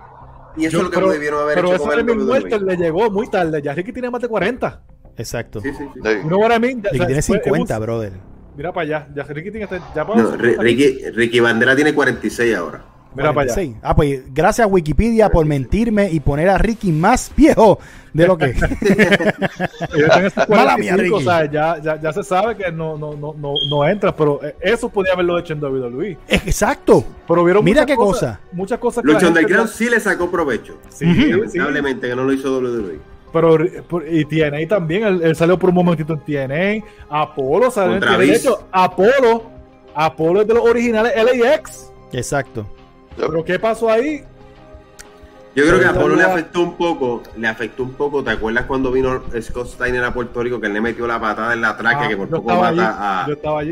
Y 0.56 0.66
eso 0.66 0.78
es 0.78 0.84
lo 0.84 0.90
que 0.90 0.98
pero, 0.98 1.12
debieron 1.12 1.42
haber 1.42 1.56
pero 1.56 1.74
hecho. 1.74 1.84
Pero 1.84 2.02
ese 2.02 2.04
de 2.04 2.16
muerto 2.16 2.60
le 2.60 2.78
llegó 2.78 3.10
muy 3.10 3.30
tarde. 3.30 3.62
Ya 3.62 3.74
Ricky 3.74 3.92
tiene 3.92 4.10
más 4.10 4.22
de 4.22 4.28
40. 4.28 4.82
Exacto. 5.18 5.62
Sí, 5.62 5.72
sí, 5.74 5.84
sí. 5.94 6.00
I 6.04 6.60
mean? 6.60 6.84
Ricky 6.84 7.06
tiene 7.06 7.22
50, 7.22 7.80
brother. 7.80 8.14
Mira 8.56 8.72
para 8.72 8.86
allá. 8.86 9.08
Ya 9.16 9.24
Ricky 9.24 9.52
tiene 9.52 9.68
ya 9.96 10.04
no, 10.04 10.36
Ricky, 10.36 11.10
Ricky 11.12 11.40
Bandera 11.40 11.76
tiene 11.76 11.94
46 11.94 12.56
ahora. 12.56 12.93
Mira 13.16 13.34
para 13.34 13.52
allá. 13.52 13.74
Ah, 13.82 13.96
pues 13.96 14.24
gracias 14.34 14.66
a 14.66 14.68
Wikipedia 14.68 15.30
por 15.30 15.46
mentirme 15.46 16.10
y 16.12 16.20
poner 16.20 16.50
a 16.50 16.58
Ricky 16.58 16.92
más 16.92 17.32
viejo 17.36 17.80
de 18.14 18.28
lo 18.28 18.38
que. 18.38 18.54
Mala 20.50 20.78
mía, 20.78 20.96
Ricky. 20.96 21.14
O 21.14 21.22
sea, 21.22 21.50
ya, 21.50 21.80
ya, 21.82 22.00
ya, 22.00 22.14
se 22.14 22.24
sabe 22.24 22.56
que 22.56 22.72
no, 22.72 22.98
no, 22.98 23.16
no, 23.16 23.34
no, 23.38 23.54
no 23.70 23.88
entra, 23.88 24.16
pero 24.16 24.40
eso 24.62 24.90
podía 24.90 25.14
haberlo 25.14 25.38
hecho 25.40 25.54
en 25.54 25.64
WWE. 25.64 26.18
Exacto. 26.28 27.04
Pero 27.28 27.44
vieron 27.44 27.64
Mira 27.64 27.86
qué 27.86 27.96
cosa. 27.96 28.40
Muchas 28.52 28.80
cosas 28.80 29.04
que. 29.04 29.12
Lucha 29.12 29.28
Underground 29.28 29.70
sí 29.70 29.90
le 29.90 30.00
sacó 30.00 30.30
provecho. 30.30 30.78
Sí, 30.90 31.06
lamentablemente 31.06 32.08
que 32.08 32.16
no 32.16 32.24
lo 32.24 32.34
hizo 32.34 32.58
WWE. 32.58 33.14
Pero 33.34 33.58
y 34.08 34.26
TNA 34.26 34.68
también, 34.68 35.04
él, 35.04 35.36
salió 35.36 35.58
por 35.58 35.70
un 35.70 35.76
momentito 35.76 36.14
en 36.14 36.20
TNA. 36.20 36.86
Apolo 37.10 37.72
salió 37.72 37.96
en 37.96 38.02
TNA. 38.02 38.18
De 38.20 38.36
hecho, 38.36 38.68
Apolo, 38.72 39.50
Apolo 39.96 40.42
es 40.42 40.48
de 40.48 40.54
los 40.54 40.64
originales 40.64 41.14
LAX. 41.16 41.92
Exacto. 42.12 42.68
Pero 43.18 43.44
¿qué 43.44 43.60
pasó 43.60 43.90
ahí? 43.90 44.24
Yo 45.56 45.66
creo 45.68 45.80
que 45.80 45.86
a 45.86 45.90
Apolo 45.92 46.16
le 46.16 46.24
afectó 46.24 46.62
un 46.62 46.76
poco, 46.76 47.22
le 47.38 47.48
afectó 47.48 47.84
un 47.84 47.94
poco. 47.94 48.24
¿Te 48.24 48.32
acuerdas 48.32 48.66
cuando 48.66 48.92
vino 48.92 49.22
Scott 49.40 49.68
Steiner 49.68 50.04
a 50.04 50.12
Puerto 50.12 50.42
Rico 50.42 50.60
que 50.60 50.66
él 50.66 50.74
le 50.74 50.82
metió 50.82 51.06
la 51.06 51.22
patada 51.22 51.54
en 51.54 51.62
la 51.62 51.78
tráquea 51.78 52.06
ah, 52.06 52.10
que 52.10 52.18
por 52.18 52.28
poco 52.28 52.56
mata 52.56 53.26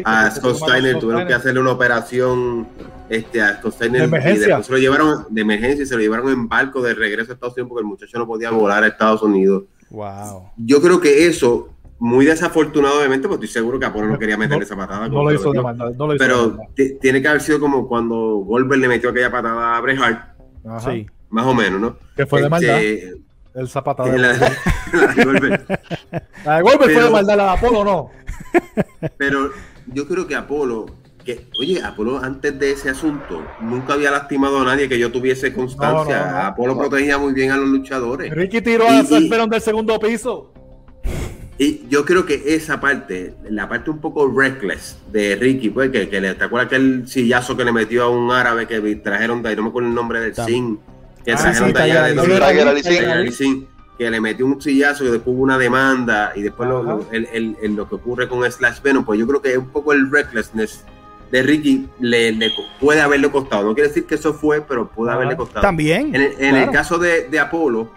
a, 0.05 0.31
Scott 0.31 0.57
Steiner? 0.57 0.99
Tuvieron 0.99 1.25
que 1.25 1.33
hacerle 1.33 1.59
una 1.59 1.71
operación 1.71 2.67
este, 3.09 3.41
a 3.41 3.57
Scott 3.57 3.73
Steiner 3.73 4.01
de 4.01 4.07
emergencia. 4.07 4.45
y 4.45 4.47
después 4.47 4.65
se 4.67 4.71
lo 4.73 4.77
llevaron 4.77 5.25
de 5.29 5.41
emergencia 5.41 5.83
y 5.83 5.85
se 5.87 5.95
lo 5.95 6.01
llevaron 6.01 6.29
en 6.29 6.47
barco 6.47 6.83
de 6.83 6.93
regreso 6.93 7.31
a 7.31 7.33
Estados 7.33 7.55
Unidos 7.55 7.69
porque 7.69 7.81
el 7.81 7.87
muchacho 7.87 8.19
no 8.19 8.27
podía 8.27 8.51
volar 8.51 8.83
a 8.83 8.87
Estados 8.87 9.23
Unidos. 9.23 9.63
Wow. 9.89 10.51
Yo 10.57 10.81
creo 10.81 11.01
que 11.01 11.25
eso, 11.25 11.69
muy 12.03 12.25
desafortunado, 12.25 12.97
obviamente, 12.97 13.27
porque 13.27 13.45
estoy 13.45 13.61
seguro 13.61 13.79
que 13.79 13.85
Apolo 13.85 14.07
no 14.07 14.17
quería 14.17 14.35
meter 14.35 14.57
No- 14.57 14.63
esa 14.63 14.75
patada. 14.75 15.07
No 15.07 15.23
lo 15.23 15.31
hizo 15.33 15.51
de 15.51 15.61
maldad. 15.61 15.91
No 15.95 16.07
lo 16.07 16.15
hizo 16.15 16.23
Pero 16.25 16.47
maldad. 16.49 16.63
ti- 16.75 16.95
tiene 16.99 17.21
que 17.21 17.27
haber 17.27 17.41
sido 17.41 17.59
como 17.59 17.87
cuando 17.87 18.15
Goldberg 18.43 18.81
le 18.81 18.87
metió 18.87 19.11
aquella 19.11 19.29
patada 19.31 19.77
a 19.77 19.81
Bret 19.81 19.99
Hart, 20.01 20.19
Ajá. 20.67 20.91
Sí. 20.91 21.05
más 21.29 21.45
o 21.45 21.53
menos, 21.53 21.79
¿no? 21.79 21.97
Que 22.17 22.25
fue 22.25 22.41
de 22.41 22.49
maldad. 22.49 22.81
Este, 22.81 23.21
El 23.53 23.69
zapatado. 23.69 24.09
la- 24.17 24.17
La 24.33 24.51
la 24.93 25.13
de 25.13 25.23
Goldberg. 25.25 25.67
de 25.67 26.61
Goldberg 26.61 26.77
fue 26.79 26.87
Pero- 26.87 27.05
de 27.05 27.11
maldad, 27.11 27.37
la 27.37 27.43
de 27.43 27.49
Apolo 27.51 27.83
no. 27.85 28.09
Pero 29.17 29.51
yo 29.93 30.07
creo 30.07 30.25
que 30.27 30.35
Apolo, 30.35 30.87
que, 31.23 31.47
oye, 31.59 31.83
Apolo 31.83 32.17
antes 32.17 32.57
de 32.57 32.71
ese 32.71 32.89
asunto 32.89 33.43
nunca 33.61 33.93
había 33.93 34.09
lastimado 34.09 34.59
a 34.59 34.65
nadie 34.65 34.89
que 34.89 34.97
yo 34.97 35.11
tuviese 35.11 35.53
constancia. 35.53 36.19
No, 36.19 36.25
no, 36.25 36.31
no. 36.31 36.37
Apolo 36.47 36.77
protegía 36.79 37.19
muy 37.19 37.33
bien 37.33 37.51
a 37.51 37.57
los 37.57 37.69
luchadores. 37.69 38.31
Ricky 38.33 38.59
tiró 38.61 38.85
Y- 38.85 38.97
a 38.97 39.29
Verón 39.29 39.49
del 39.51 39.61
segundo 39.61 39.99
piso. 39.99 40.51
Y 41.57 41.87
yo 41.89 42.05
creo 42.05 42.25
que 42.25 42.41
esa 42.55 42.79
parte, 42.79 43.35
la 43.49 43.69
parte 43.69 43.91
un 43.91 43.99
poco 43.99 44.27
reckless 44.35 44.97
de 45.11 45.35
Ricky, 45.35 45.69
pues 45.69 45.91
que, 45.91 46.09
que 46.09 46.19
le, 46.19 46.33
¿te 46.33 46.43
acuerdas 46.45 46.67
aquel 46.67 47.07
sillazo 47.07 47.55
que 47.55 47.63
le 47.65 47.71
metió 47.71 48.03
a 48.03 48.09
un 48.09 48.31
árabe 48.31 48.65
que 48.67 48.79
trajeron 48.95 49.43
de 49.43 49.49
ahí? 49.49 49.55
No 49.55 49.63
me 49.63 49.69
acuerdo 49.69 49.89
el 49.89 49.93
nombre 49.95 50.21
del 50.21 50.33
Sin, 50.33 50.79
que 51.23 51.33
Ah, 51.33 51.35
trajeron 51.35 51.67
sí, 51.69 51.73
de 51.75 51.81
allá 51.83 52.03
de 52.03 52.15
que 53.97 54.09
le 54.09 54.19
metió 54.19 54.47
un 54.47 54.59
sillazo 54.59 55.05
y 55.05 55.11
después 55.11 55.35
hubo 55.35 55.43
una 55.43 55.59
demanda 55.59 56.31
y 56.35 56.41
después 56.41 56.67
lo, 56.67 56.81
lo- 56.81 57.05
el- 57.11 57.27
el- 57.33 57.55
el- 57.61 57.75
lo 57.75 57.87
que 57.87 57.93
ocurre 57.95 58.27
con 58.27 58.49
Slash 58.51 58.81
Venom, 58.81 59.05
pues 59.05 59.19
yo 59.19 59.27
creo 59.27 59.41
que 59.43 59.55
un 59.59 59.69
poco 59.69 59.93
el 59.93 60.09
recklessness 60.09 60.83
de 61.31 61.43
Ricky 61.43 61.87
le, 61.99 62.31
le 62.31 62.49
puede 62.79 62.99
haberle 63.01 63.29
costado. 63.29 63.63
No 63.67 63.75
quiere 63.75 63.89
decir 63.89 64.05
que 64.07 64.15
eso 64.15 64.33
fue, 64.33 64.61
pero 64.61 64.87
puede 64.89 65.11
Ajá. 65.11 65.17
haberle 65.17 65.37
costado. 65.37 65.61
También. 65.61 66.15
En, 66.15 66.21
el, 66.21 66.31
en 66.39 66.45
el 66.55 66.63
claro. 66.63 66.71
caso 66.71 66.97
de, 66.97 67.27
de 67.29 67.39
Apolo, 67.39 67.91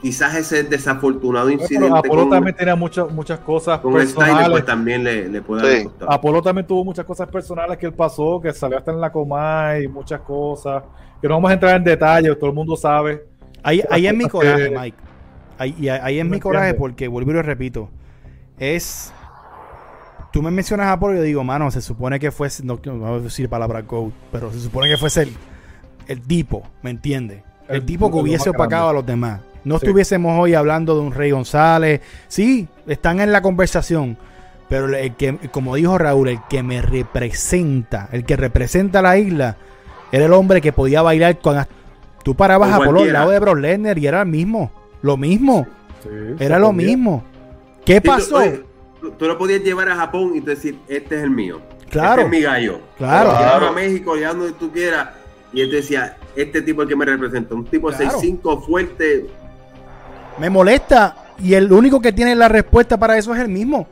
quizás 0.00 0.34
ese 0.36 0.62
desafortunado 0.64 1.46
Pero 1.48 1.60
incidente 1.60 1.98
Apolo 1.98 2.22
con, 2.22 2.30
también 2.30 2.56
tenía 2.56 2.76
muchas, 2.76 3.10
muchas 3.10 3.40
cosas 3.40 3.80
con 3.80 3.92
Steiner, 3.92 4.14
personales. 4.14 4.50
pues 4.50 4.64
también 4.64 5.04
le, 5.04 5.28
le 5.28 5.42
puede 5.42 5.60
Sí. 5.62 5.66
haber 5.66 5.84
costado. 5.84 6.12
Apolo 6.12 6.42
también 6.42 6.66
tuvo 6.66 6.84
muchas 6.84 7.04
cosas 7.04 7.28
personales 7.28 7.76
que 7.78 7.86
él 7.86 7.92
pasó, 7.94 8.40
que 8.40 8.52
salió 8.52 8.78
hasta 8.78 8.92
en 8.92 9.00
la 9.00 9.10
coma 9.10 9.78
y 9.82 9.88
muchas 9.88 10.20
cosas. 10.20 10.82
Que 11.20 11.26
no 11.28 11.34
vamos 11.34 11.50
a 11.50 11.54
entrar 11.54 11.76
en 11.76 11.84
detalle, 11.84 12.34
todo 12.36 12.50
el 12.50 12.54
mundo 12.56 12.76
sabe. 12.76 13.24
Ahí, 13.62 13.82
ahí 13.90 14.06
es 14.06 14.14
mi 14.14 14.28
coraje, 14.28 14.68
que- 14.70 14.78
Mike. 14.78 14.96
Ahí, 15.60 15.74
y 15.80 15.88
ahí 15.88 16.18
es 16.20 16.24
¿Me 16.24 16.30
mi 16.36 16.40
coraje 16.40 16.74
porque, 16.74 17.08
vuelvo 17.08 17.32
y 17.32 17.34
lo 17.34 17.42
repito, 17.42 17.90
es... 18.58 19.12
Tú 20.32 20.42
me 20.42 20.50
mencionas 20.50 20.86
a 20.88 20.92
Apolo 20.92 21.14
y 21.14 21.16
yo 21.16 21.22
digo, 21.22 21.42
mano, 21.42 21.70
se 21.70 21.80
supone 21.80 22.20
que 22.20 22.30
fuese, 22.30 22.62
no, 22.64 22.78
no 22.84 22.96
voy 22.98 23.18
a 23.18 23.22
decir 23.22 23.48
palabra 23.48 23.80
GOAT, 23.80 24.12
pero 24.30 24.52
se 24.52 24.60
supone 24.60 24.88
que 24.88 24.96
fuese 24.98 25.22
el, 25.22 25.32
el 26.06 26.20
tipo, 26.20 26.62
¿me 26.82 26.90
entiendes? 26.90 27.42
El, 27.66 27.76
El- 27.76 27.86
tipo 27.86 28.10
que 28.10 28.18
hubiese 28.18 28.50
opacado 28.50 28.90
a 28.90 28.92
los 28.92 29.04
demás. 29.06 29.40
No 29.68 29.78
Sí. 29.78 29.84
estuviésemos 29.86 30.38
hoy 30.40 30.54
hablando 30.54 30.94
de 30.94 31.00
un 31.02 31.12
Rey 31.12 31.30
González. 31.30 32.00
Sí, 32.26 32.66
están 32.86 33.20
en 33.20 33.30
la 33.32 33.42
conversación, 33.42 34.16
pero 34.68 34.88
el 34.96 35.14
que, 35.14 35.36
como 35.50 35.74
dijo 35.76 35.98
Raúl, 35.98 36.28
el 36.30 36.38
que 36.48 36.62
me 36.62 36.80
representa, 36.82 38.08
el 38.12 38.24
que 38.24 38.36
representa 38.36 39.00
a 39.00 39.02
la 39.02 39.18
isla, 39.18 39.56
era 40.10 40.24
el 40.26 40.32
hombre 40.32 40.60
que 40.60 40.72
podía 40.72 41.02
bailar 41.02 41.38
con... 41.38 41.58
Tú 42.24 42.34
parabas 42.34 42.70
a 42.72 42.76
Apolo 42.76 43.00
al 43.02 43.12
lado 43.12 43.30
de 43.30 43.38
Brock 43.38 43.58
Lesnar 43.58 43.98
y 43.98 44.06
era 44.06 44.22
el 44.22 44.28
mismo. 44.28 44.70
Lo 45.02 45.16
mismo. 45.16 45.66
Sí, 46.02 46.08
Era 46.44 46.58
lo 46.58 46.72
podía. 46.72 46.86
mismo. 46.88 47.24
¿Qué 47.84 47.94
Sí, 47.94 48.00
tú- 48.00 48.08
pasó? 48.10 48.36
oye, 48.36 48.62
tú, 49.00 49.10
tú 49.12 49.26
lo 49.26 49.38
podías 49.38 49.62
llevar 49.62 49.88
a 49.90 49.96
Japón 49.96 50.32
y 50.34 50.40
tú 50.40 50.46
decir, 50.46 50.78
este 50.88 51.16
es 51.16 51.22
el 51.22 51.30
mío. 51.30 51.60
Claro. 51.90 52.22
Este 52.22 52.24
es 52.24 52.30
mi 52.30 52.40
gallo. 52.46 52.80
Claro. 52.98 53.30
Claro. 53.30 53.68
a 53.68 53.72
México, 53.72 54.16
ya 54.16 54.32
donde 54.34 54.52
tú 54.52 54.70
quieras. 54.72 55.08
Y 55.52 55.62
él 55.62 55.70
decía, 55.70 56.16
este 56.36 56.60
tipo 56.60 56.82
es 56.82 56.86
el 56.86 56.88
que 56.90 56.96
me 56.96 57.04
representa. 57.06 57.54
Un 57.54 57.64
tipo 57.64 57.88
Claro. 57.88 58.04
6'5 58.20 58.60
fuerte. 58.66 59.26
Me 60.40 60.50
molesta. 60.50 61.16
Y 61.42 61.54
el 61.54 61.72
único 61.72 62.00
que 62.00 62.12
tiene 62.12 62.34
la 62.34 62.48
respuesta 62.48 62.96
para 62.98 63.16
eso 63.16 63.34
es 63.34 63.40
el 63.40 63.48
mismo. 63.48 63.86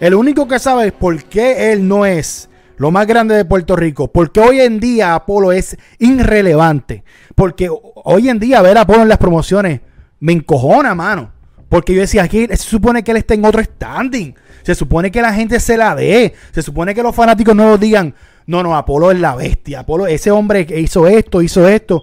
El 0.00 0.14
único 0.14 0.46
que 0.48 0.58
sabe 0.58 0.92
por 0.92 1.22
qué 1.24 1.72
él 1.72 1.86
no 1.86 2.06
es 2.06 2.48
lo 2.76 2.90
más 2.90 3.06
grande 3.06 3.34
de 3.34 3.44
Puerto 3.44 3.76
Rico. 3.76 4.08
Porque 4.08 4.40
hoy 4.40 4.60
en 4.60 4.80
día 4.80 5.14
Apolo 5.14 5.52
es 5.52 5.76
irrelevante. 5.98 7.04
Porque 7.34 7.68
ho- 7.68 7.80
hoy 8.04 8.28
en 8.28 8.38
día 8.38 8.62
ver 8.62 8.78
a 8.78 8.82
Apolo 8.82 9.02
en 9.02 9.08
las 9.08 9.18
promociones 9.18 9.80
me 10.20 10.32
encojona, 10.32 10.94
mano. 10.94 11.32
Porque 11.68 11.94
yo 11.94 12.00
decía, 12.00 12.22
aquí 12.22 12.46
se 12.46 12.56
supone 12.56 13.02
que 13.04 13.10
él 13.10 13.18
está 13.18 13.34
en 13.34 13.44
otro 13.44 13.62
standing. 13.62 14.34
Se 14.62 14.74
supone 14.74 15.10
que 15.10 15.20
la 15.20 15.32
gente 15.34 15.60
se 15.60 15.76
la 15.76 15.94
dé. 15.94 16.34
Se 16.52 16.62
supone 16.62 16.94
que 16.94 17.02
los 17.02 17.14
fanáticos 17.14 17.54
nuevos 17.54 17.78
digan, 17.78 18.14
no, 18.46 18.62
no, 18.62 18.74
Apolo 18.76 19.10
es 19.10 19.20
la 19.20 19.34
bestia. 19.36 19.80
Apolo, 19.80 20.06
ese 20.06 20.30
hombre 20.30 20.66
que 20.66 20.80
hizo 20.80 21.06
esto, 21.06 21.42
hizo 21.42 21.68
esto. 21.68 22.02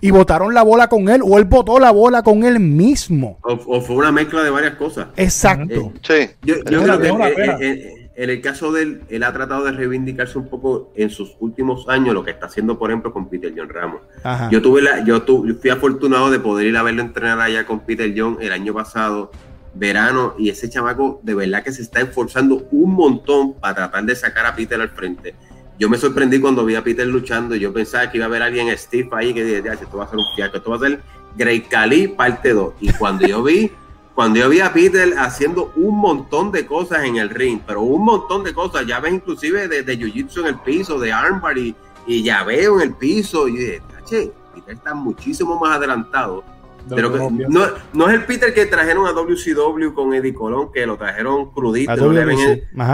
Y 0.00 0.10
botaron 0.10 0.54
la 0.54 0.62
bola 0.62 0.88
con 0.88 1.08
él. 1.08 1.20
O 1.24 1.38
él 1.38 1.44
botó 1.44 1.78
la 1.78 1.90
bola 1.90 2.22
con 2.22 2.44
él 2.44 2.58
mismo. 2.60 3.38
O, 3.42 3.52
o 3.66 3.80
fue 3.80 3.96
una 3.96 4.10
mezcla 4.12 4.42
de 4.42 4.50
varias 4.50 4.74
cosas. 4.74 5.08
Exacto. 5.16 5.92
Sí. 6.02 6.30
Yo, 6.42 6.54
creo 6.64 6.98
que 7.00 7.08
eh, 7.08 7.34
eh, 7.42 7.56
eh, 7.60 8.10
en 8.16 8.30
el 8.30 8.40
caso 8.40 8.72
de 8.72 8.82
él, 8.82 9.02
él 9.08 9.22
ha 9.22 9.32
tratado 9.32 9.64
de 9.64 9.72
reivindicarse 9.72 10.38
un 10.38 10.48
poco 10.48 10.92
en 10.94 11.10
sus 11.10 11.36
últimos 11.40 11.88
años, 11.88 12.12
lo 12.14 12.24
que 12.24 12.30
está 12.32 12.46
haciendo, 12.46 12.78
por 12.78 12.90
ejemplo, 12.90 13.12
con 13.12 13.28
Peter 13.28 13.52
John 13.56 13.68
Ramos. 13.68 14.00
Ajá. 14.22 14.48
Yo 14.50 14.60
tuve 14.60 14.82
la, 14.82 15.04
yo 15.04 15.22
tu- 15.22 15.46
yo 15.46 15.54
fui 15.54 15.70
afortunado 15.70 16.30
de 16.30 16.38
poder 16.38 16.66
ir 16.66 16.76
a 16.76 16.82
verlo 16.82 17.00
entrenar 17.02 17.40
allá 17.40 17.64
con 17.66 17.80
Peter 17.80 18.12
John 18.14 18.36
el 18.40 18.52
año 18.52 18.74
pasado, 18.74 19.30
verano, 19.74 20.34
y 20.38 20.50
ese 20.50 20.68
chamaco 20.68 21.20
de 21.22 21.34
verdad 21.34 21.62
que 21.62 21.72
se 21.72 21.82
está 21.82 22.00
esforzando 22.00 22.66
un 22.72 22.92
montón 22.92 23.54
para 23.54 23.74
tratar 23.74 24.04
de 24.04 24.16
sacar 24.16 24.44
a 24.46 24.54
Peter 24.54 24.80
al 24.80 24.90
frente. 24.90 25.34
Yo 25.80 25.88
me 25.88 25.96
sorprendí 25.96 26.38
cuando 26.38 26.62
vi 26.66 26.74
a 26.74 26.84
Peter 26.84 27.06
luchando 27.06 27.56
y 27.56 27.60
yo 27.60 27.72
pensaba 27.72 28.10
que 28.10 28.18
iba 28.18 28.26
a 28.26 28.28
haber 28.28 28.42
alguien 28.42 28.68
Steve 28.76 29.08
ahí 29.12 29.32
que 29.32 29.42
decía, 29.42 29.72
esto 29.72 29.96
va 29.96 30.04
a 30.04 30.08
ser 30.08 30.18
un 30.18 30.26
fiasco, 30.36 30.58
esto 30.58 30.70
va 30.70 30.76
a 30.76 30.80
ser 30.80 31.00
Grey 31.36 31.62
Cali 31.62 32.06
parte 32.08 32.52
2. 32.52 32.74
Y 32.80 32.92
cuando 32.92 33.26
yo 33.26 33.42
vi, 33.42 33.72
cuando 34.14 34.38
yo 34.38 34.50
vi 34.50 34.60
a 34.60 34.74
Peter 34.74 35.14
haciendo 35.16 35.72
un 35.76 35.98
montón 35.98 36.52
de 36.52 36.66
cosas 36.66 37.04
en 37.04 37.16
el 37.16 37.30
ring, 37.30 37.60
pero 37.66 37.80
un 37.80 38.04
montón 38.04 38.44
de 38.44 38.52
cosas, 38.52 38.86
ya 38.86 39.00
ves 39.00 39.14
inclusive 39.14 39.68
de, 39.68 39.82
de 39.82 39.98
Jiu-Jitsu 39.98 40.40
en 40.40 40.46
el 40.48 40.58
piso, 40.58 40.98
de 41.00 41.14
armbar 41.14 41.56
y, 41.56 41.74
y 42.06 42.22
ya 42.22 42.44
veo 42.44 42.76
en 42.78 42.88
el 42.88 42.94
piso, 42.94 43.48
y 43.48 43.52
yo 43.52 43.58
dije, 43.58 43.82
"Tache, 43.90 44.32
Peter 44.54 44.74
está 44.74 44.92
muchísimo 44.92 45.58
más 45.58 45.78
adelantado. 45.78 46.44
De 46.86 46.94
Pero 46.94 47.10
que- 47.12 47.46
no, 47.48 47.60
no 47.94 48.08
es 48.08 48.14
el 48.14 48.24
Peter 48.26 48.52
que 48.52 48.66
trajeron 48.66 49.06
a 49.06 49.12
WCW 49.12 49.94
con 49.94 50.12
Eddie 50.12 50.34
Colón, 50.34 50.70
que 50.72 50.84
lo 50.86 50.98
trajeron 50.98 51.50
crudito. 51.52 51.90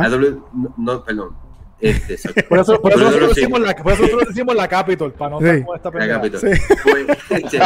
A 0.05 0.09
W- 0.09 0.37
no, 0.55 0.75
no, 0.77 1.03
perdón. 1.05 1.46
Este. 1.79 2.43
Por 2.45 2.59
eso, 2.59 2.81
por 2.81 2.91
eso 2.93 3.01
nosotros 3.01 3.31
sí. 3.35 3.41
decimos 3.41 3.61
la, 3.61 3.77
por 3.77 3.93
eso 3.93 4.03
nosotros 4.03 4.29
decimos 4.29 4.55
la 4.57 4.67
Capitol, 4.67 5.13
para 5.13 5.31
no 5.33 5.41
Sí. 5.41 5.47
estar 5.47 5.65
con 5.65 5.77
esta 5.77 5.91
La. 5.91 6.09
Capitol. 6.09 6.41
Sí. 6.41 6.75
Pues, 6.83 7.07
este, 7.31 7.59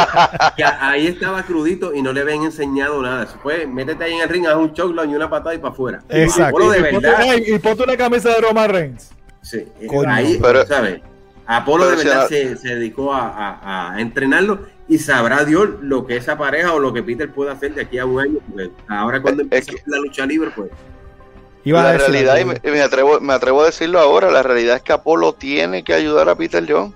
que 0.57 0.63
ahí 0.63 1.07
estaba 1.07 1.43
crudito 1.43 1.93
y 1.95 2.01
no 2.01 2.11
le 2.11 2.21
habían 2.21 2.43
enseñado 2.43 3.01
nada. 3.01 3.25
Se 3.27 3.37
fue, 3.37 3.65
métete 3.65 4.03
ahí 4.03 4.13
en 4.13 4.21
el 4.21 4.29
ring, 4.29 4.45
haz 4.47 4.55
un 4.55 4.73
chokedown 4.73 5.09
y 5.09 5.15
una 5.15 5.29
patada 5.29 5.55
y 5.55 5.59
para 5.59 5.73
afuera. 5.73 5.99
Exacto. 6.09 6.57
Apolo 6.57 6.71
de 6.71 6.79
Y 6.79 6.81
ponte- 6.93 7.07
verdad. 7.09 7.33
ey, 7.35 7.43
Y 7.55 7.59
ponte 7.59 7.83
una 7.83 7.95
camisa 7.97 8.29
de 8.29 8.41
Roman 8.41 8.69
Reigns. 8.69 9.11
Sí, 9.41 9.57
eh, 9.79 9.87
Coño. 9.87 10.09
ahí, 10.11 10.37
Pero- 10.41 10.65
¿sabes? 10.67 10.99
Apolo 11.47 11.89
de 11.89 11.95
verdad 11.97 12.27
si 12.27 12.35
se, 12.35 12.57
se 12.57 12.75
dedicó 12.75 13.13
a, 13.13 13.27
a- 13.29 13.93
a 13.95 14.01
entrenarlo 14.01 14.59
y 14.87 14.99
sabrá 14.99 15.43
Dios 15.45 15.69
lo 15.81 16.05
que 16.05 16.15
esa 16.17 16.37
pareja 16.37 16.73
o 16.73 16.79
lo 16.79 16.93
que 16.93 17.01
Peter 17.01 17.29
puede 17.31 17.51
hacer 17.51 17.73
de 17.73 17.81
aquí 17.81 17.97
a 17.97 18.05
un 18.05 18.19
año. 18.21 18.39
porque 18.49 18.69
ahora 18.87 19.21
cuando 19.21 19.43
Es 19.43 19.67
empieza 19.67 19.71
que- 19.83 19.89
la 19.89 19.97
lucha 19.97 20.25
libre, 20.25 20.51
pues 20.55 20.69
La 21.63 21.97
realidad, 21.97 22.37
y 22.37 22.45
me, 22.45 22.55
y 22.63 22.71
me 22.71 22.81
atrevo, 22.81 23.19
me 23.19 23.33
atrevo 23.33 23.61
a 23.61 23.65
decirlo 23.65 23.99
ahora, 23.99 24.31
la 24.31 24.43
realidad 24.43 24.77
es 24.77 24.81
que 24.81 24.93
Apolo 24.93 25.33
tiene 25.33 25.83
que 25.83 25.93
ayudar 25.93 26.29
a 26.29 26.35
Peter 26.35 26.65
John. 26.67 26.93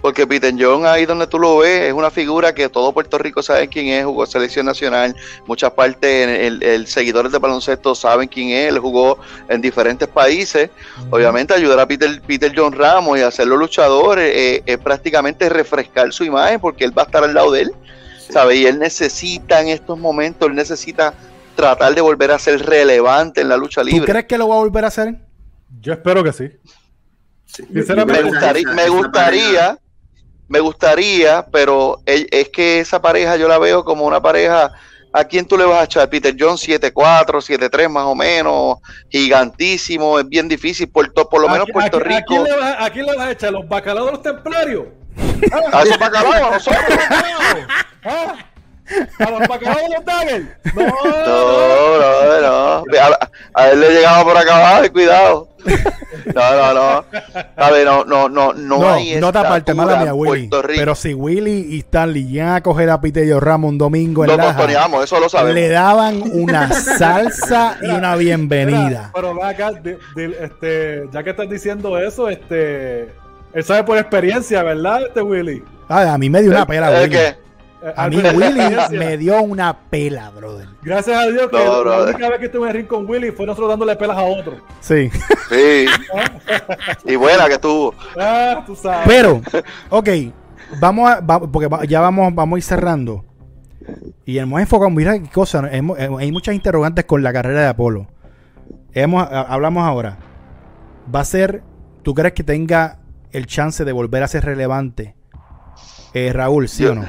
Porque 0.00 0.26
Peter 0.26 0.54
John, 0.58 0.86
ahí 0.86 1.04
donde 1.04 1.26
tú 1.26 1.38
lo 1.38 1.58
ves, 1.58 1.82
es 1.82 1.92
una 1.92 2.10
figura 2.10 2.54
que 2.54 2.70
todo 2.70 2.92
Puerto 2.92 3.18
Rico 3.18 3.42
sabe 3.42 3.68
quién 3.68 3.88
es, 3.88 4.04
jugó 4.04 4.24
selección 4.24 4.64
nacional, 4.64 5.14
muchas 5.46 5.72
partes, 5.72 6.26
el, 6.26 6.62
el 6.62 6.86
seguidores 6.86 7.32
de 7.32 7.38
baloncesto 7.38 7.94
saben 7.94 8.26
quién 8.26 8.48
es, 8.48 8.68
él 8.70 8.78
jugó 8.78 9.18
en 9.48 9.60
diferentes 9.60 10.08
países. 10.08 10.70
Obviamente 11.10 11.52
ayudar 11.52 11.80
a 11.80 11.86
Peter, 11.86 12.20
Peter 12.26 12.50
John 12.56 12.72
Ramos 12.72 13.18
y 13.18 13.22
hacerlo 13.22 13.56
luchador 13.58 14.18
eh, 14.18 14.54
eh, 14.54 14.62
es 14.64 14.78
prácticamente 14.78 15.50
refrescar 15.50 16.12
su 16.14 16.24
imagen 16.24 16.60
porque 16.60 16.84
él 16.84 16.96
va 16.96 17.02
a 17.02 17.04
estar 17.04 17.22
al 17.22 17.34
lado 17.34 17.50
de 17.52 17.62
él, 17.62 17.72
sí. 18.26 18.32
¿sabes? 18.32 18.56
Y 18.56 18.66
él 18.66 18.78
necesita 18.78 19.60
en 19.60 19.68
estos 19.68 19.98
momentos, 19.98 20.48
él 20.48 20.54
necesita 20.54 21.12
tratar 21.60 21.94
de 21.94 22.00
volver 22.00 22.30
a 22.30 22.38
ser 22.38 22.64
relevante 22.64 23.40
en 23.42 23.48
la 23.48 23.56
lucha 23.56 23.82
¿Tú 23.82 23.88
libre. 23.88 24.06
crees 24.10 24.24
que 24.26 24.38
lo 24.38 24.48
va 24.48 24.54
a 24.56 24.58
volver 24.58 24.84
a 24.84 24.88
hacer? 24.88 25.14
Yo 25.80 25.92
espero 25.92 26.24
que 26.24 26.32
sí. 26.32 26.50
Me 27.68 27.82
Yo 27.84 27.94
gustaría, 28.24 28.60
esa- 28.62 28.72
me 28.74 28.88
gustaría, 28.88 29.78
me 30.48 30.60
gustaría, 30.60 31.46
pero 31.52 32.00
el- 32.06 32.26
es 32.30 32.48
que 32.48 32.80
esa 32.80 33.00
pareja 33.02 33.36
yo 33.36 33.48
la 33.48 33.58
veo 33.58 33.84
como 33.84 34.04
una 34.06 34.20
pareja. 34.20 34.70
¿A 35.12 35.24
quién 35.24 35.44
tú 35.44 35.58
le 35.58 35.64
vas 35.64 35.80
a 35.80 35.84
echar? 35.84 36.08
Peter 36.08 36.34
John 36.38 36.56
7-4, 36.56 37.40
7-3 37.40 37.88
más 37.90 38.04
o 38.04 38.14
menos, 38.14 38.76
gigantísimo, 39.08 40.20
es 40.20 40.28
bien 40.28 40.46
difícil, 40.48 40.88
por, 40.88 41.12
por 41.12 41.40
lo 41.40 41.48
¿A 41.48 41.52
menos 41.52 41.68
Puerto 41.72 41.96
a, 41.96 42.00
qui- 42.00 42.16
¿A 42.16 42.22
quién, 42.24 42.44
Rico. 42.44 42.44
le 42.44 42.56
vas, 42.56 42.76
¿A 42.78 42.90
quién 42.90 43.06
le 43.06 43.16
vas 43.16 43.26
a 43.26 43.30
echar? 43.32 43.52
¿Los 43.52 43.68
bacalaos 43.68 44.06
de 44.06 44.12
los 44.12 44.22
templarios? 44.22 44.84
A 45.72 45.82
esos 45.82 45.98
bacalaos, 45.98 46.34
a 46.36 46.50
nosotros. 46.52 46.84
¿Ah? 48.04 48.34
¿A 49.18 49.30
los 49.30 49.48
bacalaos 49.48 49.88
de 49.90 49.96
los? 49.96 50.48
No, 50.74 50.82
No, 51.26 52.40
no, 52.40 52.40
no. 52.40 52.84
A, 53.00 53.30
a 53.62 53.70
él 53.70 53.80
le 53.80 53.90
llegaba 53.90 54.24
por 54.24 54.36
acá 54.36 54.56
abajo, 54.56 54.92
cuidado. 54.92 55.48
No, 56.34 56.56
no, 56.56 56.74
no. 56.74 57.04
A 57.56 57.70
ver, 57.70 57.84
no, 57.86 58.04
no, 58.04 58.28
no, 58.28 58.52
no, 58.54 58.78
No, 58.78 58.94
hay 58.94 59.16
no 59.20 59.30
te 59.30 59.38
aparte, 59.38 59.74
mala 59.74 59.96
mía, 59.96 60.14
Willy. 60.14 60.48
Pero 60.66 60.94
si 60.94 61.12
Willy 61.14 61.74
y 61.74 61.80
Stanley 61.80 62.26
llegan 62.26 62.54
a 62.54 62.62
coger 62.62 62.88
a 62.90 62.98
y 63.02 63.32
Ramos 63.38 63.68
un 63.68 63.78
domingo 63.78 64.24
en 64.24 64.30
montoneamos, 64.40 65.04
eso 65.04 65.20
lo 65.20 65.28
sabemos. 65.28 65.54
le 65.54 65.68
daban 65.68 66.22
una 66.32 66.72
salsa 66.98 67.76
y 67.82 67.88
una 67.88 68.16
bienvenida. 68.16 68.88
Mira, 68.88 69.10
pero 69.14 69.34
ve 69.34 69.42
acá, 69.44 69.72
este, 70.16 71.08
ya 71.12 71.22
que 71.22 71.30
estás 71.30 71.48
diciendo 71.48 71.98
eso, 71.98 72.28
este, 72.28 73.02
él 73.52 73.64
sabe 73.64 73.84
por 73.84 73.98
experiencia, 73.98 74.62
¿verdad, 74.62 75.02
este 75.08 75.20
Willy? 75.22 75.62
Ah, 75.88 76.14
a 76.14 76.18
mí 76.18 76.30
me 76.30 76.40
dio 76.40 76.52
una 76.52 76.66
pela, 76.66 76.88
¿El 77.02 77.10
Willy. 77.10 77.16
qué? 77.16 77.36
A 77.96 78.08
mí 78.08 78.16
Willy 78.16 78.76
me 78.98 79.16
dio 79.16 79.40
una 79.42 79.74
pela, 79.88 80.30
brother. 80.30 80.68
Gracias 80.82 81.16
a 81.16 81.26
Dios 81.26 81.48
que 81.50 81.64
No, 81.64 81.82
la 81.84 82.02
única 82.04 82.28
vez 82.28 82.38
que 82.38 82.46
estuve 82.46 82.64
en 82.64 82.68
el 82.68 82.74
ring 82.76 82.86
con 82.86 83.08
Willy 83.08 83.30
fue 83.30 83.46
nosotros 83.46 83.70
dándole 83.70 83.96
pelas 83.96 84.16
a 84.18 84.22
otro. 84.22 84.56
Sí. 84.80 85.10
Sí. 85.48 85.86
y 87.06 87.16
buena 87.16 87.46
que 87.46 87.54
estuvo. 87.54 87.94
Ah, 88.18 88.62
tú 88.66 88.76
sabes. 88.76 89.06
Pero, 89.06 89.40
ok, 89.90 90.08
vamos 90.78 91.10
a, 91.10 91.20
va- 91.20 91.40
porque 91.40 91.68
va- 91.68 91.84
ya 91.84 92.00
vamos, 92.00 92.34
vamos 92.34 92.56
a 92.56 92.58
ir 92.58 92.64
cerrando. 92.64 93.24
Y 94.26 94.38
hemos 94.38 94.60
enfocado, 94.60 94.90
mira 94.90 95.18
qué 95.18 95.28
cosa, 95.30 95.66
hemos- 95.72 95.98
eh, 95.98 96.08
hay 96.18 96.30
muchas 96.32 96.54
interrogantes 96.54 97.04
con 97.06 97.22
la 97.22 97.32
carrera 97.32 97.60
de 97.62 97.66
Apolo. 97.68 98.06
Hemos, 98.92 99.26
hablamos 99.30 99.84
ahora. 99.84 100.18
Va 101.12 101.20
a 101.20 101.24
ser, 101.24 101.62
¿tú 102.02 102.14
crees 102.14 102.34
que 102.34 102.44
tenga 102.44 102.98
el 103.32 103.46
chance 103.46 103.84
de 103.84 103.92
volver 103.92 104.22
a 104.22 104.28
ser 104.28 104.44
relevante? 104.44 105.14
Eh, 106.12 106.32
Raúl, 106.32 106.68
¿sí 106.68 106.82
Yo- 106.84 106.92
o 106.92 106.94
no? 106.96 107.04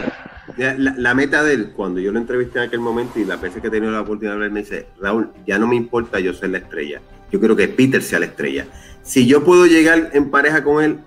La, 0.57 1.13
meta 1.13 1.43
de 1.43 1.53
él, 1.53 1.72
cuando 1.76 1.99
yo 1.99 2.11
lo 2.11 2.19
entrevisté 2.19 2.59
en 2.59 2.65
aquel 2.65 2.80
momento 2.80 3.19
y 3.19 3.26
las 3.26 3.39
veces 3.39 3.61
que 3.61 3.68
he 3.68 3.72
tenido 3.72 3.91
la 3.91 4.01
oportunidad 4.01 4.31
de 4.31 4.35
hablar, 4.35 4.51
me 4.51 4.61
dice, 4.61 4.88
Raúl, 4.99 5.30
ya 5.45 5.57
no 5.59 5.68
me 5.68 5.76
importa 5.76 6.19
yo 6.19 6.34
ser 6.34 6.49
la 6.49 6.57
estrella. 6.57 6.99
Yo 7.31 7.39
quiero 7.39 7.55
que 7.55 7.68
Peter 7.68 8.01
sea 8.01 8.19
la 8.19 8.26
estrella. 8.26 8.65
Si 9.03 9.26
yo 9.27 9.43
puedo 9.43 9.65
llegar 9.65 10.09
en 10.13 10.30
pareja 10.31 10.63
con 10.63 10.84
él 10.84 10.97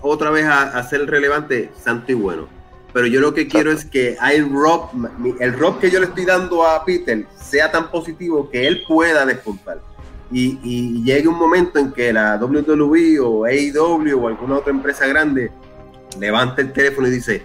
otra 0.00 0.30
vez 0.30 0.44
a, 0.46 0.62
a 0.78 0.82
ser 0.88 1.06
relevante, 1.08 1.70
santo 1.82 2.12
y 2.12 2.14
bueno. 2.14 2.48
Pero 2.92 3.06
yo 3.06 3.20
lo 3.20 3.32
que 3.32 3.48
quiero 3.48 3.72
es 3.72 3.84
que 3.86 4.16
Rob, 4.50 4.92
mi- 5.18 5.34
el 5.40 5.54
Rob 5.58 5.80
que 5.80 5.90
yo 5.90 5.98
le 5.98 6.06
estoy 6.06 6.26
dando 6.26 6.66
a 6.66 6.84
Peter 6.84 7.24
sea 7.40 7.72
tan 7.72 7.90
positivo 7.90 8.50
que 8.50 8.66
él 8.68 8.82
pueda 8.86 9.24
despuntar. 9.24 9.80
Y, 10.30 10.58
y 10.62 11.02
llegue 11.02 11.28
un 11.28 11.38
momento 11.38 11.78
en 11.78 11.92
que 11.92 12.12
la 12.12 12.36
WWE 12.36 13.18
o 13.20 13.44
AEW 13.46 14.18
o 14.22 14.28
alguna 14.28 14.56
otra 14.58 14.70
empresa 14.72 15.06
grande 15.06 15.50
levante 16.18 16.62
el 16.62 16.72
teléfono 16.72 17.08
y 17.08 17.12
dice, 17.12 17.42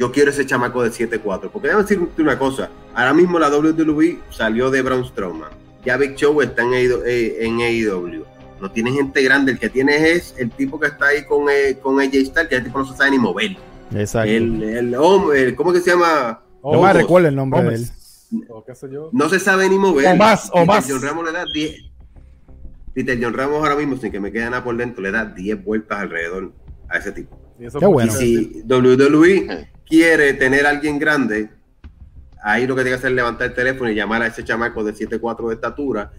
yo 0.00 0.10
quiero 0.10 0.30
ese 0.30 0.46
chamaco 0.46 0.82
de 0.82 0.90
7-4. 0.90 1.50
Porque 1.52 1.68
déjame 1.68 1.82
decirte 1.84 2.22
una 2.22 2.38
cosa, 2.38 2.70
ahora 2.94 3.12
mismo 3.12 3.38
la 3.38 3.50
WWE 3.54 4.18
salió 4.30 4.70
de 4.70 4.80
Braun 4.80 5.04
Strowman. 5.04 5.50
Ya 5.84 5.98
Big 5.98 6.14
Show 6.16 6.40
está 6.40 6.62
en, 6.62 6.72
AEW, 6.72 7.02
eh, 7.04 7.44
en 7.46 7.60
AEW. 7.60 8.24
No 8.60 8.70
tiene 8.70 8.92
gente 8.92 9.22
grande, 9.22 9.52
el 9.52 9.58
que 9.58 9.68
tiene 9.68 10.10
es 10.12 10.34
el 10.38 10.50
tipo 10.50 10.80
que 10.80 10.86
está 10.88 11.08
ahí 11.08 11.24
con, 11.26 11.48
eh, 11.50 11.78
con 11.82 12.00
AJ 12.00 12.12
Styles, 12.26 12.48
que 12.48 12.56
el 12.56 12.64
tipo 12.64 12.78
no 12.78 12.86
se 12.86 12.96
sabe 12.96 13.10
ni 13.12 13.18
mover. 13.18 13.56
Exacto. 13.94 14.30
El, 14.30 14.62
el 14.62 14.94
hombre, 14.94 15.42
el- 15.42 15.54
¿cómo 15.54 15.72
que 15.72 15.80
se 15.80 15.90
llama? 15.90 16.42
Oh, 16.62 16.74
no 16.76 16.82
me 16.82 16.92
recuerdo 16.94 17.28
el 17.28 17.36
nombre 17.36 17.60
de 17.62 17.74
él. 17.74 17.86
Gómez. 17.86 18.46
O 18.48 18.64
qué 18.64 18.74
sé 18.74 18.88
yo. 18.90 19.10
No 19.12 19.28
se 19.28 19.38
sabe 19.38 19.68
ni 19.68 19.78
mover. 19.78 20.06
O 20.14 20.16
más, 20.16 20.48
o 20.50 20.52
Peter 20.54 20.66
más. 20.66 20.86
John 20.88 21.02
Ramos 21.02 21.24
le 21.26 21.32
da 21.32 21.44
10. 21.52 21.76
Peter 22.94 23.18
John 23.20 23.34
Ramos 23.34 23.62
ahora 23.62 23.76
mismo, 23.76 23.96
sin 23.96 24.10
que 24.12 24.20
me 24.20 24.32
quede 24.32 24.44
nada 24.44 24.62
por 24.64 24.76
dentro, 24.76 25.02
le 25.02 25.10
da 25.10 25.24
10 25.24 25.62
vueltas 25.64 25.98
alrededor 25.98 26.52
a 26.88 26.98
ese 26.98 27.12
tipo. 27.12 27.39
Sí, 27.60 27.66
eso 27.66 27.78
Qué 27.78 27.86
bueno. 27.86 28.10
Y 28.10 28.16
si 28.16 28.62
WWE 28.66 29.68
quiere 29.86 30.32
tener 30.32 30.64
a 30.64 30.70
alguien 30.70 30.98
grande, 30.98 31.50
ahí 32.42 32.66
lo 32.66 32.74
que 32.74 32.80
tiene 32.80 32.96
que 32.96 32.98
hacer 32.98 33.10
es 33.10 33.16
levantar 33.16 33.48
el 33.48 33.54
teléfono 33.54 33.90
y 33.90 33.94
llamar 33.94 34.22
a 34.22 34.28
ese 34.28 34.42
chamaco 34.42 34.82
de 34.82 34.94
7'4 34.94 35.48
de 35.48 35.54
estatura, 35.54 36.10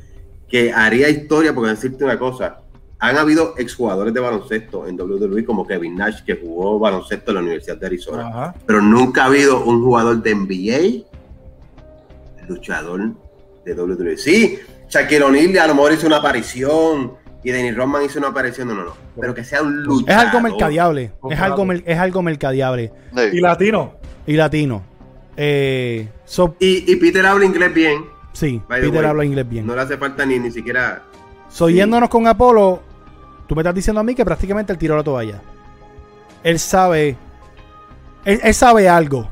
que 0.47 0.71
haría 0.71 1.09
historia, 1.09 1.55
porque 1.55 1.71
decirte 1.71 2.03
una 2.03 2.19
cosa, 2.19 2.59
han 2.99 3.17
habido 3.17 3.55
exjugadores 3.57 4.13
de 4.13 4.19
baloncesto 4.19 4.85
en 4.85 5.01
WWE 5.01 5.43
como 5.43 5.65
Kevin 5.65 5.95
Nash, 5.95 6.21
que 6.23 6.35
jugó 6.35 6.77
baloncesto 6.77 7.31
en 7.31 7.35
la 7.35 7.41
Universidad 7.41 7.77
de 7.77 7.87
Arizona, 7.87 8.27
Ajá. 8.27 8.55
pero 8.67 8.79
nunca 8.79 9.23
ha 9.23 9.25
habido 9.25 9.63
un 9.65 9.83
jugador 9.83 10.21
de 10.21 10.35
NBA 10.35 11.07
luchador 12.47 13.13
de 13.65 13.73
WWE. 13.73 14.15
Sí, 14.17 14.59
Shaquille 14.87 15.23
O'Neal 15.23 15.57
a 15.57 15.67
lo 15.67 15.73
mejor 15.73 15.93
hizo 15.93 16.05
una 16.05 16.17
aparición 16.17 17.13
y 17.43 17.51
Dennis 17.51 17.75
Rodman 17.75 18.03
hizo 18.05 18.19
una 18.19 18.27
aparición, 18.29 18.67
no, 18.67 18.75
no, 18.75 18.83
no, 18.85 18.93
pero 19.19 19.33
que 19.33 19.43
sea 19.43 19.61
un 19.61 19.79
Es 19.79 19.85
luchador. 19.85 20.25
algo 20.27 20.41
mercadeable. 20.41 21.11
Es 21.29 21.39
algo, 21.39 21.67
es 21.73 21.97
algo 21.99 22.21
mercadeable. 22.21 22.91
Sí. 23.15 23.21
Y 23.33 23.41
latino. 23.41 23.93
Y 24.27 24.33
latino. 24.33 24.83
Eh, 25.37 26.07
so- 26.25 26.55
Y, 26.59 26.91
y 26.91 26.95
Peter 26.97 27.25
habla 27.25 27.45
inglés 27.45 27.73
bien. 27.73 28.05
sí, 28.33 28.61
Peter 28.67 28.89
way, 28.89 29.05
habla 29.05 29.25
inglés 29.25 29.47
bien. 29.49 29.65
No 29.65 29.75
le 29.75 29.81
hace 29.81 29.97
falta 29.97 30.25
ni, 30.25 30.37
ni 30.39 30.51
siquiera. 30.51 31.03
So, 31.49 31.67
Sí. 31.67 31.73
yéndonos 31.75 32.09
con 32.09 32.27
Apolo, 32.27 32.81
tú 33.47 33.55
me 33.55 33.61
estás 33.61 33.73
diciendo 33.75 33.99
a 34.01 34.03
mí 34.03 34.13
que 34.15 34.23
prácticamente 34.25 34.71
él 34.73 34.77
tiró 34.77 34.95
la 34.95 35.03
toalla. 35.03 35.41
Él 36.43 36.59
sabe. 36.59 37.17
Él, 38.25 38.39
él 38.43 38.53
sabe 38.53 38.87
algo. 38.87 39.27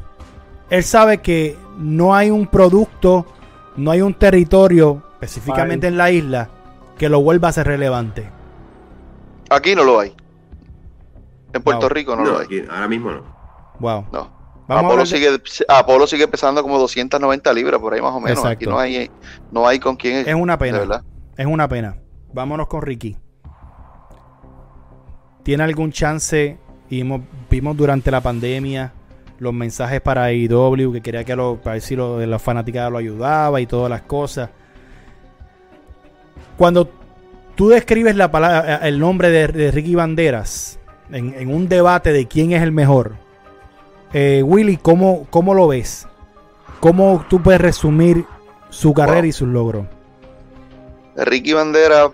Él 0.69 0.83
sabe 0.83 1.19
que 1.19 1.57
no 1.77 2.15
hay 2.15 2.29
un 2.29 2.47
producto, 2.47 3.25
no 3.77 3.91
hay 3.91 4.01
un 4.01 4.13
territorio, 4.13 5.01
específicamente 5.13 5.87
en 5.87 5.97
la 5.97 6.11
isla, 6.11 6.49
que 6.99 7.09
lo 7.09 7.21
vuelva 7.21 7.47
a 7.47 7.51
ser 7.51 7.65
relevante. 7.65 8.29
Aquí 9.49 9.73
no 9.73 9.83
lo 9.83 9.99
hay. 9.99 10.13
En 11.53 11.63
Puerto 11.63 11.87
Wow. 11.87 11.89
Rico 11.89 12.15
no, 12.15 12.23
No, 12.23 12.31
lo 12.33 12.37
hay. 12.39 12.45
aquí- 12.45 12.63
ahora 12.69 12.87
mismo 12.87 13.09
no. 13.09 13.23
Wow. 13.79 14.05
No. 14.11 14.39
Vamos 14.67 14.85
Apolo 14.91 15.05
sigue, 15.07 15.29
Apolo 15.67 16.05
sigue 16.05 16.27
pesando 16.27 16.61
como 16.61 16.77
290 16.77 17.51
libras 17.53 17.79
por 17.81 17.91
ahí 17.95 18.01
más 18.01 18.11
o 18.13 18.19
menos. 18.19 18.37
Exacto. 18.37 18.51
Aquí 18.51 18.65
no 18.67 18.77
hay, 18.77 19.09
no 19.51 19.67
hay 19.67 19.79
con 19.79 19.95
quién. 19.95 20.27
Es 20.29 20.35
una 20.35 20.59
pena. 20.59 20.77
verdad. 20.77 21.03
Es 21.35 21.47
una 21.47 21.67
pena. 21.67 21.97
Vámonos 22.31 22.67
con 22.67 22.83
Ricky. 22.83 23.17
¿Tiene 25.43 25.63
algún 25.63 25.91
chance? 25.91 26.59
Y 26.89 27.01
hemos- 27.01 27.21
vimos 27.49 27.75
durante 27.77 28.11
la 28.11 28.21
pandemia 28.21 28.93
los 29.39 29.53
mensajes 29.53 30.01
para 30.01 30.31
IW 30.33 30.91
que 30.91 31.01
quería 31.01 31.23
que 31.23 31.35
lo, 31.35 31.57
para 31.61 31.73
ver 31.73 31.81
si 31.81 31.95
lo, 31.95 32.17
de 32.17 32.27
la 32.27 32.37
fanaticada 32.39 32.89
lo 32.89 32.97
ayudaba 32.97 33.59
y 33.61 33.65
todas 33.65 33.89
las 33.89 34.01
cosas. 34.03 34.49
Cuando 36.59 36.89
tú 37.55 37.69
describes 37.69 38.17
la 38.17 38.29
palabra, 38.31 38.85
el 38.85 38.99
nombre 38.99 39.29
de, 39.29 39.47
de 39.47 39.71
Ricky 39.71 39.95
Banderas 39.95 40.77
en, 41.09 41.33
en 41.33 41.53
un 41.55 41.69
debate 41.69 42.11
de 42.11 42.27
quién 42.27 42.51
es 42.51 42.61
el 42.61 42.73
mejor, 42.73 43.13
eh, 44.11 44.43
Willy, 44.43 44.75
¿cómo, 44.75 45.25
¿cómo 45.29 45.53
lo 45.53 45.69
ves? 45.69 46.05
¿Cómo 46.81 47.25
tú 47.29 47.41
puedes 47.41 47.61
resumir 47.61 48.25
su 48.69 48.93
carrera 48.93 49.21
Wow. 49.21 49.29
y 49.29 49.31
sus 49.31 49.47
logros? 49.47 49.85
Ricky 51.15 51.53
Bandera, 51.53 52.11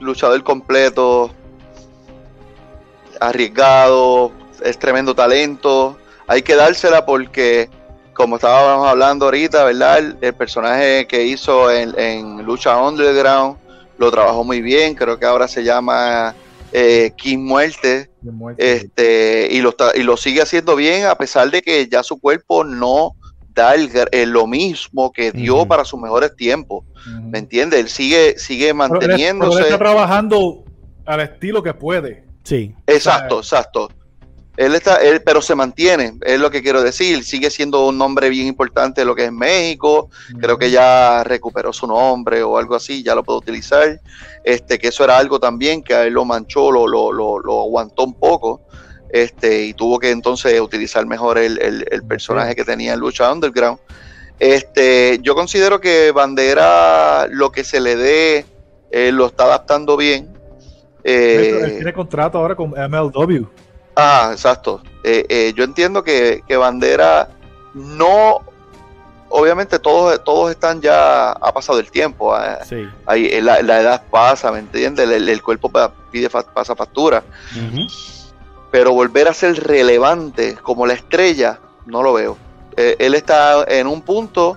luchador 0.00 0.42
completo, 0.42 1.30
arriesgado, 3.20 4.32
es 4.64 4.78
tremendo 4.78 5.14
talento. 5.14 5.98
Hay 6.26 6.40
que 6.40 6.54
dársela 6.56 7.04
porque, 7.04 7.68
como 8.18 8.34
estábamos 8.34 8.88
hablando 8.88 9.26
ahorita, 9.26 9.62
¿verdad? 9.64 9.98
El, 9.98 10.16
el 10.20 10.34
personaje 10.34 11.06
que 11.06 11.24
hizo 11.24 11.70
en, 11.70 11.94
en 11.98 12.44
Lucha 12.44 12.76
Underground 12.82 13.56
lo 13.96 14.10
trabajó 14.10 14.42
muy 14.42 14.60
bien. 14.60 14.94
Creo 14.96 15.16
que 15.18 15.24
ahora 15.24 15.46
se 15.46 15.62
llama 15.62 16.34
eh, 16.72 17.12
King 17.16 17.38
Muerte. 17.38 18.10
Este, 18.58 19.48
y, 19.52 19.60
lo 19.60 19.70
está- 19.70 19.92
y 19.94 20.02
lo 20.02 20.16
sigue 20.16 20.42
haciendo 20.42 20.74
bien 20.74 21.06
a 21.06 21.14
pesar 21.14 21.48
de 21.50 21.62
que 21.62 21.86
ya 21.88 22.02
su 22.02 22.18
cuerpo 22.18 22.64
no 22.64 23.12
da 23.54 23.74
el 23.76 23.88
gr- 23.92 24.08
eh, 24.10 24.26
lo 24.26 24.46
mismo 24.48 25.12
que 25.12 25.30
dio 25.32 25.64
para 25.66 25.84
sus 25.84 26.00
mejores 26.00 26.34
tiempos. 26.34 26.84
¿Me 27.30 27.38
entiendes? 27.38 27.78
Él 27.80 27.88
sigue, 27.88 28.36
sigue 28.36 28.74
Pero 28.74 28.82
él- 28.82 28.88
pero 28.88 29.00
él 29.00 29.08
manteniéndose. 29.08 29.62
está 29.62 29.78
trabajando 29.78 30.64
al 31.06 31.20
estilo 31.20 31.62
que 31.62 31.72
puede. 31.72 32.24
Sí. 32.42 32.74
Exacto, 32.86 33.38
exacto. 33.38 33.88
Él 34.58 34.74
está, 34.74 34.96
él, 34.96 35.22
pero 35.24 35.40
se 35.40 35.54
mantiene, 35.54 36.14
es 36.22 36.40
lo 36.40 36.50
que 36.50 36.62
quiero 36.62 36.82
decir. 36.82 37.22
Sigue 37.22 37.48
siendo 37.48 37.86
un 37.86 37.96
nombre 37.96 38.28
bien 38.28 38.48
importante 38.48 39.02
de 39.02 39.04
lo 39.04 39.14
que 39.14 39.26
es 39.26 39.32
México. 39.32 40.10
Creo 40.40 40.58
que 40.58 40.70
ya 40.72 41.22
recuperó 41.22 41.72
su 41.72 41.86
nombre 41.86 42.42
o 42.42 42.58
algo 42.58 42.74
así, 42.74 43.04
ya 43.04 43.14
lo 43.14 43.22
puede 43.22 43.38
utilizar. 43.38 44.00
Este, 44.42 44.76
que 44.78 44.88
eso 44.88 45.04
era 45.04 45.16
algo 45.16 45.38
también 45.38 45.80
que 45.82 45.94
a 45.94 46.02
él 46.04 46.14
lo 46.14 46.24
manchó, 46.24 46.72
lo, 46.72 46.88
lo, 46.88 47.12
lo, 47.12 47.38
lo 47.38 47.60
aguantó 47.62 48.02
un 48.02 48.14
poco. 48.14 48.60
Este, 49.10 49.64
y 49.66 49.74
tuvo 49.74 49.98
que 50.00 50.10
entonces 50.10 50.60
utilizar 50.60 51.06
mejor 51.06 51.38
el, 51.38 51.60
el- 51.62 51.86
el 51.88 52.02
personaje 52.02 52.56
que 52.56 52.64
tenía 52.64 52.94
en 52.94 52.98
Lucha 53.00 53.32
Underground. 53.32 53.78
Este, 54.40 55.18
yo 55.22 55.34
considero 55.36 55.80
que 55.80 56.10
Bandera, 56.12 57.26
lo 57.30 57.50
que 57.52 57.62
se 57.64 57.80
le 57.80 57.96
dé, 57.96 58.44
eh, 58.90 59.12
lo 59.12 59.26
está 59.26 59.44
adaptando 59.44 59.96
bien. 59.96 60.28
Él 61.04 61.40
Eh, 61.64 61.72
tiene 61.76 61.92
contrato 61.92 62.38
ahora 62.38 62.54
con 62.56 62.70
MLW. 62.70 63.46
Ah, 64.00 64.30
exacto. 64.32 64.80
Eh, 65.02 65.26
eh, 65.28 65.52
yo 65.56 65.64
entiendo 65.64 66.04
que, 66.04 66.44
que 66.46 66.56
Bandera 66.56 67.28
no, 67.74 68.40
obviamente 69.28 69.80
todos, 69.80 70.22
todos 70.22 70.52
están 70.52 70.80
ya, 70.80 71.32
ha 71.32 71.52
pasado 71.52 71.80
el 71.80 71.90
tiempo, 71.90 72.32
ah, 72.32 72.60
Sí. 72.64 72.88
ahí, 73.06 73.26
eh, 73.26 73.42
la, 73.42 73.60
la 73.62 73.80
edad 73.80 74.02
pasa, 74.08 74.52
¿me 74.52 74.60
entiendes? 74.60 75.08
El, 75.10 75.28
el 75.28 75.42
cuerpo 75.42 75.70
pide 76.12 76.28
fa- 76.30 76.44
pasa 76.44 76.76
factura, 76.76 77.24
pero 78.70 78.92
volver 78.92 79.26
a 79.26 79.34
ser 79.34 79.56
relevante 79.66 80.54
como 80.62 80.86
la 80.86 80.92
estrella, 80.94 81.58
no 81.86 82.00
lo 82.02 82.12
veo. 82.12 82.38
Eh, 82.76 82.94
él 83.00 83.16
está 83.16 83.64
en 83.66 83.88
un 83.88 84.02
punto 84.02 84.56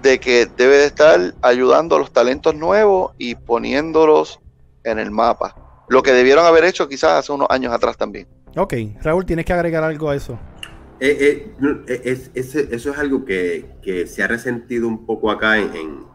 de 0.00 0.18
que 0.18 0.46
debe 0.46 0.78
de 0.78 0.86
estar 0.86 1.34
ayudando 1.42 1.96
a 1.96 1.98
los 1.98 2.10
talentos 2.10 2.54
nuevos 2.54 3.12
y 3.18 3.34
poniéndolos 3.34 4.40
en 4.82 4.98
el 4.98 5.10
mapa. 5.10 5.54
Lo 5.88 6.02
que 6.02 6.12
debieron 6.12 6.46
haber 6.46 6.64
hecho 6.64 6.88
quizás 6.88 7.12
hace 7.12 7.32
unos 7.32 7.48
años 7.50 7.72
atrás 7.72 7.96
también. 7.96 8.26
Ok, 8.56 8.74
Raúl, 9.02 9.26
tienes 9.26 9.44
que 9.44 9.52
agregar 9.52 9.84
algo 9.84 10.10
a 10.10 10.16
eso. 10.16 10.38
Eh, 11.00 11.52
eh, 11.86 12.28
eso 12.34 12.90
es 12.90 12.98
algo 12.98 13.24
que, 13.24 14.06
se 14.08 14.22
ha 14.22 14.26
resentido 14.26 14.88
un 14.88 15.06
poco 15.06 15.30
acá 15.30 15.58
en, 15.58 16.08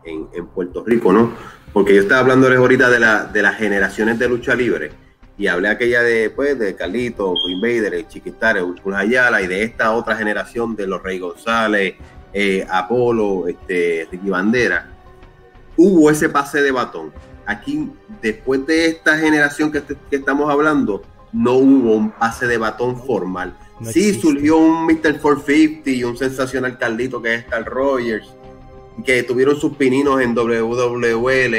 Puerto 0.53 0.83
Rico, 0.85 1.13
¿no? 1.13 1.33
Porque 1.71 1.95
yo 1.95 2.01
estaba 2.01 2.21
hablando 2.21 2.47
ahorita 2.47 2.89
de, 2.89 2.99
la, 2.99 3.25
de 3.25 3.41
las 3.41 3.57
generaciones 3.57 4.19
de 4.19 4.29
lucha 4.29 4.55
libre 4.55 4.91
y 5.37 5.47
hablé 5.47 5.69
aquella 5.69 6.03
de, 6.03 6.29
pues, 6.29 6.59
de 6.59 6.75
Carlito, 6.75 7.33
Invader, 7.47 7.93
el 7.93 8.07
Chiquitare, 8.07 8.61
Ayala 8.93 9.41
y 9.41 9.47
de 9.47 9.63
esta 9.63 9.91
otra 9.93 10.15
generación 10.15 10.75
de 10.75 10.85
los 10.85 11.01
Rey 11.01 11.17
González, 11.17 11.95
eh, 12.33 12.67
Apolo, 12.69 13.47
este, 13.47 14.07
Ricky 14.11 14.29
Bandera. 14.29 14.89
Hubo 15.75 16.11
ese 16.11 16.29
pase 16.29 16.61
de 16.61 16.71
batón. 16.71 17.11
Aquí, 17.45 17.89
después 18.21 18.65
de 18.67 18.87
esta 18.87 19.17
generación 19.17 19.71
que 19.71 19.81
estamos 20.11 20.49
hablando, 20.51 21.01
no 21.33 21.53
hubo 21.53 21.95
un 21.95 22.11
pase 22.11 22.47
de 22.47 22.57
batón 22.57 22.97
formal 22.97 23.57
sí, 23.91 24.13
surgió 24.13 24.57
un 24.57 24.85
Mr. 24.85 25.19
450 25.19 25.89
y 25.89 26.03
un 26.03 26.17
sensacional 26.17 26.77
Carlito 26.77 27.21
que 27.21 27.35
es 27.35 27.45
Carl 27.45 27.65
Rogers, 27.65 28.27
que 29.05 29.23
tuvieron 29.23 29.59
sus 29.59 29.75
pininos 29.75 30.21
en 30.21 30.35
WWL. 30.35 31.55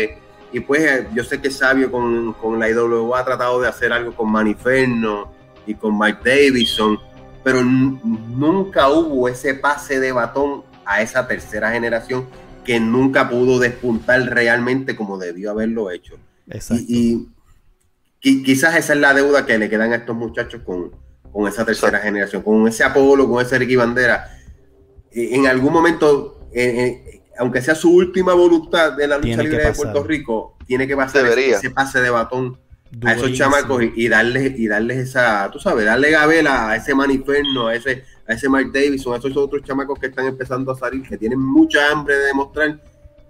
Y 0.53 0.61
pues 0.61 0.83
eh, 0.83 1.09
yo 1.15 1.25
sé 1.25 1.41
que 1.41 1.51
Sabio 1.51 1.91
con, 1.91 2.33
con 2.35 2.59
la 2.59 2.71
IWA 2.71 3.19
ha 3.19 3.25
tratado 3.25 3.61
de 3.61 3.69
hacer 3.69 3.93
algo 3.93 4.13
con 4.13 4.31
Maniferno 4.31 5.33
y 5.67 5.75
con 5.75 5.99
Mike 5.99 6.21
Davidson, 6.25 6.99
pero 7.43 7.63
nunca 7.63 8.89
hubo 8.89 9.29
ese 9.29 9.55
pase 9.55 9.99
de 9.99 10.13
batón 10.13 10.63
a 10.87 11.03
esa 11.03 11.27
tercera 11.27 11.73
generación 11.73 12.27
que 12.65 12.79
nunca 12.79 13.29
pudo 13.29 13.59
despuntar 13.59 14.23
realmente 14.23 14.95
como 14.97 15.19
debió 15.19 15.51
haberlo 15.51 15.91
hecho. 15.91 16.17
Y, 16.71 16.87
y, 16.89 17.29
quizás 18.43 18.77
esa 18.77 18.95
es 18.95 19.01
la 19.01 19.13
deuda 19.13 19.45
que 19.45 19.59
le 19.59 19.69
quedan 19.69 19.93
a 19.93 19.97
estos 19.97 20.17
muchachos 20.17 20.63
con, 20.65 20.93
con 21.31 21.47
esa 21.47 21.65
tercera 21.65 21.99
generación, 21.99 22.43
con 22.43 22.67
ese 22.67 22.85
Apolo, 22.85 23.29
con 23.29 23.45
ese 23.45 23.59
Ricky 23.59 23.77
Bandera. 23.77 24.31
En 25.13 25.47
algún 25.47 25.73
momento, 25.73 26.49
aunque 27.39 27.61
sea 27.61 27.75
su 27.75 27.95
última 27.95 28.33
voluntad 28.33 28.93
de 28.93 29.09
la 29.09 29.19
lucha 29.19 29.43
libre 29.43 29.67
de 29.67 29.73
Puerto 29.73 30.03
Rico, 30.05 30.57
tiene 30.67 30.87
que 30.87 30.97
pasar 30.97 31.27
ese, 31.27 31.71
pase 31.71 32.01
de 32.01 32.11
batón 32.11 32.59
a 33.03 33.13
esos 33.13 33.33
chamacos 33.33 33.83
y, 33.95 34.09
darles, 34.09 34.59
y 34.59 34.69
darles 34.69 34.99
esa, 34.99 35.51
tú 35.51 35.59
sabes, 35.59 35.85
darle 35.85 36.11
gabela 36.11 36.71
a 36.71 36.77
ese 36.77 36.95
Maniferno, 36.95 37.67
a 37.67 37.75
ese, 37.75 38.05
a 38.27 38.35
ese 38.35 38.49
Mark 38.49 38.71
Davidson, 38.73 39.15
a 39.15 39.19
esos 39.19 39.37
otros 39.37 39.63
chamacos 39.65 39.99
que 39.99 40.07
están 40.07 40.27
empezando 40.27 40.73
a 40.73 40.77
salir, 40.77 41.03
que 41.03 41.19
tienen 41.19 41.41
mucha 41.41 41.91
hambre 41.91 42.17
de 42.17 42.27
demostrar 42.27 42.81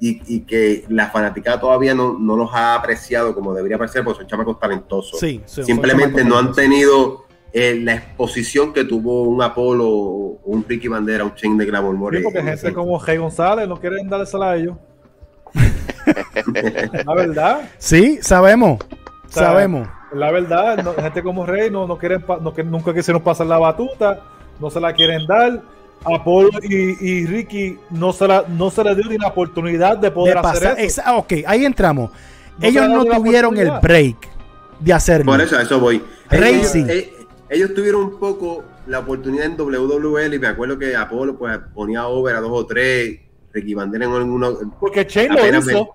y, 0.07 0.41
que 0.41 0.85
la 0.89 1.09
fanaticada 1.09 1.59
todavía 1.59 1.95
no, 1.95 2.19
los 2.19 2.53
ha 2.53 2.75
apreciado 2.75 3.35
como 3.35 3.55
debería 3.55 3.77
apreciar, 3.77 4.05
porque 4.05 4.21
son 4.21 4.27
chamacos 4.29 4.59
talentosos. 4.59 5.19
Simplemente 5.47 6.25
no 6.25 6.39
han 6.39 6.53
tenido 6.53 7.25
eh, 7.53 7.81
la 7.81 7.95
exposición 7.95 8.73
que 8.73 8.85
tuvo 8.85 9.23
un 9.23 9.41
Apolo, 9.43 9.89
un 9.89 10.65
Ricky 10.69 10.89
Bandera, 10.89 11.25
un 11.25 11.35
Chain 11.35 11.57
de 11.57 11.67
Glamour 11.67 11.95
More. 11.95 12.19
Sí, 12.19 12.25
porque 12.25 12.43
gente 12.43 12.73
como 12.75 12.99
Rey 12.99 13.17
González 13.17 13.69
no 13.69 13.81
quieren 13.81 14.09
dársela 14.09 14.51
a 14.51 14.57
ellos. 14.57 14.77
la 17.07 17.15
verdad. 17.15 17.71
Sí, 17.79 18.19
sabemos. 18.21 18.81
sabemos. 19.29 19.89
La 20.13 20.31
verdad, 20.31 20.85
gente 21.01 21.23
como 21.23 21.47
Rey 21.47 21.71
no, 21.71 21.87
no 21.87 21.97
quieren, 21.97 22.25
no, 22.29 22.53
nunca 22.65 22.93
que 22.93 23.03
se 23.03 23.13
nos 23.13 23.23
pasa 23.23 23.45
la 23.45 23.59
batuta, 23.59 24.21
no 24.61 24.71
se 24.71 24.81
la 24.81 24.93
quieren 24.93 25.27
dar. 25.27 25.63
Apolo 26.05 26.51
y, 26.63 27.25
Ricky 27.27 27.79
no 27.91 28.13
se, 28.13 28.29
la, 28.29 28.45
no 28.49 28.71
se 28.71 28.85
les 28.85 28.97
dio 28.97 29.07
ni 29.09 29.17
la 29.17 29.29
oportunidad 29.29 29.97
de 29.97 30.11
poder 30.11 30.39
hacer 30.39 30.75
eso. 30.79 31.03
ok, 31.17 31.33
ahí 31.47 31.65
entramos. 31.65 32.11
ellos 32.61 32.89
no 32.89 33.05
tuvieron 33.05 33.57
el 33.57 33.71
break 33.81 34.17
de 34.81 34.93
hacerlo. 34.93 35.33
Por 35.33 35.41
eso, 35.41 35.57
a 35.57 35.63
eso 35.63 35.81
voy. 35.81 36.03
Racing. 36.31 36.87
Eh, 36.89 37.11
ellos 37.49 37.75
tuvieron 37.75 38.03
un 38.03 38.19
poco 38.19 38.65
la 38.87 38.99
oportunidad 38.99 39.47
en 39.47 39.57
WWL 39.57 40.35
y 40.35 40.39
me 40.39 40.49
acuerdo 40.49 40.79
que 40.79 40.95
Apolo 40.95 41.39
pues 41.39 41.59
ponía 41.75 42.07
over 42.07 42.37
a 42.37 42.41
dos 42.41 42.53
o 42.53 42.67
tres, 42.67 43.19
Ricky 43.53 43.75
Bandera 43.75 44.05
en 44.05 44.13
alguno. 44.13 44.59
Porque 44.79 45.07
Chain 45.07 45.33
lo 45.33 45.59
hizo. 45.59 45.89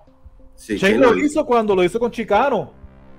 Chain 0.56 1.00
lo 1.00 1.16
hizo 1.16 1.46
cuando 1.46 1.74
lo 1.74 1.84
hizo 1.84 2.00
con 2.00 2.10
Chicano 2.10 2.72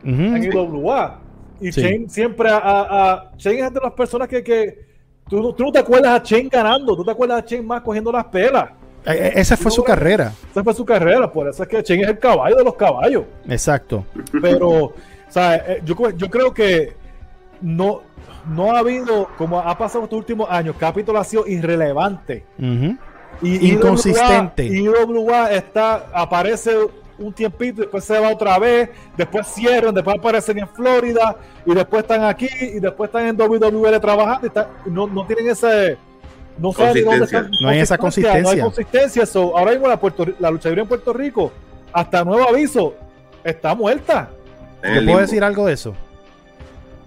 en 0.03 0.43
IWA. 0.43 1.21
Y 1.61 1.71
Chain 1.71 2.09
siempre 2.09 2.49
a, 2.49 2.57
a, 2.57 3.37
Chain 3.37 3.65
es 3.65 3.73
de 3.73 3.79
las 3.81 3.93
personas 3.93 4.27
que, 4.27 4.43
que 4.43 4.90
tú, 5.31 5.53
tú, 5.53 5.63
no 5.63 5.71
te 5.71 5.79
acuerdas 5.79 6.19
a 6.19 6.21
Chain 6.21 6.49
ganando, 6.49 6.95
tú 6.95 7.05
te 7.05 7.11
acuerdas 7.11 7.39
a 7.39 7.45
Chain 7.45 7.65
más 7.65 7.81
cogiendo 7.81 8.11
las 8.11 8.25
pelas. 8.25 8.69
Eh, 9.05 9.11
eh, 9.13 9.31
esa 9.35 9.55
fue 9.55 9.71
su 9.71 9.83
carrera. 9.83 10.33
Esa 10.51 10.63
fue 10.63 10.73
su 10.73 10.85
carrera, 10.85 11.31
por 11.31 11.47
eso 11.47 11.63
es 11.63 11.69
que 11.69 11.81
Chain 11.81 12.01
es 12.01 12.09
el 12.09 12.19
caballo 12.19 12.57
de 12.57 12.63
los 12.63 12.75
caballos. 12.75 13.23
Exacto. 13.47 14.05
Pero, 14.41 14.69
o 14.69 14.93
sea, 15.29 15.55
eh, 15.55 15.81
yo, 15.85 15.95
yo 16.11 16.29
creo 16.29 16.53
que 16.53 16.93
no, 17.61 18.01
no 18.53 18.75
ha 18.75 18.79
habido, 18.79 19.29
como 19.37 19.59
ha 19.59 19.77
pasado 19.77 20.03
estos 20.03 20.19
últimos 20.19 20.49
años, 20.51 20.75
capítulo 20.77 21.17
ha 21.17 21.23
sido 21.23 21.47
irrelevante. 21.47 22.43
y, 23.41 23.71
Inconsistente. 23.71 24.65
Y 24.65 24.83
IWA 24.83 25.51
está, 25.51 26.07
aparece 26.13 26.75
un 27.22 27.34
tiempito, 27.34 27.81
después 27.81 28.03
se 28.03 28.19
va 28.19 28.30
otra 28.30 28.57
vez, 28.60 28.89
después 29.18 29.48
cierran, 29.48 29.93
después 29.93 30.18
aparecen 30.18 30.60
en 30.60 30.68
Florida, 30.68 31.38
y 31.65 31.73
después 31.73 32.03
están 32.03 32.23
aquí, 32.23 32.49
y 32.60 32.80
después 32.80 33.10
están 33.10 33.27
en 33.27 33.39
WWE 33.39 33.99
trabajando, 33.99 34.52
y 34.85 34.89
no, 34.89 35.07
no 35.07 35.26
tienen 35.26 35.49
ese... 35.49 35.98
No, 36.57 36.73
no 36.77 37.69
hay 37.69 37.80
esa 37.80 37.98
consistencia. 37.98 38.41
No 38.41 38.49
hay 38.49 38.60
consistencia. 38.60 39.23
ahora 39.34 39.72
mismo 39.72 39.88
la, 39.88 39.99
Puerto, 39.99 40.26
la 40.39 40.52
lucha 40.52 40.69
libre 40.69 40.84
en 40.84 40.88
Puerto 40.88 41.14
Rico, 41.14 41.52
hasta 41.91 42.23
nuevo 42.23 42.48
aviso, 42.48 42.93
está 43.43 43.73
muerta. 43.73 44.30
¿Te 44.81 45.02
puedo 45.02 45.19
decir 45.19 45.43
algo 45.43 45.65
de 45.65 45.73
eso? 45.73 45.95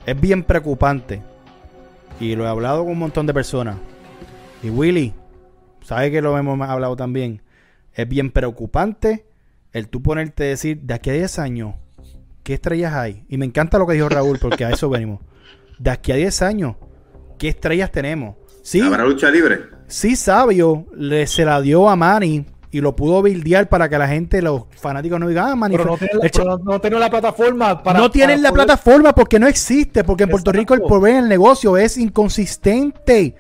es 0.07 0.21
bien 0.21 0.43
preocupante. 0.43 1.23
Y 2.21 2.37
lo 2.37 2.45
he 2.45 2.49
hablado 2.49 2.83
con 2.83 2.93
un 2.93 2.99
montón 2.99 3.27
de 3.27 3.35
personas. 3.35 3.77
Y 4.63 4.71
Willy, 4.71 5.13
sabe 5.83 6.11
que 6.11 6.23
lo 6.23 6.37
hemos 6.39 6.61
hablado 6.61 6.97
también. 6.97 7.43
Es 7.93 8.09
bien 8.09 8.31
preocupante 8.31 9.25
el 9.75 9.89
tú 9.89 10.03
ponerte 10.03 10.45
a 10.45 10.47
decir, 10.47 10.81
de 10.83 10.95
aquí 10.95 11.11
a 11.11 11.15
10 11.15 11.39
años, 11.41 11.75
¿qué 12.45 12.55
estrellas 12.55 12.95
hay? 12.95 13.25
Y 13.29 13.37
me 13.37 13.45
encanta 13.45 13.77
lo 13.77 13.87
que 13.87 13.95
dijo 13.95 14.09
Raúl, 14.09 14.39
porque 14.39 14.65
a 14.65 14.71
eso 14.71 14.89
venimos. 14.89 15.21
De 15.79 15.91
aquí 15.91 16.13
a 16.13 16.15
10 16.15 16.43
años, 16.43 16.77
¿qué 17.39 17.49
estrellas 17.49 17.91
tenemos? 17.91 18.37
Sí, 18.63 18.81
¿Habrá 18.81 19.05
lucha 19.05 19.31
libre? 19.31 19.63
Sí, 19.89 20.15
Sabio 20.15 20.87
le, 20.97 21.27
se 21.27 21.45
la 21.45 21.61
dio 21.61 21.89
a 21.89 21.97
Manny 21.97 22.47
y 22.71 22.81
lo 22.81 22.95
pudo 22.95 23.21
buildear 23.21 23.69
para 23.69 23.89
que 23.89 23.99
la 23.99 24.07
gente, 24.07 24.41
los 24.41 24.63
fanáticos 24.81 25.19
no 25.19 25.27
digan, 25.27 25.61
ah, 25.61 25.69
pero 25.69 25.85
no, 26.65 26.81
tienen 26.81 27.01
la, 27.01 27.11
plataforma 27.11 27.83
para. 27.83 27.99
No 27.99 28.11
tienen 28.11 28.43
la 28.43 28.53
plataforma 28.53 29.13
porque 29.13 29.41
no 29.41 29.49
existe, 29.49 30.05
porque 30.05 30.25
en 30.25 30.31
Puerto 30.31 30.53
Rico 30.53 30.75
el 30.75 30.83
poder 30.83 31.17
el 31.17 31.29
negocio 31.29 31.77
es 31.77 31.99
inconsistente. 31.99 33.35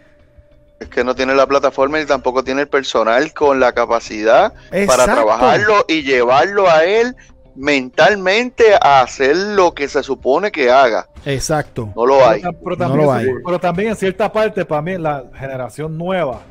Es 0.84 0.90
que 0.90 1.02
no 1.02 1.14
tiene 1.14 1.34
la 1.34 1.46
plataforma 1.46 1.98
y 1.98 2.04
tampoco 2.04 2.44
tiene 2.44 2.62
el 2.62 2.68
personal 2.68 3.32
con 3.32 3.58
la 3.58 3.72
capacidad 3.72 4.52
para 4.86 5.04
trabajarlo 5.04 5.86
y 5.88 6.02
llevarlo 6.02 6.68
a 6.70 6.84
él 6.84 7.16
mentalmente 7.56 8.74
a 8.80 9.00
hacer 9.00 9.34
lo 9.34 9.72
que 9.72 9.88
se 9.88 10.02
supone 10.02 10.52
que 10.52 10.70
haga. 10.70 11.08
Exacto. 11.24 11.90
No 11.96 12.04
lo 12.04 12.26
hay. 12.28 12.42
Pero, 12.62 12.76
también, 12.76 13.00
no 13.00 13.06
lo 13.06 13.12
hay. 13.12 13.28
pero 13.44 13.58
también 13.58 13.88
en 13.90 13.96
cierta 13.96 14.30
parte, 14.30 14.64
para 14.66 14.82
mí, 14.82 14.98
la 14.98 15.24
generación 15.34 15.96
nueva 15.96 16.42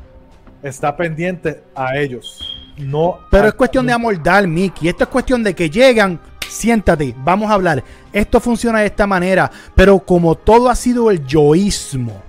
está 0.62 0.96
pendiente 0.96 1.62
a 1.74 1.96
ellos. 1.96 2.40
No. 2.76 3.20
Pero 3.30 3.46
es 3.46 3.54
cuestión 3.54 3.86
de 3.86 3.92
amoldar, 3.92 4.48
Mickey. 4.48 4.88
Esto 4.88 5.04
es 5.04 5.10
cuestión 5.10 5.44
de 5.44 5.54
que 5.54 5.70
llegan, 5.70 6.18
siéntate, 6.48 7.14
vamos 7.18 7.50
a 7.50 7.54
hablar. 7.54 7.84
Esto 8.12 8.40
funciona 8.40 8.80
de 8.80 8.86
esta 8.86 9.06
manera, 9.06 9.48
pero 9.76 10.00
como 10.00 10.34
todo 10.34 10.68
ha 10.68 10.74
sido 10.74 11.10
el 11.10 11.24
yoísmo, 11.24 12.20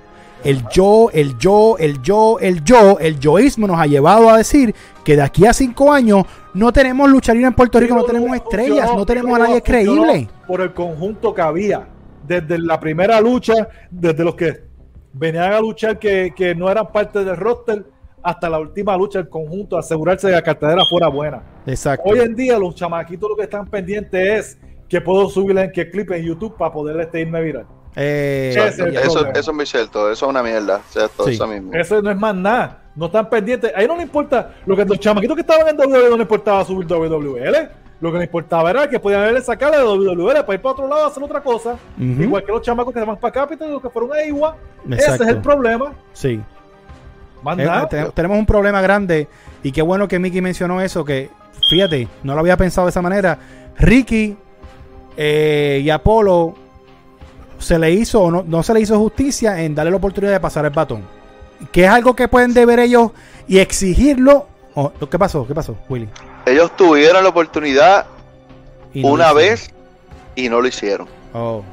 el 0.46 0.64
yo, 0.70 1.10
el 1.12 1.38
yo, 1.40 1.76
el 1.80 2.02
yo, 2.04 2.38
el 2.40 2.64
yo, 2.64 3.00
el 3.00 3.20
yoísmo 3.20 3.66
nos 3.66 3.80
ha 3.80 3.88
llevado 3.88 4.30
a 4.30 4.38
decir 4.38 4.76
que 5.04 5.16
de 5.16 5.24
aquí 5.24 5.46
a 5.48 5.54
cinco 5.54 5.92
años 5.92 6.24
no 6.54 6.72
tenemos 6.72 7.10
lucharía 7.10 7.48
en 7.48 7.54
Puerto 7.54 7.80
Rico, 7.80 7.96
no 7.96 8.04
tenemos 8.04 8.36
estrellas, 8.36 8.92
no, 8.96 9.06
tenemos 9.08 9.36
a 9.36 9.40
nadie 9.40 9.62
creíble. 9.64 10.30
Por 10.46 10.62
el 10.62 10.72
conjunto 10.72 11.34
que 11.34 11.42
había, 11.42 11.88
desde 12.26 12.60
la 12.60 12.80
primera 12.80 13.20
lucha, 13.20 13.68
desde 13.90 14.24
los 14.24 14.36
que 14.36 14.64
venían 15.14 15.52
a 15.52 15.60
luchar 15.60 15.98
que, 15.98 16.32
que 16.36 16.54
no 16.54 16.70
eran 16.70 16.92
parte 16.92 17.24
del 17.24 17.36
roster 17.38 17.84
hasta 18.22 18.48
la 18.48 18.60
última 18.60 18.96
lucha 18.96 19.20
el 19.20 19.30
conjunto, 19.30 19.80
asegurarse 19.80 20.28
de 20.28 20.34
que 20.34 20.38
la 20.38 20.44
cartera 20.44 20.82
fuera 20.88 21.08
buena. 21.08 21.42
Exacto. 21.66 22.08
Hoy 22.08 22.20
en 22.20 22.36
día 22.36 22.60
los 22.60 22.76
chamaquitos 22.76 23.30
lo 23.32 23.36
que 23.36 23.44
están 23.44 23.68
pendientes 23.68 24.60
es 24.60 24.60
que 24.88 25.02
puedo 25.02 25.28
subir 25.28 25.58
en 25.58 25.72
qué 25.72 25.90
clip 25.90 26.12
en 26.12 26.24
YouTube 26.24 26.56
para 26.56 26.72
poder 26.72 27.00
este 27.00 27.22
irme 27.22 27.42
viral. 27.42 27.66
Eh, 27.96 28.54
eso, 28.56 28.86
eso, 28.88 29.28
es 29.34 29.54
muy 29.54 29.66
cierto, 29.66 30.12
eso 30.12 30.26
es 30.26 30.30
una 30.30 30.44
mierda. 30.44 30.82
eso, 30.94 31.48
mismo. 31.48 31.74
eso 31.74 32.02
no 32.02 32.12
es 32.12 32.18
más 32.18 32.36
nada. 32.36 32.80
No 32.96 33.08
están 33.08 33.30
pendientes. 33.30 33.72
Ahí 33.76 33.88
no 33.88 33.96
le 33.96 34.04
importa. 34.04 34.56
Lo 34.66 34.76
que 34.76 34.86
los 34.86 35.00
chamaquitos 35.00 35.36
que 35.36 35.42
estaban 35.42 35.68
en 35.68 35.78
WWE 35.78 36.10
no 36.10 36.18
le 36.18 36.24
importaba 36.24 36.64
subir 36.66 36.88
WWL. 36.88 37.70
Lo 38.02 38.12
que 38.12 38.18
le 38.18 38.26
importaba 38.26 38.70
era 38.70 38.90
que 38.90 39.00
podían 39.00 39.22
haberle 39.22 39.42
sacado 39.42 39.74
de 39.74 40.14
WWL 40.14 40.42
para 40.42 40.54
ir 40.54 40.62
para 40.62 40.74
otro 40.74 40.88
lado 40.88 41.06
a 41.06 41.08
hacer 41.08 41.24
otra 41.24 41.42
cosa. 41.42 41.78
Igual 41.98 42.44
que 42.44 42.52
los 42.52 42.62
chamacos 42.62 42.94
que 42.94 43.00
se 43.00 43.06
van 43.06 43.18
para 43.18 43.34
Capital, 43.34 43.72
los 43.72 43.82
que 43.82 43.90
fueron 43.90 44.14
a 44.14 44.24
Igual. 44.24 44.56
Ese 44.90 45.16
es 45.16 45.22
el 45.22 45.42
problema. 45.42 45.94
Sí. 46.14 46.42
Eh, 47.58 48.10
tenemos 48.14 48.40
un 48.40 48.46
problema 48.46 48.82
grande 48.82 49.28
y 49.62 49.72
qué 49.72 49.82
bueno 49.82 50.08
que 50.08 50.18
Mickey 50.18 50.42
mencionó 50.42 50.82
eso, 50.82 51.06
que 51.06 51.30
fíjate, 51.70 52.08
no 52.24 52.34
lo 52.34 52.40
había 52.40 52.58
pensado 52.58 52.88
de 52.88 52.90
esa 52.90 53.02
manera. 53.02 53.38
Ricky 53.78 54.36
eh, 55.16 55.82
y 55.84 55.90
Apolo 55.90 56.56
se 57.60 57.80
le 57.80 57.92
hizo 57.92 58.22
o 58.22 58.32
no, 58.32 58.44
no 58.44 58.64
se 58.64 58.74
le 58.74 58.82
hizo 58.82 58.98
justicia 59.00 59.62
en 59.62 59.76
darle 59.76 59.92
la 59.92 59.98
oportunidad 59.98 60.34
de 60.34 60.40
pasar 60.40 60.66
el 60.66 60.72
batón. 60.72 61.04
Que 61.72 61.86
es 61.86 61.90
algo 61.90 62.16
que 62.16 62.28
pueden 62.28 62.54
deber 62.54 62.80
ellos 62.80 63.12
y 63.48 63.60
exigirlo. 63.60 64.48
Oh, 64.74 64.92
¿Qué 65.10 65.18
pasó? 65.18 65.48
¿Qué 65.48 65.56
pasó, 65.56 65.78
Willy? 65.90 66.10
Ellos 66.46 66.76
tuvieron 66.76 67.24
la 67.24 67.30
oportunidad 67.30 68.06
una 68.94 69.34
vez 69.34 69.72
y 70.36 70.50
no 70.50 70.62
lo 70.62 70.68
hicieron. 70.68 71.08
Oh, 71.34 71.64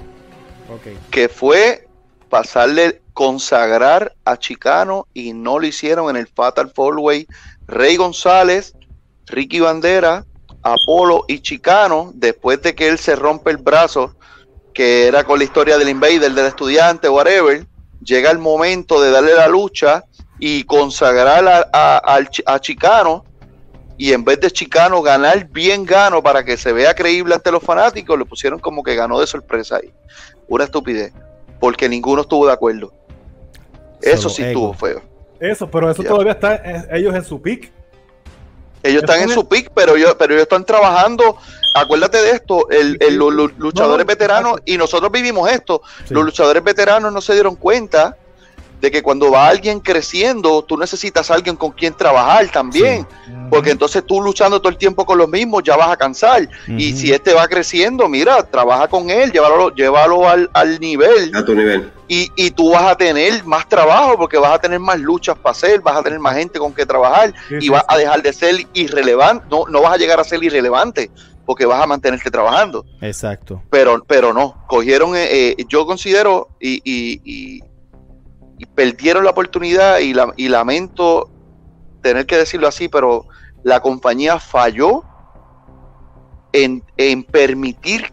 Que 1.10 1.28
fue 1.28 1.86
pasarle, 2.28 3.02
consagrar 3.12 4.14
a 4.24 4.36
Chicano 4.36 5.06
y 5.12 5.32
no 5.32 5.59
lo 5.59 5.66
hicieron 5.66 6.09
en 6.10 6.16
el 6.16 6.26
Fatal 6.26 6.70
Four 6.74 6.96
Rey 7.66 7.96
González, 7.96 8.74
Ricky 9.26 9.60
Bandera, 9.60 10.24
Apolo 10.62 11.24
y 11.28 11.40
Chicano, 11.40 12.12
después 12.14 12.62
de 12.62 12.74
que 12.74 12.88
él 12.88 12.98
se 12.98 13.16
rompe 13.16 13.50
el 13.50 13.59
brazo, 13.59 14.14
que 14.73 15.07
era 15.07 15.24
con 15.24 15.39
la 15.39 15.44
historia 15.44 15.78
del 15.78 15.89
invader, 15.89 16.32
del 16.32 16.47
estudiante, 16.47 17.09
whatever, 17.09 17.66
llega 18.03 18.31
el 18.31 18.39
momento 18.39 19.01
de 19.01 19.11
darle 19.11 19.35
la 19.35 19.49
lucha 19.49 20.05
y 20.39 20.65
consagrar 20.65 21.69
a, 21.73 22.16
a, 22.47 22.61
Chicano 22.61 23.24
y 23.97 24.12
en 24.12 24.24
vez 24.24 24.40
de 24.40 24.51
Chicano 24.51 25.03
ganar 25.03 25.47
bien 25.49 25.85
gano 25.85 26.23
para 26.23 26.44
que 26.44 26.57
se 26.57 26.73
vea 26.73 26.94
creíble 26.94 27.35
ante 27.35 27.53
los 27.53 27.62
fanáticos, 27.62 28.19
le 28.19 28.24
pusieron 28.24 28.59
como 28.59 28.82
que 28.82 28.97
ganó 28.97 29.20
de 29.20 29.27
sorpresa 29.27 29.77
ahí. 29.77 29.93
Una 30.49 30.65
estupidez, 30.65 31.12
porque 31.61 31.89
ninguno 31.89 32.23
estuvo 32.23 32.47
de 32.47 32.53
acuerdo. 32.53 32.93
Eso 34.01 34.28
sí 34.28 34.43
estuvo 34.43 34.74
feo. 34.74 35.01
Eso, 35.39 35.70
pero 35.70 35.90
eso 35.90 36.03
todavía 36.03 36.32
está 36.32 36.61
ellos 36.90 37.15
en 37.15 37.24
su 37.24 37.40
pick. 37.40 37.70
Ellos 38.82 39.03
están 39.03 39.23
en 39.23 39.28
su 39.28 39.49
pick, 39.49 39.70
pero 39.73 39.97
ellos, 39.97 40.16
pero 40.19 40.35
ellos 40.35 40.43
están 40.43 40.65
trabajando. 40.65 41.36
Acuérdate 41.74 42.19
de 42.19 42.31
esto, 42.32 42.69
el, 42.70 42.99
los 43.16 43.57
luchadores 43.59 44.07
veteranos, 44.07 44.61
y 44.65 44.77
nosotros 44.77 45.11
vivimos 45.11 45.51
esto, 45.51 45.82
los 46.11 46.24
luchadores 46.24 46.62
veteranos 46.62 47.12
no 47.12 47.20
se 47.20 47.32
dieron 47.35 47.57
cuenta 47.57 48.16
de 48.82 48.90
que 48.90 49.01
cuando 49.01 49.31
va 49.31 49.47
alguien 49.47 49.78
creciendo, 49.78 50.62
tú 50.62 50.77
necesitas 50.77 51.31
a 51.31 51.35
alguien 51.35 51.55
con 51.55 51.70
quien 51.70 51.94
trabajar 51.94 52.49
también, 52.49 53.07
porque 53.49 53.70
entonces 53.70 54.03
tú 54.05 54.20
luchando 54.20 54.59
todo 54.59 54.70
el 54.70 54.77
tiempo 54.77 55.07
con 55.07 55.19
los 55.19 55.28
mismos 55.28 55.62
ya 55.62 55.77
vas 55.77 55.90
a 55.90 55.97
cansar. 55.97 56.49
Y 56.66 56.93
si 56.93 57.12
este 57.12 57.32
va 57.32 57.47
creciendo, 57.47 58.09
mira, 58.09 58.43
trabaja 58.43 58.89
con 58.89 59.09
él, 59.09 59.31
llévalo, 59.31 59.73
llévalo 59.73 60.28
al, 60.28 60.51
al 60.53 60.81
nivel. 60.81 61.31
A 61.32 61.44
tu 61.44 61.55
nivel. 61.55 61.93
Y, 62.09 62.28
y, 62.35 62.51
tú 62.51 62.73
vas 62.73 62.82
a 62.82 62.97
tener 62.97 63.43
más 63.44 63.66
trabajo 63.69 64.19
porque 64.19 64.36
vas 64.36 64.53
a 64.53 64.59
tener 64.59 64.81
más 64.81 64.99
luchas 64.99 65.39
para 65.39 65.53
hacer, 65.53 65.81
vas 65.81 65.97
a 65.97 66.03
tener 66.03 66.19
más 66.19 66.35
gente 66.35 66.59
con 66.59 66.74
que 66.74 66.85
trabajar 66.85 67.32
y 67.49 67.69
vas 67.70 67.85
a 67.89 67.97
dejar 67.97 68.20
de 68.20 68.32
ser 68.35 68.66
irrelevante, 68.74 69.47
no, 69.49 69.65
no 69.66 69.81
vas 69.81 69.94
a 69.94 69.97
llegar 69.97 70.20
a 70.20 70.24
ser 70.24 70.43
irrelevante 70.43 71.11
porque 71.44 71.66
vas 71.66 71.82
a 71.82 71.86
mantenerte 71.86 72.31
trabajando. 72.31 72.85
Exacto. 73.01 73.62
Pero, 73.70 74.05
pero 74.06 74.32
no, 74.32 74.64
cogieron, 74.66 75.16
eh, 75.16 75.28
eh, 75.31 75.64
yo 75.69 75.86
considero, 75.86 76.48
y, 76.60 76.81
y, 76.85 77.60
perdieron 78.74 79.24
la 79.24 79.31
oportunidad 79.31 79.98
y, 79.98 80.14
la, 80.14 80.32
y 80.36 80.48
lamento 80.48 81.28
tener 82.01 82.27
que 82.27 82.36
decirlo 82.36 82.69
así, 82.69 82.89
pero 82.89 83.27
la 83.64 83.81
compañía 83.81 84.39
falló 84.39 85.02
en, 86.52 86.85
en 86.97 87.24
permitir 87.24 88.12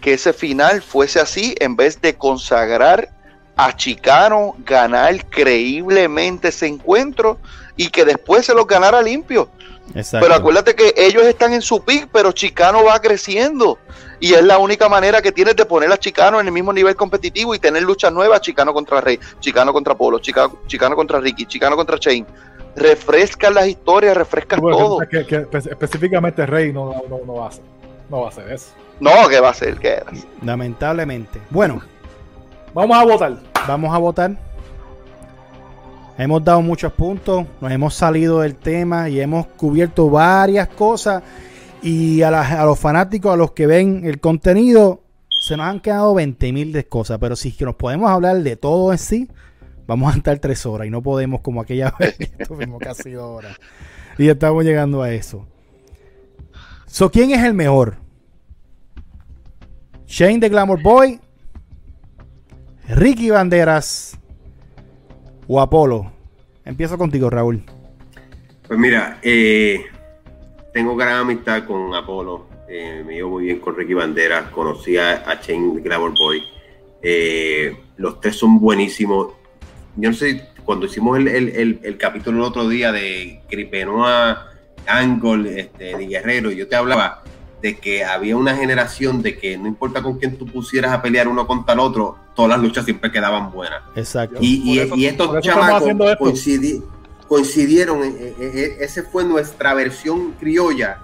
que 0.00 0.14
ese 0.14 0.32
final 0.32 0.80
fuese 0.80 1.18
así 1.18 1.54
en 1.58 1.76
vez 1.76 2.00
de 2.00 2.14
consagrar 2.14 3.08
a 3.56 3.74
Chicano, 3.76 4.54
ganar 4.58 5.28
creíblemente 5.28 6.48
ese 6.48 6.66
encuentro 6.66 7.38
y 7.76 7.88
que 7.88 8.04
después 8.04 8.46
se 8.46 8.54
lo 8.54 8.64
ganara 8.66 9.00
limpio. 9.00 9.48
Pero 9.92 10.34
acuérdate 10.34 10.74
que 10.74 10.94
ellos 10.96 11.24
están 11.24 11.52
en 11.52 11.62
su 11.62 11.82
pick, 11.84 12.08
pero 12.12 12.32
Chicano 12.32 12.84
va 12.84 12.98
creciendo. 13.00 13.78
Y 14.18 14.32
es 14.32 14.42
la 14.42 14.58
única 14.58 14.88
manera 14.88 15.20
que 15.20 15.32
tienes 15.32 15.56
de 15.56 15.64
poner 15.66 15.92
a 15.92 15.98
Chicano 15.98 16.40
en 16.40 16.46
el 16.46 16.52
mismo 16.52 16.72
nivel 16.72 16.96
competitivo 16.96 17.54
y 17.54 17.58
tener 17.58 17.82
luchas 17.82 18.12
nuevas, 18.12 18.40
Chicano 18.40 18.72
contra 18.72 19.00
Rey, 19.00 19.20
Chicano 19.40 19.72
contra 19.72 19.94
Polo, 19.94 20.18
Chicano, 20.18 20.60
Chicano 20.66 20.96
contra 20.96 21.20
Ricky, 21.20 21.46
Chicano 21.46 21.76
contra 21.76 21.98
Chain. 21.98 22.26
Refresca 22.76 23.50
las 23.50 23.68
historias, 23.68 24.16
refresca 24.16 24.56
todo. 24.56 25.00
específicamente 25.02 26.44
Rey 26.46 26.72
no, 26.72 27.02
no, 27.08 27.34
va 27.34 27.44
a 27.44 27.48
hacer, 27.48 27.64
no 28.08 28.20
va 28.22 28.26
a 28.26 28.30
hacer 28.30 28.50
eso. 28.50 28.72
No, 28.98 29.28
¿qué 29.28 29.40
va 29.40 29.48
a 29.48 29.50
hacer? 29.50 29.78
¿Qué 29.78 30.02
Lamentablemente. 30.42 31.40
Bueno. 31.50 31.82
Vamos 32.72 32.96
a 32.96 33.04
votar. 33.04 33.36
Vamos 33.68 33.94
a 33.94 33.98
votar. 33.98 34.36
Hemos 36.16 36.44
dado 36.44 36.62
muchos 36.62 36.92
puntos, 36.92 37.44
nos 37.60 37.72
hemos 37.72 37.94
salido 37.94 38.40
del 38.40 38.54
tema 38.54 39.08
y 39.08 39.20
hemos 39.20 39.46
cubierto 39.46 40.08
varias 40.10 40.68
cosas 40.68 41.24
y 41.82 42.22
a, 42.22 42.64
los 42.64 42.78
fanáticos, 42.78 43.34
a 43.34 43.36
los 43.36 43.50
que 43.50 43.66
ven 43.66 44.02
el 44.04 44.20
contenido, 44.20 45.02
se 45.28 45.56
nos 45.56 45.66
han 45.66 45.80
quedado 45.80 46.14
20 46.14 46.52
mil 46.52 46.72
de 46.72 46.86
cosas, 46.86 47.18
pero 47.18 47.34
si 47.34 47.48
es 47.48 47.56
que 47.56 47.64
nos 47.64 47.74
podemos 47.74 48.10
hablar 48.10 48.42
de 48.42 48.56
todo 48.56 48.92
en 48.92 48.98
sí, 48.98 49.28
vamos 49.88 50.14
a 50.14 50.16
estar 50.16 50.38
tres 50.38 50.64
horas 50.66 50.86
y 50.86 50.90
no 50.90 51.02
podemos 51.02 51.40
como 51.40 51.60
aquella 51.60 51.92
vez 51.98 52.16
estuvimos 52.38 52.80
casi 52.80 53.10
dos 53.10 53.24
horas. 53.24 53.56
Y 54.16 54.28
estamos 54.28 54.64
llegando 54.64 55.02
a 55.02 55.12
eso. 55.12 55.46
So, 56.86 57.10
¿Quién 57.10 57.32
es 57.32 57.42
el 57.42 57.54
mejor? 57.54 57.96
Shane 60.06 60.38
de 60.38 60.48
Glamour 60.48 60.80
Boy, 60.80 61.20
Ricky 62.88 63.30
Banderas 63.30 64.16
o 65.46 65.60
Apolo. 65.60 66.12
Empiezo 66.64 66.96
contigo, 66.98 67.30
Raúl. 67.30 67.62
Pues 68.66 68.78
mira, 68.78 69.18
eh, 69.22 69.84
tengo 70.72 70.96
gran 70.96 71.18
amistad 71.18 71.64
con 71.64 71.94
Apolo. 71.94 72.46
Eh, 72.68 73.02
me 73.06 73.14
llevo 73.14 73.30
muy 73.30 73.44
bien 73.44 73.60
con 73.60 73.76
Ricky 73.76 73.94
Banderas. 73.94 74.50
Conocí 74.50 74.96
a, 74.96 75.30
a 75.30 75.40
Chain 75.40 75.82
Glamour 75.82 76.14
Boy. 76.18 76.42
Eh, 77.02 77.76
los 77.98 78.20
tres 78.20 78.36
son 78.36 78.58
buenísimos. 78.58 79.34
Yo 79.96 80.10
no 80.10 80.16
sé, 80.16 80.48
cuando 80.64 80.86
hicimos 80.86 81.18
el, 81.18 81.96
capítulo 81.98 82.38
el 82.38 82.44
otro 82.44 82.68
día 82.68 82.90
de 82.90 83.42
Cripenoa, 83.48 84.50
Angle, 84.86 85.60
este, 85.60 85.96
de 85.96 86.06
Guerrero, 86.06 86.50
yo 86.50 86.66
te 86.66 86.76
hablaba 86.76 87.22
de 87.64 87.78
que 87.78 88.04
había 88.04 88.36
una 88.36 88.54
generación 88.54 89.22
de 89.22 89.38
que 89.38 89.56
no 89.56 89.66
importa 89.66 90.02
con 90.02 90.18
quién 90.18 90.36
tú 90.36 90.44
pusieras 90.44 90.92
a 90.92 91.00
pelear 91.00 91.26
uno 91.28 91.46
contra 91.46 91.72
el 91.72 91.80
otro, 91.80 92.18
todas 92.34 92.50
las 92.50 92.60
luchas 92.60 92.84
siempre 92.84 93.10
quedaban 93.10 93.50
buenas. 93.50 93.80
Exacto. 93.96 94.36
Y, 94.38 94.78
estos 95.06 95.40
chamacos 95.40 95.88
coincidieron 96.18 96.84
coincidieron, 97.26 98.04
eh, 98.04 98.12
eh, 98.18 98.36
eh, 98.38 98.76
esa 98.80 99.02
fue 99.04 99.24
nuestra 99.24 99.72
versión 99.72 100.32
criolla 100.32 100.98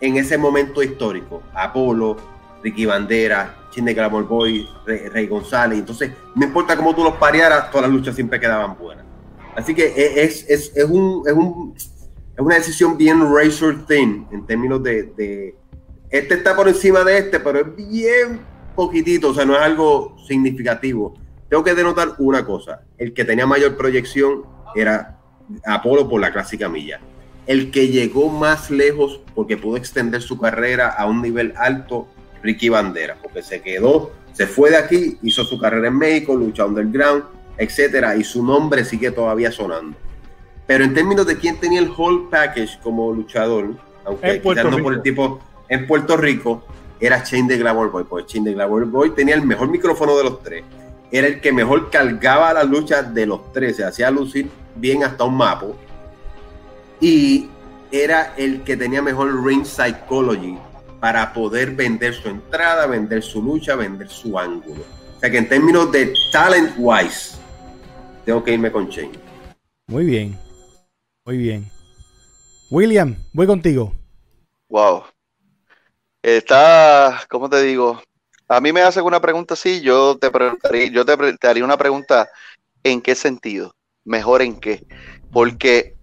en 0.00 0.16
ese 0.16 0.36
momento 0.36 0.82
histórico. 0.82 1.44
Apolo, 1.54 2.16
Ricky 2.60 2.84
Bandera, 2.84 3.68
Chinde 3.70 3.94
Glamour 3.94 4.26
Boy, 4.26 4.68
Rey, 4.84 5.28
González. 5.28 5.78
Entonces, 5.78 6.10
no 6.34 6.44
importa 6.44 6.76
cómo 6.76 6.92
tú 6.92 7.04
los 7.04 7.14
parearas, 7.14 7.70
todas 7.70 7.86
las 7.86 7.96
luchas 7.96 8.16
siempre 8.16 8.40
quedaban 8.40 8.76
buenas. 8.76 9.04
Así 9.54 9.76
que 9.76 9.94
es, 9.96 10.44
es, 10.50 10.72
es, 10.74 10.84
un, 10.86 11.22
es, 11.24 11.32
un, 11.32 11.76
es 12.36 12.40
una 12.40 12.56
decisión 12.56 12.96
bien 12.96 13.20
razor 13.32 13.86
thin 13.86 14.26
en 14.32 14.44
términos 14.44 14.82
de, 14.82 15.54
Este 16.10 16.34
está 16.34 16.56
por 16.56 16.68
encima 16.68 17.04
de 17.04 17.18
este, 17.18 17.38
pero 17.40 17.60
es 17.60 17.76
bien 17.76 18.40
poquitito, 18.74 19.30
o 19.30 19.34
sea, 19.34 19.44
no 19.44 19.54
es 19.54 19.62
algo 19.62 20.16
significativo. 20.26 21.14
Tengo 21.48 21.62
que 21.62 21.74
denotar 21.74 22.14
una 22.18 22.44
cosa: 22.44 22.82
el 22.98 23.14
que 23.14 23.24
tenía 23.24 23.46
mayor 23.46 23.76
proyección 23.76 24.42
era 24.74 25.20
Apolo 25.64 26.08
por 26.08 26.20
la 26.20 26.32
clásica 26.32 26.68
milla. 26.68 27.00
El 27.46 27.70
que 27.70 27.88
llegó 27.88 28.30
más 28.30 28.70
lejos 28.70 29.20
porque 29.34 29.56
pudo 29.56 29.76
extender 29.76 30.22
su 30.22 30.38
carrera 30.38 30.88
a 30.88 31.06
un 31.06 31.22
nivel 31.22 31.52
alto, 31.56 32.08
Ricky 32.42 32.70
Bandera, 32.70 33.16
porque 33.22 33.42
se 33.42 33.60
quedó, 33.60 34.12
se 34.32 34.46
fue 34.46 34.70
de 34.70 34.78
aquí, 34.78 35.18
hizo 35.22 35.44
su 35.44 35.58
carrera 35.60 35.88
en 35.88 35.98
México, 35.98 36.34
luchó 36.34 36.66
underground, 36.66 37.24
etcétera, 37.58 38.16
y 38.16 38.24
su 38.24 38.44
nombre 38.44 38.84
sigue 38.84 39.10
todavía 39.10 39.52
sonando. 39.52 39.96
Pero 40.66 40.84
en 40.84 40.94
términos 40.94 41.26
de 41.26 41.36
quién 41.36 41.58
tenía 41.60 41.80
el 41.80 41.90
whole 41.90 42.28
package 42.30 42.78
como 42.82 43.12
luchador, 43.12 43.74
aunque 44.04 44.40
quizás 44.40 44.64
no 44.64 44.78
por 44.78 44.94
el 44.94 45.02
tipo 45.02 45.40
en 45.68 45.86
Puerto 45.86 46.16
Rico, 46.16 46.64
era 47.00 47.22
Chain 47.22 47.46
de 47.46 47.58
Glamour 47.58 47.90
Boy, 47.90 48.04
porque 48.08 48.26
Chain 48.26 48.44
de 48.44 48.54
Glamour 48.54 48.86
Boy 48.86 49.10
tenía 49.10 49.34
el 49.34 49.42
mejor 49.42 49.68
micrófono 49.68 50.16
de 50.16 50.24
los 50.24 50.42
tres, 50.42 50.64
era 51.10 51.26
el 51.26 51.40
que 51.40 51.52
mejor 51.52 51.90
cargaba 51.90 52.52
la 52.54 52.64
lucha 52.64 53.02
de 53.02 53.26
los 53.26 53.52
tres, 53.52 53.76
se 53.76 53.84
hacía 53.84 54.10
lucir 54.10 54.48
bien 54.74 55.04
hasta 55.04 55.24
un 55.24 55.36
mapa. 55.36 55.66
Y 57.00 57.48
era 57.92 58.34
el 58.36 58.62
que 58.62 58.76
tenía 58.76 59.02
mejor 59.02 59.44
ring 59.44 59.64
psychology 59.64 60.58
para 60.98 61.32
poder 61.32 61.72
vender 61.72 62.14
su 62.14 62.28
entrada, 62.28 62.86
vender 62.86 63.22
su 63.22 63.42
lucha, 63.42 63.76
vender 63.76 64.08
su 64.08 64.38
ángulo. 64.38 64.82
O 65.16 65.20
sea 65.20 65.30
que 65.30 65.38
en 65.38 65.48
términos 65.48 65.92
de 65.92 66.12
talent 66.32 66.72
wise, 66.78 67.36
tengo 68.24 68.42
que 68.42 68.54
irme 68.54 68.72
con 68.72 68.88
Shane. 68.88 69.12
Muy 69.86 70.04
bien, 70.06 70.36
muy 71.24 71.36
bien. 71.36 71.70
William, 72.70 73.16
voy 73.32 73.46
contigo. 73.46 73.92
Wow. 74.68 75.04
Está, 76.22 77.22
¿cómo 77.28 77.48
te 77.48 77.62
digo? 77.62 78.02
A 78.48 78.60
mí 78.60 78.72
me 78.72 78.82
hacen 78.82 79.04
una 79.04 79.20
pregunta 79.20 79.54
así, 79.54 79.80
yo 79.80 80.16
te 80.18 80.30
preguntaría, 80.30 80.90
yo 80.90 81.04
te 81.04 81.48
haría 81.48 81.64
una 81.64 81.76
pregunta, 81.76 82.28
¿en 82.82 83.00
qué 83.00 83.14
sentido? 83.14 83.74
mejor 84.04 84.42
en 84.42 84.56
qué. 84.56 84.86
Porque 85.32 85.96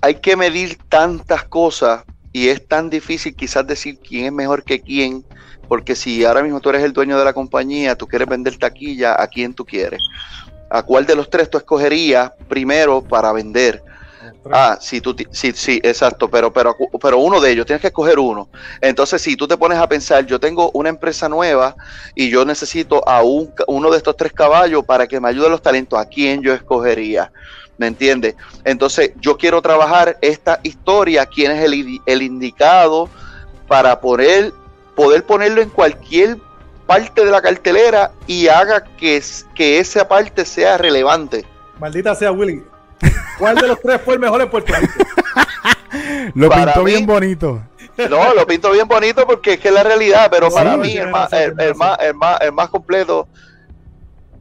hay 0.00 0.16
que 0.16 0.36
medir 0.36 0.78
tantas 0.88 1.44
cosas 1.44 2.04
y 2.32 2.48
es 2.48 2.66
tan 2.66 2.88
difícil 2.88 3.36
quizás 3.36 3.66
decir 3.66 3.98
quién 3.98 4.26
es 4.26 4.32
mejor 4.32 4.64
que 4.64 4.80
quién, 4.80 5.24
porque 5.68 5.94
si 5.94 6.24
ahora 6.24 6.42
mismo 6.42 6.60
tú 6.60 6.70
eres 6.70 6.82
el 6.82 6.92
dueño 6.92 7.18
de 7.18 7.24
la 7.24 7.32
compañía, 7.32 7.94
tú 7.94 8.06
quieres 8.06 8.28
vender 8.28 8.56
taquilla, 8.56 9.20
¿a 9.20 9.26
quién 9.26 9.52
tú 9.54 9.64
quieres? 9.64 10.00
¿A 10.70 10.82
cuál 10.82 11.04
de 11.04 11.14
los 11.14 11.28
tres 11.28 11.50
tú 11.50 11.58
escogerías 11.58 12.32
primero 12.48 13.02
para 13.02 13.32
vender? 13.32 13.82
Ah, 14.50 14.78
sí, 14.80 15.00
tú, 15.00 15.14
sí, 15.30 15.52
sí, 15.54 15.80
exacto, 15.82 16.28
pero, 16.28 16.52
pero, 16.52 16.76
pero 17.00 17.18
uno 17.18 17.40
de 17.40 17.50
ellos, 17.50 17.66
tienes 17.66 17.80
que 17.80 17.88
escoger 17.88 18.18
uno. 18.18 18.48
Entonces, 18.80 19.20
si 19.22 19.36
tú 19.36 19.48
te 19.48 19.56
pones 19.56 19.78
a 19.78 19.88
pensar, 19.88 20.26
yo 20.26 20.38
tengo 20.38 20.70
una 20.74 20.88
empresa 20.88 21.28
nueva 21.28 21.76
y 22.14 22.30
yo 22.30 22.44
necesito 22.44 23.06
a 23.08 23.22
un, 23.22 23.52
uno 23.66 23.90
de 23.90 23.96
estos 23.96 24.16
tres 24.16 24.32
caballos 24.32 24.84
para 24.84 25.06
que 25.06 25.20
me 25.20 25.28
ayude 25.28 25.48
los 25.48 25.62
talentos, 25.62 25.98
¿a 25.98 26.04
quién 26.04 26.42
yo 26.42 26.52
escogería? 26.52 27.32
¿Me 27.78 27.86
entiendes? 27.86 28.36
Entonces, 28.64 29.12
yo 29.16 29.36
quiero 29.36 29.62
trabajar 29.62 30.18
esta 30.20 30.60
historia, 30.62 31.26
quién 31.26 31.52
es 31.52 31.64
el, 31.64 32.00
el 32.04 32.22
indicado 32.22 33.08
para 33.66 34.00
poder, 34.00 34.52
poder 34.94 35.24
ponerlo 35.24 35.62
en 35.62 35.70
cualquier 35.70 36.38
parte 36.86 37.24
de 37.24 37.30
la 37.30 37.40
cartelera 37.40 38.12
y 38.26 38.48
haga 38.48 38.84
que, 38.84 39.22
que 39.54 39.78
esa 39.78 40.06
parte 40.06 40.44
sea 40.44 40.76
relevante. 40.76 41.44
Maldita 41.80 42.14
sea 42.14 42.30
Willy, 42.32 42.62
¿Cuál 43.38 43.56
de 43.56 43.68
los 43.68 43.80
tres 43.80 44.00
fue 44.04 44.14
el 44.14 44.20
mejor 44.20 44.40
en 44.42 44.50
Puerto 44.50 44.72
Rico? 44.72 44.92
lo 46.34 46.50
pintó 46.50 46.84
bien 46.84 47.06
bonito. 47.06 47.62
No, 48.08 48.34
lo 48.34 48.46
pinto 48.46 48.70
bien 48.70 48.88
bonito 48.88 49.26
porque 49.26 49.54
es 49.54 49.60
que 49.60 49.68
es 49.68 49.74
la 49.74 49.82
realidad, 49.82 50.28
pero 50.30 50.50
para 50.50 50.76
mí 50.76 50.96
el 50.96 51.10
más, 51.10 51.32
el, 51.32 51.54
más, 51.74 51.98
el, 52.00 52.14
más, 52.14 52.40
el 52.40 52.52
más 52.52 52.68
completo, 52.68 53.28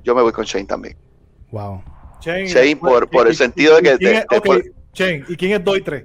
yo 0.04 0.16
me 0.16 0.22
voy 0.22 0.32
con 0.32 0.46
Shane 0.46 0.66
también. 0.66 0.98
Wow. 1.52 1.84
Shane, 2.22 2.76
por, 2.78 3.10
por 3.10 3.28
el 3.28 3.36
sentido 3.36 3.78
de 3.78 3.98
que... 3.98 4.26
Shane, 4.94 5.26
¿y 5.28 5.36
quién 5.36 5.54
es 5.54 5.64
2 5.64 5.78
y 5.78 5.82
3? 5.82 6.04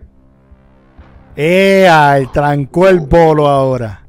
¡Ea! 1.37 2.16
El 2.16 2.33
trancó 2.33 2.89
el 2.89 3.01
bolo 3.01 3.47
ahora. 3.47 4.07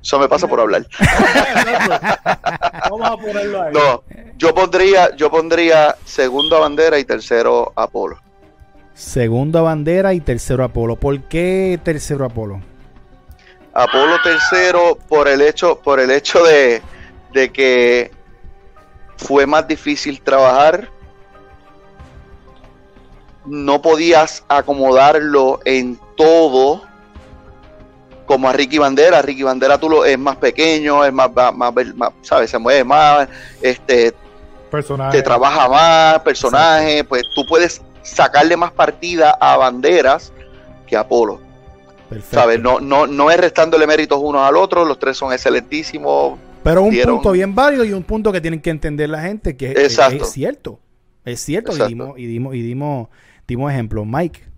Eso 0.00 0.18
me 0.18 0.28
pasa 0.28 0.46
por 0.46 0.60
hablar. 0.60 0.86
Vamos 2.90 3.10
a 3.10 3.16
ponerlo 3.16 3.62
ahí. 3.62 3.72
No, 3.72 4.04
yo 4.36 4.54
pondría, 4.54 5.14
yo 5.16 5.30
pondría 5.30 5.96
segundo 6.04 6.56
a 6.56 6.60
bandera 6.60 6.98
y 6.98 7.04
tercero 7.04 7.72
Apolo. 7.76 8.18
Segundo 8.94 9.58
a 9.58 9.62
bandera 9.62 10.14
y 10.14 10.20
tercero 10.20 10.64
Apolo. 10.64 10.96
¿Por 10.96 11.22
qué 11.22 11.78
tercero 11.82 12.24
Apolo? 12.24 12.60
Apolo 13.72 14.16
tercero 14.22 14.96
por 15.08 15.28
el 15.28 15.40
hecho, 15.40 15.80
por 15.80 15.98
el 15.98 16.10
hecho 16.10 16.44
de, 16.44 16.82
de 17.32 17.52
que 17.52 18.12
fue 19.16 19.46
más 19.46 19.66
difícil 19.66 20.20
trabajar. 20.20 20.90
No 23.44 23.82
podías 23.82 24.44
acomodarlo 24.48 25.60
en 25.64 25.98
todo 26.16 26.82
como 28.26 28.48
a 28.48 28.52
Ricky 28.52 28.78
Bandera. 28.78 29.22
Ricky 29.22 29.42
Bandera 29.42 29.78
tú 29.78 29.88
lo 29.88 30.04
es 30.04 30.18
más 30.18 30.36
pequeño, 30.36 31.04
es 31.04 31.12
más, 31.12 31.30
más, 31.54 31.72
¿sabes? 32.22 32.50
Se 32.50 32.58
mueve 32.58 32.84
más, 32.84 33.28
este, 33.60 34.14
personaje. 34.76 35.18
te 35.18 35.22
trabaja 35.22 35.68
más, 35.68 36.18
personaje, 36.20 37.04
pues 37.04 37.24
tú 37.34 37.44
puedes 37.46 37.82
sacarle 38.02 38.56
más 38.56 38.72
partida 38.72 39.36
a 39.40 39.56
Banderas 39.56 40.32
que 40.86 40.96
a 40.96 41.00
Apolo. 41.00 41.40
¿Sabes? 42.30 42.60
No, 42.60 42.80
no, 42.80 43.06
no 43.06 43.30
es 43.30 43.38
restándole 43.38 43.86
méritos 43.86 44.18
unos 44.22 44.42
al 44.42 44.56
otro, 44.56 44.84
los 44.84 44.98
tres 44.98 45.16
son 45.16 45.32
excelentísimos. 45.32 46.38
Pero 46.62 46.82
un 46.82 46.96
punto 46.96 47.32
bien 47.32 47.54
válido 47.54 47.84
y 47.84 47.92
un 47.92 48.02
punto 48.02 48.30
que 48.30 48.40
tienen 48.40 48.60
que 48.60 48.70
entender 48.70 49.10
la 49.10 49.20
gente 49.20 49.56
que 49.56 49.72
es, 49.72 49.98
cierto. 50.30 50.80
Es 51.24 51.40
cierto, 51.40 51.72
y 51.72 51.88
dimos, 51.88 52.18
y 52.18 52.26
dimos, 52.26 52.54
y 52.54 52.62
dimos, 52.62 53.08
dimos 53.46 53.72
ejemplos. 53.72 54.06
Mike 54.06 54.54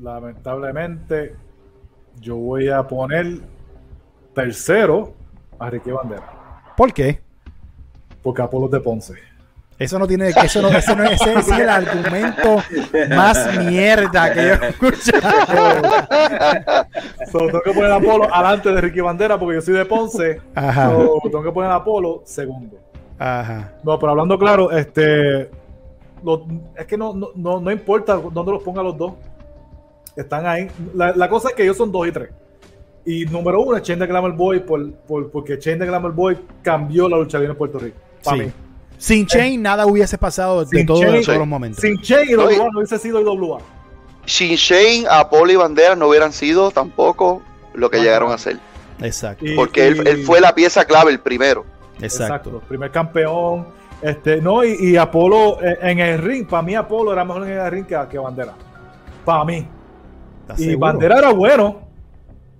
lamentablemente, 0.00 1.34
yo 2.20 2.36
voy 2.36 2.68
a 2.68 2.82
poner 2.86 3.38
tercero 4.34 5.14
a 5.58 5.70
Ricky 5.70 5.90
Bandera. 5.90 6.72
¿Por 6.76 6.92
qué? 6.92 7.20
Porque 8.24 8.42
Apolo 8.42 8.66
de 8.66 8.80
Ponce. 8.80 9.14
Eso 9.78 9.98
no 9.98 10.06
tiene, 10.06 10.30
eso 10.30 10.62
no, 10.62 10.68
ese, 10.68 10.96
no, 10.96 11.04
ese 11.04 11.34
es 11.34 11.48
el 11.48 11.68
argumento 11.68 12.62
más 13.10 13.58
mierda 13.58 14.32
que 14.32 14.40
yo 14.40 14.54
he 14.54 14.68
escuchado. 14.70 15.82
tengo 17.32 17.62
que 17.62 17.72
poner 17.72 17.90
a 17.92 17.96
Apolo 17.96 18.32
adelante 18.32 18.72
de 18.72 18.80
Ricky 18.80 19.00
Bandera 19.00 19.38
porque 19.38 19.56
yo 19.56 19.62
soy 19.62 19.74
de 19.74 19.84
Ponce. 19.84 20.40
Ajá. 20.54 20.90
tengo 21.24 21.42
que 21.42 21.52
poner 21.52 21.70
a 21.70 21.76
Apolo 21.76 22.22
segundo. 22.24 22.78
Ajá. 23.18 23.74
No, 23.82 23.98
pero 23.98 24.10
hablando 24.10 24.38
claro, 24.38 24.70
este, 24.70 25.50
es 26.76 26.86
que 26.86 26.96
no, 26.96 27.12
no, 27.34 27.60
no 27.60 27.70
importa 27.70 28.14
dónde 28.14 28.52
los 28.52 28.62
ponga 28.62 28.82
los 28.82 28.96
dos. 28.96 29.14
Están 30.16 30.46
ahí. 30.46 30.68
La, 30.94 31.28
cosa 31.28 31.48
es 31.48 31.54
que 31.54 31.64
ellos 31.64 31.76
son 31.76 31.90
dos 31.90 32.06
y 32.06 32.12
tres. 32.12 32.30
Y 33.04 33.24
número 33.26 33.60
uno 33.60 33.76
es 33.76 33.82
Chain 33.82 33.98
the 33.98 34.06
Glamour 34.06 34.32
Boy, 34.32 34.60
por, 34.60 34.92
porque 35.30 35.58
Chain 35.58 35.78
the 35.78 35.86
Glamour 35.86 36.12
Boy 36.12 36.38
cambió 36.62 37.08
la 37.08 37.18
lucha 37.18 37.38
libre 37.38 37.52
en 37.52 37.58
Puerto 37.58 37.78
Rico. 37.78 37.98
Sin 38.98 39.26
Chain 39.26 39.60
nada 39.60 39.86
hubiese 39.86 40.16
pasado 40.18 40.64
de 40.64 40.84
todos 40.84 41.26
los 41.26 41.46
momentos. 41.46 41.80
Sin 41.80 42.00
Chain 42.00 42.30
y 42.30 42.34
no 42.34 42.44
hubiese 42.44 42.98
sido 42.98 43.20
IWA. 43.20 43.58
Sin 44.26 44.56
Chain, 44.56 45.06
Apolo 45.10 45.52
y 45.52 45.56
Bandera 45.56 45.94
no 45.94 46.08
hubieran 46.08 46.32
sido 46.32 46.70
tampoco 46.70 47.42
lo 47.74 47.90
que 47.90 48.00
llegaron 48.00 48.32
a 48.32 48.38
ser. 48.38 48.58
Exacto. 49.00 49.44
porque 49.56 49.88
él, 49.88 50.24
fue 50.24 50.40
la 50.40 50.54
pieza 50.54 50.84
clave, 50.84 51.10
el 51.10 51.20
primero. 51.20 51.66
Exacto. 52.00 52.62
Primer 52.68 52.90
campeón. 52.90 53.66
Este, 54.00 54.40
no, 54.40 54.64
y, 54.64 54.96
Apolo 54.96 55.62
eh, 55.62 55.78
en 55.80 55.98
el 55.98 56.18
ring, 56.18 56.46
para 56.46 56.62
mí 56.62 56.74
Apolo 56.74 57.12
era 57.12 57.24
mejor 57.24 57.48
en 57.48 57.58
el 57.58 57.70
ring 57.70 57.86
que, 57.86 57.98
que 58.10 58.18
Bandera. 58.18 58.54
Para 59.24 59.44
mí. 59.44 59.66
Y 60.58 60.74
Bandera 60.74 61.18
era 61.18 61.32
bueno. 61.32 61.80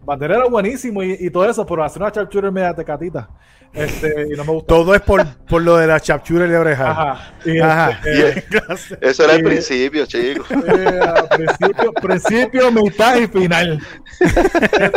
Bandera 0.04 0.36
era 0.36 0.48
buenísimo 0.48 1.02
y, 1.02 1.30
todo 1.30 1.48
eso, 1.48 1.64
pero 1.64 1.82
hacer 1.82 2.02
una 2.02 2.12
chapchura 2.12 2.50
media 2.50 2.74
tecatita. 2.74 3.28
Este, 3.74 4.26
y 4.32 4.36
no 4.36 4.44
me 4.44 4.52
gustó. 4.52 4.66
Todo 4.66 4.94
es 4.94 5.00
por, 5.00 5.26
por 5.48 5.62
lo 5.62 5.76
de 5.76 5.86
la 5.86 6.00
chapchura 6.00 6.46
y 6.46 6.48
la 6.48 6.60
oreja. 6.60 6.90
Ajá. 6.90 8.00
Este, 8.04 8.98
eso 9.00 9.24
era 9.24 9.34
el 9.34 9.42
principio, 9.42 10.06
chicos. 10.06 10.46
principio, 10.48 11.92
principio, 11.92 12.72
mitad 12.72 13.16
y 13.16 13.26
final. 13.26 13.80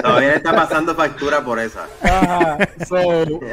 Todavía 0.01 0.35
está 0.35 0.55
pasando 0.55 0.95
factura 0.95 1.43
por 1.43 1.59
esa. 1.59 1.87
Ajá. 2.01 2.57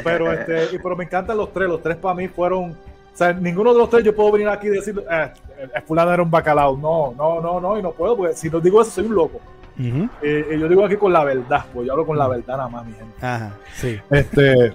pero, 0.05 0.33
este, 0.33 0.79
pero 0.79 0.97
me 0.97 1.05
encantan 1.05 1.37
los 1.39 1.53
tres. 1.53 1.69
Los 1.69 1.83
tres 1.83 1.97
para 1.97 2.15
mí 2.15 2.29
fueron 2.29 2.77
o 3.15 3.17
sea, 3.17 3.33
ninguno 3.33 3.73
de 3.73 3.79
los 3.79 3.89
tres 3.89 4.03
yo 4.03 4.15
puedo 4.15 4.33
venir 4.33 4.49
aquí 4.49 4.67
y 4.67 4.71
decir, 4.71 5.01
eh, 5.09 5.33
el 5.73 5.83
fulano 5.83 6.13
era 6.13 6.23
un 6.23 6.31
bacalao. 6.31 6.77
No, 6.77 7.15
no, 7.17 7.41
no, 7.41 7.61
no, 7.61 7.79
y 7.79 7.83
no 7.83 7.93
puedo, 7.93 8.17
porque 8.17 8.35
si 8.35 8.51
no 8.51 8.59
digo 8.59 8.83
eso, 8.83 8.91
soy 8.91 9.07
un 9.07 9.15
loco. 9.15 9.41
Eh, 9.79 10.49
y 10.53 10.59
yo 10.59 10.69
digo 10.69 10.85
aquí 10.85 10.97
con 10.97 11.13
la 11.13 11.23
verdad, 11.25 11.65
pues 11.73 11.87
yo 11.87 11.93
hablo 11.93 12.07
con 12.07 12.19
la 12.19 12.27
verdad 12.27 12.57
nada 12.57 12.69
más, 12.69 12.85
mi 12.85 12.93
gente. 12.93 13.15
Ajá, 13.25 13.53
sí. 13.75 14.01
Este, 14.11 14.73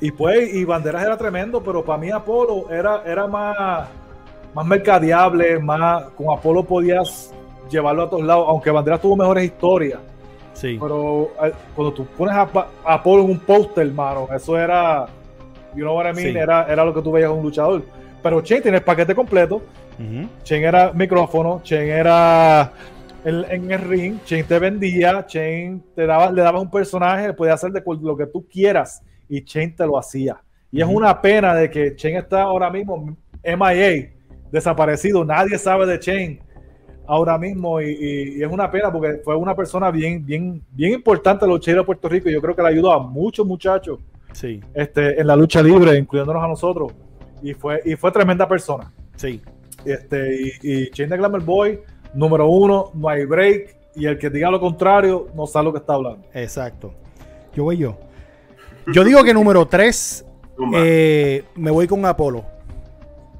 y 0.00 0.10
pues, 0.10 0.52
y 0.54 0.64
Banderas 0.64 1.04
era 1.04 1.16
tremendo, 1.16 1.62
pero 1.62 1.84
para 1.84 1.98
mí 1.98 2.10
Apolo 2.10 2.70
era, 2.70 3.02
era 3.04 3.26
más, 3.26 3.88
más 4.54 4.66
mercadeable, 4.66 5.58
más, 5.58 6.04
con 6.10 6.36
Apolo 6.36 6.64
podías 6.64 7.32
llevarlo 7.70 8.02
a 8.02 8.10
todos 8.10 8.24
lados, 8.24 8.46
aunque 8.48 8.70
Banderas 8.70 9.00
tuvo 9.00 9.16
mejores 9.16 9.44
historias. 9.44 10.00
Sí. 10.52 10.78
Pero 10.80 11.32
eh, 11.42 11.52
cuando 11.74 11.94
tú 11.94 12.06
pones 12.06 12.34
a, 12.36 12.48
a 12.84 12.94
Apolo 12.94 13.24
en 13.24 13.30
un 13.30 13.38
póster, 13.40 13.86
hermano, 13.86 14.28
eso 14.32 14.58
era 14.58 15.06
You 15.74 15.84
know 15.84 15.94
what 15.94 16.06
I 16.06 16.12
mean? 16.12 16.36
Era, 16.36 16.66
era 16.68 16.84
lo 16.84 16.92
que 16.92 17.02
tú 17.02 17.12
veías 17.12 17.30
un 17.30 17.42
luchador. 17.42 17.82
Pero 18.22 18.40
Chen 18.42 18.62
tiene 18.62 18.78
el 18.78 18.84
paquete 18.84 19.14
completo. 19.14 19.62
Chen 20.42 20.64
era 20.64 20.92
micrófono, 20.92 21.60
Chen 21.62 21.88
era 21.88 22.72
en 23.24 23.70
el 23.70 23.80
ring, 23.80 24.18
Chen 24.24 24.44
te 24.44 24.58
vendía, 24.58 25.24
Chen 25.26 25.80
te 25.94 26.06
daba, 26.06 26.32
le 26.32 26.42
daba 26.42 26.60
un 26.60 26.70
personaje, 26.70 27.32
podía 27.32 27.54
hacer 27.54 27.70
de 27.70 27.82
lo 28.00 28.16
que 28.16 28.26
tú 28.26 28.44
quieras 28.50 29.00
y 29.32 29.42
Chen 29.44 29.74
te 29.74 29.86
lo 29.86 29.98
hacía. 29.98 30.42
Y 30.70 30.82
es 30.82 30.86
una 30.86 31.18
pena 31.22 31.54
de 31.54 31.70
que 31.70 31.96
Chen 31.96 32.16
está 32.16 32.42
ahora 32.42 32.68
mismo 32.68 33.16
MIA, 33.42 34.12
desaparecido, 34.50 35.24
nadie 35.24 35.56
sabe 35.56 35.86
de 35.86 35.98
Chen 35.98 36.38
ahora 37.06 37.38
mismo 37.38 37.80
y, 37.80 38.42
es 38.42 38.50
una 38.50 38.70
pena 38.70 38.92
porque 38.92 39.20
fue 39.24 39.34
una 39.34 39.56
persona 39.56 39.90
bien, 39.90 40.24
bien, 40.24 40.62
bien 40.70 40.92
importante 40.92 41.46
en 41.46 41.50
los 41.50 41.64
de 41.64 41.82
Puerto 41.82 42.08
Rico 42.10 42.28
yo 42.28 42.42
creo 42.42 42.54
que 42.54 42.62
le 42.62 42.68
ayudó 42.68 42.92
a 42.92 42.98
muchos 42.98 43.46
muchachos 43.46 43.98
sí. 44.32 44.60
este, 44.74 45.18
en 45.18 45.26
la 45.26 45.34
lucha 45.34 45.62
libre, 45.62 45.96
incluyéndonos 45.96 46.44
a 46.44 46.48
nosotros. 46.48 46.92
Y 47.42 47.54
fue, 47.54 47.80
y 47.86 47.96
fue 47.96 48.12
tremenda 48.12 48.46
persona. 48.46 48.92
Sí. 49.16 49.40
Este, 49.84 50.52
y, 50.62 50.90
Chain 50.90 51.08
the 51.08 51.16
Glamour 51.16 51.42
Boy, 51.42 51.80
número 52.14 52.46
uno, 52.48 52.90
no 52.94 53.08
hay 53.08 53.24
break. 53.24 53.76
Y 53.96 54.06
el 54.06 54.18
que 54.18 54.30
diga 54.30 54.50
lo 54.50 54.60
contrario, 54.60 55.28
no 55.34 55.46
sabe 55.46 55.64
lo 55.66 55.72
que 55.72 55.78
está 55.78 55.94
hablando. 55.94 56.26
Exacto. 56.34 56.92
Yo 57.54 57.64
voy 57.64 57.78
yo. 57.78 57.96
Yo 58.92 59.04
digo 59.04 59.22
que 59.24 59.34
número 59.34 59.66
tres, 59.66 60.24
eh, 60.74 61.44
me 61.54 61.70
voy 61.70 61.86
con 61.86 62.04
Apolo. 62.06 62.44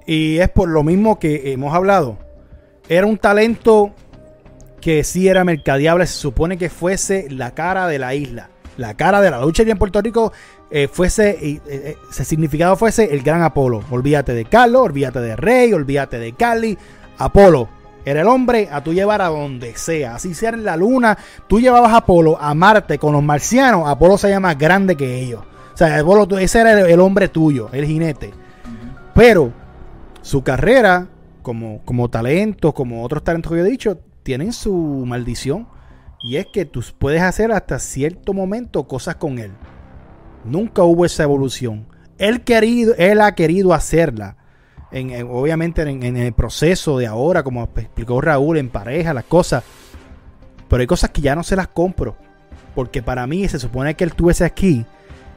Y 0.06 0.38
es 0.38 0.48
por 0.48 0.68
lo 0.68 0.82
mismo 0.82 1.18
que 1.18 1.52
hemos 1.52 1.74
hablado. 1.74 2.18
Era 2.88 3.06
un 3.06 3.18
talento 3.18 3.92
que 4.80 5.04
sí 5.04 5.28
era 5.28 5.44
mercadeable. 5.44 6.06
Se 6.06 6.14
supone 6.14 6.58
que 6.58 6.68
fuese 6.68 7.28
la 7.30 7.52
cara 7.52 7.86
de 7.86 7.98
la 7.98 8.14
isla. 8.14 8.50
La 8.76 8.94
cara 8.94 9.20
de 9.20 9.30
la 9.30 9.40
lucha 9.40 9.62
en 9.62 9.78
Puerto 9.78 10.00
Rico 10.00 10.32
eh, 10.70 10.88
fuese, 10.88 11.30
eh, 11.30 11.60
eh, 11.68 11.96
ese 12.10 12.24
significado 12.24 12.76
fuese 12.76 13.12
el 13.12 13.22
gran 13.22 13.42
Apolo. 13.42 13.82
Olvídate 13.90 14.32
de 14.34 14.46
Carlos, 14.46 14.82
olvídate 14.82 15.20
de 15.20 15.36
Rey, 15.36 15.72
olvídate 15.72 16.18
de 16.18 16.32
Cali. 16.32 16.78
Apolo, 17.18 17.68
Era 18.04 18.22
el 18.22 18.26
hombre 18.26 18.68
a 18.70 18.82
tú 18.82 18.92
llevar 18.92 19.22
a 19.22 19.28
donde 19.28 19.76
sea. 19.76 20.16
Así 20.16 20.34
sea 20.34 20.50
en 20.50 20.64
la 20.64 20.76
luna. 20.76 21.16
Tú 21.48 21.60
llevabas 21.60 21.92
a 21.92 21.98
Apolo 21.98 22.36
a 22.40 22.52
Marte 22.54 22.98
con 22.98 23.12
los 23.12 23.22
marcianos. 23.22 23.88
Apolo 23.88 24.18
se 24.18 24.28
llama 24.28 24.48
más 24.48 24.58
grande 24.58 24.96
que 24.96 25.20
ellos. 25.20 25.42
O 25.72 25.76
sea, 25.76 25.98
Apolo, 25.98 26.26
ese 26.38 26.60
era 26.60 26.80
el, 26.80 27.00
hombre 27.00 27.28
tuyo, 27.28 27.68
el 27.72 27.86
jinete. 27.86 28.32
Pero 29.14 29.52
su 30.20 30.42
carrera, 30.42 31.08
como, 31.42 31.80
como 31.84 32.10
talento, 32.10 32.72
como 32.72 33.04
otros 33.04 33.22
talentos 33.22 33.52
que 33.52 33.58
yo 33.58 33.64
he 33.64 33.70
dicho, 33.70 33.98
tienen 34.22 34.52
su 34.52 34.74
maldición. 35.06 35.68
Y 36.22 36.36
es 36.36 36.46
que 36.52 36.64
tú 36.64 36.82
puedes 36.98 37.22
hacer 37.22 37.52
hasta 37.52 37.78
cierto 37.78 38.32
momento 38.32 38.86
cosas 38.88 39.16
con 39.16 39.38
él. 39.38 39.52
Nunca 40.44 40.82
hubo 40.82 41.04
esa 41.04 41.22
evolución. 41.22 41.86
Él, 42.18 42.42
querido, 42.42 42.94
él 42.98 43.20
ha 43.20 43.34
querido 43.34 43.74
hacerla 43.74 44.36
obviamente 45.28 45.82
en, 45.82 46.16
el 46.16 46.32
proceso 46.32 46.98
de 46.98 47.06
ahora, 47.06 47.42
como 47.42 47.64
explicó 47.64 48.20
Raúl, 48.20 48.58
en 48.58 48.68
pareja, 48.68 49.14
las 49.14 49.24
cosas. 49.24 49.64
Pero 50.68 50.80
hay 50.80 50.86
cosas 50.86 51.10
que 51.10 51.22
ya 51.22 51.34
no 51.34 51.42
se 51.42 51.56
las 51.56 51.68
compro. 51.68 52.16
Porque 52.74 53.02
para 53.02 53.26
mí 53.26 53.48
se 53.48 53.58
supone 53.58 53.94
que 53.94 54.04
él 54.04 54.14
tuviese 54.14 54.44
aquí. 54.44 54.84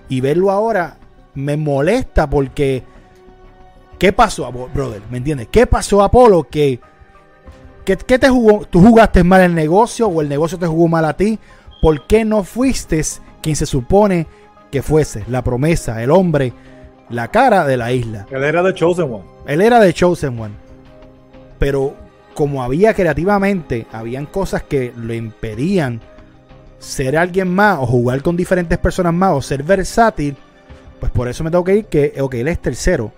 Y 0.09 0.21
verlo 0.21 0.51
ahora 0.51 0.97
me 1.33 1.57
molesta 1.57 2.29
porque... 2.29 2.83
¿Qué 3.99 4.11
pasó, 4.11 4.51
brother? 4.51 5.01
¿Me 5.09 5.17
entiendes? 5.17 5.47
¿Qué 5.49 5.67
pasó, 5.67 6.03
Apolo? 6.03 6.43
Que... 6.43 6.79
¿Qué, 7.85 7.95
te 7.95 8.29
jugó? 8.29 8.65
¿Tú 8.65 8.81
jugaste 8.81 9.23
mal 9.23 9.41
el 9.41 9.53
negocio 9.53 10.07
o 10.07 10.21
el 10.21 10.27
negocio 10.27 10.57
te 10.57 10.65
jugó 10.65 10.87
mal 10.87 11.05
a 11.05 11.15
ti? 11.15 11.39
¿Por 11.81 12.07
qué 12.07 12.25
no 12.25 12.43
fuiste 12.43 13.01
quien 13.41 13.55
se 13.55 13.67
supone 13.67 14.25
que 14.71 14.81
fuese? 14.81 15.23
La 15.29 15.43
promesa, 15.43 16.01
el 16.01 16.09
hombre, 16.09 16.51
la 17.09 17.29
cara 17.29 17.63
de 17.63 17.77
la 17.77 17.91
isla. 17.91 18.25
Él 18.31 18.43
era 18.43 18.63
de 18.63 18.73
Chosen 18.73 19.05
One. 19.05 19.34
Él 19.47 19.61
era 19.61 19.79
de 19.79 19.93
Chosen 19.93 20.39
One. 20.39 20.55
Pero 21.59 21.95
como 22.33 22.63
había 22.63 22.93
creativamente, 22.93 23.87
habían 23.91 24.25
cosas 24.25 24.63
que 24.63 24.91
lo 24.95 25.13
impedían 25.13 26.01
ser 26.79 27.17
alguien 27.17 27.47
más 27.47 27.79
o 27.79 27.87
jugar 27.87 28.21
con 28.21 28.35
diferentes 28.35 28.77
personas 28.77 29.13
más 29.13 29.33
o 29.33 29.41
ser 29.41 29.63
versátil, 29.63 30.35
pues 30.99 31.11
por 31.11 31.27
eso 31.27 31.43
me 31.43 31.51
tengo 31.51 31.63
que 31.63 31.77
ir 31.77 31.85
que, 31.85 32.13
ok, 32.19 32.33
él 32.35 32.47
es 32.47 32.61
tercero. 32.61 33.11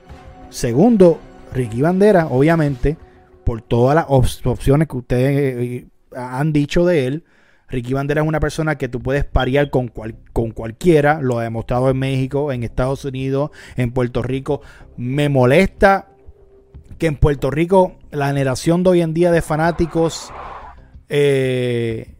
Segundo, 0.49 1.19
Ricky 1.53 1.81
Bandera, 1.81 2.27
obviamente, 2.27 2.97
por 3.43 3.61
todas 3.61 3.95
las 3.95 4.05
opciones 4.07 4.87
que 4.87 4.97
ustedes 4.97 5.57
eh, 5.57 5.87
han 6.15 6.53
dicho 6.53 6.85
de 6.85 7.07
él. 7.07 7.23
Ricky 7.69 7.93
Bandera 7.93 8.21
es 8.21 8.27
una 8.27 8.39
persona 8.39 8.77
que 8.77 8.87
tú 8.87 9.01
puedes 9.01 9.25
parear 9.25 9.69
con, 9.69 9.91
con 10.31 10.51
cualquiera, 10.51 11.19
lo 11.21 11.39
ha 11.39 11.43
demostrado 11.43 11.89
en 11.89 11.97
México, 11.97 12.51
en 12.51 12.63
Estados 12.63 13.03
Unidos, 13.03 13.51
en 13.75 13.91
Puerto 13.91 14.21
Rico. 14.21 14.61
Me 14.95 15.27
molesta 15.27 16.07
que 16.97 17.07
en 17.07 17.15
Puerto 17.15 17.51
Rico 17.51 17.95
la 18.11 18.27
generación 18.27 18.83
de 18.83 18.89
hoy 18.89 19.01
en 19.01 19.13
día 19.13 19.31
de 19.31 19.41
fanáticos 19.41 20.31
eh, 21.09 22.15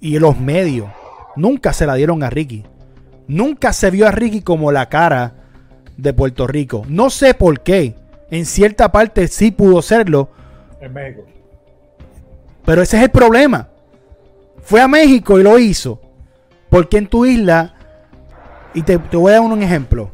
y 0.00 0.18
los 0.18 0.38
medios 0.38 0.88
nunca 1.36 1.72
se 1.72 1.86
la 1.86 1.94
dieron 1.94 2.22
a 2.22 2.30
Ricky. 2.30 2.64
Nunca 3.28 3.72
se 3.72 3.90
vio 3.90 4.06
a 4.06 4.12
Ricky 4.12 4.42
como 4.42 4.72
la 4.72 4.88
cara 4.88 5.34
de 5.96 6.12
Puerto 6.12 6.46
Rico. 6.46 6.84
No 6.88 7.10
sé 7.10 7.34
por 7.34 7.60
qué. 7.60 7.94
En 8.30 8.46
cierta 8.46 8.90
parte 8.90 9.28
sí 9.28 9.50
pudo 9.50 9.82
serlo. 9.82 10.30
En 10.80 10.92
México. 10.92 11.24
Pero 12.64 12.82
ese 12.82 12.96
es 12.96 13.04
el 13.04 13.10
problema. 13.10 13.68
Fue 14.62 14.80
a 14.80 14.88
México 14.88 15.38
y 15.38 15.42
lo 15.42 15.58
hizo. 15.58 16.00
Porque 16.68 16.98
en 16.98 17.06
tu 17.06 17.24
isla, 17.24 17.74
y 18.74 18.82
te, 18.82 18.96
voy 18.96 19.30
a 19.30 19.36
dar 19.36 19.42
un 19.42 19.62
ejemplo. 19.62 20.10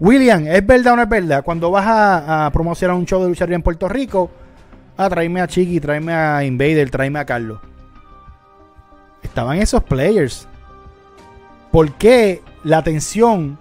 William, 0.00 0.46
¿es 0.46 0.66
verdad 0.66 0.94
o 0.94 0.96
no 0.96 1.02
es 1.02 1.08
verdad? 1.08 1.44
Cuando 1.44 1.70
vas 1.70 1.86
a, 1.86 2.50
promocionar 2.52 2.96
un 2.96 3.06
show 3.06 3.22
de 3.22 3.28
lucha 3.28 3.44
en 3.44 3.62
Puerto 3.62 3.88
Rico, 3.88 4.30
a 4.96 5.04
ah, 5.04 5.10
tráeme 5.10 5.40
a 5.40 5.46
Chiqui, 5.46 5.80
tráeme 5.80 6.12
a 6.12 6.44
Invader, 6.44 6.90
tráeme 6.90 7.18
a 7.18 7.24
Carlos. 7.24 7.60
Estaban 9.22 9.58
esos 9.58 9.82
players. 9.82 10.46
¿Por 11.70 11.92
qué 11.92 12.42
la 12.62 12.78
atención, 12.78 13.58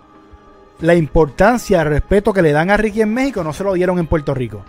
la 0.79 0.95
importancia, 0.95 1.81
el 1.81 1.87
respeto 1.87 2.33
que 2.33 2.41
le 2.41 2.51
dan 2.51 2.69
a 2.69 2.77
Ricky 2.77 3.01
en 3.01 3.13
México 3.13 3.43
no 3.43 3.53
se 3.53 3.63
lo 3.63 3.73
dieron 3.73 3.97
en 3.99 4.07
Puerto 4.07 4.33
Rico? 4.33 4.63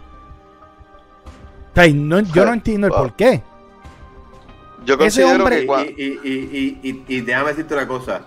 yo 1.75 2.45
no 2.45 2.53
entiendo 2.53 2.87
el 2.87 2.93
por 2.93 3.15
qué. 3.15 3.43
Yo 4.85 4.99
considero 4.99 5.45
que 5.47 5.95
y, 7.09 7.21
déjame 7.23 7.49
decirte 7.49 7.75
una 7.75 7.89
cosa. 7.89 8.23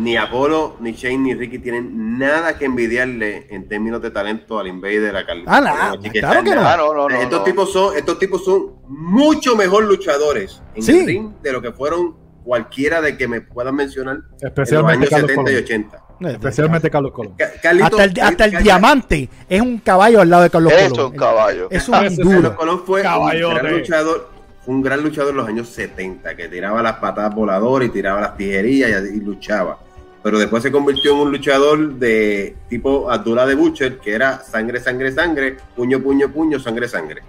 Ni 0.00 0.16
Apolo, 0.16 0.76
ni 0.80 0.92
Shane, 0.92 1.18
ni 1.18 1.34
Ricky 1.34 1.58
tienen 1.58 2.18
nada 2.18 2.56
que 2.56 2.64
envidiarle 2.64 3.46
en 3.50 3.68
términos 3.68 4.00
de 4.00 4.10
talento 4.10 4.58
al 4.58 4.66
Invader, 4.66 5.14
a 5.14 5.26
Carlos. 5.26 5.44
Ah, 5.46 5.94
claro 6.10 6.42
que 6.42 6.54
no. 6.54 7.08
estos, 7.10 7.44
tipos 7.44 7.70
son, 7.70 7.94
estos 7.94 8.18
tipos 8.18 8.42
son 8.42 8.76
mucho 8.88 9.56
mejor 9.56 9.84
luchadores 9.84 10.62
en 10.74 10.88
el 10.88 11.06
ring 11.06 11.32
de 11.42 11.52
lo 11.52 11.60
que 11.60 11.72
fueron 11.72 12.16
cualquiera 12.42 13.02
de 13.02 13.18
que 13.18 13.28
me 13.28 13.42
puedan 13.42 13.74
mencionar 13.74 14.20
Especialmente 14.40 15.04
en 15.04 15.10
los 15.10 15.12
años 15.12 15.30
70 15.32 15.52
y 15.52 15.56
80. 15.56 16.04
Especialmente 16.20 16.90
Carlos 16.90 17.12
Colón. 17.12 17.34
hasta 17.38 18.04
el, 18.04 18.20
hasta 18.22 18.44
el 18.46 18.62
diamante 18.62 19.28
es 19.50 19.60
un 19.60 19.78
caballo 19.80 20.22
al 20.22 20.30
lado 20.30 20.44
de 20.44 20.50
Carlos 20.50 20.72
Colón. 20.72 20.92
Es 20.92 20.98
un 20.98 21.16
caballo. 21.16 21.68
Es 21.70 21.88
un 21.90 22.16
duro. 22.16 22.56
Colón 22.56 22.82
fue 22.86 23.02
un 23.02 23.54
gran 23.54 23.70
luchador 23.70 24.40
un 24.66 24.82
gran 24.82 25.02
luchador 25.02 25.30
en 25.30 25.36
los 25.36 25.48
años 25.48 25.68
70, 25.68 26.36
que 26.36 26.48
tiraba 26.48 26.82
las 26.82 26.96
patadas 26.96 27.34
voladoras 27.34 27.88
y 27.88 27.90
tiraba 27.90 28.20
las 28.20 28.36
tijerillas 28.36 29.02
y, 29.12 29.20
luchaba. 29.20 29.78
Pero 30.22 30.38
después 30.38 30.62
se 30.62 30.70
convirtió 30.70 31.12
en 31.12 31.18
un 31.18 31.32
luchador 31.32 31.94
de 31.94 32.54
tipo 32.68 33.10
Abdullah 33.10 33.46
de 33.46 33.54
Butcher, 33.54 33.98
que 33.98 34.12
era 34.12 34.42
sangre, 34.42 34.80
sangre, 34.80 35.12
sangre, 35.12 35.56
puño, 35.74 36.00
puño, 36.02 36.30
puño, 36.30 36.60
sangre, 36.60 36.88
sangre. 36.88 37.22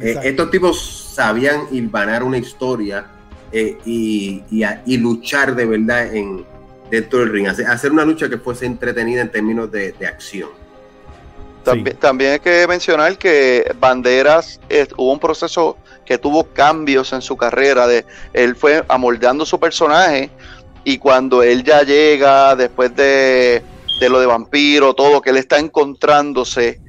Eh, 0.00 0.18
estos 0.24 0.50
tipos 0.50 1.12
sabían 1.14 1.68
hilvanar 1.70 2.22
una 2.22 2.36
historia 2.38 3.06
eh, 3.52 3.78
y, 3.86 4.42
y, 4.50 4.96
luchar 4.98 5.54
de 5.54 5.64
verdad 5.64 6.14
en, 6.14 6.44
dentro 6.90 7.20
del 7.20 7.30
ring, 7.30 7.46
hacer, 7.46 7.92
una 7.92 8.04
lucha 8.04 8.28
que 8.28 8.38
fuese 8.38 8.66
entretenida 8.66 9.22
en 9.22 9.30
términos 9.30 9.70
de, 9.70 9.94
acción. 10.06 10.50
También, 11.62 11.96
también, 11.96 12.32
hay 12.32 12.38
que 12.38 12.66
mencionar 12.68 13.16
que 13.18 13.72
Banderas 13.80 14.60
eh, 14.68 14.86
hubo 14.96 15.12
un 15.12 15.18
proceso 15.18 15.76
que 16.04 16.18
tuvo 16.18 16.44
cambios 16.44 17.12
en 17.12 17.22
su 17.22 17.36
carrera, 17.36 17.86
de, 17.86 18.04
él 18.32 18.54
fue 18.54 18.84
amoldando 18.88 19.44
su 19.46 19.58
personaje 19.58 20.30
y 20.88 20.98
cuando 20.98 21.42
él 21.42 21.64
ya 21.64 21.82
llega 21.82 22.54
después 22.54 22.94
de, 22.94 23.60
de 23.98 24.08
lo 24.08 24.20
de 24.20 24.26
vampiro, 24.26 24.94
todo 24.94 25.20
que 25.20 25.30
él 25.30 25.36
está 25.36 25.58
encontrándose, 25.58 26.80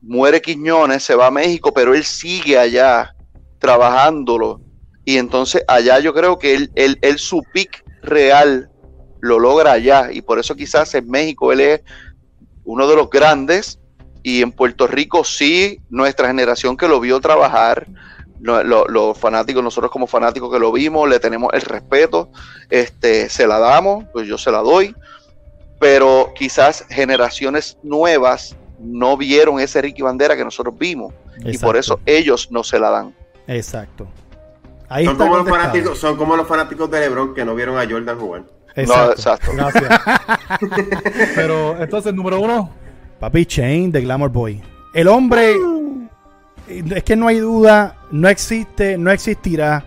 muere 0.00 0.40
Quiñones, 0.40 1.02
se 1.02 1.16
va 1.16 1.26
a 1.26 1.30
México, 1.32 1.74
pero 1.74 1.92
él 1.92 2.04
sigue 2.04 2.56
allá 2.56 3.16
trabajándolo. 3.58 4.60
Y 5.04 5.18
entonces 5.18 5.64
allá 5.66 5.98
yo 5.98 6.14
creo 6.14 6.38
que 6.38 6.54
él, 6.54 6.70
él, 6.76 6.98
él 7.02 7.18
su 7.18 7.42
pick 7.52 7.84
real 8.00 8.70
lo 9.20 9.40
logra 9.40 9.72
allá. 9.72 10.12
Y 10.12 10.22
por 10.22 10.38
eso 10.38 10.54
quizás 10.54 10.94
en 10.94 11.10
México 11.10 11.52
él 11.52 11.58
es 11.62 11.80
uno 12.62 12.86
de 12.86 12.94
los 12.94 13.10
grandes. 13.10 13.80
Y 14.22 14.40
en 14.40 14.52
Puerto 14.52 14.86
Rico 14.86 15.24
sí, 15.24 15.80
nuestra 15.90 16.28
generación 16.28 16.76
que 16.76 16.86
lo 16.86 17.00
vio 17.00 17.18
trabajar, 17.18 17.88
los 18.40 19.18
fanáticos, 19.18 19.62
nosotros 19.62 19.90
como 19.90 20.06
fanáticos 20.06 20.52
que 20.52 20.58
lo 20.58 20.72
vimos, 20.72 21.08
le 21.08 21.18
tenemos 21.20 21.52
el 21.54 21.62
respeto, 21.62 22.30
este, 22.70 23.28
se 23.28 23.46
la 23.46 23.58
damos, 23.58 24.04
pues 24.12 24.26
yo 24.26 24.38
se 24.38 24.50
la 24.50 24.58
doy, 24.58 24.94
pero 25.78 26.32
quizás 26.34 26.84
generaciones 26.88 27.78
nuevas 27.82 28.56
no 28.78 29.16
vieron 29.16 29.60
ese 29.60 29.80
Ricky 29.80 30.02
Bandera 30.02 30.36
que 30.36 30.44
nosotros 30.44 30.76
vimos 30.78 31.14
y 31.44 31.58
por 31.58 31.76
eso 31.76 32.00
ellos 32.06 32.50
no 32.50 32.62
se 32.62 32.78
la 32.78 32.90
dan. 32.90 33.14
Exacto. 33.46 34.06
son, 34.88 35.16
como 35.16 35.36
los 35.36 35.48
fanáticos, 35.48 35.98
son 35.98 36.16
como 36.16 36.36
los 36.36 36.46
fanáticos 36.46 36.90
de 36.90 37.00
LeBron 37.00 37.34
que 37.34 37.44
no 37.44 37.54
vieron 37.54 37.78
a 37.78 37.88
Jordan 37.88 38.18
jugar. 38.18 38.42
Exacto. 38.74 39.12
exacto. 39.12 39.52
Gracias. 39.54 40.00
pero 41.34 41.82
entonces, 41.82 42.12
número 42.12 42.40
uno. 42.40 42.70
Papi 43.18 43.46
Chain 43.46 43.90
de 43.90 44.02
Glamour 44.02 44.30
Boy. 44.30 44.62
El 44.92 45.08
hombre 45.08 45.56
es 46.68 47.04
que 47.04 47.16
no 47.16 47.28
hay 47.28 47.38
duda, 47.38 47.96
no 48.10 48.28
existe, 48.28 48.98
no 48.98 49.10
existirá 49.10 49.84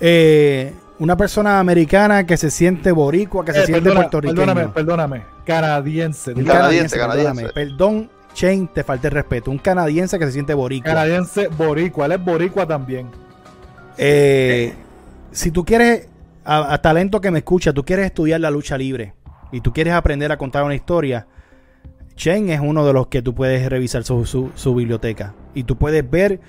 eh, 0.00 0.72
una 0.98 1.16
persona 1.16 1.58
americana 1.58 2.26
que 2.26 2.36
se 2.36 2.50
siente 2.50 2.92
boricua, 2.92 3.44
que 3.44 3.52
se 3.52 3.62
eh, 3.62 3.66
siente 3.66 3.90
puertorriqueño. 3.90 4.36
Perdóname, 4.36 4.68
perdóname, 4.68 5.22
canadiense. 5.44 6.32
Un 6.32 6.44
canadiense, 6.44 6.98
canadiense, 6.98 7.48
Perdón, 7.54 8.10
Shane, 8.34 8.68
te 8.72 8.84
falta 8.84 9.08
el 9.08 9.14
respeto. 9.14 9.50
Un 9.50 9.58
canadiense 9.58 10.18
que 10.18 10.26
se 10.26 10.32
siente 10.32 10.54
boricua. 10.54 10.92
Canadiense 10.92 11.48
boricua, 11.48 12.06
él 12.06 12.12
es 12.12 12.24
boricua 12.24 12.66
también. 12.66 13.08
Eh, 13.98 14.74
si 15.30 15.50
tú 15.50 15.64
quieres, 15.64 16.08
a, 16.44 16.78
talento 16.78 17.20
que 17.20 17.30
me 17.30 17.38
escucha, 17.38 17.72
tú 17.72 17.84
quieres 17.84 18.06
estudiar 18.06 18.40
la 18.40 18.50
lucha 18.50 18.76
libre 18.78 19.14
y 19.50 19.60
tú 19.60 19.72
quieres 19.72 19.94
aprender 19.94 20.32
a 20.32 20.36
contar 20.36 20.64
una 20.64 20.74
historia, 20.74 21.26
Chen 22.16 22.50
es 22.50 22.60
uno 22.60 22.86
de 22.86 22.92
los 22.92 23.08
que 23.08 23.22
tú 23.22 23.34
puedes 23.34 23.68
revisar 23.68 24.04
su, 24.04 24.74
biblioteca. 24.74 25.34
Y 25.54 25.64
tú 25.64 25.76
puedes 25.76 26.08
ver 26.08 26.40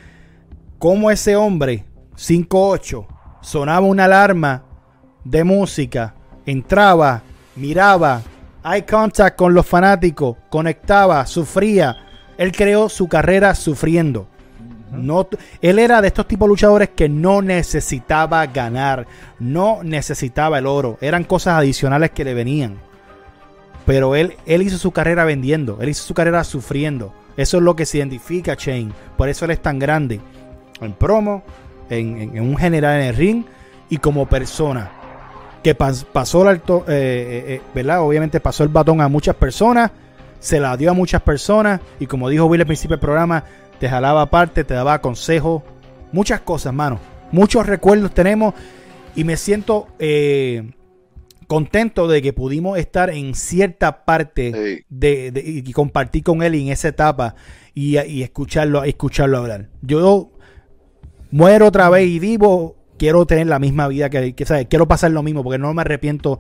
cómo 0.80 1.12
ese 1.12 1.36
hombre, 1.36 1.86
5'8, 2.16 3.08
sonaba 3.42 3.86
una 3.86 4.06
alarma 4.06 4.64
de 5.24 5.44
música, 5.44 6.16
entraba, 6.46 7.22
miraba, 7.56 8.22
eye 8.66 8.86
contact 8.86 9.38
con 9.38 9.54
los 9.54 9.66
fanáticos, 9.66 10.38
conectaba, 10.50 11.26
sufría. 11.26 11.96
Él 12.38 12.52
creó 12.52 12.90
su 12.90 13.08
carrera 13.08 13.56
sufriendo. 13.56 14.28
no, 14.92 15.28
él 15.62 15.80
era 15.80 16.02
de 16.02 16.08
estos 16.08 16.28
tipos 16.28 16.48
de 16.48 16.50
luchadores 16.50 16.90
que 16.90 17.10
no 17.10 17.42
necesitaba 17.42 18.46
ganar, 18.48 19.08
no 19.40 19.82
necesitaba 19.84 20.60
el 20.60 20.68
oro, 20.68 20.98
eran 21.02 21.24
cosas 21.24 21.56
adicionales 21.56 22.12
que 22.12 22.24
le 22.24 22.34
venían. 22.34 22.93
Pero 23.86 24.16
él, 24.16 24.38
él 24.46 24.62
hizo 24.62 24.78
su 24.78 24.92
carrera 24.92 25.26
vendiendo, 25.26 25.78
él 25.82 25.90
hizo 25.90 26.04
su 26.04 26.14
carrera 26.14 26.44
sufriendo. 26.44 27.14
Eso 27.36 27.58
es 27.58 27.64
lo 27.64 27.76
que 27.76 27.86
se 27.86 27.98
identifica 27.98 28.54
a 28.54 28.56
Shane. 28.56 28.92
Por 29.18 29.30
eso 29.30 29.46
él 29.46 29.52
es 29.52 29.62
tan 29.62 29.80
grande. 29.80 30.22
En 30.80 30.94
promo, 30.94 31.44
en, 31.90 32.40
un 32.40 32.58
general 32.58 33.02
en 33.02 33.08
el 33.08 33.16
ring 33.16 33.44
y 33.90 33.98
como 33.98 34.28
persona. 34.28 34.92
Que 35.64 35.76
pasó 35.76 36.42
el 36.44 36.48
alto, 36.50 36.84
eh, 36.88 36.92
eh, 36.92 37.54
eh, 37.56 37.62
¿verdad? 37.74 38.02
Obviamente 38.02 38.40
pasó 38.40 38.64
el 38.64 38.70
batón 38.70 39.02
a 39.02 39.08
muchas 39.08 39.36
personas, 39.36 39.92
se 40.40 40.60
la 40.60 40.76
dio 40.76 40.92
a 40.92 40.94
muchas 40.94 41.22
personas 41.22 41.80
y 42.00 42.06
como 42.06 42.28
dijo 42.28 42.46
Will 42.46 42.62
al 42.62 42.68
principio 42.68 42.98
del 42.98 43.02
programa, 43.02 43.46
te 43.80 43.88
jalaba 43.88 44.24
aparte, 44.24 44.66
te 44.66 44.74
daba 44.74 45.00
consejos, 45.00 45.64
muchas 46.12 46.42
cosas, 46.42 46.74
mano. 46.74 47.00
Muchos 47.32 47.66
recuerdos 47.66 48.14
tenemos 48.14 48.54
y 49.16 49.24
me 49.24 49.38
siento 49.38 49.88
contento 51.48 52.08
de 52.08 52.22
que 52.22 52.34
pudimos 52.34 52.78
estar 52.78 53.10
en 53.10 53.36
cierta 53.36 54.06
parte 54.06 54.86
de, 54.90 55.44
y 55.46 55.72
compartir 55.74 56.24
con 56.24 56.44
él 56.44 56.56
en 56.56 56.70
esa 56.70 56.90
etapa 56.90 57.36
y, 57.74 57.98
escucharlo, 58.22 58.84
escucharlo 58.84 59.38
hablar. 59.38 59.70
Yo 59.82 60.32
muero 61.32 61.68
otra 61.68 61.90
vez 61.90 62.08
y 62.08 62.20
vivo, 62.20 62.76
quiero 62.98 63.26
tener 63.26 63.48
la 63.48 63.60
misma 63.60 63.88
vida 63.88 64.10
que, 64.10 64.34
que 64.34 64.46
¿sabes? 64.46 64.68
quiero 64.70 64.88
pasar 64.88 65.12
lo 65.12 65.24
mismo 65.24 65.44
porque 65.44 65.60
no 65.60 65.74
me 65.74 65.82
arrepiento 65.82 66.40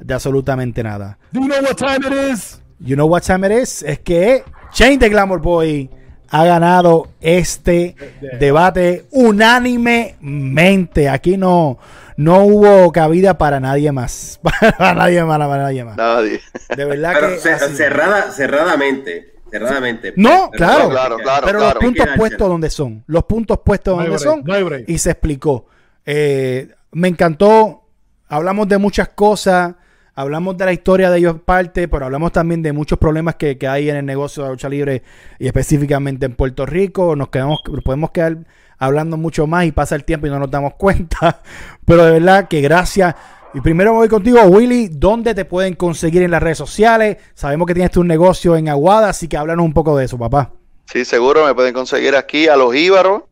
de 0.00 0.14
absolutamente 0.14 0.82
nada. 0.82 1.18
Do 1.32 1.40
you 1.40 1.46
know 1.46 1.62
what 1.62 1.76
time 1.76 2.06
it 2.06 2.32
is? 2.32 2.60
You 2.80 2.96
know 2.96 3.06
what 3.06 3.22
time 3.22 3.46
it 3.46 3.62
is? 3.62 3.82
Es 3.82 4.00
que 4.00 4.42
Shane 4.72 4.98
the 4.98 5.08
Glamour 5.08 5.40
Boy 5.40 5.88
ha 6.28 6.44
ganado 6.44 7.08
este 7.20 7.94
debate 8.40 9.06
unánimemente. 9.12 11.08
Aquí 11.08 11.36
no, 11.36 11.78
no 12.16 12.44
hubo 12.44 12.92
cabida 12.92 13.38
para 13.38 13.60
nadie 13.60 13.92
más. 13.92 14.40
para 14.78 14.94
nadie 14.94 15.24
más, 15.24 15.38
para 15.38 15.62
nadie 15.62 15.84
más. 15.84 15.96
Nadie. 15.96 16.40
De 16.76 16.84
verdad 16.84 17.14
que. 17.20 17.38
cerrada, 17.38 18.30
cerradamente. 18.30 19.34
Cerradamente. 19.50 20.12
No, 20.16 20.50
claro, 20.50 20.90
claro, 20.90 21.16
claro, 21.18 21.46
Pero 21.46 21.60
los 21.60 21.74
puntos 21.74 22.06
puestos 22.16 22.48
donde 22.48 22.70
son. 22.70 23.04
Los 23.06 23.24
puntos 23.24 23.60
puestos 23.64 23.96
donde 23.96 24.18
son. 24.18 24.44
y 24.86 24.98
se 24.98 25.10
explicó. 25.10 25.66
Eh, 26.04 26.68
me 26.92 27.08
encantó. 27.08 27.82
Hablamos 28.28 28.68
de 28.68 28.78
muchas 28.78 29.10
cosas. 29.10 29.74
Hablamos 30.16 30.56
de 30.56 30.64
la 30.64 30.72
historia 30.72 31.10
de 31.10 31.18
ellos 31.18 31.40
parte, 31.44 31.88
pero 31.88 32.04
hablamos 32.04 32.30
también 32.30 32.62
de 32.62 32.72
muchos 32.72 32.98
problemas 32.98 33.34
que, 33.34 33.58
hay 33.68 33.90
en 33.90 33.96
el 33.96 34.06
negocio 34.06 34.44
de 34.44 34.50
lucha 34.50 34.68
libre 34.68 35.02
y 35.40 35.46
específicamente 35.48 36.26
en 36.26 36.36
Puerto 36.36 36.66
Rico. 36.66 37.16
Nos 37.16 37.30
quedamos, 37.30 37.60
podemos 37.84 38.12
quedar 38.12 38.38
hablando 38.84 39.16
mucho 39.16 39.46
más 39.46 39.64
y 39.64 39.72
pasa 39.72 39.94
el 39.94 40.04
tiempo 40.04 40.26
y 40.26 40.30
no 40.30 40.38
nos 40.38 40.50
damos 40.50 40.74
cuenta. 40.74 41.42
Pero 41.84 42.04
de 42.04 42.12
verdad 42.12 42.48
que 42.48 42.60
gracias. 42.60 43.14
Y 43.54 43.60
primero 43.60 43.92
voy 43.94 44.08
contigo, 44.08 44.40
Willy. 44.42 44.88
¿Dónde 44.88 45.34
te 45.34 45.44
pueden 45.44 45.74
conseguir 45.74 46.22
en 46.22 46.30
las 46.30 46.42
redes 46.42 46.58
sociales? 46.58 47.18
Sabemos 47.34 47.66
que 47.66 47.74
tienes 47.74 47.92
tu 47.92 48.02
negocio 48.02 48.56
en 48.56 48.68
Aguada, 48.68 49.08
así 49.08 49.28
que 49.28 49.36
háblanos 49.36 49.64
un 49.64 49.72
poco 49.72 49.96
de 49.96 50.06
eso, 50.06 50.18
papá. 50.18 50.52
Sí, 50.86 51.04
seguro 51.04 51.46
me 51.46 51.54
pueden 51.54 51.72
conseguir 51.72 52.16
aquí 52.16 52.48
a 52.48 52.56
Los 52.56 52.74
Íbaros. 52.74 53.22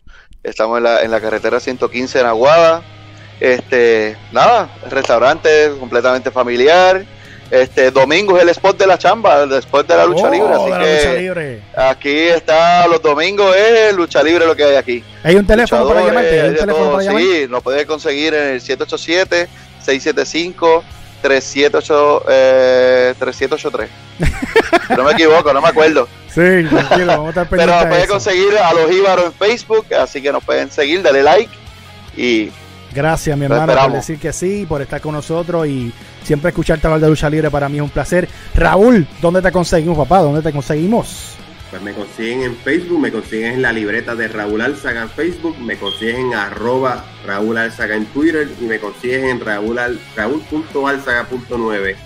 Estamos 0.42 0.78
en 0.78 0.84
la, 0.84 1.02
en 1.02 1.10
la 1.10 1.20
carretera 1.20 1.60
115 1.60 2.20
en 2.20 2.26
Aguada. 2.26 2.82
Este, 3.40 4.16
nada, 4.32 4.70
restaurante 4.88 5.72
completamente 5.80 6.30
familiar. 6.30 7.04
Este 7.52 7.90
domingo 7.90 8.38
es 8.38 8.44
el 8.44 8.48
spot 8.48 8.78
de 8.78 8.86
la 8.86 8.96
chamba, 8.96 9.42
el 9.42 9.52
spot 9.52 9.86
de 9.86 9.94
la 9.94 10.06
lucha 10.06 10.26
oh, 10.26 10.30
libre. 10.30 10.54
Así 10.54 10.72
que 10.72 11.60
aquí 11.76 12.18
está 12.28 12.86
los 12.86 13.02
domingos 13.02 13.54
es 13.54 13.94
lucha 13.94 14.22
libre 14.22 14.46
lo 14.46 14.56
que 14.56 14.64
hay 14.64 14.76
aquí. 14.76 15.04
Hay 15.22 15.36
un 15.36 15.46
teléfono 15.46 15.86
para 15.86 16.00
llamarte. 16.00 16.40
¿Hay 16.40 16.48
un 16.48 16.56
teléfono 16.56 16.92
para 16.92 17.18
sí, 17.18 17.46
nos 17.50 17.62
puede 17.62 17.84
conseguir 17.84 18.32
en 18.32 18.54
el 18.54 18.60
787 18.62 19.50
675 19.84 20.82
3783 21.20 23.18
3783. 23.18 23.90
no 24.96 25.04
me 25.04 25.12
equivoco, 25.12 25.52
no 25.52 25.60
me 25.60 25.68
acuerdo. 25.68 26.08
Sí, 26.28 26.64
tranquilo, 26.70 27.06
vamos 27.06 27.36
a 27.36 27.42
estar 27.42 27.48
Pero 27.50 27.86
puede 27.86 28.06
conseguir 28.06 28.56
a 28.56 28.72
los 28.72 28.90
Íbaros 28.90 29.26
en 29.26 29.32
Facebook, 29.34 29.84
así 29.92 30.22
que 30.22 30.32
nos 30.32 30.42
pueden 30.42 30.70
seguir, 30.70 31.02
dale 31.02 31.22
like 31.22 31.52
y 32.16 32.50
Gracias, 32.94 33.36
mi 33.36 33.44
hermano, 33.44 33.74
por 33.74 33.92
decir 33.92 34.18
que 34.18 34.32
sí, 34.32 34.64
por 34.66 34.80
estar 34.80 35.02
con 35.02 35.12
nosotros 35.14 35.66
y 35.66 35.92
siempre 36.24 36.51
escucharte 36.51 36.86
hablar 36.86 37.01
de 37.01 37.09
lucha 37.09 37.28
libre 37.31 37.51
para 37.51 37.69
mí 37.69 37.78
es 37.78 37.82
un 37.82 37.90
placer. 37.90 38.28
Raúl, 38.55 39.07
¿dónde 39.20 39.43
te 39.43 39.53
conseguimos, 39.53 39.97
papá? 39.97 40.20
¿Dónde 40.20 40.43
te 40.43 40.53
conseguimos? 40.53 41.35
Pues 41.70 41.82
me 41.82 41.94
consiguen 41.94 42.43
en 42.43 42.57
Facebook, 42.57 43.01
me 43.01 43.11
consiguen 43.11 43.55
en 43.55 43.62
la 43.62 43.73
libreta 43.73 44.15
de 44.15 44.28
Raúl 44.28 44.61
Alzaga 44.61 45.03
en 45.03 45.09
Facebook, 45.09 45.59
me 45.59 45.77
consiguen 45.78 46.27
en 46.27 46.35
arroba 46.35 47.05
Raúl 47.27 47.57
Alzaga 47.57 47.97
en 47.97 48.05
Twitter 48.07 48.47
y 48.61 48.65
me 48.65 48.78
consiguen 48.78 49.24
en 49.24 49.40
Raúl, 49.40 49.81
Raúl.alzaga.9 50.15 51.97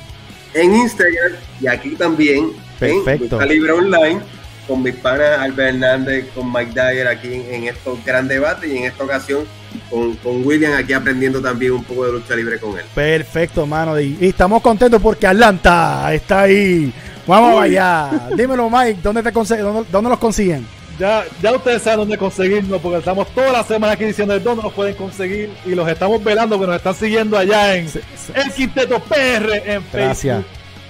en 0.55 0.75
Instagram 0.75 1.33
y 1.61 1.67
aquí 1.67 1.91
también 1.91 2.53
Perfecto. 2.79 3.41
en 3.41 3.49
Libre 3.49 3.73
Online 3.73 4.21
con 4.67 4.83
mis 4.83 4.95
panas 4.97 5.39
Albert 5.39 5.75
Hernández, 5.75 6.27
con 6.35 6.53
Mike 6.53 6.73
Dyer 6.73 7.09
aquí 7.09 7.33
en, 7.33 7.65
estos 7.65 8.05
gran 8.05 8.29
debates 8.29 8.71
y 8.71 8.77
en 8.79 8.85
esta 8.85 9.05
ocasión 9.05 9.45
con, 9.91 10.17
William 10.45 10.73
aquí 10.75 10.93
aprendiendo 10.93 11.41
también 11.41 11.73
un 11.73 11.85
poco 11.85 12.07
de 12.07 12.13
lucha 12.13 12.35
libre 12.35 12.59
con 12.59 12.79
él. 12.79 12.85
Perfecto, 12.95 13.63
hermano. 13.63 13.99
Y, 14.01 14.17
estamos 14.21 14.63
contentos 14.63 15.01
porque 15.01 15.27
Atlanta 15.27 16.13
está 16.13 16.43
ahí. 16.43 16.93
Vamos 17.27 17.63
allá. 17.63 18.29
Dímelo, 18.37 18.71
Mike, 18.71 19.01
¿dónde, 19.03 19.23
te 19.23 19.31
dónde, 19.31 19.89
dónde 19.91 20.11
los 20.11 20.19
consiguen? 20.19 20.67
Ya, 20.99 21.25
ya 21.43 21.53
ustedes 21.53 21.83
saben 21.83 22.01
dónde 22.01 22.17
conseguirnos, 22.17 22.81
porque 22.81 22.99
estamos 22.99 23.29
toda 23.35 23.53
la 23.53 23.65
semana 23.65 23.93
aquí 23.93 24.05
diciendo 24.05 24.39
dónde 24.41 24.63
nos 24.63 24.73
pueden 24.73 24.95
conseguir 24.95 25.51
y 25.67 25.75
los 25.75 25.87
estamos 25.89 26.25
velando 26.25 26.59
que 26.59 26.67
nos 26.67 26.77
están 26.77 26.95
siguiendo 26.95 27.37
allá 27.37 27.77
en 27.77 27.87
El 28.35 28.53
Quinteto 28.53 28.99
PR 29.01 29.63
en 29.67 29.83
Facebook, 29.83 30.45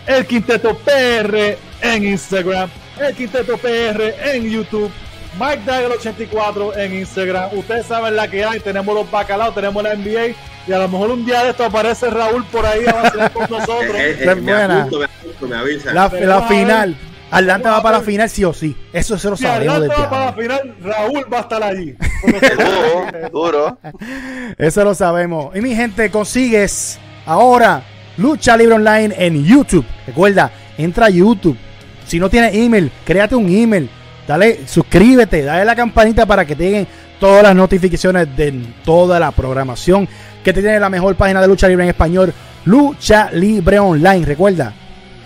El 0.07 0.27
Quinteto 0.27 0.79
PR 0.79 1.59
en 1.83 2.05
Instagram 2.05 2.71
el 3.01 3.15
Quinteto 3.15 3.57
PR 3.59 4.15
en 4.33 4.51
YouTube, 4.51 4.91
Mike 5.39 5.63
Dagger 5.67 5.93
84 5.93 6.77
en 6.77 6.95
Instagram. 6.95 7.51
Ustedes 7.53 7.87
saben 7.87 8.17
la 8.17 8.29
que 8.29 8.45
hay, 8.45 8.61
tenemos 8.61 8.95
los 8.95 9.11
bacalaos, 9.11 9.55
tenemos 9.55 9.83
la 9.83 9.95
NBA 9.95 10.35
y 10.67 10.73
a 10.73 10.79
lo 10.79 10.89
mejor 10.89 11.11
un 11.11 11.25
día 11.25 11.45
de 11.45 11.51
esto 11.51 11.65
aparece 11.65 12.11
Raúl 12.11 12.45
por 12.47 12.65
ahí 12.65 12.85
a 12.87 13.31
con 13.31 13.43
nosotros. 13.51 13.95
Eh, 13.97 14.17
eh, 14.21 14.35
me 14.35 15.93
La, 15.93 16.09
la 16.09 16.43
final. 16.43 16.97
Atlanta 17.29 17.73
va 17.73 17.83
para 17.83 17.99
la 17.99 18.05
final 18.05 18.31
sí 18.31 18.45
o 18.45 18.53
sí. 18.53 18.77
Eso 18.93 19.19
se 19.19 19.29
lo 19.29 19.37
sabemos. 19.37 19.75
Atlanta 19.75 20.03
va 20.03 20.11
para 20.11 20.25
la 20.27 20.33
final, 20.33 20.77
Raúl 20.81 21.33
va 21.33 21.39
a 21.39 21.41
estar 21.41 21.63
allí. 21.63 21.97
duro, 22.57 23.31
duro. 23.33 23.79
Eso 24.57 24.85
lo 24.85 24.95
sabemos. 24.95 25.55
Y 25.55 25.61
mi 25.61 25.75
gente, 25.75 26.09
consigues 26.11 26.99
ahora 27.27 27.83
Lucha 28.17 28.57
Libre 28.57 28.77
Online 28.77 29.15
en 29.19 29.45
YouTube. 29.45 29.85
Recuerda, 30.07 30.53
entra 30.79 31.07
a 31.07 31.11
YouTube 31.11 31.59
si 32.07 32.19
no 32.21 32.31
tienes 32.31 32.55
email, 32.55 32.91
créate 33.05 33.35
un 33.35 33.49
email. 33.49 33.91
Dale, 34.27 34.67
suscríbete, 34.67 35.43
dale 35.43 35.65
la 35.65 35.77
campanita 35.77 36.27
para 36.27 36.45
que 36.45 36.57
te 36.57 36.65
lleguen 36.65 36.89
todas 37.21 37.43
las 37.43 37.55
notificaciones 37.55 38.37
de 38.37 38.53
toda 38.85 39.21
la 39.21 39.31
programación 39.31 40.09
que 40.43 40.53
te 40.53 40.61
tiene 40.61 40.81
la 40.81 40.89
mejor 40.89 41.17
página 41.17 41.41
de 41.41 41.49
lucha 41.49 41.69
libre 41.69 41.85
en 41.85 41.91
español, 41.91 42.33
Lucha 42.65 43.31
Libre 43.33 43.79
Online. 43.79 44.25
Recuerda, 44.25 44.73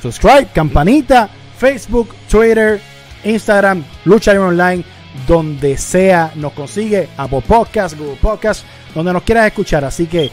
subscribe, 0.02 0.48
campanita, 0.52 1.28
Facebook, 1.58 2.14
Twitter, 2.28 2.80
Instagram, 3.24 3.84
Lucha 4.04 4.32
Libre 4.32 4.48
Online, 4.48 4.84
donde 5.26 5.76
sea 5.76 6.32
nos 6.36 6.52
consigue, 6.52 7.08
Apple 7.16 7.42
Podcast, 7.46 7.98
Google 7.98 8.18
Podcast, 8.20 8.64
donde 8.94 9.12
nos 9.12 9.22
quieras 9.22 9.46
escuchar. 9.46 9.84
Así 9.84 10.06
que 10.06 10.30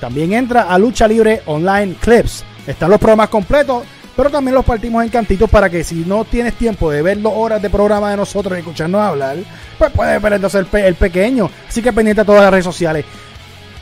también 0.00 0.32
entra 0.32 0.62
a 0.62 0.78
Lucha 0.78 1.06
Libre 1.06 1.42
Online 1.46 1.94
Clips. 2.00 2.44
Están 2.66 2.90
los 2.90 2.98
programas 2.98 3.28
completos 3.28 3.84
pero 4.16 4.30
también 4.30 4.54
los 4.54 4.64
partimos 4.64 5.02
en 5.02 5.10
cantitos 5.10 5.50
para 5.50 5.68
que 5.68 5.82
si 5.82 6.04
no 6.06 6.24
tienes 6.24 6.54
tiempo 6.54 6.90
de 6.90 7.02
ver 7.02 7.20
dos 7.20 7.32
horas 7.34 7.60
de 7.60 7.70
programa 7.70 8.10
de 8.10 8.16
nosotros 8.16 8.56
y 8.56 8.60
escucharnos 8.60 9.00
hablar, 9.00 9.36
pues 9.78 9.90
puedes 9.90 10.20
ver 10.22 10.34
entonces 10.34 10.66
el, 10.72 10.94
pequeño. 10.94 11.50
Así 11.68 11.82
que 11.82 11.92
pendiente 11.92 12.22
a 12.22 12.24
todas 12.24 12.42
las 12.42 12.50
redes 12.50 12.64
sociales. 12.64 13.04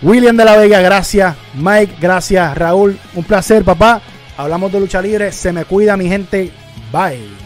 William 0.00 0.36
de 0.36 0.44
la 0.44 0.56
Vega, 0.56 0.80
gracias. 0.80 1.36
Mike, 1.54 1.96
gracias. 2.00 2.56
Raúl, 2.56 2.98
un 3.14 3.24
placer, 3.24 3.62
papá. 3.62 4.00
Hablamos 4.36 4.72
de 4.72 4.80
lucha 4.80 5.00
libre. 5.00 5.30
Se 5.32 5.52
me 5.52 5.64
cuida, 5.64 5.96
mi 5.96 6.08
gente. 6.08 6.50
Bye. 6.90 7.41